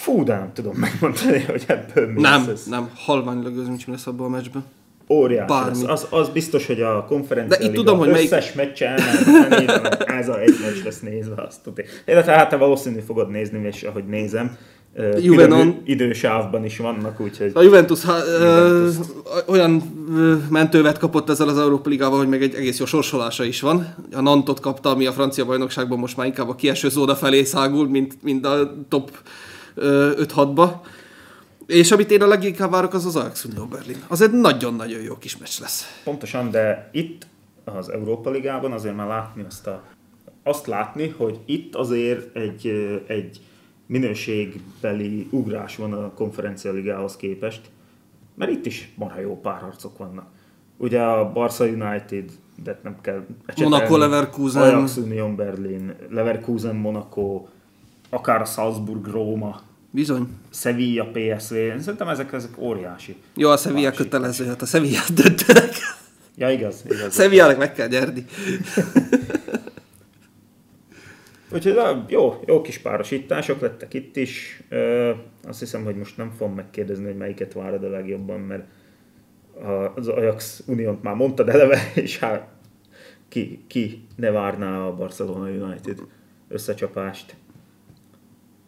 Fú, 0.00 0.24
de 0.24 0.34
nem 0.34 0.50
tudom 0.52 0.76
megmondani, 0.76 1.40
hogy 1.50 1.64
ebből 1.66 2.06
mi 2.06 2.20
Nem, 2.20 2.44
lesz 2.46 2.64
nem, 2.64 2.90
az 3.06 3.66
nincs 3.66 3.86
lesz 3.86 4.06
abban 4.06 4.26
a 4.26 4.28
meccsben. 4.28 4.64
Óriási 5.08 5.52
Az, 5.52 5.84
az, 5.86 6.06
az, 6.10 6.28
biztos, 6.28 6.66
hogy 6.66 6.80
a 6.80 7.04
konferencia 7.08 7.58
De 7.58 7.64
itt 7.64 7.74
tudom, 7.74 7.98
hogy 7.98 8.10
melyik... 8.10 8.32
összes 8.32 8.52
meccse 8.52 8.94
ez 10.18 10.28
a 10.28 10.40
egy 10.40 10.54
meccs 10.64 10.84
lesz 10.84 11.00
nézve, 11.00 11.42
azt 11.42 11.62
tudja. 11.62 11.84
Illetve 12.06 12.32
hát 12.32 12.48
te 12.48 12.56
valószínű 12.56 13.00
fogod 13.00 13.30
nézni, 13.30 13.66
és 13.66 13.82
ahogy 13.82 14.04
nézem, 14.04 14.56
Juvenon, 15.20 15.80
idősávban 15.84 16.64
is 16.64 16.78
vannak, 16.78 17.20
úgyhogy... 17.20 17.50
A 17.54 17.62
Juventus, 17.62 18.04
ha, 18.04 18.16
Juventus. 18.16 19.06
Ö, 19.34 19.52
olyan 19.52 19.82
mentővet 20.50 20.98
kapott 20.98 21.30
ezzel 21.30 21.48
az 21.48 21.58
Európa 21.58 21.88
Ligával, 21.88 22.18
hogy 22.18 22.28
meg 22.28 22.42
egy 22.42 22.54
egész 22.54 22.78
jó 22.78 22.84
sorsolása 22.84 23.44
is 23.44 23.60
van. 23.60 23.94
A 24.12 24.20
Nantot 24.20 24.60
kapta, 24.60 24.90
ami 24.90 25.06
a 25.06 25.12
francia 25.12 25.44
bajnokságban 25.44 25.98
most 25.98 26.16
már 26.16 26.26
inkább 26.26 26.48
a 26.48 26.54
kieső 26.54 26.88
zóna 26.88 27.14
felé 27.14 27.44
szágul, 27.44 27.88
mint, 27.88 28.22
mint 28.22 28.46
a 28.46 28.76
top 28.88 29.10
5-6-ba. 29.76 30.70
És 31.66 31.90
amit 31.90 32.10
én 32.10 32.22
a 32.22 32.26
leginkább 32.26 32.70
várok, 32.70 32.94
az 32.94 33.06
az 33.06 33.16
Ajax 33.16 33.44
Unió 33.44 33.64
Berlin. 33.64 34.02
Az 34.08 34.20
egy 34.20 34.32
nagyon-nagyon 34.32 35.02
jó 35.02 35.16
kis 35.16 35.36
meccs 35.36 35.60
lesz. 35.60 36.00
Pontosan, 36.04 36.50
de 36.50 36.90
itt 36.92 37.26
az 37.64 37.88
Európa 37.88 38.30
Ligában 38.30 38.72
azért 38.72 38.96
már 38.96 39.06
látni 39.06 39.44
azt 39.48 39.66
a, 39.66 39.82
azt 40.42 40.66
látni, 40.66 41.08
hogy 41.08 41.38
itt 41.44 41.74
azért 41.74 42.36
egy, 42.36 42.66
egy 43.06 43.40
minőségbeli 43.86 45.28
ugrás 45.30 45.76
van 45.76 45.92
a 45.92 46.12
konferencia 46.14 46.72
ligához 46.72 47.16
képest, 47.16 47.60
mert 48.34 48.50
itt 48.50 48.66
is 48.66 48.92
marha 48.96 49.20
jó 49.20 49.40
párharcok 49.40 49.98
vannak. 49.98 50.26
Ugye 50.76 51.00
a 51.02 51.32
Barca 51.32 51.64
United, 51.64 52.30
de 52.62 52.80
nem 52.82 52.96
kell 53.00 53.26
Monaco, 53.56 53.96
Leverkusen. 53.96 54.62
Ajax 54.62 54.96
Union 54.96 55.36
Berlin, 55.36 55.94
Leverkusen, 56.10 56.76
Monaco, 56.76 57.46
akár 58.10 58.40
a 58.40 58.44
Salzburg, 58.44 59.06
Róma. 59.06 59.60
Bizony. 59.90 60.28
Sevilla, 60.50 61.10
PSV, 61.12 61.54
szerintem 61.78 62.08
ezek, 62.08 62.32
ezek 62.32 62.58
óriási. 62.58 63.16
Jó, 63.34 63.50
a 63.50 63.56
Sevilla 63.56 63.90
kötelező, 63.90 64.46
hát 64.46 64.62
a 64.62 64.66
Sevilla 64.66 65.00
döntenek. 65.14 65.72
Ja, 66.36 66.50
igaz, 66.50 66.84
igaz. 66.84 67.14
Sevilla-nak 67.14 67.58
meg 67.58 67.72
kell 67.72 67.88
nyerni. 67.88 68.24
Úgyhogy 71.52 71.78
jó, 72.08 72.40
jó 72.46 72.60
kis 72.60 72.78
párosítások 72.78 73.60
lettek 73.60 73.94
itt 73.94 74.16
is. 74.16 74.62
Azt 75.48 75.58
hiszem, 75.58 75.84
hogy 75.84 75.96
most 75.96 76.16
nem 76.16 76.30
fogom 76.38 76.54
megkérdezni, 76.54 77.04
hogy 77.04 77.16
melyiket 77.16 77.52
várod 77.52 77.84
a 77.84 77.88
legjobban, 77.88 78.40
mert 78.40 78.64
az 79.94 80.08
Ajax 80.08 80.62
Uniónt 80.66 81.02
már 81.02 81.14
mondtad 81.14 81.48
eleve, 81.48 81.92
és 81.94 82.18
hát 82.18 82.48
ki, 83.28 83.64
ki 83.66 84.06
ne 84.16 84.30
várná 84.30 84.86
a 84.86 84.94
Barcelona 84.94 85.48
United 85.48 85.98
összecsapást. 86.48 87.34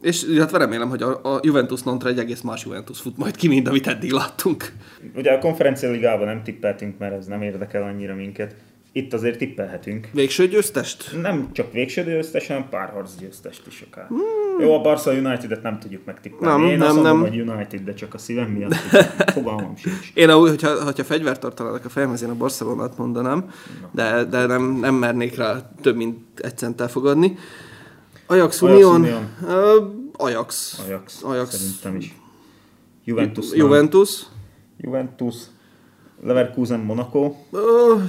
És 0.03 0.23
illetve 0.23 0.59
remélem, 0.59 0.89
hogy 0.89 1.03
a, 1.03 1.35
a 1.35 1.41
Juventus 1.43 1.83
Nantra 1.83 2.09
egy 2.09 2.19
egész 2.19 2.41
más 2.41 2.65
Juventus 2.65 3.01
fut 3.01 3.17
majd 3.17 3.37
ki, 3.37 3.49
mint 3.49 3.69
amit 3.69 3.87
eddig 3.87 4.11
láttunk. 4.11 4.73
Ugye 5.17 5.33
a 5.33 5.39
konferencia 5.39 5.91
ligában 5.91 6.27
nem 6.27 6.43
tippeltünk, 6.43 6.99
mert 6.99 7.15
ez 7.15 7.27
nem 7.27 7.43
érdekel 7.43 7.83
annyira 7.83 8.15
minket 8.15 8.55
itt 8.93 9.13
azért 9.13 9.39
tippelhetünk. 9.39 10.09
Végső 10.13 10.49
győztest? 10.49 11.21
Nem 11.23 11.49
csak 11.53 11.73
végső 11.73 12.03
győztest, 12.03 12.47
hanem 12.47 12.69
párharc 12.69 13.11
győztest 13.21 13.63
is 13.67 13.85
akár. 13.91 14.07
Hmm. 14.07 14.61
Jó, 14.61 14.75
a 14.75 14.81
Barca 14.81 15.13
United-et 15.13 15.63
nem 15.63 15.79
tudjuk 15.79 16.05
megtippelni. 16.05 16.63
Nem, 16.63 16.71
Én 16.71 16.79
nem, 16.79 16.87
azt 16.87 16.95
mondom, 16.95 17.21
nem. 17.21 17.31
hogy 17.31 17.41
United, 17.41 17.81
de 17.81 17.95
csak 17.95 18.15
a 18.15 18.19
szívem 18.19 18.49
miatt 18.51 18.75
fogalmam 19.35 19.77
sincs. 19.77 20.11
Én, 20.15 20.29
ahogy, 20.29 20.49
hogyha, 20.49 20.85
hogyha 20.85 21.05
fegyvert 21.05 21.41
tartanának 21.41 21.85
a 21.85 21.89
fejemhez, 21.89 22.23
én 22.23 22.31
a 22.31 22.35
Barcelonát 22.35 22.99
mondanám, 22.99 23.51
de, 23.91 24.25
de 24.25 24.47
nem, 24.47 24.63
nem 24.63 24.95
mernék 24.95 25.37
rá 25.37 25.71
több 25.83 25.97
mint 25.97 26.19
egy 26.37 26.59
centtel 26.59 26.89
fogadni. 26.89 27.37
Ajax, 28.33 28.63
Ajax 28.63 28.63
Union, 28.63 29.01
Union. 29.01 29.29
Uh, 29.43 30.27
Ajax. 30.27 30.79
Ajax. 30.87 31.23
Ajax. 31.23 31.57
Szerintem 31.57 31.97
is. 31.97 32.15
Juventus. 33.05 33.53
Juventus. 33.53 34.27
Juventus. 34.77 35.37
Leverkusen, 36.23 36.81
Monaco. 36.81 37.35
Uh, 37.51 38.03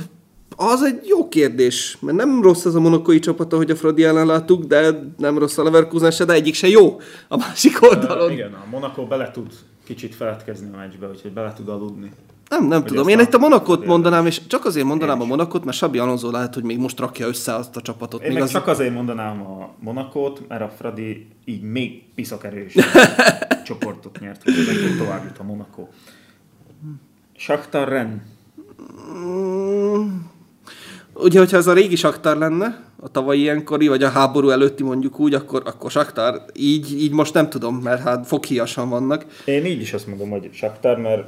az 0.55 0.81
egy 0.81 1.07
jó 1.07 1.27
kérdés, 1.27 1.97
mert 2.01 2.17
nem 2.17 2.41
rossz 2.41 2.65
az 2.65 2.75
a 2.75 2.79
monokói 2.79 3.19
csapat, 3.19 3.53
ahogy 3.53 3.71
a 3.71 3.75
Fradi 3.75 4.03
ellen 4.03 4.25
láttuk, 4.25 4.63
de 4.63 5.11
nem 5.17 5.37
rossz 5.37 5.57
a 5.57 5.63
Leverkusen 5.63 6.11
se, 6.11 6.25
de 6.25 6.33
egyik 6.33 6.53
se 6.53 6.67
jó 6.67 6.99
a 7.27 7.37
másik 7.37 7.81
oldalon. 7.81 8.27
Uh, 8.27 8.33
igen, 8.33 8.53
a 8.53 8.65
Monaco 8.69 9.05
bele 9.05 9.31
tud 9.31 9.51
kicsit 9.85 10.15
feledkezni 10.15 10.69
a 10.73 10.77
meccsbe, 10.77 11.07
úgyhogy 11.07 11.31
bele 11.31 11.53
tud 11.53 11.69
aludni. 11.69 12.11
Nem, 12.49 12.67
nem 12.67 12.83
tudom. 12.83 13.07
Én 13.07 13.19
itt 13.19 13.33
a 13.33 13.37
Monakot 13.37 13.85
mondanám, 13.85 14.25
és 14.25 14.47
csak 14.47 14.65
azért 14.65 14.85
mondanám 14.85 15.21
a 15.21 15.25
Monakot, 15.25 15.65
mert 15.65 15.77
Sabi 15.77 15.97
Alonso 15.97 16.31
lehet, 16.31 16.53
hogy 16.53 16.63
még 16.63 16.77
most 16.77 16.99
rakja 16.99 17.27
össze 17.27 17.55
azt 17.55 17.75
a 17.75 17.81
csapatot. 17.81 18.21
Én 18.21 18.27
még 18.27 18.37
meg 18.37 18.43
az... 18.43 18.51
csak 18.51 18.67
azért 18.67 18.93
mondanám 18.93 19.41
a 19.41 19.69
Monakot, 19.79 20.47
mert 20.47 20.61
a 20.61 20.69
Fradi 20.77 21.27
így 21.45 21.61
még 21.61 22.03
piszakerős 22.15 22.73
csoportot 23.65 24.19
nyert, 24.19 24.43
hogy 24.43 24.53
tovább 24.97 25.23
jut 25.23 25.37
a 25.37 25.43
Monaco. 25.43 25.87
Shakhtar 27.35 27.87
Ren. 27.87 28.23
Mm, 29.13 30.07
Ugye, 31.15 31.39
hogyha 31.39 31.57
ez 31.57 31.67
a 31.67 31.73
régi 31.73 31.95
Saktar 31.95 32.37
lenne, 32.37 32.83
a 32.99 33.09
tavalyi 33.09 33.39
ilyenkori, 33.39 33.87
vagy 33.87 34.03
a 34.03 34.09
háború 34.09 34.49
előtti 34.49 34.83
mondjuk 34.83 35.19
úgy, 35.19 35.33
akkor, 35.33 35.61
akkor 35.65 35.91
Saktar 35.91 36.45
így, 36.53 37.01
így 37.01 37.11
most 37.11 37.33
nem 37.33 37.49
tudom, 37.49 37.75
mert 37.75 38.01
hát 38.01 38.27
foghíjasan 38.27 38.89
vannak. 38.89 39.25
Én 39.45 39.65
így 39.65 39.81
is 39.81 39.93
azt 39.93 40.07
mondom, 40.07 40.29
hogy 40.29 40.49
Saktar, 40.53 40.97
mert 40.97 41.27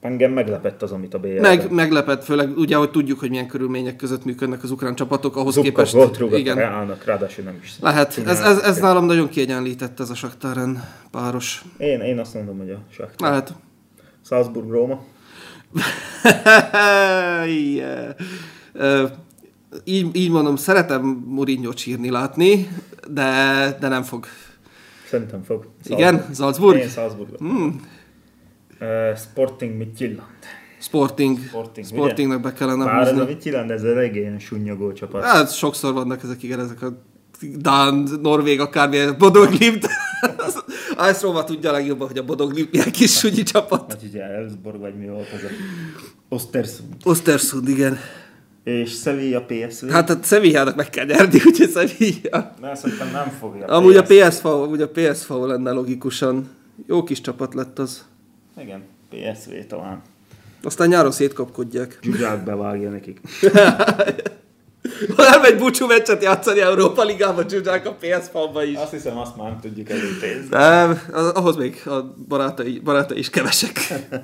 engem 0.00 0.32
meglepett 0.32 0.82
az, 0.82 0.92
amit 0.92 1.14
a 1.14 1.18
BL. 1.18 1.40
Meg, 1.40 1.70
meglepett, 1.70 2.24
főleg 2.24 2.56
ugye, 2.56 2.76
hogy 2.76 2.90
tudjuk, 2.90 3.18
hogy 3.18 3.30
milyen 3.30 3.46
körülmények 3.46 3.96
között 3.96 4.24
működnek 4.24 4.62
az 4.62 4.70
ukrán 4.70 4.94
csapatok, 4.94 5.36
ahhoz 5.36 5.54
Zubka 5.54 5.70
képest... 5.70 5.92
volt 5.92 6.38
igen. 6.38 6.58
állnak, 6.58 7.04
ráadásul 7.04 7.44
nem 7.44 7.58
is. 7.62 7.72
Lehet, 7.80 8.18
ez, 8.26 8.40
ez, 8.40 8.58
ez, 8.58 8.80
nálam 8.80 9.04
nagyon 9.04 9.28
kiegyenlített 9.28 10.00
ez 10.00 10.10
a 10.10 10.14
Saktáren 10.14 10.84
páros. 11.10 11.62
Én, 11.78 12.00
én 12.00 12.18
azt 12.18 12.34
mondom, 12.34 12.58
hogy 12.58 12.70
a 12.70 12.78
Saktár. 12.90 13.30
Lehet. 13.30 13.54
Salzburg, 14.24 14.70
Róma. 14.70 15.04
yeah 17.44 18.14
így, 19.84 20.16
így 20.16 20.30
mondom, 20.30 20.56
szeretem 20.56 21.24
Mourinho 21.26 21.76
sírni 21.76 22.10
látni, 22.10 22.68
de, 23.08 23.76
de 23.80 23.88
nem 23.88 24.02
fog. 24.02 24.26
Szerintem 25.08 25.42
fog. 25.42 25.66
Salzburg. 25.84 26.00
Igen? 26.00 26.34
Salzburg? 26.34 26.78
Én 26.78 26.88
Salzburg. 26.88 27.36
Hmm. 27.38 27.80
Uh, 28.80 29.16
Sporting 29.16 29.76
Midtjylland. 29.76 30.38
Sporting. 30.80 31.38
Sporting 31.38 31.86
Sportingnak 31.86 32.40
be 32.40 32.52
kellene 32.52 32.84
Bár 32.84 32.98
húzni. 32.98 33.12
Bár 33.12 33.22
a 33.22 33.26
Midtjylland, 33.26 33.70
ez 33.70 33.82
egy 33.82 34.16
ilyen 34.16 34.38
sunnyogó 34.38 34.92
csapat. 34.92 35.24
Hát 35.24 35.54
sokszor 35.54 35.92
vannak 35.92 36.22
ezek, 36.22 36.42
igen, 36.42 36.60
ezek 36.60 36.82
a 36.82 37.02
Dán, 37.56 38.08
Norvég, 38.22 38.60
akármilyen 38.60 39.14
Bodoglimt. 39.18 39.88
Azt 40.96 41.22
Róma 41.22 41.44
tudja 41.44 41.72
legjobban, 41.72 42.06
hogy 42.06 42.18
a 42.18 42.24
Bodoglimt 42.24 42.70
milyen 42.70 42.90
kis 42.90 43.10
sunyi 43.10 43.42
csapat. 43.42 43.92
Hát 43.92 44.02
ugye 44.02 44.22
Elfsborg, 44.22 44.80
vagy 44.80 44.98
mi 44.98 45.06
volt 45.06 45.32
az 45.32 45.42
a 45.42 45.48
Ostersund. 46.28 46.94
Ostersund, 47.04 47.68
igen. 47.68 47.98
És 48.64 49.00
Sevilla 49.00 49.44
PSV. 49.46 49.88
Hát 49.88 50.10
a 50.10 50.18
Sevillának 50.22 50.76
meg 50.76 50.90
kell 50.90 51.04
nyerni, 51.04 51.40
úgyhogy 51.44 51.70
Sevilla. 51.70 52.54
Na, 52.60 52.74
szerintem 52.74 53.10
nem 53.10 53.28
fogja. 53.38 53.66
Amúgy 53.66 53.96
a 53.96 54.02
PSV, 54.02 54.46
amúgy 54.46 54.82
a 54.82 54.88
PSV 54.88 55.32
lenne 55.32 55.70
logikusan. 55.70 56.48
Jó 56.86 57.02
kis 57.02 57.20
csapat 57.20 57.54
lett 57.54 57.78
az. 57.78 58.04
Igen, 58.62 58.82
PSV 59.10 59.50
talán. 59.68 60.02
Aztán 60.62 60.88
nyáron 60.88 61.10
szétkapkodják. 61.10 61.98
Zsuzsák 62.02 62.44
bevágja 62.44 62.90
nekik. 62.90 63.20
Nem 65.16 65.44
egy 65.44 65.56
búcsú 65.58 65.86
meccset 65.86 66.22
játszani 66.22 66.60
Európa 66.60 67.02
Ligában 67.02 67.48
Zsuzsák 67.48 67.86
a 67.86 67.96
PSV-ba 68.00 68.62
is. 68.62 68.76
Azt 68.76 68.90
hiszem, 68.90 69.18
azt 69.18 69.36
már 69.36 69.48
nem 69.48 69.60
tudjuk 69.60 69.90
előtézni. 69.90 70.48
Nem, 70.50 71.00
ahhoz 71.34 71.56
még 71.56 71.82
a 71.86 72.14
barátai, 72.28 72.78
barátai 72.78 73.18
is 73.18 73.30
kevesek. 73.30 73.78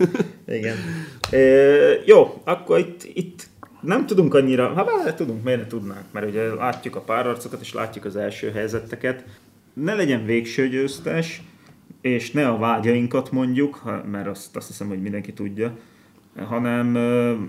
Igen. 0.46 0.76
E, 1.30 1.38
jó, 2.04 2.42
akkor 2.44 2.78
itt, 2.78 3.02
itt 3.14 3.46
nem 3.80 4.06
tudunk 4.06 4.34
annyira, 4.34 4.68
ha 4.68 4.84
bár 4.84 5.14
tudunk, 5.14 5.44
miért 5.44 5.60
ne 5.60 5.66
tudnánk, 5.66 6.04
mert 6.12 6.26
ugye 6.26 6.54
látjuk 6.54 6.96
a 6.96 7.00
párarcokat 7.00 7.60
és 7.60 7.74
látjuk 7.74 8.04
az 8.04 8.16
első 8.16 8.50
helyzeteket. 8.50 9.24
Ne 9.72 9.94
legyen 9.94 10.24
végső 10.24 10.68
győztes, 10.68 11.42
és 12.04 12.30
ne 12.30 12.48
a 12.48 12.58
vágyainkat 12.58 13.30
mondjuk, 13.30 13.82
mert 14.10 14.26
azt, 14.26 14.56
azt 14.56 14.66
hiszem, 14.66 14.88
hogy 14.88 15.02
mindenki 15.02 15.32
tudja, 15.32 15.76
hanem 16.48 16.86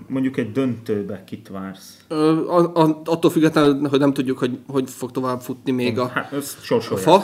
mondjuk 0.07 0.37
egy 0.37 0.51
döntőbe 0.51 1.23
kit 1.23 1.47
vársz? 1.47 2.05
A, 2.07 2.13
a, 2.81 3.01
attól 3.05 3.31
függetlenül, 3.31 3.89
hogy 3.89 3.99
nem 3.99 4.13
tudjuk, 4.13 4.37
hogy 4.37 4.59
hogy 4.67 4.89
fog 4.89 5.11
tovább 5.11 5.41
futni 5.41 5.71
még 5.71 5.99
a, 5.99 6.07
hát, 6.07 6.33
a 6.89 6.97
fa, 6.97 7.23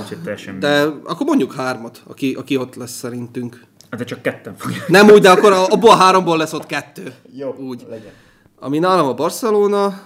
de 0.60 0.82
akkor 1.04 1.26
mondjuk 1.26 1.54
hármat, 1.54 2.04
aki, 2.08 2.34
aki 2.34 2.58
ott 2.58 2.76
lesz 2.76 2.92
szerintünk. 2.92 3.64
Hát 3.90 4.00
de 4.00 4.06
csak 4.06 4.22
ketten 4.22 4.56
fogják. 4.58 4.88
Nem 4.88 5.10
úgy, 5.10 5.22
de 5.22 5.30
akkor 5.30 5.52
abból 5.52 5.90
a 5.90 5.96
háromból 5.96 6.38
lesz 6.38 6.54
ott 6.54 6.66
kettő. 6.66 7.14
Jó, 7.36 7.56
úgy. 7.60 7.86
legyen. 7.90 8.12
Ami 8.60 8.80
nálam 8.80 9.08
a 9.08 9.14
Barcelona, 9.14 10.02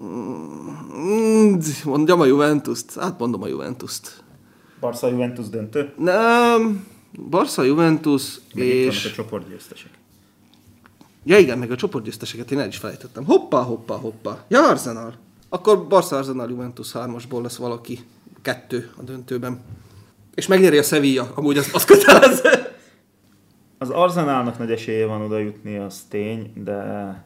mm, 0.00 1.54
mondjam 1.84 2.20
a 2.20 2.24
Juventus-t, 2.24 3.18
mondom 3.18 3.42
a 3.42 3.46
Juventus-t. 3.46 4.24
Barca 4.80 5.08
Juventus 5.08 5.48
döntő? 5.48 5.92
Nem, 5.98 6.86
Barca 7.30 7.62
Juventus 7.62 8.40
meg 8.54 8.64
és... 8.64 9.04
Itt 9.04 9.10
a 9.10 9.14
csoportgyőztesek. 9.14 9.90
Ja 11.24 11.38
igen, 11.38 11.58
meg 11.58 11.70
a 11.70 11.76
csoportgyőzteseket 11.76 12.50
én 12.50 12.58
el 12.58 12.68
is 12.68 12.76
felejtettem. 12.76 13.24
Hoppá, 13.24 13.62
hoppá, 13.62 13.94
hoppá. 13.94 14.44
Ja, 14.48 14.68
Arsenal. 14.68 15.14
Akkor 15.48 15.86
Barca 15.86 16.16
Arsenal 16.16 16.50
Juventus 16.50 16.90
3-asból 16.94 17.42
lesz 17.42 17.56
valaki 17.56 17.98
kettő 18.42 18.90
a 18.96 19.02
döntőben. 19.02 19.60
És 20.34 20.46
megnyeri 20.46 20.78
a 20.78 20.82
Sevilla, 20.82 21.32
amúgy 21.34 21.58
az, 21.58 21.70
az 21.72 21.84
kötelező. 21.84 22.50
Az 23.78 23.90
Arzenálnak 23.90 24.58
nagy 24.58 24.70
esélye 24.70 25.06
van 25.06 25.20
oda 25.20 25.38
jutni, 25.38 25.76
az 25.76 26.04
tény, 26.08 26.52
de 26.54 27.24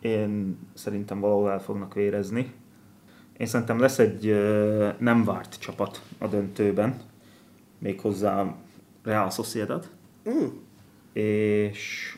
én 0.00 0.58
szerintem 0.74 1.20
valahol 1.20 1.50
el 1.50 1.60
fognak 1.60 1.94
vérezni. 1.94 2.52
Én 3.40 3.46
szerintem 3.46 3.78
lesz 3.78 3.98
egy 3.98 4.26
nem 4.98 5.24
várt 5.24 5.58
csapat 5.58 6.02
a 6.18 6.26
döntőben. 6.26 7.00
méghozzá 7.78 8.54
Real 9.02 9.30
Sociedad. 9.30 9.88
Mm. 10.30 10.46
És 11.12 12.14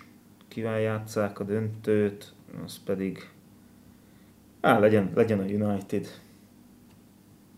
kivel 0.48 0.80
játszák 0.80 1.40
a 1.40 1.44
döntőt, 1.44 2.32
az 2.64 2.78
pedig 2.84 3.30
á, 4.60 4.78
legyen, 4.78 5.10
legyen 5.14 5.38
a 5.38 5.42
United. 5.42 6.06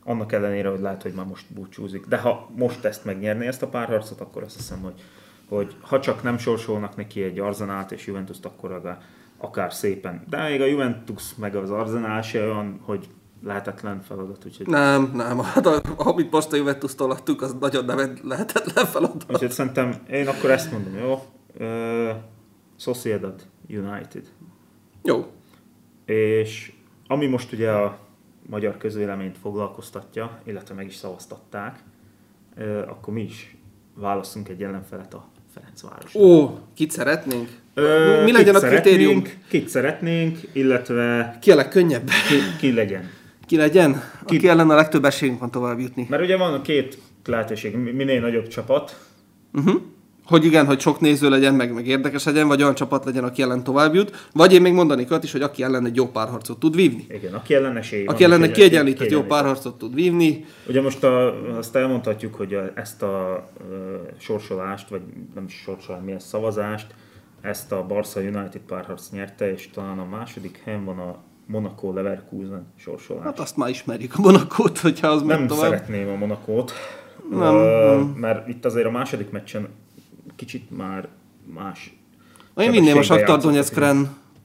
Annak 0.04 0.32
ellenére, 0.32 0.68
hogy 0.68 0.80
lehet, 0.80 1.02
hogy 1.02 1.12
már 1.12 1.26
most 1.26 1.52
búcsúzik. 1.52 2.06
De 2.06 2.18
ha 2.18 2.50
most 2.56 2.84
ezt 2.84 3.04
megnyerné, 3.04 3.46
ezt 3.46 3.62
a 3.62 3.68
párharcot, 3.68 4.20
akkor 4.20 4.42
azt 4.42 4.56
hiszem, 4.56 4.80
hogy, 4.80 5.02
hogy 5.48 5.76
ha 5.80 6.00
csak 6.00 6.22
nem 6.22 6.38
sorsolnak 6.38 6.96
neki 6.96 7.22
egy 7.22 7.38
Arzenát 7.38 7.92
és 7.92 8.06
juventus 8.06 8.36
akkor 8.42 8.98
akár 9.36 9.72
szépen. 9.72 10.24
De 10.28 10.48
még 10.48 10.60
a 10.60 10.66
Juventus 10.66 11.34
meg 11.34 11.56
az 11.56 11.70
Arzenál 11.70 12.22
se 12.22 12.42
olyan, 12.42 12.78
hogy 12.82 13.08
lehetetlen 13.44 14.02
feladat. 14.02 14.44
Úgyhogy... 14.44 14.66
Nem, 14.66 15.10
nem. 15.14 15.38
Hát, 15.38 15.66
amit 15.96 16.30
most 16.30 16.52
a 16.52 16.56
Juventus-tól 16.56 17.10
adtuk, 17.10 17.42
az 17.42 17.56
nagyon 17.60 17.84
nem 17.84 18.18
lehetetlen 18.22 18.86
feladat. 18.86 19.32
Úgyhogy 19.32 19.50
szerintem 19.50 19.94
én 20.10 20.28
akkor 20.28 20.50
ezt 20.50 20.72
mondom, 20.72 20.96
jó? 20.98 21.22
Uh, 21.58 22.10
Sociedad 22.76 23.42
United. 23.68 24.28
Jó. 25.02 25.26
És 26.04 26.72
ami 27.06 27.26
most 27.26 27.52
ugye 27.52 27.70
a 27.70 27.98
magyar 28.46 28.76
közvéleményt 28.76 29.38
foglalkoztatja, 29.38 30.38
illetve 30.44 30.74
meg 30.74 30.86
is 30.86 30.94
szavaztatták, 30.94 31.78
uh, 32.56 32.78
akkor 32.88 33.14
mi 33.14 33.22
is 33.22 33.56
válaszunk 33.94 34.48
egy 34.48 34.62
ellenfelet 34.62 35.14
a 35.14 35.28
Ferencváros. 35.54 36.14
Ó, 36.14 36.58
kit 36.74 36.90
szeretnénk? 36.90 37.48
Ö, 37.74 38.22
mi 38.24 38.32
legyen 38.32 38.54
a 38.54 38.60
kritérium? 38.60 39.22
Kit 39.48 39.68
szeretnénk, 39.68 40.38
illetve... 40.52 41.36
Ki 41.40 41.50
a 41.50 41.54
legkönnyebb? 41.54 42.06
Ki, 42.28 42.56
ki 42.58 42.72
legyen. 42.72 43.10
Ki 43.46 43.56
legyen? 43.56 44.02
Ki... 44.24 44.36
Aki 44.36 44.48
ellen 44.48 44.70
a 44.70 44.74
legtöbb 44.74 45.04
esélyünk 45.04 45.40
van 45.40 45.50
tovább 45.50 45.78
jutni. 45.78 46.06
Mert 46.10 46.22
ugye 46.22 46.36
van 46.36 46.62
két 46.62 46.98
lehetőség, 47.24 47.76
minél 47.76 48.20
nagyobb 48.20 48.48
csapat. 48.48 48.98
Uh-huh. 49.52 49.80
Hogy 50.26 50.44
igen, 50.44 50.66
hogy 50.66 50.80
sok 50.80 51.00
néző 51.00 51.28
legyen, 51.28 51.54
meg, 51.54 51.74
meg 51.74 51.86
érdekes 51.86 52.24
legyen, 52.24 52.48
vagy 52.48 52.62
olyan 52.62 52.74
csapat 52.74 53.04
legyen, 53.04 53.24
aki 53.24 53.42
ellen 53.42 53.64
tovább 53.64 53.94
jut. 53.94 54.28
Vagy 54.32 54.52
én 54.52 54.60
még 54.60 54.72
mondani 54.72 55.06
olyat 55.10 55.24
is, 55.24 55.32
hogy 55.32 55.42
aki 55.42 55.62
ellen 55.62 55.86
egy 55.86 55.96
jó 55.96 56.06
párharcot 56.06 56.58
tud 56.58 56.74
vívni. 56.74 57.06
Igen, 57.08 57.34
aki 57.34 57.54
ellen 57.54 57.76
esély 57.76 58.04
Aki 58.04 58.24
ellen 58.24 58.42
egy 58.42 58.50
kiegyenlített 58.50 59.10
jó 59.10 59.22
párharcot 59.22 59.78
tud 59.78 59.94
vívni. 59.94 60.44
Ugye 60.68 60.82
most 60.82 61.04
a, 61.04 61.56
azt 61.56 61.76
elmondhatjuk, 61.76 62.34
hogy 62.34 62.54
a, 62.54 62.72
ezt 62.74 63.02
a 63.02 63.46
uh, 63.60 63.76
sorsolást, 64.18 64.88
vagy 64.88 65.00
nem 65.34 65.44
is 65.44 65.54
sorsolást, 65.54 66.04
mi 66.04 66.12
ez 66.12 66.24
szavazást, 66.24 66.86
ezt 67.40 67.72
a 67.72 67.86
Barca 67.86 68.20
United 68.20 68.60
párharc 68.66 69.10
nyerte, 69.10 69.52
és 69.52 69.68
talán 69.72 69.98
a 69.98 70.04
második 70.04 70.60
helyen 70.64 70.84
van 70.84 70.98
a 70.98 71.16
Monaco 71.46 71.92
Leverkusen 71.92 72.66
sorsolás. 72.76 73.24
Hát 73.24 73.38
azt 73.38 73.56
már 73.56 73.68
ismerjük 73.68 74.14
a 74.16 74.20
Monakót, 74.20 74.78
hogyha 74.78 75.08
az 75.08 75.22
Nem 75.22 75.46
tovább. 75.46 75.64
szeretném 75.64 76.08
a 76.08 76.16
Monakót, 76.16 76.72
nem, 77.30 77.54
uh, 77.54 77.62
nem. 77.62 78.00
mert 78.00 78.48
itt 78.48 78.64
azért 78.64 78.86
a 78.86 78.90
második 78.90 79.30
meccsen 79.30 79.68
kicsit 80.36 80.76
már 80.76 81.08
más. 81.54 81.96
Én 82.56 82.70
vinném 82.70 82.98
a 82.98 83.02
Shakhtar 83.02 83.38
Donetsk 83.38 83.80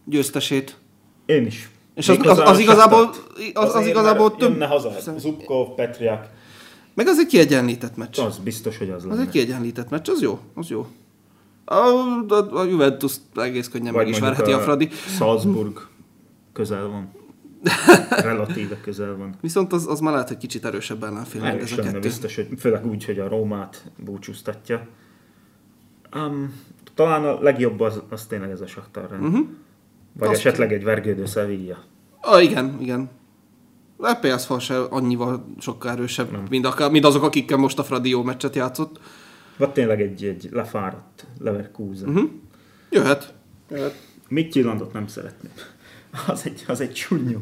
győztesét. 0.06 0.78
Én 1.26 1.46
is. 1.46 1.70
És 1.96 2.10
az, 2.10 2.18
az, 2.22 2.40
az, 2.40 2.60
igazából, 2.60 3.10
az, 3.54 3.76
az 3.76 3.88
igazából 3.88 4.36
több... 4.36 4.52
Jönne 4.52 4.66
haza, 4.66 4.92
Zubkov, 5.18 5.76
Petriak. 5.76 6.28
Meg 6.94 7.08
az 7.08 7.20
egy 7.20 7.26
kiegyenlített 7.26 7.98
meccs. 7.98 8.20
Az 8.20 8.38
biztos, 8.38 8.78
hogy 8.78 8.90
az 8.90 9.02
lenne. 9.04 9.14
Az 9.14 9.20
egy 9.20 9.30
kiegyenlített 9.30 9.90
meccs, 9.90 10.10
az 10.10 10.22
jó, 10.22 10.40
az 10.56 10.70
jó. 10.70 10.88
A, 11.66 11.76
a, 12.30 12.60
a 12.60 12.64
Juventus 12.64 13.16
egész 13.36 13.68
könnyen 13.68 13.94
Vagy 13.94 14.06
meg 14.06 14.14
is 14.14 14.20
verheti 14.20 14.52
a, 14.52 14.58
a 14.58 14.60
Fradi. 14.60 14.90
Salzburg 15.18 15.89
közel 16.54 16.88
van. 16.88 17.12
Relatíve 18.10 18.82
közel 18.82 19.16
van. 19.16 19.36
Viszont 19.42 19.74
az, 19.74 19.88
az 19.88 20.00
már 20.00 20.14
lehet, 20.14 20.28
hogy 20.28 20.38
kicsit 20.38 20.66
erősebb 20.66 21.04
ellenfél. 21.04 21.44
Ez 21.44 21.72
a 21.72 21.76
kettő. 21.82 22.00
biztos, 22.00 22.36
hogy 22.36 22.48
főleg 22.58 22.86
úgy, 22.86 23.06
hogy 23.06 23.20
a 23.20 23.28
Rómát 23.28 23.92
búcsúztatja. 23.98 24.88
Um, 26.16 26.54
talán 26.94 27.26
a 27.26 27.42
legjobb 27.42 27.80
az, 27.80 28.02
az 28.10 28.26
tényleg 28.26 28.50
ez 28.50 28.62
a 28.62 28.68
Shakhtar 28.68 29.04
uh-huh. 29.04 29.48
Vagy 30.14 30.30
Azt 30.30 30.38
esetleg 30.38 30.74
egy 30.74 30.84
vergődő 30.84 31.26
Sevilla. 31.26 31.78
Ah, 32.22 32.44
igen, 32.44 32.78
igen. 32.80 33.10
A 33.98 34.14
PSV 34.22 34.58
se 34.58 34.80
annyival 34.80 35.46
sokkal 35.60 35.92
erősebb, 35.92 36.50
mint, 36.50 36.66
akár, 36.66 36.92
mint 36.92 37.06
azok, 37.06 37.24
akikkel 37.24 37.58
most 37.58 37.80
a 37.80 37.84
Fradi 37.84 38.10
jó 38.10 38.24
meccset 38.24 38.56
játszott. 38.56 39.00
Vagy 39.58 39.72
tényleg 39.72 40.02
egy, 40.02 40.24
egy 40.24 40.50
lefáradt 40.52 41.26
Leverkusen. 41.40 42.10
Uh-huh. 42.10 42.30
Jöhet. 42.90 43.34
Jöhet. 43.70 43.96
Midtjyllandot 44.28 44.94
nem 44.94 45.08
szeretném. 45.08 45.52
Az 46.27 46.41
egy, 46.45 46.64
az 46.68 46.81
egy 46.81 46.94
csúnyú 46.94 47.40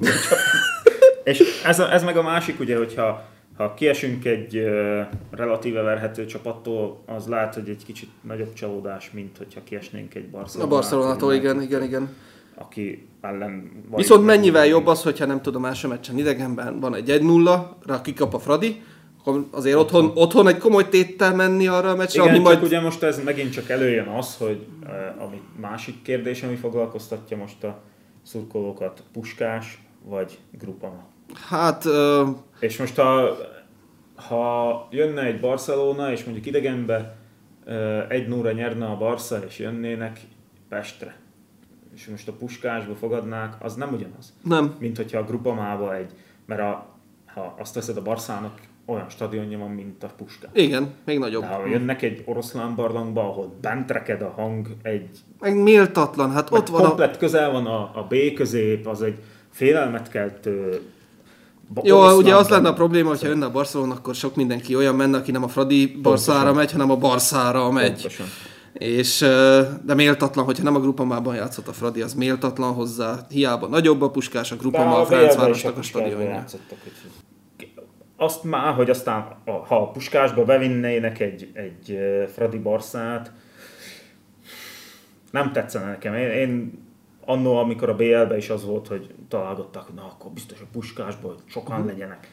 És 1.23 1.43
ez, 1.63 1.79
a, 1.79 1.93
ez 1.93 2.03
meg 2.03 2.17
a 2.17 2.21
másik, 2.21 2.59
ugye, 2.59 2.77
hogyha 2.77 3.25
ha 3.57 3.73
kiesünk 3.73 4.25
egy 4.25 4.57
uh, 4.57 4.99
relatíve 5.31 5.81
verhető 5.81 6.25
csapattól, 6.25 7.03
az 7.05 7.27
lehet, 7.27 7.53
hogy 7.53 7.69
egy 7.69 7.85
kicsit 7.85 8.09
nagyobb 8.21 8.53
csalódás, 8.53 9.11
mint 9.13 9.37
hogyha 9.37 9.63
kiesnénk 9.63 10.15
egy 10.15 10.29
Barcelonától. 10.29 10.77
A 10.77 10.79
Barcelonától, 10.79 11.33
igen, 11.33 11.61
igen, 11.61 11.83
igen. 11.83 12.15
Aki 12.55 13.07
ellen... 13.21 13.83
Viszont 13.95 14.25
mennyivel 14.25 14.65
jobb 14.65 14.87
az, 14.87 15.03
hogyha 15.03 15.25
nem 15.25 15.41
tudom, 15.41 15.65
első 15.65 15.87
meccsen 15.87 16.17
idegenben 16.17 16.79
van 16.79 16.95
egy 16.95 17.19
1-0, 17.21 18.01
kikap 18.01 18.33
a 18.33 18.39
Fradi, 18.39 18.81
akkor 19.19 19.47
azért 19.51 19.77
otthon, 19.77 20.05
otthon, 20.05 20.23
otthon 20.23 20.47
egy 20.47 20.57
komoly 20.57 20.89
téttel 20.89 21.35
menni 21.35 21.67
arra 21.67 21.89
a 21.89 21.95
meccsre, 21.95 22.21
Igen, 22.21 22.35
ami 22.35 22.43
majd... 22.43 22.63
ugye 22.63 22.81
most 22.81 23.03
ez 23.03 23.23
megint 23.23 23.51
csak 23.51 23.69
előjön 23.69 24.07
az, 24.07 24.37
hogy 24.37 24.65
uh, 24.83 25.23
ami 25.23 25.41
másik 25.61 26.01
kérdés, 26.01 26.43
ami 26.43 26.55
foglalkoztatja 26.55 27.37
most 27.37 27.63
a 27.63 27.81
szurkolókat, 28.27 29.03
Puskás 29.11 29.81
vagy 30.03 30.39
Grupama? 30.51 31.03
Hát... 31.49 31.85
Uh... 31.85 32.29
És 32.59 32.77
most 32.77 32.95
ha, 32.95 33.37
ha 34.15 34.87
jönne 34.91 35.21
egy 35.21 35.39
Barcelona, 35.39 36.11
és 36.11 36.23
mondjuk 36.23 36.45
idegenbe 36.45 37.17
uh, 37.65 38.05
egy 38.07 38.27
nóra 38.27 38.51
nyerne 38.51 38.85
a 38.85 38.97
Barca, 38.97 39.39
és 39.45 39.59
jönnének 39.59 40.19
Pestre, 40.69 41.15
és 41.93 42.07
most 42.07 42.27
a 42.27 42.33
Puskásba 42.33 42.95
fogadnák, 42.95 43.63
az 43.63 43.75
nem 43.75 43.93
ugyanaz. 43.93 44.33
Nem. 44.43 44.75
Mint 44.79 44.97
hogyha 44.97 45.19
a 45.19 45.23
Grupamába 45.23 45.95
egy, 45.95 46.11
mert 46.45 46.61
a, 46.61 46.87
ha 47.25 47.55
azt 47.59 47.75
veszed 47.75 47.97
a 47.97 48.01
Barszának, 48.01 48.59
olyan 48.87 49.09
stadionja 49.09 49.57
van, 49.57 49.69
mint 49.69 50.03
a 50.03 50.09
Puskás. 50.17 50.49
Igen, 50.53 50.93
még 51.05 51.19
nagyobb. 51.19 51.41
De 51.41 51.47
ha 51.47 51.65
jönnek 51.65 52.01
egy 52.01 52.23
oroszlán 52.25 52.75
barlangba, 52.75 53.21
ahol 53.21 53.53
bent 53.61 53.91
reked 53.91 54.21
a 54.21 54.33
hang, 54.35 54.67
egy... 54.81 55.09
Meg 55.39 55.61
méltatlan, 55.61 56.31
hát 56.31 56.51
ott 56.51 56.67
van 56.67 56.81
komplet 56.81 57.15
a... 57.15 57.17
közel 57.17 57.51
van 57.51 57.65
a, 57.65 57.79
a 57.79 58.07
B 58.09 58.33
közép, 58.35 58.87
az 58.87 59.01
egy 59.01 59.17
félelmet 59.51 60.09
keltő 60.09 60.81
jó, 61.83 62.17
ugye 62.17 62.35
az 62.35 62.47
lenne 62.47 62.69
a 62.69 62.73
probléma, 62.73 63.09
hogyha 63.09 63.27
jönne 63.27 63.45
a 63.45 63.51
Barcelona, 63.51 63.93
akkor 63.93 64.15
sok 64.15 64.35
mindenki 64.35 64.75
olyan 64.75 64.95
menne, 64.95 65.17
aki 65.17 65.31
nem 65.31 65.43
a 65.43 65.47
Fradi 65.47 65.85
Barszára 66.01 66.53
megy, 66.53 66.71
hanem 66.71 66.91
a 66.91 66.95
Barszára 66.95 67.71
megy. 67.71 67.91
Pontosan. 67.91 68.25
És, 68.73 69.19
de 69.85 69.93
méltatlan, 69.93 70.45
hogyha 70.45 70.63
nem 70.63 70.75
a 70.75 70.79
grupamában 70.79 71.35
játszott 71.35 71.67
a 71.67 71.73
Fradi, 71.73 72.01
az 72.01 72.13
méltatlan 72.13 72.73
hozzá. 72.73 73.25
Hiába 73.29 73.67
nagyobb 73.67 74.01
a 74.01 74.09
puskás, 74.09 74.51
a 74.51 74.55
grupama 74.55 74.99
a 74.99 75.05
Ferencvárosnak 75.05 75.77
a 75.77 75.81
stadionja 75.81 76.43
azt 78.17 78.43
már, 78.43 78.73
hogy 78.73 78.89
aztán 78.89 79.35
ha 79.45 79.81
a 79.81 79.91
puskásba 79.91 80.45
bevinnének 80.45 81.19
egy, 81.19 81.51
egy 81.53 81.97
Fradi 82.33 82.57
Barszát, 82.57 83.31
nem 85.31 85.51
tetszene 85.51 85.85
nekem. 85.85 86.13
Én, 86.13 86.29
én 86.29 86.85
annó, 87.25 87.57
amikor 87.57 87.89
a 87.89 87.95
BL-be 87.95 88.37
is 88.37 88.49
az 88.49 88.65
volt, 88.65 88.87
hogy 88.87 89.13
találgatták, 89.27 89.83
hogy 89.83 89.95
na 89.95 90.03
akkor 90.03 90.31
biztos 90.31 90.61
a 90.61 90.65
puskásból 90.71 91.35
sokan 91.45 91.75
uh-huh. 91.75 91.91
legyenek. 91.91 92.29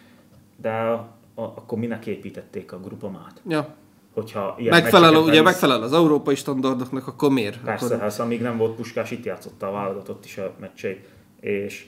De 0.57 0.71
a, 0.71 0.93
a, 1.35 1.43
akkor 1.43 1.79
minek 1.79 2.07
építették 2.07 2.73
a 2.73 2.81
grupamát? 2.81 3.41
Ja. 3.49 3.75
Hogyha 4.15 4.55
ilyen 4.59 4.83
megfelel, 4.83 5.15
ugye 5.15 5.35
is... 5.35 5.43
megfelel 5.43 5.83
az 5.83 5.93
európai 5.93 6.35
standardoknak, 6.35 7.07
akkor 7.07 7.31
miért? 7.31 7.61
Persze, 7.61 7.87
akkor... 7.87 7.99
hát 7.99 8.19
amíg 8.19 8.41
nem 8.41 8.57
volt 8.57 8.77
puskás, 8.77 9.11
itt 9.11 9.25
játszotta 9.25 9.69
a 9.69 9.73
válogatott 9.73 10.25
is 10.25 10.39
a 10.39 10.55
meccseit. 10.61 11.09
És 11.41 11.87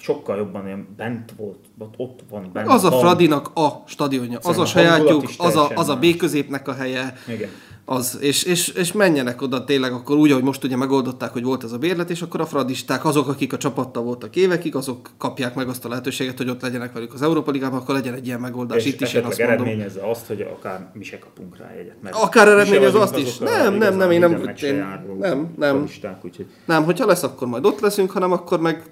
sokkal 0.00 0.36
jobban 0.36 0.66
ilyen 0.66 0.88
bent 0.96 1.32
volt, 1.36 1.58
ott 1.96 2.20
van 2.30 2.50
bent. 2.52 2.68
Az 2.68 2.84
a 2.84 2.90
Fradinak 2.90 3.50
a 3.54 3.82
stadionja, 3.86 4.38
az 4.42 4.58
a 4.58 4.66
sajátjuk, 4.66 5.24
az 5.38 5.56
a, 5.56 5.70
az 5.74 5.88
a 5.88 5.96
B 5.96 6.16
középnek 6.16 6.68
a 6.68 6.72
helye. 6.72 7.14
Igen 7.26 7.50
az, 7.90 8.18
és, 8.20 8.42
és, 8.42 8.68
és 8.68 8.92
menjenek 8.92 9.42
oda 9.42 9.64
tényleg 9.64 9.92
akkor 9.92 10.16
úgy, 10.16 10.30
ahogy 10.30 10.42
most 10.42 10.64
ugye 10.64 10.76
megoldották, 10.76 11.32
hogy 11.32 11.42
volt 11.42 11.64
ez 11.64 11.72
a 11.72 11.78
bérlet, 11.78 12.10
és 12.10 12.22
akkor 12.22 12.40
a 12.40 12.46
fradisták, 12.46 13.04
azok, 13.04 13.28
akik 13.28 13.52
a 13.52 13.56
csapattal 13.56 14.02
voltak 14.02 14.36
évekig, 14.36 14.74
azok 14.74 15.10
kapják 15.18 15.54
meg 15.54 15.68
azt 15.68 15.84
a 15.84 15.88
lehetőséget, 15.88 16.36
hogy 16.36 16.48
ott 16.48 16.62
legyenek 16.62 16.92
velük 16.92 17.14
az 17.14 17.22
Európa 17.22 17.50
Ligában, 17.50 17.78
akkor 17.78 17.94
legyen 17.94 18.14
egy 18.14 18.26
ilyen 18.26 18.40
megoldás. 18.40 18.84
És 18.84 18.92
Itt 18.92 19.00
is 19.00 19.14
én 19.14 19.24
azt 19.24 19.40
eredményezze 19.40 20.10
azt, 20.10 20.26
hogy 20.26 20.40
akár 20.40 20.90
mi 20.92 21.04
se 21.04 21.18
kapunk 21.18 21.56
rá 21.56 21.70
egyet. 21.70 22.02
Mert 22.02 22.16
akár 22.16 22.48
eredményezze 22.48 22.98
azt 22.98 23.18
is. 23.18 23.38
Nem, 23.38 23.74
nem, 23.74 23.96
nem, 23.96 24.10
én 24.10 24.20
nem, 24.20 24.32
én, 24.62 24.74
nem, 25.18 25.54
nem. 25.56 25.88
úgyhogy... 26.22 26.46
Nem, 26.64 26.84
hogyha 26.84 27.06
lesz, 27.06 27.22
akkor 27.22 27.48
majd 27.48 27.64
ott 27.64 27.80
leszünk, 27.80 28.10
hanem 28.10 28.32
akkor 28.32 28.60
meg 28.60 28.82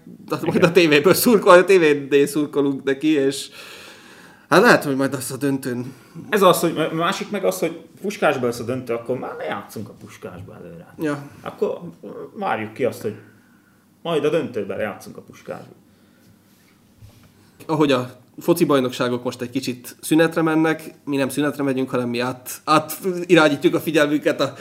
majd 0.42 0.62
a 0.62 0.72
tévéből 0.72 1.14
szurkol, 1.14 1.52
a 1.52 1.64
tévéd 1.64 2.26
szurkolunk 2.26 2.84
neki, 2.84 3.12
és 3.12 3.48
Hát 4.48 4.62
lehet, 4.62 4.84
hogy 4.84 4.96
majd 4.96 5.14
azt 5.14 5.32
a 5.32 5.36
döntőn. 5.36 5.92
Ez 6.28 6.42
az, 6.42 6.60
hogy 6.60 6.90
másik 6.92 7.30
meg 7.30 7.44
az, 7.44 7.58
hogy 7.58 7.80
puskásba 8.00 8.46
lesz 8.46 8.60
a 8.60 8.64
döntő, 8.64 8.94
akkor 8.94 9.18
már 9.18 9.36
ne 9.36 9.44
játszunk 9.44 9.88
a 9.88 9.92
puskásba 10.00 10.54
előre. 10.54 10.94
Ja. 10.98 11.30
Akkor 11.40 11.80
várjuk 12.34 12.72
ki 12.72 12.84
azt, 12.84 13.02
hogy 13.02 13.14
majd 14.02 14.24
a 14.24 14.30
döntőben 14.30 14.78
játszunk 14.78 15.16
a 15.16 15.20
puskásba. 15.20 15.72
Ahogy 17.66 17.92
a 17.92 18.10
foci 18.38 18.64
bajnokságok 18.64 19.24
most 19.24 19.40
egy 19.40 19.50
kicsit 19.50 19.96
szünetre 20.00 20.42
mennek, 20.42 20.90
mi 21.04 21.16
nem 21.16 21.28
szünetre 21.28 21.62
megyünk, 21.62 21.90
hanem 21.90 22.08
mi 22.08 22.20
át, 22.20 22.60
át 22.64 22.98
irányítjuk 23.26 23.74
a 23.74 23.80
figyelmünket 23.80 24.40
a, 24.40 24.54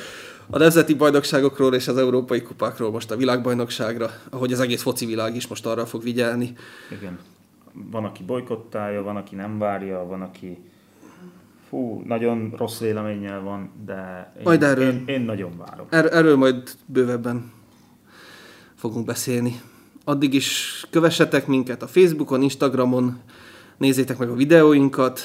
a 0.49 0.57
nemzeti 0.57 0.93
bajnokságokról 0.93 1.73
és 1.73 1.87
az 1.87 1.97
európai 1.97 2.41
kupákról 2.41 2.91
most 2.91 3.11
a 3.11 3.15
világbajnokságra, 3.15 4.09
ahogy 4.29 4.53
az 4.53 4.59
egész 4.59 4.81
foci 4.81 5.05
világ 5.05 5.35
is 5.35 5.47
most 5.47 5.65
arra 5.65 5.85
fog 5.85 6.03
vigyelni. 6.03 6.55
Igen. 6.91 7.19
Van, 7.91 8.05
aki 8.05 8.23
bolykottálja, 8.23 9.03
van, 9.03 9.15
aki 9.15 9.35
nem 9.35 9.57
várja, 9.57 10.05
van, 10.05 10.21
aki 10.21 10.57
fú, 11.69 12.01
nagyon 12.05 12.53
rossz 12.57 12.79
véleménnyel 12.79 13.41
van, 13.41 13.69
de 13.85 14.31
én, 14.37 14.43
majd 14.43 14.63
erről, 14.63 14.91
én, 14.91 15.03
én 15.05 15.21
nagyon 15.21 15.57
várom. 15.57 15.87
Er, 15.89 16.13
erről 16.13 16.35
majd 16.35 16.69
bővebben 16.85 17.51
fogunk 18.75 19.05
beszélni. 19.05 19.61
Addig 20.03 20.33
is 20.33 20.81
kövessetek 20.89 21.47
minket 21.47 21.81
a 21.81 21.87
Facebookon, 21.87 22.41
Instagramon, 22.41 23.19
nézzétek 23.77 24.17
meg 24.17 24.29
a 24.29 24.35
videóinkat, 24.35 25.19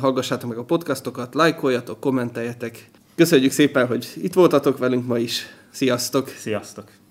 hallgassátok 0.00 0.48
meg 0.48 0.58
a 0.58 0.64
podcastokat, 0.64 1.34
lájkoljatok, 1.34 2.00
kommenteljetek. 2.00 2.90
Köszönjük 3.14 3.50
szépen, 3.50 3.86
hogy 3.86 4.12
itt 4.16 4.32
voltatok 4.32 4.78
velünk 4.78 5.06
ma 5.06 5.18
is. 5.18 5.46
Sziasztok! 5.70 6.28
Sziasztok! 6.28 7.01